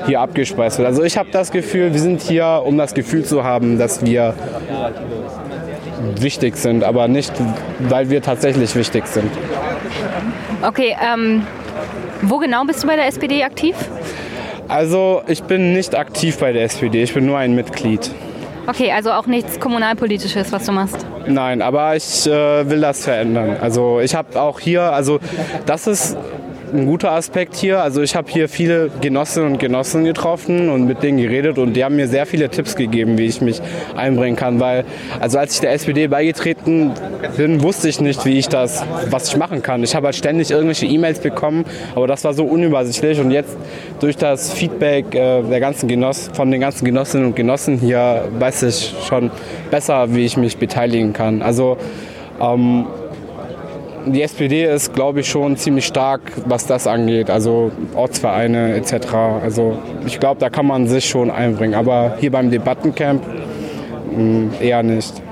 hier 0.07 0.23
abgespeist 0.23 0.79
wird. 0.79 0.89
Also 0.89 1.03
ich 1.03 1.19
habe 1.19 1.29
das 1.33 1.51
Gefühl, 1.51 1.93
wir 1.93 2.01
sind 2.01 2.23
hier, 2.23 2.63
um 2.65 2.79
das 2.79 2.95
Gefühl 2.95 3.27
zu 3.27 3.45
haben, 3.45 3.79
dass 3.79 4.03
wir 4.03 4.33
wichtig 6.19 6.57
sind, 6.57 6.83
aber 6.83 7.09
nicht, 7.09 7.31
weil 7.81 8.09
wir 8.09 8.23
tatsächlich 8.23 8.75
wichtig 8.75 9.07
sind. 9.07 9.31
Okay, 10.67 10.97
ähm, 11.07 11.43
wo 12.23 12.39
genau 12.39 12.65
bist 12.65 12.85
du 12.85 12.87
bei 12.87 12.97
der 12.97 13.07
SPD 13.07 13.45
aktiv? 13.45 13.77
Also 14.67 15.21
ich 15.29 15.43
bin 15.43 15.75
nicht 15.75 15.95
aktiv 15.95 16.39
bei 16.39 16.55
der 16.55 16.65
SPD, 16.65 17.03
ich 17.03 17.13
bin 17.13 17.27
nur 17.27 17.37
ein 17.37 17.55
Mitglied. 17.55 18.11
Okay, 18.69 18.91
also 18.93 19.13
auch 19.13 19.27
nichts 19.27 19.61
Kommunalpolitisches, 19.61 20.51
was 20.53 20.67
du 20.67 20.73
machst? 20.73 21.07
Nein, 21.27 21.63
aber 21.63 21.97
ich 21.97 22.27
äh, 22.27 22.69
will 22.69 22.81
das 22.81 23.05
verändern. 23.05 23.57
Also 23.61 24.01
ich 24.01 24.15
habe 24.15 24.41
auch 24.41 24.59
hier, 24.59 24.83
also 24.83 25.21
das 25.67 25.87
ist 25.87 26.17
ein 26.73 26.87
guter 26.87 27.13
Aspekt 27.13 27.57
hier. 27.57 27.83
Also 27.83 28.03
ich 28.03 28.17
habe 28.17 28.31
hier 28.31 28.49
viele 28.49 28.91
Genossinnen 29.01 29.53
und 29.53 29.59
Genossen 29.59 30.05
getroffen 30.05 30.69
und 30.69 30.87
mit 30.87 31.03
denen 31.03 31.19
geredet 31.19 31.59
und 31.59 31.75
die 31.75 31.85
haben 31.85 31.97
mir 31.97 32.09
sehr 32.09 32.27
viele 32.27 32.49
Tipps 32.49 32.77
gegeben, 32.77 33.19
wie 33.19 33.27
ich 33.27 33.41
mich 33.41 33.61
einbringen 33.97 34.37
kann. 34.37 34.61
Weil, 34.61 34.85
also 35.21 35.39
als 35.39 35.55
ich 35.55 35.61
der 35.61 35.73
SPD 35.73 36.07
beigetreten 36.09 36.93
bin, 37.37 37.63
wusste 37.63 37.89
ich 37.89 38.01
nicht, 38.01 38.25
wie 38.25 38.39
ich 38.39 38.49
das, 38.49 38.85
was 39.11 39.29
ich 39.29 39.37
machen 39.37 39.63
kann. 39.63 39.83
Ich 39.83 39.95
habe 39.95 40.07
halt 40.07 40.17
ständig 40.17 40.51
irgendwelche 40.51 40.87
E-Mails 40.87 41.21
bekommen, 41.21 41.65
aber 41.95 42.07
das 42.07 42.25
war 42.25 42.35
so 42.35 42.45
unübersichtlich 42.45 43.21
und 43.21 43.31
jetzt 43.31 43.57
durch 44.01 44.17
das 44.17 44.53
Feedback 44.53 45.15
äh, 45.15 45.43
der 45.43 45.61
ganzen 45.61 45.89
Genoss, 45.89 46.31
von 46.33 46.51
den 46.51 46.61
ganzen 46.61 46.85
Genossinnen 46.85 47.29
und 47.29 47.37
Genossen 47.37 47.79
hier 47.79 48.25
weiß 48.39 48.63
ich 48.65 48.95
schon 49.07 49.31
besser, 49.71 50.15
wie 50.15 50.25
ich 50.25 50.37
mich 50.37 50.57
beteiligen 50.57 51.13
kann. 51.13 51.43
Also 51.43 51.77
ähm, 52.41 52.87
die 54.07 54.23
SPD 54.23 54.65
ist, 54.65 54.95
glaube 54.95 55.21
ich, 55.21 55.29
schon 55.29 55.57
ziemlich 55.57 55.87
stark, 55.87 56.21
was 56.47 56.67
das 56.67 56.87
angeht, 56.87 57.31
also 57.31 57.71
Ortsvereine 57.95 58.75
etc. 58.75 59.15
Also 59.43 59.79
ich 60.07 60.21
glaube, 60.21 60.41
da 60.41 60.49
kann 60.49 60.67
man 60.67 60.87
sich 60.87 61.07
schon 61.07 61.31
einbringen. 61.31 61.75
Aber 61.75 62.17
hier 62.19 62.31
beim 62.31 62.51
Debattencamp 62.51 63.23
mh, 64.11 64.23
mm, 64.23 64.51
eher 64.61 64.83
nicht. 64.83 65.23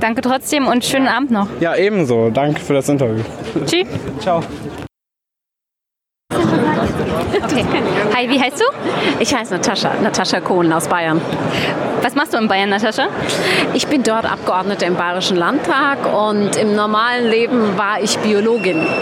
Danke 0.00 0.20
trotzdem 0.20 0.66
und 0.66 0.84
schönen 0.84 1.08
Abend 1.08 1.30
noch. 1.30 1.48
Ja, 1.60 1.74
ebenso. 1.76 2.30
Danke 2.30 2.60
für 2.60 2.74
das 2.74 2.88
Interview. 2.88 3.22
Tschüss. 3.64 3.86
Ciao. 4.20 4.42
Hi, 8.14 8.28
wie 8.30 8.40
heißt 8.40 8.60
du? 8.60 8.64
Ich 9.20 9.34
heiße 9.34 9.54
Natascha, 9.54 9.92
Natascha 10.02 10.40
Kohn 10.40 10.72
aus 10.72 10.88
Bayern. 10.88 11.20
Was 12.02 12.14
machst 12.14 12.32
du 12.32 12.38
in 12.38 12.48
Bayern, 12.48 12.70
Natascha? 12.70 13.08
Ich 13.74 13.86
bin 13.86 14.02
dort 14.02 14.24
Abgeordnete 14.24 14.86
im 14.86 14.94
Bayerischen 14.94 15.36
Landtag 15.36 15.98
und 16.12 16.56
im 16.56 16.74
normalen 16.74 17.28
Leben 17.28 17.76
war 17.76 18.00
ich 18.00 18.18
Biologin. 18.18 18.86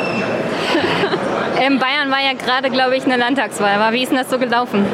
In 1.64 1.78
Bayern 1.78 2.10
war 2.10 2.18
ja 2.18 2.32
gerade, 2.32 2.68
glaube 2.68 2.96
ich, 2.96 3.04
eine 3.04 3.16
Landtagswahl. 3.16 3.92
Wie 3.92 4.02
ist 4.02 4.10
denn 4.10 4.18
das 4.18 4.28
so 4.28 4.38
gelaufen? 4.38 4.84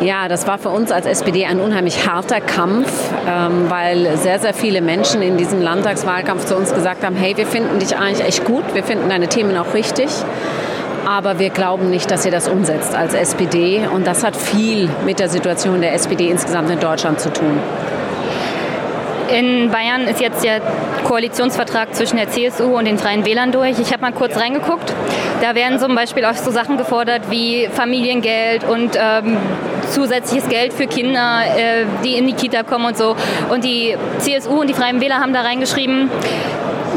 Ja, 0.00 0.28
das 0.28 0.46
war 0.46 0.58
für 0.58 0.68
uns 0.68 0.92
als 0.92 1.06
SPD 1.06 1.44
ein 1.44 1.58
unheimlich 1.58 2.06
harter 2.06 2.40
Kampf, 2.40 2.88
ähm, 3.28 3.68
weil 3.68 4.16
sehr, 4.16 4.38
sehr 4.38 4.54
viele 4.54 4.80
Menschen 4.80 5.22
in 5.22 5.36
diesem 5.36 5.60
Landtagswahlkampf 5.60 6.44
zu 6.44 6.56
uns 6.56 6.72
gesagt 6.72 7.04
haben, 7.04 7.16
hey, 7.16 7.36
wir 7.36 7.46
finden 7.46 7.80
dich 7.80 7.96
eigentlich 7.96 8.24
echt 8.24 8.44
gut, 8.44 8.62
wir 8.74 8.84
finden 8.84 9.08
deine 9.08 9.26
Themen 9.26 9.56
auch 9.58 9.74
richtig 9.74 10.08
aber 11.06 11.38
wir 11.38 11.50
glauben 11.50 11.90
nicht, 11.90 12.10
dass 12.10 12.24
ihr 12.24 12.30
das 12.30 12.48
umsetzt 12.48 12.94
als 12.94 13.14
SPD. 13.14 13.86
Und 13.92 14.06
das 14.06 14.24
hat 14.24 14.36
viel 14.36 14.88
mit 15.04 15.18
der 15.18 15.28
Situation 15.28 15.80
der 15.80 15.94
SPD 15.94 16.28
insgesamt 16.28 16.70
in 16.70 16.80
Deutschland 16.80 17.20
zu 17.20 17.32
tun. 17.32 17.58
In 19.28 19.70
Bayern 19.70 20.02
ist 20.02 20.20
jetzt 20.20 20.44
der 20.44 20.60
Koalitionsvertrag 21.04 21.94
zwischen 21.94 22.16
der 22.16 22.28
CSU 22.28 22.76
und 22.76 22.84
den 22.84 22.98
Freien 22.98 23.24
Wählern 23.24 23.50
durch. 23.50 23.78
Ich 23.78 23.90
habe 23.92 24.02
mal 24.02 24.12
kurz 24.12 24.36
reingeguckt. 24.36 24.92
Da 25.40 25.54
werden 25.54 25.78
zum 25.78 25.94
Beispiel 25.94 26.24
auch 26.24 26.34
so 26.34 26.50
Sachen 26.50 26.76
gefordert 26.76 27.30
wie 27.30 27.68
Familiengeld 27.72 28.64
und 28.64 28.96
ähm, 28.96 29.38
zusätzliches 29.90 30.48
Geld 30.48 30.72
für 30.72 30.86
Kinder, 30.86 31.40
äh, 31.56 31.86
die 32.04 32.16
in 32.16 32.26
die 32.26 32.34
Kita 32.34 32.62
kommen 32.62 32.84
und 32.84 32.98
so. 32.98 33.16
Und 33.48 33.64
die 33.64 33.96
CSU 34.18 34.60
und 34.60 34.68
die 34.68 34.74
Freien 34.74 35.00
Wähler 35.00 35.18
haben 35.20 35.32
da 35.32 35.40
reingeschrieben, 35.40 36.10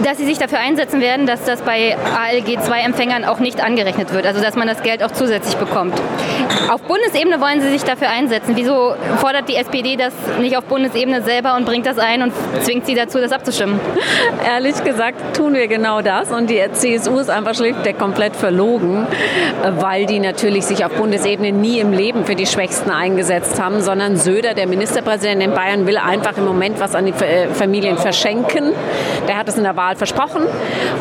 dass 0.04 0.18
sie 0.18 0.26
sich 0.26 0.38
dafür 0.38 0.60
einsetzen 0.60 1.02
werden, 1.02 1.26
dass 1.26 1.44
das 1.44 1.62
bei 1.62 1.96
ALG-2-Empfängern 1.96 3.26
auch 3.26 3.40
nicht 3.40 3.64
angerechnet 3.64 4.14
wird, 4.14 4.26
also 4.26 4.42
dass 4.42 4.56
man 4.56 4.68
das 4.68 4.82
Geld 4.84 5.04
auch 5.04 5.12
zusätzlich 5.12 5.56
bekommt. 5.56 5.94
Auf 6.70 6.82
Bundesebene 6.82 7.40
wollen 7.40 7.62
sie 7.62 7.70
sich 7.70 7.84
dafür 7.84 8.10
einsetzen. 8.10 8.56
Wieso 8.56 8.96
fordert 9.18 9.48
die 9.48 9.56
SPD 9.56 9.96
das 9.96 10.14
nicht 10.40 10.58
auf 10.58 10.66
Bundesebene 10.66 11.22
selber 11.22 11.56
und 11.56 11.66
bringt 11.66 11.86
das 11.86 11.98
ein 11.98 12.24
und 12.24 12.34
zwingt 12.62 12.86
sie 12.86 12.96
dazu, 12.96 13.20
das 13.20 13.32
abzustimmen? 13.32 13.80
Ehrlich 14.46 14.84
gesagt 14.84 15.36
tun 15.36 15.54
wir 15.54 15.68
genau 15.68 16.02
das 16.02 16.32
und 16.32 16.50
die 16.50 16.62
CSU 16.72 17.20
ist 17.20 17.30
einfach 17.30 17.56
schlichtweg 17.56 17.98
komplett 18.00 18.36
verlogen, 18.36 19.08
weil 19.80 20.06
die 20.06 20.20
natürlich 20.20 20.66
sich 20.66 20.84
auf 20.84 20.92
Bundesebene 20.94 21.52
nie 21.52 21.80
im 21.80 21.94
Leben 21.94 22.26
für 22.26 22.36
die 22.36 22.46
Schwächsten 22.46 22.90
eingesetzt 22.90 23.62
haben, 23.62 23.82
sondern 23.82 24.18
Söder, 24.18 24.54
der 24.54 24.68
Ministerpräsident 24.68 25.42
in 25.44 25.54
Bayern, 25.54 25.86
will 25.86 25.98
einfach 25.98 26.38
im 26.38 26.46
Moment 26.46 26.80
was 26.80 26.96
an 26.96 27.06
die 27.06 27.14
Familien 27.54 27.98
verschenken. 27.98 28.74
Der 29.28 29.38
hat 29.38 29.48
es 29.48 29.58
in 29.58 29.64
der 29.64 29.76
Wahl 29.76 29.85
Wahl 29.86 29.96
versprochen 29.96 30.44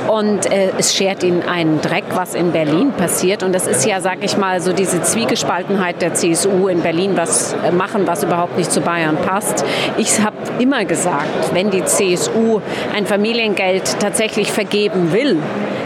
und 0.09 0.51
äh, 0.53 0.71
es 0.77 0.95
schert 0.95 1.23
ihnen 1.23 1.43
einen 1.43 1.81
Dreck, 1.81 2.05
was 2.13 2.35
in 2.35 2.53
Berlin 2.53 2.93
passiert. 2.93 3.43
Und 3.43 3.55
das 3.55 3.67
ist 3.67 3.87
ja, 3.87 4.01
sag 4.01 4.23
ich 4.23 4.37
mal, 4.37 4.61
so 4.61 4.73
diese 4.73 5.01
Zwiegespaltenheit 5.01 6.03
der 6.03 6.13
CSU 6.13 6.69
in 6.69 6.83
Berlin, 6.83 7.13
was 7.17 7.55
äh, 7.65 7.73
machen, 7.73 8.07
was 8.07 8.23
überhaupt 8.23 8.59
nicht 8.59 8.71
zu 8.71 8.83
Bayern 8.83 9.17
passt. 9.17 9.65
Ich 9.97 10.21
habe 10.21 10.37
immer 10.59 10.85
gesagt, 10.85 11.55
wenn 11.55 11.71
die 11.71 11.85
CSU 11.85 12.61
ein 12.95 13.07
Familiengeld 13.07 13.99
tatsächlich 14.01 14.53
vergeben 14.53 15.13
will, 15.13 15.39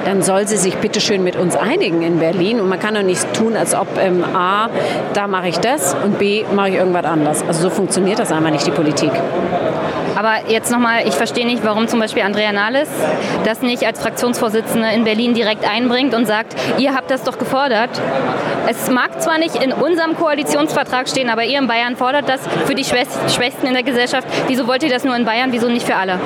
dann 0.04 0.22
soll 0.22 0.48
sie 0.48 0.56
sich 0.56 0.76
bitte 0.78 1.00
schön 1.00 1.22
mit 1.22 1.36
uns 1.36 1.54
einigen 1.54 2.02
in 2.02 2.18
Berlin. 2.18 2.60
Und 2.60 2.68
man 2.68 2.80
kann 2.80 2.94
doch 2.94 3.02
nicht 3.02 3.32
tun, 3.34 3.56
als 3.56 3.74
ob 3.74 3.86
ähm, 3.98 4.24
A, 4.34 4.70
da 5.14 5.28
mache 5.28 5.48
ich 5.48 5.58
das 5.58 5.94
und 6.04 6.18
B, 6.18 6.44
mache 6.54 6.70
ich 6.70 6.74
irgendwas 6.76 7.04
anderes. 7.04 7.44
Also 7.46 7.62
so 7.62 7.70
funktioniert 7.70 8.18
das 8.18 8.32
einfach 8.32 8.50
nicht, 8.50 8.66
die 8.66 8.72
Politik. 8.72 9.12
Aber 10.18 10.50
jetzt 10.50 10.72
nochmal, 10.72 11.06
ich 11.06 11.14
verstehe 11.14 11.46
nicht, 11.46 11.64
warum 11.64 11.86
zum 11.86 12.00
Beispiel 12.00 12.24
Andrea 12.24 12.50
Nahles 12.50 12.88
das 13.44 13.62
nicht 13.62 13.86
als 13.86 14.00
Fraktionsvorsitzende 14.00 14.88
in 14.92 15.04
Berlin 15.04 15.32
direkt 15.32 15.64
einbringt 15.64 16.12
und 16.12 16.26
sagt, 16.26 16.56
ihr 16.76 16.92
habt 16.92 17.12
das 17.12 17.22
doch 17.22 17.38
gefordert. 17.38 17.90
Es 18.66 18.90
mag 18.90 19.22
zwar 19.22 19.38
nicht 19.38 19.62
in 19.62 19.72
unserem 19.72 20.16
Koalitionsvertrag 20.16 21.08
stehen, 21.08 21.30
aber 21.30 21.44
ihr 21.44 21.60
in 21.60 21.68
Bayern 21.68 21.94
fordert 21.94 22.28
das 22.28 22.40
für 22.66 22.74
die 22.74 22.84
Schwächsten 22.84 23.68
in 23.68 23.74
der 23.74 23.84
Gesellschaft. 23.84 24.26
Wieso 24.48 24.66
wollt 24.66 24.82
ihr 24.82 24.90
das 24.90 25.04
nur 25.04 25.14
in 25.14 25.24
Bayern, 25.24 25.52
wieso 25.52 25.68
nicht 25.68 25.86
für 25.86 25.94
alle? 25.94 26.18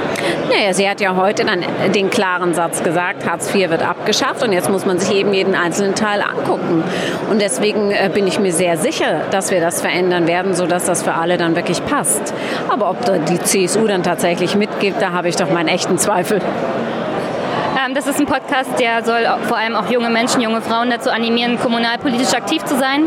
Naja, 0.49 0.73
sie 0.73 0.89
hat 0.89 1.03
ja 1.03 1.15
heute 1.15 1.45
dann 1.45 1.63
den 1.95 2.09
klaren 2.09 2.55
Satz 2.55 2.83
gesagt, 2.83 3.29
Hartz 3.29 3.55
IV 3.55 3.69
wird 3.69 3.87
abgeschafft 3.87 4.43
und 4.43 4.53
jetzt 4.53 4.71
muss 4.71 4.87
man 4.87 4.99
sich 4.99 5.15
eben 5.15 5.35
jeden 5.35 5.55
einzelnen 5.55 5.95
Teil 5.95 6.23
angucken. 6.23 6.83
Und 7.31 7.43
deswegen 7.43 7.91
äh, 7.91 8.11
bin 8.13 8.27
ich 8.27 8.39
mir 8.39 8.53
sehr 8.53 8.79
sicher, 8.79 9.21
dass 9.31 9.51
wir 9.51 9.61
das 9.61 9.83
verändern 9.83 10.27
werden, 10.27 10.55
sodass 10.55 10.87
das 10.87 11.03
für 11.03 11.13
alle 11.13 11.37
dann 11.37 11.57
wirklich 11.57 11.85
passt. 11.85 12.33
Aber 12.71 12.89
ob 12.89 12.97
die 13.27 13.39
CSU 13.39 13.82
dann 13.87 14.03
tatsächlich 14.03 14.57
mitgibt, 14.57 15.01
da 15.01 15.13
habe 15.13 15.29
ich 15.29 15.37
doch 15.37 15.51
meinen 15.51 15.69
echten 15.69 15.99
Zweifel. 15.99 16.41
Ähm, 17.85 17.95
das 17.95 18.07
ist 18.07 18.21
ein 18.21 18.27
Podcast, 18.27 18.71
der 18.79 19.05
soll 19.05 19.27
vor 19.49 19.57
allem 19.57 19.75
auch 19.75 19.91
junge 19.91 20.11
Menschen, 20.11 20.41
junge 20.41 20.61
Frauen 20.61 20.91
dazu 20.91 21.11
animieren, 21.11 21.59
kommunalpolitisch 21.59 22.35
aktiv 22.35 22.65
zu 22.65 22.77
sein. 22.79 23.05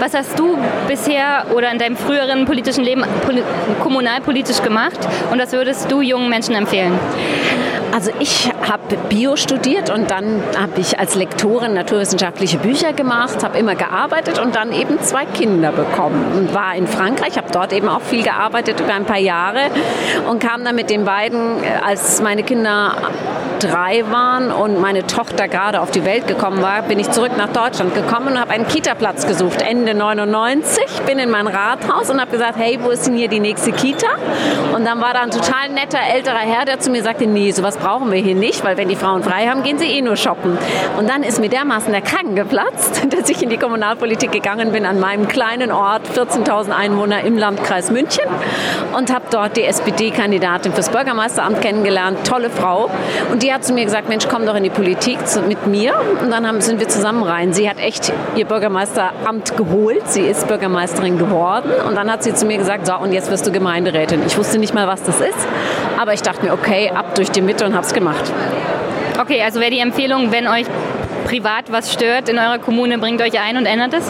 Was 0.00 0.14
hast 0.14 0.38
du 0.38 0.58
bisher 0.88 1.46
oder 1.54 1.70
in 1.70 1.78
deinem 1.78 1.96
früheren 1.96 2.44
politischen 2.44 2.84
Leben 2.84 3.04
kommunalpolitisch 3.80 4.62
gemacht 4.62 4.98
und 5.30 5.40
was 5.40 5.52
würdest 5.52 5.90
du 5.90 6.00
jungen 6.00 6.28
Menschen 6.28 6.54
empfehlen? 6.54 6.98
Also 7.96 8.10
ich 8.20 8.52
habe 8.60 8.98
Bio 9.08 9.36
studiert 9.36 9.88
und 9.88 10.10
dann 10.10 10.42
habe 10.54 10.78
ich 10.82 10.98
als 10.98 11.14
Lektorin 11.14 11.72
naturwissenschaftliche 11.72 12.58
Bücher 12.58 12.92
gemacht, 12.92 13.42
habe 13.42 13.56
immer 13.56 13.74
gearbeitet 13.74 14.38
und 14.38 14.54
dann 14.54 14.70
eben 14.74 15.00
zwei 15.00 15.24
Kinder 15.24 15.72
bekommen 15.72 16.22
und 16.36 16.52
war 16.52 16.74
in 16.76 16.86
Frankreich, 16.86 17.38
habe 17.38 17.50
dort 17.50 17.72
eben 17.72 17.88
auch 17.88 18.02
viel 18.02 18.22
gearbeitet 18.22 18.80
über 18.80 18.92
ein 18.92 19.06
paar 19.06 19.16
Jahre 19.16 19.70
und 20.28 20.42
kam 20.42 20.62
dann 20.62 20.74
mit 20.76 20.90
den 20.90 21.06
beiden, 21.06 21.64
äh, 21.64 21.68
als 21.82 22.20
meine 22.20 22.42
Kinder 22.42 22.92
drei 23.58 24.04
waren 24.10 24.50
und 24.50 24.80
meine 24.80 25.06
Tochter 25.06 25.48
gerade 25.48 25.80
auf 25.80 25.90
die 25.90 26.04
Welt 26.04 26.26
gekommen 26.26 26.62
war, 26.62 26.82
bin 26.82 26.98
ich 26.98 27.10
zurück 27.10 27.32
nach 27.36 27.48
Deutschland 27.48 27.94
gekommen 27.94 28.28
und 28.28 28.40
habe 28.40 28.52
einen 28.52 28.66
Kita-Platz 28.66 29.26
gesucht, 29.26 29.62
Ende 29.62 29.94
99, 29.94 30.84
bin 31.06 31.18
in 31.18 31.30
mein 31.30 31.46
Rathaus 31.46 32.10
und 32.10 32.20
habe 32.20 32.30
gesagt, 32.30 32.56
hey, 32.58 32.78
wo 32.82 32.90
ist 32.90 33.06
denn 33.06 33.14
hier 33.14 33.28
die 33.28 33.40
nächste 33.40 33.72
Kita? 33.72 34.08
Und 34.74 34.84
dann 34.84 35.00
war 35.00 35.14
da 35.14 35.20
ein 35.20 35.30
total 35.30 35.70
netter 35.70 35.98
älterer 36.12 36.38
Herr, 36.38 36.64
der 36.64 36.80
zu 36.80 36.90
mir 36.90 37.02
sagte, 37.02 37.26
nee, 37.26 37.50
sowas 37.50 37.76
brauchen 37.76 38.10
wir 38.10 38.18
hier 38.18 38.34
nicht, 38.34 38.64
weil 38.64 38.76
wenn 38.76 38.88
die 38.88 38.96
Frauen 38.96 39.22
frei 39.22 39.46
haben, 39.46 39.62
gehen 39.62 39.78
sie 39.78 39.86
eh 39.86 40.02
nur 40.02 40.16
shoppen. 40.16 40.58
Und 40.98 41.08
dann 41.08 41.22
ist 41.22 41.40
mir 41.40 41.48
dermaßen 41.48 41.92
der 41.92 42.02
Kragen 42.02 42.34
geplatzt, 42.34 43.02
dass 43.10 43.28
ich 43.28 43.42
in 43.42 43.48
die 43.48 43.58
Kommunalpolitik 43.58 44.32
gegangen 44.32 44.72
bin 44.72 44.86
an 44.86 45.00
meinem 45.00 45.28
kleinen 45.28 45.72
Ort, 45.72 46.02
14.000 46.14 46.70
Einwohner 46.70 47.22
im 47.22 47.38
Landkreis 47.38 47.90
München 47.90 48.24
und 48.96 49.12
habe 49.12 49.24
dort 49.30 49.56
die 49.56 49.64
SPD-Kandidatin 49.64 50.72
fürs 50.72 50.90
Bürgermeisteramt 50.90 51.60
kennengelernt, 51.60 52.26
tolle 52.26 52.50
Frau. 52.50 52.90
Und 53.30 53.42
die 53.42 53.45
hat 53.52 53.64
zu 53.64 53.72
mir 53.72 53.84
gesagt, 53.84 54.08
Mensch, 54.08 54.26
komm 54.28 54.46
doch 54.46 54.54
in 54.54 54.62
die 54.62 54.70
Politik 54.70 55.18
mit 55.46 55.66
mir. 55.66 55.94
Und 56.22 56.30
dann 56.30 56.46
haben, 56.46 56.60
sind 56.60 56.80
wir 56.80 56.88
zusammen 56.88 57.22
rein. 57.22 57.52
Sie 57.52 57.68
hat 57.68 57.78
echt 57.78 58.12
ihr 58.36 58.44
Bürgermeisteramt 58.44 59.56
geholt. 59.56 60.08
Sie 60.08 60.22
ist 60.22 60.46
Bürgermeisterin 60.48 61.18
geworden. 61.18 61.70
Und 61.86 61.96
dann 61.96 62.10
hat 62.10 62.22
sie 62.22 62.34
zu 62.34 62.46
mir 62.46 62.58
gesagt, 62.58 62.86
so, 62.86 62.96
und 62.96 63.12
jetzt 63.12 63.30
wirst 63.30 63.46
du 63.46 63.52
Gemeinderätin. 63.52 64.22
Ich 64.26 64.36
wusste 64.38 64.58
nicht 64.58 64.74
mal, 64.74 64.86
was 64.86 65.02
das 65.02 65.20
ist. 65.20 65.38
Aber 65.98 66.12
ich 66.12 66.22
dachte 66.22 66.44
mir, 66.44 66.52
okay, 66.52 66.90
ab 66.94 67.14
durch 67.14 67.30
die 67.30 67.42
Mitte 67.42 67.64
und 67.64 67.74
habe 67.74 67.86
es 67.86 67.92
gemacht. 67.92 68.32
Okay, 69.20 69.42
also 69.42 69.60
wäre 69.60 69.70
die 69.70 69.80
Empfehlung, 69.80 70.30
wenn 70.30 70.46
euch 70.46 70.66
privat 71.26 71.70
was 71.72 71.92
stört 71.92 72.28
in 72.28 72.38
eurer 72.38 72.60
Kommune, 72.60 72.98
bringt 72.98 73.20
euch 73.20 73.40
ein 73.40 73.56
und 73.56 73.66
ändert 73.66 73.94
es? 73.94 74.04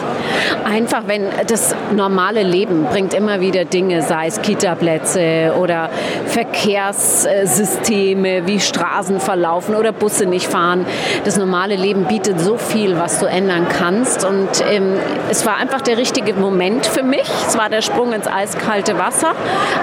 Einfach, 0.65 1.05
wenn 1.07 1.23
das 1.47 1.75
normale 1.95 2.43
Leben 2.43 2.85
bringt 2.85 3.15
immer 3.15 3.41
wieder 3.41 3.65
Dinge, 3.65 4.03
sei 4.03 4.27
es 4.27 4.43
Kitaplätze 4.43 5.55
oder 5.59 5.89
Verkehrssysteme, 6.27 8.47
wie 8.47 8.61
Straßen 8.61 9.19
verlaufen 9.21 9.77
oder 9.77 9.93
Busse 9.93 10.27
nicht 10.27 10.47
fahren. 10.47 10.85
Das 11.25 11.39
normale 11.39 11.77
Leben 11.77 12.05
bietet 12.05 12.39
so 12.39 12.59
viel, 12.59 12.99
was 12.99 13.19
du 13.19 13.25
ändern 13.27 13.67
kannst. 13.69 14.27
Und 14.27 14.51
ähm, 14.71 14.99
es 15.31 15.47
war 15.47 15.57
einfach 15.57 15.81
der 15.81 15.97
richtige 15.97 16.35
Moment 16.35 16.85
für 16.85 17.03
mich. 17.03 17.25
Es 17.47 17.57
war 17.57 17.71
der 17.71 17.81
Sprung 17.81 18.13
ins 18.13 18.27
eiskalte 18.27 18.99
Wasser, 18.99 19.33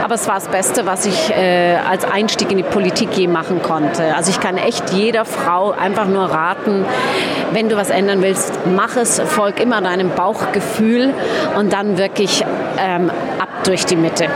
aber 0.03 0.13
es 0.13 0.27
war 0.27 0.35
das 0.35 0.49
Beste, 0.49 0.85
was 0.85 1.07
ich 1.07 1.31
äh, 1.31 1.77
als 1.89 2.05
Einstieg 2.05 2.51
in 2.51 2.57
die 2.57 2.63
Politik 2.63 3.09
je 3.15 3.27
machen 3.27 3.63
konnte. 3.63 4.15
Also 4.15 4.29
ich 4.29 4.39
kann 4.39 4.57
echt 4.57 4.91
jeder 4.91 5.25
Frau 5.25 5.71
einfach 5.71 6.05
nur 6.05 6.25
raten, 6.25 6.85
wenn 7.51 7.69
du 7.69 7.75
was 7.75 7.89
ändern 7.89 8.21
willst, 8.21 8.59
mach 8.75 8.95
es, 8.95 9.19
folg 9.19 9.59
immer 9.59 9.81
deinem 9.81 10.09
Bauchgefühl 10.09 11.13
und 11.57 11.73
dann 11.73 11.97
wirklich 11.97 12.43
ähm, 12.77 13.09
ab 13.39 13.49
durch 13.63 13.85
die 13.85 13.95
Mitte. 13.95 14.27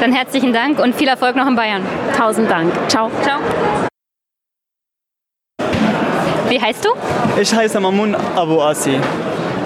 Dann 0.00 0.12
herzlichen 0.12 0.52
Dank 0.52 0.78
und 0.78 0.94
viel 0.94 1.08
Erfolg 1.08 1.36
noch 1.36 1.46
in 1.46 1.56
Bayern. 1.56 1.82
Tausend 2.16 2.50
Dank. 2.50 2.72
Ciao. 2.88 3.10
Ciao. 3.22 3.40
Wie 6.48 6.60
heißt 6.60 6.84
du? 6.84 6.90
Ich 7.40 7.52
heiße 7.54 7.80
Mamun 7.80 8.14
Abu 8.14 8.60
Asi. 8.60 9.00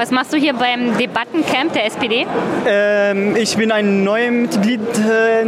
Was 0.00 0.10
machst 0.10 0.32
du 0.32 0.38
hier 0.38 0.54
beim 0.54 0.96
Debattencamp 0.96 1.74
der 1.74 1.84
SPD? 1.84 2.26
Ähm, 2.66 3.36
ich 3.36 3.54
bin 3.54 3.70
ein 3.70 4.02
neues 4.02 4.30
Mitglied 4.30 4.80
äh, 4.98 5.42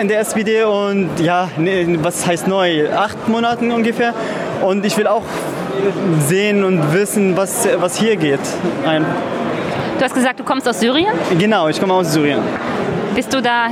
in 0.00 0.06
der 0.06 0.20
SPD 0.20 0.62
und 0.62 1.10
ja, 1.18 1.48
ne, 1.56 1.98
was 2.00 2.24
heißt 2.24 2.46
neu? 2.46 2.88
Acht 2.94 3.26
Monate 3.26 3.64
ungefähr. 3.74 4.14
Und 4.60 4.86
ich 4.86 4.96
will 4.96 5.08
auch 5.08 5.24
sehen 6.28 6.62
und 6.62 6.92
wissen, 6.92 7.36
was, 7.36 7.66
was 7.78 7.96
hier 7.96 8.14
geht. 8.14 8.38
Ein 8.86 9.04
du 9.98 10.04
hast 10.04 10.14
gesagt, 10.14 10.38
du 10.38 10.44
kommst 10.44 10.68
aus 10.68 10.78
Syrien? 10.78 11.12
Genau, 11.36 11.66
ich 11.66 11.80
komme 11.80 11.94
aus 11.94 12.12
Syrien. 12.12 12.38
Bist 13.16 13.34
du 13.34 13.42
da 13.42 13.66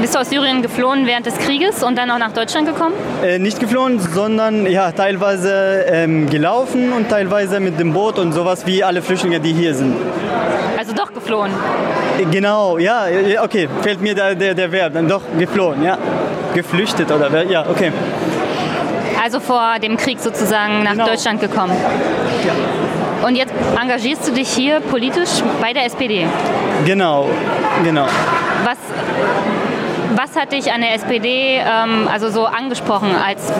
bist 0.00 0.14
du 0.14 0.18
aus 0.18 0.30
Syrien 0.30 0.62
geflohen 0.62 1.06
während 1.06 1.26
des 1.26 1.36
Krieges 1.38 1.82
und 1.82 1.96
dann 1.96 2.10
auch 2.10 2.18
nach 2.18 2.32
Deutschland 2.32 2.66
gekommen? 2.66 2.94
Äh, 3.22 3.38
nicht 3.38 3.60
geflohen, 3.60 3.98
sondern 3.98 4.66
ja, 4.66 4.92
teilweise 4.92 5.84
ähm, 5.88 6.28
gelaufen 6.28 6.92
und 6.92 7.08
teilweise 7.08 7.60
mit 7.60 7.78
dem 7.78 7.92
Boot 7.92 8.18
und 8.18 8.32
sowas 8.32 8.66
wie 8.66 8.84
alle 8.84 9.02
Flüchtlinge, 9.02 9.40
die 9.40 9.52
hier 9.52 9.74
sind. 9.74 9.96
Also 10.78 10.92
doch 10.92 11.12
geflohen? 11.12 11.52
Äh, 12.18 12.24
genau, 12.30 12.78
ja, 12.78 13.06
okay, 13.42 13.68
fällt 13.82 14.00
mir 14.00 14.14
der, 14.14 14.34
der, 14.34 14.54
der 14.54 14.70
Verb, 14.70 14.94
dann 14.94 15.08
doch 15.08 15.22
geflohen, 15.38 15.82
ja. 15.82 15.98
Geflüchtet 16.54 17.10
oder, 17.10 17.42
ja, 17.44 17.66
okay. 17.68 17.92
Also 19.22 19.40
vor 19.40 19.78
dem 19.82 19.96
Krieg 19.96 20.20
sozusagen 20.20 20.82
nach 20.82 20.92
genau. 20.92 21.06
Deutschland 21.06 21.40
gekommen. 21.40 21.74
Ja. 22.46 22.83
Und 23.24 23.36
jetzt 23.36 23.54
engagierst 23.80 24.28
du 24.28 24.32
dich 24.32 24.50
hier 24.50 24.80
politisch 24.80 25.42
bei 25.60 25.72
der 25.72 25.86
SPD? 25.86 26.26
Genau, 26.84 27.26
genau. 27.82 28.04
Was, 28.64 28.76
was 30.14 30.36
hat 30.36 30.52
dich 30.52 30.70
an 30.70 30.82
der 30.82 30.94
SPD 30.94 31.56
ähm, 31.58 32.06
also 32.12 32.28
so 32.28 32.44
angesprochen 32.44 33.08
als 33.14 33.50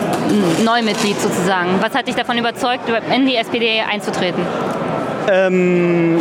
Neumitglied 0.63 1.19
sozusagen? 1.19 1.79
Was 1.81 1.95
hat 1.95 2.07
dich 2.07 2.13
davon 2.13 2.37
überzeugt, 2.37 2.83
in 3.11 3.25
die 3.25 3.35
SPD 3.35 3.81
einzutreten? 3.81 4.45
Ähm, 5.31 6.19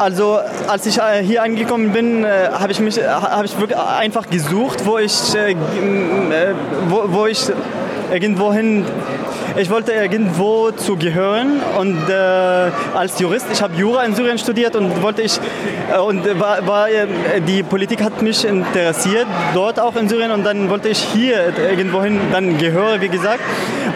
also 0.00 0.40
als 0.66 0.84
ich 0.86 0.98
äh, 0.98 1.22
hier 1.22 1.44
angekommen 1.44 1.92
bin, 1.92 2.24
äh, 2.24 2.48
habe 2.52 2.72
ich 2.72 2.80
mich 2.80 2.98
äh, 2.98 3.06
habe 3.06 3.44
ich 3.44 3.56
wirklich 3.60 3.78
einfach 3.78 4.28
gesucht, 4.28 4.84
wo 4.84 4.98
ich 4.98 5.12
wo, 6.88 7.04
wo 7.06 7.26
ich 7.26 7.46
irgendwohin 8.10 8.84
ich 9.56 9.70
wollte 9.70 9.92
irgendwo 9.92 10.70
zu 10.70 10.96
gehören 10.96 11.60
und 11.78 12.08
äh, 12.08 12.12
als 12.94 13.18
Jurist, 13.18 13.46
ich 13.52 13.62
habe 13.62 13.74
Jura 13.76 14.04
in 14.04 14.14
Syrien 14.14 14.38
studiert 14.38 14.76
und 14.76 15.02
wollte 15.02 15.22
ich 15.22 15.38
äh, 15.92 15.98
und 15.98 16.24
war, 16.38 16.66
war, 16.66 16.88
äh, 16.88 17.06
die 17.46 17.62
Politik 17.62 18.02
hat 18.02 18.22
mich 18.22 18.44
interessiert, 18.44 19.26
dort 19.54 19.78
auch 19.78 19.96
in 19.96 20.08
Syrien 20.08 20.30
und 20.30 20.44
dann 20.44 20.70
wollte 20.70 20.88
ich 20.88 20.98
hier 20.98 21.52
irgendwohin 21.58 22.18
dann 22.32 22.58
gehören, 22.58 23.00
wie 23.00 23.08
gesagt. 23.08 23.40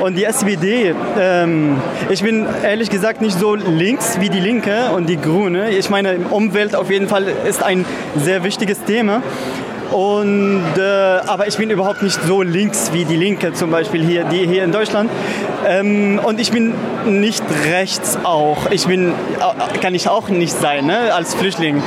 Und 0.00 0.16
die 0.16 0.24
SPD, 0.24 0.94
ähm, 1.18 1.76
ich 2.10 2.22
bin 2.22 2.46
ehrlich 2.62 2.90
gesagt 2.90 3.22
nicht 3.22 3.38
so 3.38 3.54
links 3.54 4.20
wie 4.20 4.28
die 4.28 4.40
Linke 4.40 4.90
und 4.94 5.08
die 5.08 5.16
Grüne. 5.16 5.70
Ich 5.70 5.88
meine, 5.88 6.18
Umwelt 6.30 6.74
auf 6.74 6.90
jeden 6.90 7.08
Fall 7.08 7.24
ist 7.48 7.62
ein 7.62 7.84
sehr 8.16 8.44
wichtiges 8.44 8.82
Thema. 8.84 9.22
Und, 9.92 10.64
äh, 10.76 10.82
aber 10.82 11.46
ich 11.46 11.56
bin 11.56 11.70
überhaupt 11.70 12.02
nicht 12.02 12.18
so 12.26 12.42
links 12.42 12.90
wie 12.92 13.04
die 13.04 13.16
Linke 13.16 13.52
zum 13.52 13.70
Beispiel 13.70 14.04
hier, 14.04 14.24
die 14.24 14.46
hier 14.46 14.64
in 14.64 14.72
Deutschland. 14.72 15.10
Ähm, 15.66 16.20
und 16.22 16.40
ich 16.40 16.50
bin 16.50 16.74
nicht 17.04 17.42
rechts 17.70 18.18
auch. 18.24 18.70
Ich 18.70 18.86
bin, 18.86 19.10
äh, 19.10 19.78
kann 19.78 19.94
ich 19.94 20.08
auch 20.08 20.28
nicht 20.28 20.52
sein, 20.52 20.86
ne, 20.86 21.14
als 21.14 21.34
Flüchtling. 21.34 21.82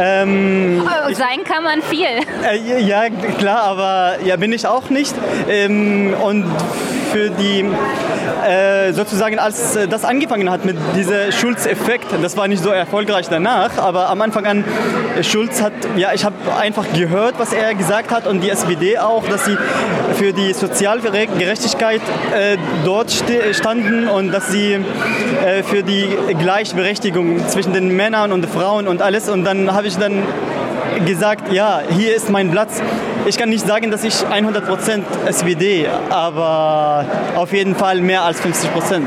Ähm, 0.00 0.82
oh, 0.84 1.12
sein 1.12 1.44
kann 1.44 1.62
man 1.62 1.82
viel. 1.82 2.06
Äh, 2.44 2.80
ja, 2.80 3.08
klar, 3.38 3.62
aber 3.62 4.16
ja, 4.24 4.36
bin 4.36 4.52
ich 4.52 4.66
auch 4.66 4.90
nicht. 4.90 5.14
Ähm, 5.48 6.14
und 6.22 6.44
für 7.14 7.30
die, 7.30 7.64
äh, 8.44 8.92
sozusagen 8.92 9.38
als 9.38 9.78
das 9.88 10.04
angefangen 10.04 10.50
hat 10.50 10.64
mit 10.64 10.76
diesem 10.96 11.30
Schulz-Effekt, 11.30 12.06
das 12.20 12.36
war 12.36 12.48
nicht 12.48 12.60
so 12.60 12.70
erfolgreich 12.70 13.28
danach, 13.28 13.78
aber 13.78 14.10
am 14.10 14.20
Anfang 14.20 14.46
an, 14.46 14.64
Schulz 15.22 15.62
hat, 15.62 15.72
ja, 15.96 16.12
ich 16.12 16.24
habe 16.24 16.34
einfach 16.60 16.86
gehört, 16.92 17.38
was 17.38 17.52
er 17.52 17.72
gesagt 17.76 18.10
hat 18.10 18.26
und 18.26 18.42
die 18.42 18.50
SPD 18.50 18.98
auch, 18.98 19.28
dass 19.28 19.44
sie 19.44 19.56
für 20.14 20.32
die 20.32 20.52
Sozialgerechtigkeit 20.52 22.00
äh, 22.34 22.56
dort 22.84 23.12
standen 23.52 24.08
und 24.08 24.32
dass 24.32 24.50
sie 24.50 24.72
äh, 24.74 25.62
für 25.62 25.84
die 25.84 26.08
Gleichberechtigung 26.36 27.46
zwischen 27.46 27.72
den 27.72 27.94
Männern 27.94 28.32
und 28.32 28.44
Frauen 28.46 28.88
und 28.88 29.02
alles 29.02 29.28
und 29.28 29.44
dann 29.44 29.72
habe 29.72 29.86
ich 29.86 29.96
dann 29.98 30.24
gesagt, 31.06 31.52
ja, 31.52 31.80
hier 31.96 32.16
ist 32.16 32.28
mein 32.28 32.50
Platz. 32.50 32.82
Ich 33.26 33.38
kann 33.38 33.48
nicht 33.48 33.66
sagen, 33.66 33.90
dass 33.90 34.04
ich 34.04 34.14
100% 34.14 35.02
SPD, 35.26 35.86
aber 36.10 37.06
auf 37.36 37.52
jeden 37.52 37.74
Fall 37.74 38.00
mehr 38.00 38.22
als 38.22 38.40
50%. 38.40 39.02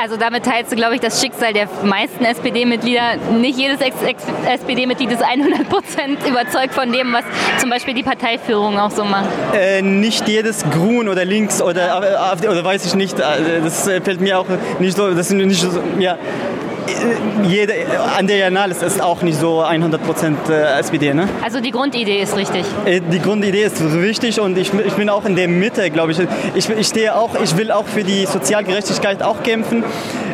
Also 0.00 0.16
damit 0.16 0.44
teilst 0.44 0.72
du, 0.72 0.76
glaube 0.76 0.94
ich, 0.94 1.00
das 1.00 1.20
Schicksal 1.20 1.52
der 1.52 1.68
meisten 1.82 2.24
SPD-Mitglieder. 2.24 3.16
Nicht 3.38 3.58
jedes 3.58 3.80
SPD-Mitglied 3.80 5.10
ist 5.10 5.22
100% 5.22 6.28
überzeugt 6.28 6.74
von 6.74 6.90
dem, 6.92 7.12
was 7.12 7.24
zum 7.60 7.68
Beispiel 7.68 7.94
die 7.94 8.04
Parteiführung 8.04 8.78
auch 8.78 8.90
so 8.90 9.04
macht. 9.04 9.28
Äh, 9.54 9.82
nicht 9.82 10.28
jedes 10.28 10.64
Grün 10.70 11.08
oder 11.08 11.24
Links 11.24 11.60
oder, 11.60 12.00
oder 12.42 12.64
weiß 12.64 12.86
ich 12.86 12.94
nicht. 12.94 13.18
Äh, 13.18 13.60
das 13.62 13.84
fällt 13.84 14.20
mir 14.20 14.38
auch 14.38 14.46
nicht 14.78 14.96
so. 14.96 15.10
Das 15.10 15.28
sind 15.28 15.38
nicht 15.46 15.60
so, 15.60 15.70
ja 15.98 16.16
jeder, 17.44 17.74
an 18.16 18.26
der 18.26 18.36
Janales 18.36 18.82
ist 18.82 19.02
auch 19.02 19.22
nicht 19.22 19.38
so 19.38 19.62
100% 19.62 20.50
äh, 20.50 20.78
SPD. 20.78 21.14
Ne? 21.14 21.28
Also 21.42 21.60
die 21.60 21.70
Grundidee 21.70 22.20
ist 22.20 22.36
richtig. 22.36 22.64
Äh, 22.84 23.00
die 23.00 23.20
Grundidee 23.20 23.64
ist 23.64 23.80
richtig 23.80 24.40
und 24.40 24.58
ich, 24.58 24.72
ich 24.72 24.94
bin 24.94 25.08
auch 25.08 25.24
in 25.24 25.36
der 25.36 25.48
Mitte, 25.48 25.90
glaube 25.90 26.12
ich. 26.12 26.18
ich. 26.54 26.68
Ich 26.68 26.86
stehe 26.86 27.14
auch, 27.14 27.30
ich 27.42 27.56
will 27.56 27.70
auch 27.70 27.86
für 27.86 28.04
die 28.04 28.26
Sozialgerechtigkeit 28.26 29.22
auch 29.22 29.42
kämpfen. 29.42 29.84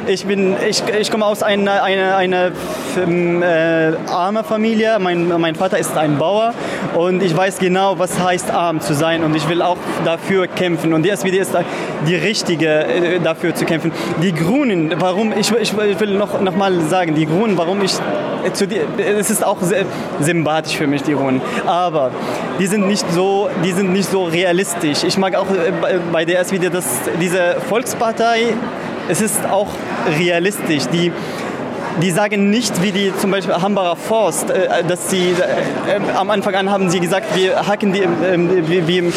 Ich, 0.06 0.26
bin, 0.26 0.56
ich, 0.68 0.82
ich 1.00 1.10
komme 1.10 1.24
aus 1.24 1.42
einer, 1.42 1.82
einer, 1.82 2.16
einer 2.16 2.50
äh, 2.96 3.96
armen 4.08 4.44
Familie. 4.44 4.98
Mein, 4.98 5.28
mein 5.40 5.54
Vater 5.54 5.78
ist 5.78 5.96
ein 5.96 6.18
Bauer 6.18 6.52
und 6.94 7.22
ich 7.22 7.34
weiß 7.34 7.58
genau, 7.58 7.98
was 7.98 8.18
heißt 8.20 8.50
arm 8.50 8.80
zu 8.80 8.94
sein 8.94 9.24
und 9.24 9.34
ich 9.34 9.48
will 9.48 9.62
auch 9.62 9.78
dafür 10.04 10.46
kämpfen. 10.46 10.92
Und 10.92 11.04
die 11.04 11.10
SPD 11.10 11.38
ist 11.38 11.56
die 12.06 12.16
richtige, 12.16 12.84
äh, 12.84 13.20
dafür 13.20 13.54
zu 13.54 13.64
kämpfen. 13.64 13.92
Die 14.22 14.34
Grünen, 14.34 14.94
warum, 14.98 15.32
ich, 15.32 15.50
ich, 15.52 15.76
will 15.76 16.18
noch, 16.18 16.40
noch 16.40 16.56
mal 16.56 16.80
sagen, 16.82 17.14
die 17.14 17.26
Grünen, 17.26 17.56
warum 17.56 17.82
ich 17.82 17.92
äh, 18.44 18.52
zu 18.52 18.66
die, 18.66 18.80
es 18.98 19.30
ist 19.30 19.44
auch 19.44 19.60
sehr 19.62 19.86
sympathisch 20.20 20.76
für 20.76 20.86
mich, 20.86 21.02
die 21.02 21.14
Grünen. 21.14 21.40
Aber 21.66 22.10
die 22.58 22.66
sind 22.66 22.86
nicht 22.86 23.10
so, 23.12 23.48
die 23.64 23.72
sind 23.72 23.92
nicht 23.92 24.10
so 24.10 24.24
realistisch. 24.24 25.04
Ich 25.04 25.16
mag 25.16 25.34
auch 25.34 25.50
äh, 25.50 25.98
bei 26.12 26.24
der 26.24 26.40
SPD, 26.40 26.68
dass 26.68 26.84
diese 27.20 27.56
Volkspartei 27.68 28.54
es 29.08 29.20
ist 29.20 29.44
auch 29.46 29.68
realistisch. 30.18 30.84
Die, 30.92 31.12
die 32.02 32.10
sagen 32.10 32.50
nicht, 32.50 32.82
wie 32.82 32.92
die 32.92 33.12
zum 33.16 33.30
Beispiel 33.30 33.54
Hambacher 33.54 33.96
Forst, 33.96 34.50
äh, 34.50 34.84
dass 34.86 35.10
sie 35.10 35.30
äh, 35.30 36.16
am 36.16 36.30
Anfang 36.30 36.54
an 36.54 36.70
haben 36.70 36.90
sie 36.90 37.00
gesagt, 37.00 37.36
wir 37.36 37.66
hacken 37.66 37.92
die 37.92 38.00
äh, 38.00 38.86
wie 38.86 39.12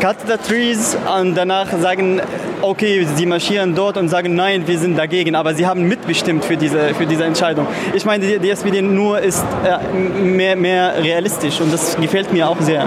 Cut 0.00 0.16
the 0.28 0.36
Trees 0.36 0.96
und 1.18 1.34
danach 1.34 1.72
sagen, 1.72 2.20
okay, 2.62 3.04
sie 3.16 3.26
marschieren 3.26 3.74
dort 3.74 3.96
und 3.96 4.08
sagen, 4.08 4.36
nein, 4.36 4.62
wir 4.66 4.78
sind 4.78 4.96
dagegen. 4.96 5.34
Aber 5.34 5.54
sie 5.54 5.66
haben 5.66 5.88
mitbestimmt 5.88 6.44
für 6.44 6.56
diese, 6.56 6.94
für 6.94 7.04
diese 7.04 7.24
Entscheidung. 7.24 7.66
Ich 7.94 8.04
meine, 8.04 8.24
die, 8.24 8.38
die 8.38 8.50
SPD 8.50 8.80
nur 8.80 9.18
ist 9.18 9.44
äh, 9.64 9.96
mehr, 9.96 10.54
mehr 10.54 11.02
realistisch 11.02 11.60
und 11.60 11.72
das 11.72 11.96
gefällt 11.96 12.32
mir 12.32 12.48
auch 12.48 12.60
sehr. 12.60 12.86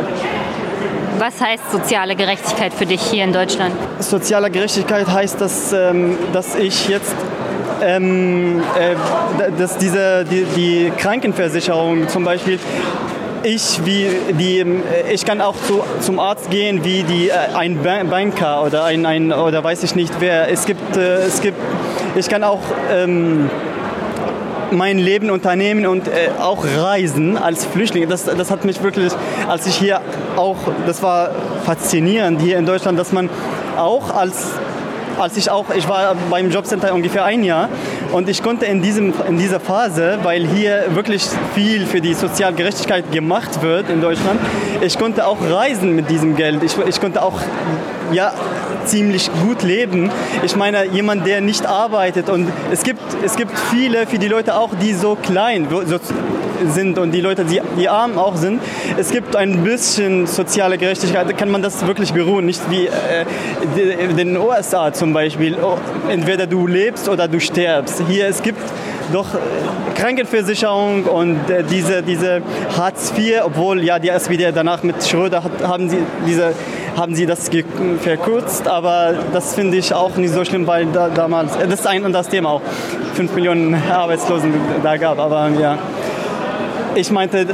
Was 1.21 1.39
heißt 1.39 1.71
soziale 1.71 2.15
Gerechtigkeit 2.15 2.73
für 2.73 2.87
dich 2.87 2.99
hier 2.99 3.23
in 3.23 3.31
Deutschland? 3.31 3.75
Soziale 3.99 4.49
Gerechtigkeit 4.49 5.07
heißt, 5.07 5.39
dass, 5.39 5.71
ähm, 5.71 6.17
dass 6.33 6.55
ich 6.55 6.87
jetzt 6.87 7.13
ähm, 7.83 8.63
äh, 8.75 8.95
dass 9.55 9.77
diese, 9.77 10.25
die, 10.25 10.45
die 10.55 10.91
Krankenversicherung 10.97 12.07
zum 12.07 12.23
Beispiel 12.23 12.57
ich, 13.43 13.85
wie 13.85 14.07
die, 14.39 14.61
äh, 14.61 15.13
ich 15.13 15.23
kann 15.23 15.41
auch 15.41 15.55
zu, 15.67 15.83
zum 15.99 16.17
Arzt 16.17 16.49
gehen 16.49 16.83
wie 16.83 17.03
die, 17.03 17.29
äh, 17.29 17.33
ein 17.53 17.77
Banker 17.83 18.63
oder 18.63 18.85
ein, 18.85 19.05
ein 19.05 19.31
oder 19.31 19.63
weiß 19.63 19.83
ich 19.83 19.93
nicht 19.93 20.15
wer. 20.17 20.49
Es 20.51 20.65
gibt, 20.65 20.97
äh, 20.97 21.17
es 21.17 21.39
gibt 21.41 21.59
ich 22.15 22.29
kann 22.29 22.43
auch 22.43 22.61
ähm, 22.91 23.47
mein 24.71 24.97
Leben 24.97 25.29
unternehmen 25.29 25.85
und 25.85 26.07
äh, 26.07 26.29
auch 26.39 26.65
reisen 26.65 27.37
als 27.37 27.65
Flüchtling. 27.65 28.07
Das, 28.09 28.25
das 28.25 28.51
hat 28.51 28.65
mich 28.65 28.81
wirklich, 28.83 29.13
als 29.47 29.67
ich 29.67 29.75
hier 29.75 30.01
auch, 30.35 30.57
das 30.85 31.03
war 31.03 31.31
faszinierend 31.65 32.41
hier 32.41 32.57
in 32.57 32.65
Deutschland, 32.65 32.97
dass 32.97 33.11
man 33.11 33.29
auch 33.77 34.13
als 34.13 34.47
als 35.19 35.37
ich 35.37 35.51
auch, 35.51 35.65
ich 35.75 35.87
war 35.87 36.15
beim 36.29 36.49
Jobcenter 36.49 36.93
ungefähr 36.93 37.23
ein 37.25 37.43
Jahr 37.43 37.69
und 38.11 38.27
ich 38.27 38.41
konnte 38.41 38.65
in, 38.65 38.81
diesem, 38.81 39.13
in 39.27 39.37
dieser 39.37 39.59
Phase, 39.59 40.17
weil 40.23 40.47
hier 40.47 40.85
wirklich 40.95 41.23
viel 41.53 41.85
für 41.85 42.01
die 42.01 42.13
Sozialgerechtigkeit 42.13 43.11
gemacht 43.11 43.61
wird 43.61 43.89
in 43.89 44.01
Deutschland, 44.01 44.39
ich 44.81 44.97
konnte 44.97 45.27
auch 45.27 45.37
reisen 45.47 45.95
mit 45.95 46.09
diesem 46.09 46.35
Geld. 46.35 46.63
Ich, 46.63 46.75
ich 46.87 46.99
konnte 46.99 47.21
auch 47.21 47.39
ja, 48.11 48.33
ziemlich 48.85 49.29
gut 49.43 49.63
leben. 49.63 50.09
Ich 50.43 50.55
meine, 50.55 50.85
jemand, 50.85 51.25
der 51.25 51.41
nicht 51.41 51.65
arbeitet 51.65 52.29
und 52.29 52.47
es 52.71 52.83
gibt, 52.83 53.01
es 53.23 53.35
gibt 53.35 53.51
viele, 53.71 54.07
für 54.07 54.17
die 54.17 54.27
Leute 54.27 54.55
auch, 54.55 54.71
die 54.81 54.93
so 54.93 55.15
klein 55.15 55.67
sind 56.69 56.97
und 56.97 57.11
die 57.11 57.21
Leute, 57.21 57.45
die, 57.45 57.61
die 57.79 57.89
arm 57.89 58.17
auch 58.17 58.35
sind. 58.35 58.61
Es 58.97 59.11
gibt 59.11 59.35
ein 59.35 59.63
bisschen 59.63 60.27
soziale 60.27 60.77
Gerechtigkeit, 60.77 61.37
kann 61.37 61.49
man 61.49 61.61
das 61.61 61.85
wirklich 61.85 62.13
beruhen, 62.13 62.45
nicht 62.45 62.61
wie 62.69 62.87
äh, 62.87 64.03
in 64.09 64.17
den 64.17 64.37
USA 64.37 64.93
zum 64.93 65.13
Beispiel. 65.13 65.57
Oh, 65.61 65.77
entweder 66.09 66.47
du 66.47 66.67
lebst 66.67 67.09
oder 67.09 67.27
du 67.27 67.39
stirbst. 67.39 68.03
Hier, 68.07 68.27
es 68.27 68.41
gibt 68.41 68.61
doch 69.11 69.27
Krankenversicherung 69.95 71.05
und 71.05 71.49
äh, 71.49 71.63
diese, 71.63 72.01
diese 72.01 72.41
Hartz 72.77 73.11
IV, 73.17 73.41
obwohl 73.43 73.83
ja 73.83 73.99
die 73.99 74.09
SPD 74.09 74.51
danach 74.53 74.83
mit 74.83 75.03
Schröder 75.03 75.43
hat, 75.43 75.51
haben 75.63 75.89
sie 75.89 75.97
diese 76.25 76.53
haben 76.97 77.15
sie 77.15 77.25
das 77.25 77.49
verkürzt, 78.01 78.67
aber 78.67 79.13
das 79.33 79.55
finde 79.55 79.77
ich 79.77 79.93
auch 79.93 80.15
nicht 80.17 80.33
so 80.33 80.43
schlimm, 80.45 80.67
weil 80.67 80.85
da, 80.87 81.09
damals, 81.09 81.57
das 81.57 81.79
ist 81.79 81.87
ein 81.87 82.11
das 82.11 82.29
Thema 82.29 82.49
auch, 82.49 82.61
5 83.13 83.33
Millionen 83.33 83.75
Arbeitslosen 83.91 84.53
da 84.83 84.97
gab, 84.97 85.19
aber 85.19 85.49
ja. 85.59 85.77
Ich 86.93 87.09
meinte, 87.09 87.47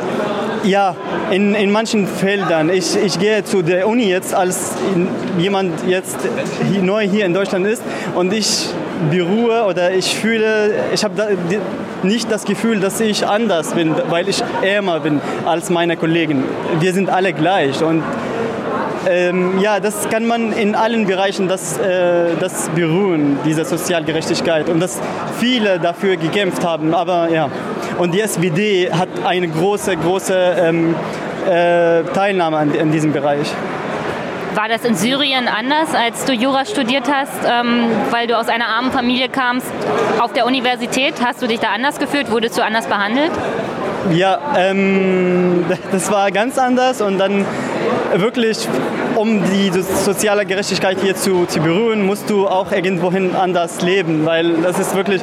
ja, 0.63 0.95
in, 1.31 1.53
in 1.55 1.71
manchen 1.71 2.07
Feldern. 2.07 2.69
Ich, 2.69 2.95
ich 2.95 3.19
gehe 3.19 3.43
zu 3.43 3.61
der 3.61 3.87
Uni 3.87 4.09
jetzt, 4.09 4.33
als 4.33 4.73
jemand 5.37 5.87
jetzt 5.87 6.17
hier, 6.71 6.81
neu 6.81 7.07
hier 7.07 7.25
in 7.25 7.33
Deutschland 7.33 7.67
ist 7.67 7.83
und 8.15 8.33
ich 8.33 8.69
beruhe 9.11 9.63
oder 9.65 9.91
ich 9.91 10.15
fühle, 10.15 10.73
ich 10.93 11.03
habe 11.03 11.13
da, 11.15 11.27
nicht 12.03 12.31
das 12.31 12.45
Gefühl, 12.45 12.79
dass 12.79 12.99
ich 12.99 13.25
anders 13.25 13.73
bin, 13.73 13.95
weil 14.09 14.27
ich 14.29 14.43
ärmer 14.61 14.99
bin 14.99 15.21
als 15.45 15.69
meine 15.69 15.97
Kollegen. 15.97 16.43
Wir 16.79 16.93
sind 16.93 17.09
alle 17.09 17.33
gleich 17.33 17.83
und 17.83 18.03
ähm, 19.07 19.59
ja, 19.59 19.79
das 19.79 20.09
kann 20.09 20.25
man 20.27 20.51
in 20.51 20.75
allen 20.75 21.05
Bereichen 21.05 21.47
das, 21.47 21.77
äh, 21.77 22.35
das 22.39 22.69
beruhen, 22.69 23.39
diese 23.45 23.65
Sozialgerechtigkeit 23.65 24.69
und 24.69 24.79
dass 24.79 24.99
viele 25.39 25.79
dafür 25.79 26.17
gekämpft 26.17 26.65
haben. 26.65 26.93
Aber 26.93 27.29
ja, 27.29 27.49
und 27.97 28.13
die 28.13 28.21
SPD 28.21 28.91
hat 28.91 29.09
eine 29.25 29.47
große, 29.47 29.95
große 29.97 30.35
ähm, 30.59 30.95
äh, 31.47 32.03
Teilnahme 32.13 32.57
an, 32.57 32.73
in 32.73 32.91
diesem 32.91 33.13
Bereich. 33.13 33.47
War 34.55 34.67
das 34.67 34.83
in 34.85 34.95
Syrien 34.95 35.47
anders, 35.47 35.93
als 35.93 36.25
du 36.25 36.33
Jura 36.33 36.65
studiert 36.65 37.11
hast, 37.11 37.31
ähm, 37.45 37.91
weil 38.09 38.25
du 38.25 38.35
aus 38.35 38.47
einer 38.47 38.67
armen 38.67 38.91
Familie 38.91 39.29
kamst 39.29 39.71
auf 40.19 40.33
der 40.33 40.47
Universität? 40.47 41.13
Hast 41.23 41.41
du 41.41 41.47
dich 41.47 41.59
da 41.59 41.67
anders 41.69 41.99
gefühlt? 41.99 42.31
Wurdest 42.31 42.57
du 42.57 42.63
anders 42.63 42.87
behandelt? 42.87 43.31
Ja, 44.11 44.39
ähm, 44.57 45.65
das 45.91 46.11
war 46.11 46.31
ganz 46.31 46.57
anders 46.57 47.01
und 47.01 47.19
dann 47.19 47.45
wirklich, 48.15 48.67
um 49.15 49.41
die 49.43 49.71
soziale 49.71 50.45
Gerechtigkeit 50.45 50.97
hier 51.01 51.15
zu, 51.15 51.45
zu 51.45 51.59
berühren, 51.59 52.05
musst 52.05 52.29
du 52.29 52.47
auch 52.47 52.71
irgendwohin 52.71 53.35
anders 53.35 53.81
leben, 53.81 54.25
weil 54.25 54.53
das 54.61 54.79
ist 54.79 54.95
wirklich, 54.95 55.21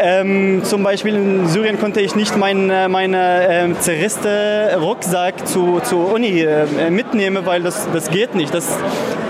ähm, 0.00 0.62
zum 0.64 0.82
Beispiel 0.82 1.14
in 1.14 1.48
Syrien 1.48 1.78
konnte 1.78 2.00
ich 2.00 2.14
nicht 2.14 2.36
meine, 2.36 2.88
meine 2.88 3.48
äh, 3.48 3.74
zerriste 3.78 4.76
Rucksack 4.80 5.46
zu, 5.46 5.80
zur 5.82 6.12
Uni 6.12 6.40
äh, 6.40 6.90
mitnehmen, 6.90 7.46
weil 7.46 7.62
das, 7.62 7.88
das 7.92 8.10
geht 8.10 8.34
nicht. 8.34 8.52
Das, 8.52 8.68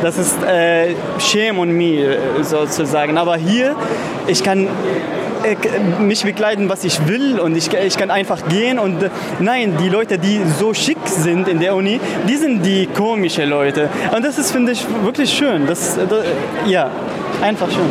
das 0.02 0.18
ist 0.18 0.42
äh, 0.42 0.94
shame 1.18 1.58
on 1.58 1.70
me 1.70 2.16
sozusagen. 2.42 3.18
Aber 3.18 3.36
hier, 3.36 3.76
ich 4.26 4.42
kann 4.42 4.66
äh, 4.66 4.68
mich 6.00 6.24
begleiten, 6.24 6.68
was 6.68 6.84
ich 6.84 7.06
will 7.06 7.38
und 7.38 7.56
ich, 7.56 7.72
ich 7.72 7.96
kann 7.96 8.10
einfach 8.10 8.48
gehen 8.48 8.78
und 8.78 9.02
äh, 9.02 9.10
nein, 9.40 9.76
die 9.80 9.88
Leute, 9.88 10.18
die 10.18 10.40
so 10.58 10.74
schick 10.74 10.98
sind 11.06 11.48
in 11.48 11.60
der 11.60 11.74
Uni, 11.74 12.00
die 12.28 12.36
sind 12.36 12.64
die 12.64 12.86
komischen 12.86 13.48
Leute 13.48 13.88
und 14.14 14.24
das 14.24 14.38
ist, 14.38 14.52
finde 14.52 14.72
ich, 14.72 14.84
wirklich 15.02 15.32
schön. 15.32 15.66
Das, 15.66 15.96
das, 15.96 16.24
ja, 16.66 16.90
einfach 17.42 17.70
schön. 17.70 17.90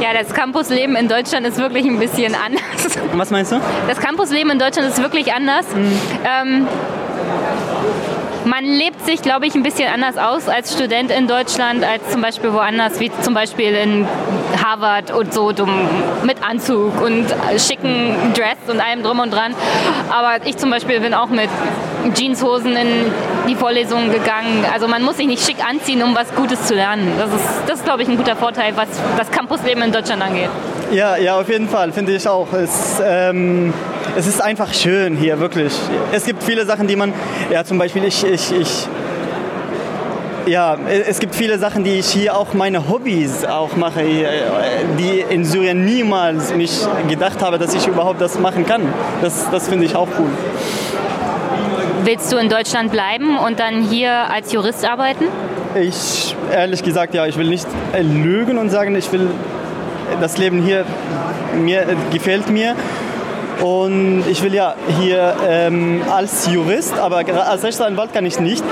Ja, 0.00 0.08
das 0.12 0.32
Campusleben 0.34 0.96
in 0.96 1.08
Deutschland 1.08 1.46
ist 1.46 1.58
wirklich 1.58 1.84
ein 1.86 1.98
bisschen 1.98 2.34
anders. 2.34 2.98
Was 3.14 3.30
meinst 3.30 3.52
du? 3.52 3.60
Das 3.88 3.98
Campusleben 3.98 4.50
in 4.50 4.58
Deutschland 4.58 4.88
ist 4.88 5.00
wirklich 5.00 5.32
anders. 5.32 5.66
Mhm. 5.74 5.92
Ähm, 6.24 6.66
man 8.44 8.64
lebt 8.64 9.04
sich, 9.04 9.22
glaube 9.22 9.46
ich, 9.46 9.54
ein 9.54 9.62
bisschen 9.62 9.92
anders 9.92 10.18
aus 10.18 10.48
als 10.48 10.72
Student 10.74 11.10
in 11.10 11.26
Deutschland, 11.26 11.84
als 11.84 12.10
zum 12.10 12.20
Beispiel 12.20 12.52
woanders, 12.52 13.00
wie 13.00 13.10
zum 13.22 13.34
Beispiel 13.34 13.74
in 13.74 14.06
Harvard 14.62 15.10
und 15.10 15.32
so 15.32 15.52
mit 16.24 16.36
Anzug 16.46 17.00
und 17.00 17.26
schicken 17.58 18.14
Dress 18.34 18.58
und 18.68 18.80
allem 18.80 19.02
drum 19.02 19.20
und 19.20 19.32
dran. 19.32 19.54
Aber 20.10 20.46
ich 20.46 20.56
zum 20.56 20.70
Beispiel 20.70 21.00
bin 21.00 21.14
auch 21.14 21.28
mit 21.28 21.48
Jeanshosen 22.14 22.76
in 22.76 23.12
die 23.48 23.54
Vorlesungen 23.54 24.10
gegangen. 24.10 24.64
Also 24.72 24.88
man 24.88 25.02
muss 25.02 25.16
sich 25.16 25.26
nicht 25.26 25.44
schick 25.44 25.56
anziehen, 25.66 26.02
um 26.02 26.14
was 26.14 26.34
Gutes 26.34 26.66
zu 26.66 26.74
lernen. 26.74 27.12
Das 27.18 27.32
ist, 27.32 27.48
das 27.66 27.78
ist 27.78 27.84
glaube 27.84 28.02
ich, 28.02 28.08
ein 28.08 28.16
guter 28.16 28.36
Vorteil, 28.36 28.76
was 28.76 28.88
das 29.16 29.30
Campusleben 29.30 29.82
in 29.82 29.92
Deutschland 29.92 30.22
angeht. 30.22 30.50
Ja, 30.92 31.16
ja, 31.16 31.40
auf 31.40 31.48
jeden 31.48 31.68
Fall, 31.68 31.92
finde 31.92 32.14
ich 32.14 32.28
auch. 32.28 32.52
Es, 32.52 33.02
ähm, 33.04 33.72
es 34.16 34.26
ist 34.26 34.40
einfach 34.40 34.72
schön 34.72 35.16
hier, 35.16 35.40
wirklich. 35.40 35.72
Es 36.12 36.24
gibt 36.24 36.42
viele 36.42 36.64
Sachen, 36.64 36.86
die 36.86 36.96
man, 36.96 37.12
ja, 37.50 37.64
zum 37.64 37.78
Beispiel 37.78 38.04
ich, 38.04 38.24
ich, 38.24 38.52
ich 38.52 38.88
ja, 40.46 40.76
es 40.86 41.20
gibt 41.20 41.34
viele 41.34 41.58
Sachen, 41.58 41.84
die 41.84 41.98
ich 41.98 42.08
hier 42.08 42.36
auch 42.36 42.52
meine 42.52 42.88
Hobbys 42.88 43.44
auch 43.44 43.76
mache, 43.76 44.02
die 44.98 45.24
in 45.28 45.44
Syrien 45.44 45.84
niemals 45.84 46.54
mich 46.54 46.80
gedacht 47.08 47.42
habe, 47.42 47.58
dass 47.58 47.74
ich 47.74 47.86
überhaupt 47.86 48.20
das 48.20 48.38
machen 48.38 48.66
kann. 48.66 48.82
Das, 49.22 49.50
das 49.50 49.68
finde 49.68 49.86
ich 49.86 49.96
auch 49.96 50.08
cool. 50.18 50.28
Willst 52.04 52.30
du 52.30 52.36
in 52.36 52.50
Deutschland 52.50 52.92
bleiben 52.92 53.38
und 53.38 53.58
dann 53.58 53.82
hier 53.82 54.12
als 54.12 54.52
Jurist 54.52 54.84
arbeiten? 54.84 55.24
Ich, 55.74 56.36
ehrlich 56.52 56.82
gesagt, 56.82 57.14
ja, 57.14 57.26
ich 57.26 57.38
will 57.38 57.48
nicht 57.48 57.66
lügen 57.98 58.58
und 58.58 58.68
sagen, 58.68 58.94
ich 58.94 59.10
will 59.10 59.28
das 60.20 60.36
Leben 60.36 60.62
hier 60.62 60.84
mir, 61.56 61.86
gefällt 62.12 62.50
mir. 62.50 62.76
Und 63.62 64.24
ich 64.28 64.42
will 64.42 64.54
ja 64.54 64.74
hier 65.00 65.34
ähm, 65.48 66.02
als 66.10 66.48
Jurist, 66.48 66.98
aber 66.98 67.22
als 67.46 67.62
Rechtsanwalt 67.62 68.12
kann 68.12 68.26
ich 68.26 68.40
nicht 68.40 68.64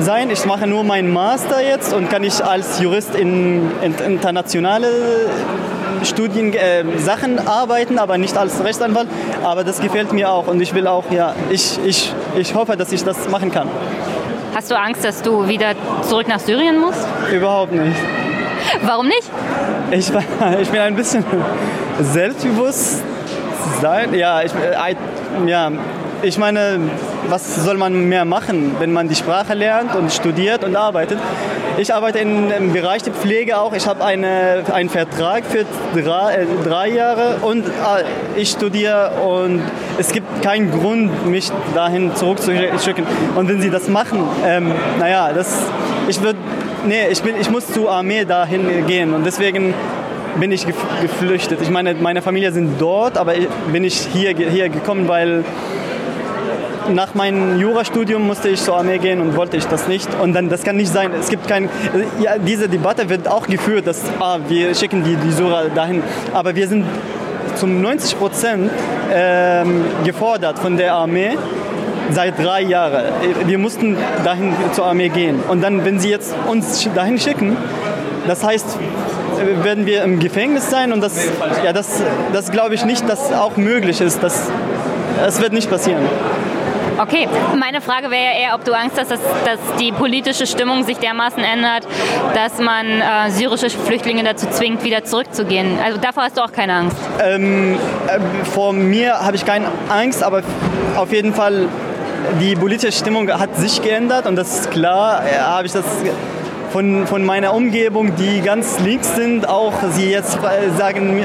sein. 0.00 0.30
Ich 0.30 0.44
mache 0.44 0.66
nur 0.66 0.84
meinen 0.84 1.12
Master 1.12 1.62
jetzt 1.62 1.92
und 1.92 2.10
kann 2.10 2.22
ich 2.24 2.44
als 2.44 2.80
Jurist 2.80 3.14
in, 3.14 3.70
in 3.82 3.94
internationale 3.94 4.88
Studien, 6.04 6.52
äh, 6.52 6.84
Sachen 6.98 7.46
arbeiten, 7.46 7.98
aber 7.98 8.18
nicht 8.18 8.36
als 8.36 8.62
Rechtsanwalt. 8.62 9.08
Aber 9.42 9.64
das 9.64 9.80
gefällt 9.80 10.12
mir 10.12 10.30
auch 10.30 10.46
und 10.46 10.60
ich 10.60 10.74
will 10.74 10.86
auch, 10.86 11.04
ja, 11.10 11.34
ich, 11.50 11.78
ich, 11.84 12.12
ich 12.36 12.54
hoffe, 12.54 12.76
dass 12.76 12.92
ich 12.92 13.04
das 13.04 13.28
machen 13.28 13.50
kann. 13.50 13.68
Hast 14.54 14.70
du 14.70 14.78
Angst, 14.78 15.04
dass 15.04 15.22
du 15.22 15.48
wieder 15.48 15.72
zurück 16.02 16.28
nach 16.28 16.40
Syrien 16.40 16.78
musst? 16.78 17.06
Überhaupt 17.32 17.72
nicht. 17.72 17.96
Warum 18.82 19.06
nicht? 19.06 19.30
Ich, 19.90 20.10
ich 20.60 20.68
bin 20.68 20.80
ein 20.80 20.94
bisschen 20.94 21.24
selbstbewusst 22.00 23.02
sein. 23.80 24.14
Ja, 24.14 24.42
ich, 24.42 24.52
äh, 24.52 25.48
ja, 25.48 25.70
ich 26.22 26.36
meine, 26.36 26.80
was 27.28 27.56
soll 27.64 27.76
man 27.76 28.08
mehr 28.08 28.24
machen, 28.24 28.76
wenn 28.78 28.92
man 28.92 29.08
die 29.08 29.14
Sprache 29.14 29.54
lernt 29.54 29.94
und 29.94 30.12
studiert 30.12 30.64
und 30.64 30.74
arbeitet? 30.74 31.18
Ich 31.76 31.94
arbeite 31.94 32.18
in, 32.18 32.50
im 32.50 32.72
Bereich 32.72 33.04
der 33.04 33.12
Pflege 33.12 33.56
auch. 33.58 33.72
Ich 33.72 33.86
habe 33.86 34.04
eine, 34.04 34.64
einen 34.72 34.88
Vertrag 34.88 35.44
für 35.44 35.64
drei, 36.00 36.34
äh, 36.34 36.46
drei 36.64 36.88
Jahre 36.88 37.36
und 37.42 37.66
äh, 37.66 37.70
ich 38.34 38.50
studiere 38.50 39.12
und 39.24 39.62
es 39.96 40.10
gibt 40.10 40.42
keinen 40.42 40.72
Grund, 40.72 41.26
mich 41.26 41.52
dahin 41.74 42.14
zurückzuschicken. 42.16 43.06
Und 43.36 43.48
wenn 43.48 43.60
Sie 43.60 43.70
das 43.70 43.88
machen, 43.88 44.24
ähm, 44.44 44.72
naja, 44.98 45.32
das, 45.32 45.56
ich 46.08 46.20
würde, 46.20 46.38
nee, 46.84 47.06
ich, 47.10 47.22
bin, 47.22 47.36
ich 47.40 47.48
muss 47.48 47.68
zur 47.68 47.92
Armee 47.92 48.24
dahin 48.24 48.86
gehen 48.88 49.14
und 49.14 49.24
deswegen 49.24 49.72
bin 50.40 50.52
ich 50.52 50.66
geflüchtet. 50.66 51.60
Ich 51.62 51.70
meine, 51.70 51.94
meine 51.94 52.22
Familie 52.22 52.52
sind 52.52 52.80
dort, 52.80 53.18
aber 53.18 53.34
bin 53.72 53.84
ich 53.84 54.08
hier, 54.12 54.34
hier 54.34 54.68
gekommen, 54.68 55.08
weil 55.08 55.44
nach 56.90 57.14
meinem 57.14 57.58
Jurastudium 57.58 58.26
musste 58.26 58.48
ich 58.48 58.62
zur 58.62 58.76
Armee 58.76 58.98
gehen 58.98 59.20
und 59.20 59.36
wollte 59.36 59.56
ich 59.56 59.66
das 59.66 59.88
nicht. 59.88 60.08
Und 60.20 60.32
dann, 60.32 60.48
das 60.48 60.62
kann 60.62 60.76
nicht 60.76 60.92
sein. 60.92 61.10
Es 61.18 61.28
gibt 61.28 61.46
kein, 61.46 61.68
ja, 62.20 62.38
diese 62.38 62.68
Debatte 62.68 63.08
wird 63.08 63.28
auch 63.28 63.46
geführt, 63.46 63.86
dass 63.86 64.02
ah, 64.20 64.38
wir 64.48 64.74
schicken 64.74 65.04
die, 65.04 65.16
die 65.16 65.32
Sura 65.32 65.64
dahin. 65.74 66.02
Aber 66.32 66.54
wir 66.54 66.66
sind 66.66 66.84
zum 67.56 67.80
90 67.82 68.18
Prozent 68.18 68.70
ähm, 69.12 69.84
gefordert 70.04 70.58
von 70.58 70.76
der 70.76 70.94
Armee 70.94 71.36
seit 72.10 72.38
drei 72.38 72.62
Jahren. 72.62 73.04
Wir 73.46 73.58
mussten 73.58 73.96
dahin 74.24 74.54
zur 74.72 74.86
Armee 74.86 75.08
gehen. 75.08 75.40
Und 75.48 75.62
dann, 75.62 75.84
wenn 75.84 75.98
sie 75.98 76.10
jetzt 76.10 76.34
uns 76.46 76.88
dahin 76.94 77.18
schicken, 77.18 77.56
das 78.26 78.44
heißt, 78.44 78.78
werden 79.62 79.86
wir 79.86 80.02
im 80.02 80.18
Gefängnis 80.18 80.70
sein 80.70 80.92
und 80.92 81.00
das, 81.00 81.28
ja, 81.64 81.72
das, 81.72 82.02
das 82.32 82.50
glaube 82.50 82.74
ich 82.74 82.84
nicht, 82.84 83.08
dass 83.08 83.32
auch 83.32 83.56
möglich 83.56 84.00
ist. 84.00 84.22
Das, 84.22 84.50
das 85.20 85.40
wird 85.40 85.52
nicht 85.52 85.70
passieren. 85.70 86.02
Okay, 87.00 87.28
meine 87.56 87.80
Frage 87.80 88.10
wäre 88.10 88.24
ja 88.24 88.40
eher, 88.40 88.54
ob 88.56 88.64
du 88.64 88.72
Angst 88.72 88.98
hast, 88.98 89.12
dass, 89.12 89.20
dass 89.44 89.60
die 89.78 89.92
politische 89.92 90.48
Stimmung 90.48 90.82
sich 90.82 90.98
dermaßen 90.98 91.44
ändert, 91.44 91.86
dass 92.34 92.58
man 92.58 92.86
äh, 92.86 93.30
syrische 93.30 93.70
Flüchtlinge 93.70 94.24
dazu 94.24 94.48
zwingt, 94.50 94.82
wieder 94.82 95.04
zurückzugehen. 95.04 95.78
Also 95.84 96.00
davor 96.00 96.24
hast 96.24 96.36
du 96.36 96.42
auch 96.42 96.50
keine 96.50 96.74
Angst? 96.74 96.96
Ähm, 97.22 97.76
äh, 98.08 98.44
vor 98.46 98.72
mir 98.72 99.20
habe 99.20 99.36
ich 99.36 99.44
keine 99.44 99.66
Angst, 99.88 100.24
aber 100.24 100.42
auf 100.96 101.12
jeden 101.12 101.34
Fall 101.34 101.68
die 102.40 102.56
politische 102.56 102.90
Stimmung 102.92 103.30
hat 103.30 103.56
sich 103.56 103.80
geändert 103.80 104.26
und 104.26 104.34
das 104.34 104.60
ist 104.60 104.70
klar, 104.72 105.22
ja, 105.32 105.46
habe 105.46 105.66
ich 105.66 105.72
das 105.72 105.84
von, 106.72 107.06
von 107.06 107.24
meiner 107.24 107.54
Umgebung, 107.54 108.14
die 108.16 108.40
ganz 108.40 108.78
links 108.80 109.14
sind, 109.14 109.48
auch 109.48 109.72
sie 109.92 110.10
jetzt 110.10 110.38
sagen, 110.76 111.24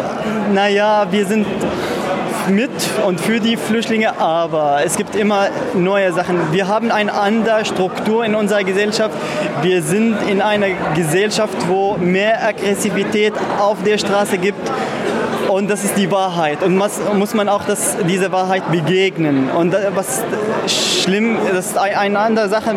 naja, 0.53 1.07
wir 1.11 1.25
sind 1.25 1.45
mit 2.49 2.71
und 3.05 3.21
für 3.21 3.39
die 3.39 3.55
Flüchtlinge, 3.57 4.19
aber 4.19 4.81
es 4.83 4.97
gibt 4.97 5.15
immer 5.15 5.47
neue 5.73 6.11
Sachen. 6.11 6.51
Wir 6.51 6.67
haben 6.67 6.91
eine 6.91 7.13
andere 7.13 7.65
Struktur 7.65 8.25
in 8.25 8.35
unserer 8.35 8.63
Gesellschaft. 8.63 9.15
Wir 9.61 9.81
sind 9.81 10.17
in 10.29 10.41
einer 10.41 10.67
Gesellschaft, 10.95 11.55
wo 11.67 11.97
mehr 11.97 12.45
Aggressivität 12.45 13.33
auf 13.59 13.83
der 13.83 13.97
Straße 13.97 14.37
gibt. 14.37 14.71
Und 15.53 15.69
das 15.69 15.83
ist 15.83 15.95
die 15.97 16.09
Wahrheit. 16.09 16.63
Und 16.63 16.79
was, 16.79 16.99
muss 17.13 17.35
man 17.35 17.47
auch 17.47 17.63
das, 17.65 17.95
diese 18.09 18.31
Wahrheit 18.31 18.71
begegnen. 18.71 19.51
Und 19.51 19.75
was 19.93 20.23
schlimm, 20.67 21.37
das 21.53 21.67
ist 21.67 21.77
eine 21.77 22.17
andere 22.17 22.49
Sache 22.49 22.75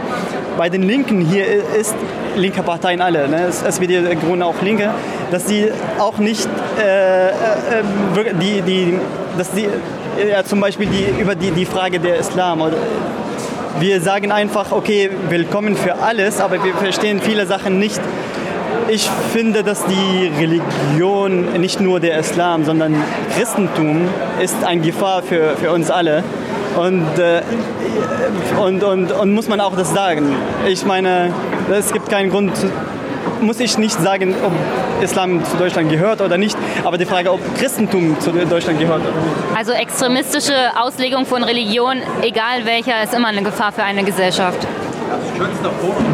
bei 0.58 0.68
den 0.68 0.82
Linken 0.82 1.22
hier 1.22 1.46
ist, 1.46 1.94
linke 2.36 2.62
Parteien 2.62 3.00
alle, 3.00 3.28
ne? 3.28 3.46
SPD, 3.46 4.14
Grüne 4.16 4.44
auch 4.44 4.60
Linke, 4.60 4.90
dass 5.30 5.46
sie 5.46 5.70
auch 5.98 6.18
nicht 6.18 6.48
äh, 6.78 7.28
äh, 7.28 7.32
die, 8.40 8.60
die, 8.60 8.98
dass 9.38 9.50
die 9.52 9.68
ja, 10.30 10.44
zum 10.44 10.60
Beispiel 10.60 10.86
die, 10.86 11.20
über 11.20 11.34
die, 11.34 11.52
die 11.52 11.64
Frage 11.64 11.98
der 11.98 12.18
Islam 12.18 12.60
oder 12.60 12.76
wir 13.80 14.00
sagen 14.00 14.32
einfach, 14.32 14.72
okay, 14.72 15.10
willkommen 15.28 15.76
für 15.76 15.96
alles, 15.96 16.40
aber 16.40 16.62
wir 16.62 16.74
verstehen 16.74 17.20
viele 17.22 17.46
Sachen 17.46 17.78
nicht. 17.78 18.00
Ich 18.88 19.10
finde, 19.32 19.64
dass 19.64 19.84
die 19.86 20.30
Religion, 20.38 21.60
nicht 21.60 21.80
nur 21.80 21.98
der 21.98 22.18
Islam, 22.18 22.64
sondern 22.64 22.94
Christentum, 23.36 24.08
ist 24.40 24.62
eine 24.64 24.80
Gefahr 24.80 25.22
für, 25.22 25.56
für 25.56 25.72
uns 25.72 25.90
alle. 25.90 26.22
Und, 26.76 27.18
äh, 27.18 27.42
und, 28.60 28.84
und, 28.84 29.10
und 29.10 29.34
muss 29.34 29.48
man 29.48 29.60
auch 29.60 29.74
das 29.74 29.92
sagen. 29.92 30.36
Ich 30.68 30.84
meine, 30.84 31.32
es 31.72 31.92
gibt 31.92 32.08
keinen 32.08 32.30
Grund, 32.30 32.52
muss 33.40 33.58
ich 33.58 33.76
nicht 33.76 34.00
sagen, 34.00 34.34
ob 34.44 34.52
Islam 35.02 35.44
zu 35.44 35.56
Deutschland 35.56 35.90
gehört 35.90 36.20
oder 36.20 36.38
nicht, 36.38 36.56
aber 36.84 36.96
die 36.96 37.06
Frage, 37.06 37.32
ob 37.32 37.40
Christentum 37.56 38.20
zu 38.20 38.30
Deutschland 38.30 38.78
gehört 38.78 39.00
oder 39.00 39.10
nicht. 39.10 39.58
Also 39.58 39.72
extremistische 39.72 40.54
Auslegung 40.78 41.26
von 41.26 41.42
Religion, 41.42 41.96
egal 42.22 42.64
welcher, 42.64 43.02
ist 43.02 43.14
immer 43.14 43.28
eine 43.28 43.42
Gefahr 43.42 43.72
für 43.72 43.82
eine 43.82 44.04
Gesellschaft. 44.04 44.66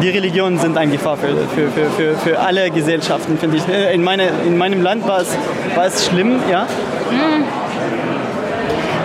Die 0.01 0.09
Religionen 0.09 0.59
sind 0.59 0.77
eine 0.77 0.91
Gefahr 0.91 1.17
für, 1.17 1.35
für, 1.55 1.69
für, 1.69 1.89
für, 1.91 2.15
für 2.17 2.39
alle 2.39 2.69
Gesellschaften, 2.71 3.37
finde 3.37 3.57
ich. 3.57 3.63
In, 3.93 4.03
meine, 4.03 4.29
in 4.45 4.57
meinem 4.57 4.81
Land 4.81 5.07
war 5.07 5.21
es, 5.21 5.35
war 5.75 5.85
es 5.85 6.05
schlimm, 6.05 6.39
ja. 6.49 6.67
Hm. 7.09 7.43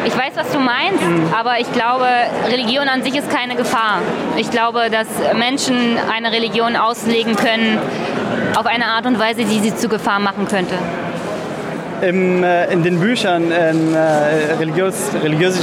Ich 0.09 0.17
weiß, 0.17 0.33
was 0.37 0.51
du 0.51 0.59
meinst, 0.59 1.03
mhm. 1.03 1.35
aber 1.39 1.61
ich 1.61 1.71
glaube, 1.71 2.07
Religion 2.51 2.89
an 2.89 3.03
sich 3.03 3.15
ist 3.15 3.29
keine 3.31 3.57
Gefahr. 3.57 4.01
Ich 4.39 4.51
glaube, 4.51 4.89
dass 4.91 5.07
Menschen 5.37 5.99
eine 6.11 6.33
Religion 6.33 6.77
auslegen 6.77 7.37
können 7.37 7.79
auf 8.57 8.65
eine 8.65 8.87
Art 8.87 9.05
und 9.05 9.19
Weise, 9.19 9.45
die 9.45 9.61
sie 9.61 9.77
zu 9.77 9.89
Gefahr 9.89 10.19
machen 10.19 10.49
könnte. 10.49 10.77
Im, 12.01 12.43
äh, 12.43 12.73
in 12.73 12.83
den 12.83 13.01
Büchern 13.01 13.53
ähm, 13.53 13.95
äh, 13.95 14.55
religiös, 14.55 15.11
religiöse 15.23 15.63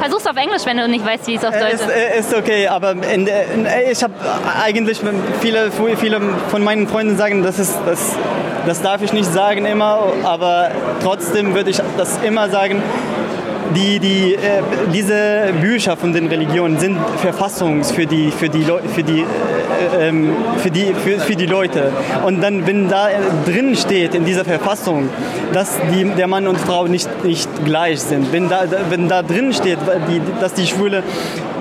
Versuch's 0.00 0.26
auf 0.26 0.36
Englisch, 0.36 0.64
wenn 0.64 0.76
du 0.76 0.88
nicht 0.88 1.04
weißt, 1.04 1.26
wie 1.26 1.34
es 1.34 1.44
auf 1.44 1.54
Deutsch 1.54 1.74
ist. 1.74 1.82
Ist, 1.82 1.90
äh, 1.90 2.18
ist 2.18 2.34
okay, 2.34 2.68
aber 2.68 2.92
in, 2.92 3.26
in, 3.26 3.66
ich 3.90 4.02
habe 4.02 4.14
eigentlich 4.62 5.00
viele, 5.40 5.70
viele 5.96 6.20
von 6.48 6.62
meinen 6.62 6.86
Freunden 6.86 7.16
sagen, 7.16 7.42
das 7.42 7.58
ist 7.58 7.76
das, 7.86 8.16
das 8.66 8.82
darf 8.82 9.02
ich 9.02 9.12
nicht 9.12 9.32
sagen 9.32 9.66
immer, 9.66 10.00
aber 10.24 10.70
trotzdem 11.02 11.54
würde 11.54 11.70
ich 11.70 11.80
das 11.96 12.18
immer 12.22 12.48
sagen 12.48 12.82
die, 13.74 13.98
die, 13.98 14.34
äh, 14.34 14.62
diese 14.92 15.52
Bücher 15.60 15.96
von 15.96 16.12
den 16.12 16.28
Religionen 16.28 16.78
sind 16.78 16.98
Verfassungs 17.18 17.90
für 17.90 18.06
die, 18.06 18.30
für 18.30 18.48
die, 18.48 18.64
für 18.94 19.02
die, 19.02 19.20
äh, 19.20 20.08
ähm, 20.08 20.32
für 20.58 20.70
die, 20.70 20.94
für, 20.94 21.18
für 21.18 21.36
die 21.36 21.46
Leute. 21.46 21.92
Und 22.24 22.42
dann, 22.42 22.66
wenn 22.66 22.88
da 22.88 23.08
drin 23.44 23.76
steht 23.76 24.14
in 24.14 24.24
dieser 24.24 24.44
Verfassung, 24.44 25.08
dass 25.52 25.78
die, 25.92 26.04
der 26.04 26.26
Mann 26.26 26.46
und 26.46 26.58
Frau 26.58 26.86
nicht, 26.86 27.24
nicht 27.24 27.48
gleich 27.64 28.00
sind, 28.00 28.32
wenn 28.32 28.48
da, 28.48 28.64
wenn 28.90 29.08
da 29.08 29.22
drin 29.22 29.52
steht, 29.52 29.78
die, 30.08 30.20
dass 30.40 30.54
die 30.54 30.66
Schwule 30.66 31.02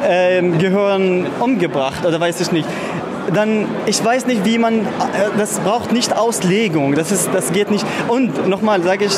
äh, 0.08 0.42
gehören 0.42 1.28
umgebracht 1.40 2.06
oder 2.06 2.20
weiß 2.20 2.42
ich 2.42 2.52
nicht, 2.52 2.68
dann, 3.34 3.66
ich 3.86 4.04
weiß 4.04 4.26
nicht, 4.26 4.46
wie 4.46 4.58
man, 4.58 4.82
äh, 4.82 4.86
das 5.38 5.60
braucht 5.60 5.92
nicht 5.92 6.16
Auslegung, 6.16 6.96
das, 6.96 7.12
ist, 7.12 7.30
das 7.34 7.52
geht 7.52 7.72
nicht. 7.72 7.86
Und 8.08 8.48
nochmal 8.48 8.82
sage 8.84 9.06
ich, 9.06 9.14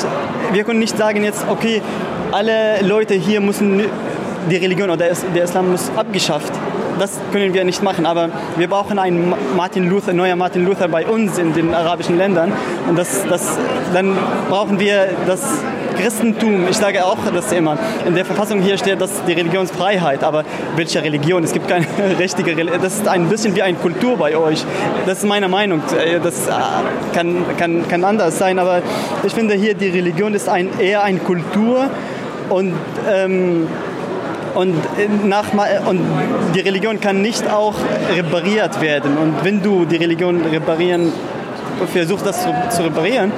wir 0.52 0.64
können 0.64 0.80
nicht 0.80 0.96
sagen 0.96 1.22
jetzt, 1.22 1.44
okay, 1.48 1.82
alle 2.32 2.80
Leute 2.82 3.14
hier 3.14 3.40
müssen 3.40 3.82
die 4.50 4.56
Religion 4.56 4.90
oder 4.90 5.08
der 5.34 5.44
Islam 5.44 5.72
muss 5.72 5.90
abgeschafft. 5.96 6.52
Das 6.98 7.18
können 7.32 7.54
wir 7.54 7.64
nicht 7.64 7.82
machen, 7.82 8.04
aber 8.04 8.28
wir 8.56 8.68
brauchen 8.68 8.98
einen 8.98 9.32
Martin 9.56 9.88
Luther, 9.88 10.12
neuer 10.12 10.36
Martin 10.36 10.66
Luther 10.66 10.86
bei 10.88 11.06
uns 11.06 11.38
in 11.38 11.54
den 11.54 11.74
arabischen 11.74 12.18
Ländern. 12.18 12.52
Und 12.88 12.98
das, 12.98 13.24
das, 13.26 13.58
dann 13.94 14.16
brauchen 14.50 14.78
wir 14.78 15.08
das 15.26 15.40
Christentum. 15.96 16.68
Ich 16.68 16.76
sage 16.76 17.04
auch 17.04 17.18
das 17.34 17.52
immer. 17.52 17.78
In 18.06 18.14
der 18.14 18.24
Verfassung 18.24 18.60
hier 18.60 18.76
steht, 18.76 19.00
dass 19.00 19.24
die 19.24 19.32
Religionsfreiheit, 19.32 20.22
aber 20.22 20.44
welche 20.76 21.02
Religion? 21.02 21.42
Es 21.42 21.52
gibt 21.52 21.68
keine 21.68 21.86
richtige 22.18 22.56
Religion. 22.56 22.82
Das 22.82 22.96
ist 22.96 23.08
ein 23.08 23.28
bisschen 23.28 23.54
wie 23.54 23.62
eine 23.62 23.78
Kultur 23.78 24.16
bei 24.16 24.36
euch. 24.36 24.64
Das 25.06 25.18
ist 25.18 25.24
meine 25.24 25.48
Meinung. 25.48 25.82
Das 26.22 26.48
äh, 26.48 26.50
kann, 27.14 27.44
kann, 27.56 27.88
kann 27.88 28.04
anders 28.04 28.38
sein, 28.38 28.58
aber 28.58 28.82
ich 29.22 29.32
finde 29.32 29.54
hier, 29.54 29.74
die 29.74 29.88
Religion 29.88 30.34
ist 30.34 30.48
ein, 30.48 30.68
eher 30.78 31.02
eine 31.02 31.18
Kultur 31.18 31.90
und, 32.50 32.74
ähm, 33.10 33.66
und, 34.54 34.74
nach, 35.26 35.46
und 35.86 36.00
die 36.54 36.60
Religion 36.60 37.00
kann 37.00 37.22
nicht 37.22 37.50
auch 37.50 37.74
repariert 38.14 38.80
werden. 38.80 39.16
Und 39.16 39.44
wenn 39.44 39.62
du 39.62 39.84
die 39.84 39.96
Religion 39.96 40.42
reparieren 40.42 41.12
versucht, 41.86 42.26
das 42.26 42.42
zu, 42.42 42.54
zu 42.70 42.82
reparieren, 42.82 43.32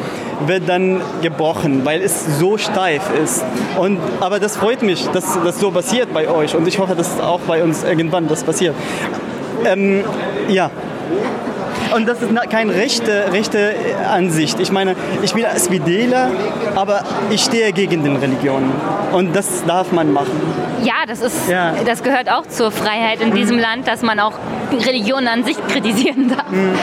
wird 0.47 0.69
dann 0.69 1.01
gebrochen, 1.21 1.85
weil 1.85 2.01
es 2.01 2.39
so 2.39 2.59
steif 2.59 3.03
ist. 3.23 3.45
Und, 3.79 3.99
aber 4.21 4.41
das 4.41 4.57
freut 4.57 4.83
mich, 4.83 5.07
dass 5.09 5.39
das 5.45 5.61
so 5.61 5.71
passiert 5.71 6.13
bei 6.13 6.29
euch 6.29 6.57
und 6.57 6.67
ich 6.67 6.79
hoffe, 6.79 6.95
dass 6.95 7.21
auch 7.21 7.41
bei 7.41 7.63
uns 7.63 7.85
irgendwann 7.85 8.29
das 8.29 8.43
passiert. 8.43 8.75
Ähm, 9.65 10.03
ja. 10.49 10.71
Und 11.95 12.09
das 12.09 12.23
ist 12.23 12.31
keine 12.51 12.75
rechte, 12.75 13.33
rechte 13.33 13.75
Ansicht. 14.11 14.59
Ich 14.61 14.73
meine, 14.73 14.97
ich 15.23 15.35
bin 15.35 15.45
SPDler, 15.45 16.31
aber 16.75 17.03
ich 17.31 17.43
stehe 17.43 17.73
gegen 17.73 18.03
den 18.03 18.17
Religionen. 18.17 18.73
Und 19.13 19.35
das 19.35 19.65
darf 19.67 19.93
man 19.93 20.13
machen. 20.13 20.41
Ja, 20.83 21.05
das, 21.07 21.21
ist, 21.21 21.49
ja. 21.49 21.75
das 21.85 22.03
gehört 22.03 22.31
auch 22.31 22.47
zur 22.47 22.71
Freiheit 22.71 23.21
in 23.21 23.31
mhm. 23.31 23.35
diesem 23.35 23.59
Land, 23.59 23.87
dass 23.87 24.03
man 24.03 24.21
auch 24.21 24.35
Religionen 24.73 25.29
an 25.29 25.45
sich 25.45 25.57
kritisieren 25.69 26.29
darf. 26.29 26.51
Mhm. 26.51 26.75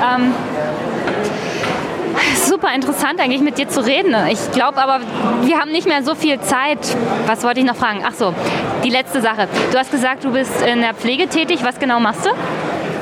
Ähm, 0.00 0.34
super 2.48 2.74
interessant 2.74 3.20
eigentlich 3.20 3.42
mit 3.42 3.58
dir 3.58 3.68
zu 3.68 3.84
reden. 3.84 4.14
Ich 4.30 4.50
glaube 4.52 4.78
aber, 4.78 5.00
wir 5.42 5.58
haben 5.58 5.70
nicht 5.70 5.86
mehr 5.86 6.02
so 6.02 6.14
viel 6.14 6.40
Zeit. 6.40 6.78
Was 7.26 7.44
wollte 7.44 7.60
ich 7.60 7.66
noch 7.66 7.76
fragen? 7.76 8.02
Ach 8.06 8.14
so, 8.14 8.34
die 8.84 8.90
letzte 8.90 9.20
Sache. 9.20 9.48
Du 9.70 9.78
hast 9.78 9.90
gesagt, 9.90 10.24
du 10.24 10.32
bist 10.32 10.62
in 10.62 10.80
der 10.80 10.94
Pflege 10.94 11.28
tätig. 11.28 11.60
Was 11.62 11.78
genau 11.78 12.00
machst 12.00 12.26
du? 12.26 12.30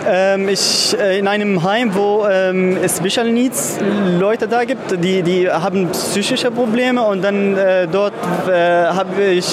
Ähm, 0.08 0.48
ich, 0.48 0.96
äh, 0.98 1.18
in 1.18 1.26
einem 1.26 1.64
Heim, 1.64 1.94
wo 1.94 2.26
ähm, 2.30 2.76
es 2.80 2.98
Special 2.98 3.28
Needs 3.28 3.78
Leute 4.18 4.46
da 4.46 4.64
gibt, 4.64 5.02
die, 5.02 5.22
die 5.22 5.50
haben 5.50 5.88
psychische 5.90 6.52
Probleme 6.52 7.02
und 7.02 7.24
dann 7.24 7.56
äh, 7.56 7.88
dort 7.90 8.12
äh, 8.48 8.86
habe 8.86 9.20
ich 9.24 9.46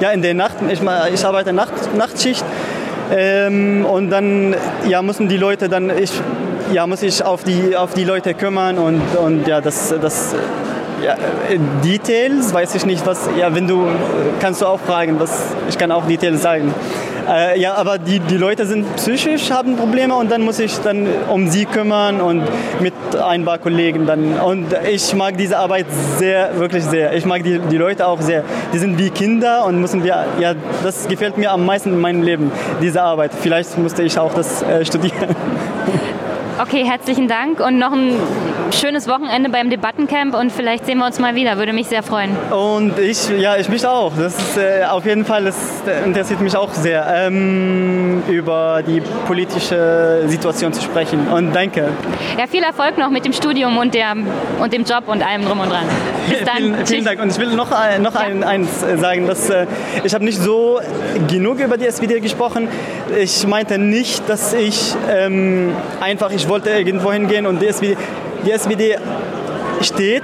ja 0.00 0.10
in 0.10 0.22
der 0.22 0.32
Nacht, 0.32 0.56
ich, 0.70 0.80
ich 1.12 1.24
arbeite 1.26 1.52
Nacht, 1.52 1.94
Nachtschicht 1.94 2.44
ähm, 3.14 3.84
und 3.84 4.08
dann 4.08 4.56
ja, 4.88 5.02
müssen 5.02 5.28
die 5.28 5.36
Leute 5.36 5.68
dann, 5.68 5.90
ich, 5.90 6.12
ja, 6.72 6.86
muss 6.86 7.02
ich 7.02 7.22
auf 7.22 7.44
die, 7.44 7.76
auf 7.76 7.92
die 7.92 8.04
Leute 8.04 8.32
kümmern 8.32 8.78
und, 8.78 9.02
und 9.16 9.46
ja, 9.46 9.60
das, 9.60 9.94
das 10.00 10.34
ja, 11.04 11.16
Details 11.84 12.52
weiß 12.52 12.74
ich 12.74 12.86
nicht, 12.86 13.06
was, 13.06 13.28
ja, 13.38 13.54
wenn 13.54 13.66
du, 13.66 13.86
kannst 14.40 14.62
du 14.62 14.66
auch 14.66 14.80
fragen, 14.80 15.20
was, 15.20 15.38
ich 15.68 15.76
kann 15.76 15.92
auch 15.92 16.06
Details 16.06 16.42
sagen. 16.42 16.74
Äh, 17.28 17.60
ja, 17.60 17.74
aber 17.74 17.98
die, 17.98 18.20
die 18.20 18.38
Leute 18.38 18.64
sind 18.66 18.96
psychisch, 18.96 19.50
haben 19.50 19.76
Probleme 19.76 20.14
und 20.14 20.30
dann 20.30 20.42
muss 20.42 20.58
ich 20.58 20.78
dann 20.78 21.06
um 21.28 21.48
sie 21.48 21.66
kümmern 21.66 22.20
und 22.20 22.42
mit 22.80 22.94
ein 23.22 23.44
paar 23.44 23.58
Kollegen 23.58 24.06
dann. 24.06 24.38
Und 24.38 24.66
ich 24.90 25.14
mag 25.14 25.36
diese 25.36 25.58
Arbeit 25.58 25.86
sehr, 26.16 26.58
wirklich 26.58 26.84
sehr. 26.84 27.12
Ich 27.14 27.26
mag 27.26 27.42
die, 27.42 27.58
die 27.58 27.76
Leute 27.76 28.06
auch 28.06 28.22
sehr. 28.22 28.44
Die 28.72 28.78
sind 28.78 28.98
wie 28.98 29.10
Kinder 29.10 29.66
und 29.66 29.80
müssen 29.80 30.02
wir, 30.04 30.24
ja, 30.40 30.54
das 30.82 31.06
gefällt 31.06 31.36
mir 31.36 31.52
am 31.52 31.66
meisten 31.66 31.92
in 31.92 32.00
meinem 32.00 32.22
Leben, 32.22 32.50
diese 32.80 33.02
Arbeit. 33.02 33.32
Vielleicht 33.38 33.76
musste 33.76 34.02
ich 34.02 34.18
auch 34.18 34.32
das 34.32 34.62
äh, 34.62 34.84
studieren. 34.84 35.36
Okay, 36.60 36.84
herzlichen 36.84 37.28
Dank 37.28 37.60
und 37.60 37.78
noch 37.78 37.92
ein 37.92 38.14
schönes 38.72 39.06
Wochenende 39.06 39.48
beim 39.48 39.70
Debattencamp 39.70 40.34
und 40.34 40.50
vielleicht 40.50 40.86
sehen 40.86 40.98
wir 40.98 41.06
uns 41.06 41.20
mal 41.20 41.36
wieder. 41.36 41.56
Würde 41.56 41.72
mich 41.72 41.86
sehr 41.86 42.02
freuen. 42.02 42.36
Und 42.50 42.98
ich, 42.98 43.28
ja, 43.30 43.56
ich 43.56 43.68
mich 43.68 43.86
auch. 43.86 44.12
Das 44.18 44.36
ist 44.36 44.56
äh, 44.56 44.84
auf 44.84 45.06
jeden 45.06 45.24
Fall, 45.24 45.44
das 45.44 45.56
interessiert 46.04 46.40
mich 46.40 46.56
auch 46.56 46.72
sehr, 46.74 47.06
ähm, 47.14 48.24
über 48.26 48.82
die 48.84 49.00
politische 49.28 50.24
Situation 50.26 50.72
zu 50.72 50.82
sprechen. 50.82 51.28
Und 51.28 51.54
danke. 51.54 51.90
Ja, 52.36 52.48
viel 52.48 52.64
Erfolg 52.64 52.98
noch 52.98 53.10
mit 53.10 53.24
dem 53.24 53.32
Studium 53.32 53.76
und, 53.78 53.94
der, 53.94 54.16
und 54.60 54.72
dem 54.72 54.82
Job 54.82 55.04
und 55.06 55.24
allem 55.24 55.44
drum 55.44 55.60
und 55.60 55.70
dran. 55.70 55.84
Bis 56.28 56.40
dann. 56.40 56.56
vielen, 56.56 56.86
vielen 56.86 57.04
Dank. 57.04 57.22
Und 57.22 57.30
ich 57.30 57.38
will 57.38 57.54
noch, 57.54 57.70
noch 58.00 58.14
ja. 58.14 58.20
ein, 58.20 58.42
eins 58.42 58.68
sagen, 58.96 59.28
dass 59.28 59.48
äh, 59.48 59.66
ich 60.02 60.12
habe 60.12 60.24
nicht 60.24 60.40
so 60.40 60.80
genug 61.28 61.60
über 61.60 61.76
die 61.76 61.86
SPD 61.86 62.18
gesprochen. 62.18 62.68
Ich 63.16 63.46
meinte 63.46 63.78
nicht, 63.78 64.28
dass 64.28 64.52
ich 64.52 64.94
ähm, 65.08 65.72
einfach, 66.00 66.32
ich 66.48 66.50
wollte 66.50 66.70
irgendwo 66.70 67.12
hingehen 67.12 67.44
und 67.44 67.60
die 67.60 67.66
SPD, 67.66 67.94
die 68.46 68.52
SPD 68.52 68.96
steht 69.82 70.22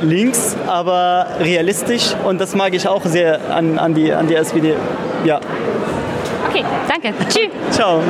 links, 0.00 0.56
aber 0.66 1.26
realistisch 1.38 2.14
und 2.24 2.40
das 2.40 2.54
mag 2.54 2.72
ich 2.72 2.88
auch 2.88 3.04
sehr 3.04 3.38
an, 3.50 3.78
an, 3.78 3.92
die, 3.92 4.10
an 4.10 4.26
die 4.26 4.36
SPD. 4.36 4.74
Ja. 5.26 5.38
Okay, 6.48 6.64
danke. 6.88 7.12
Tschüss. 7.28 7.50
Ciao. 7.72 8.00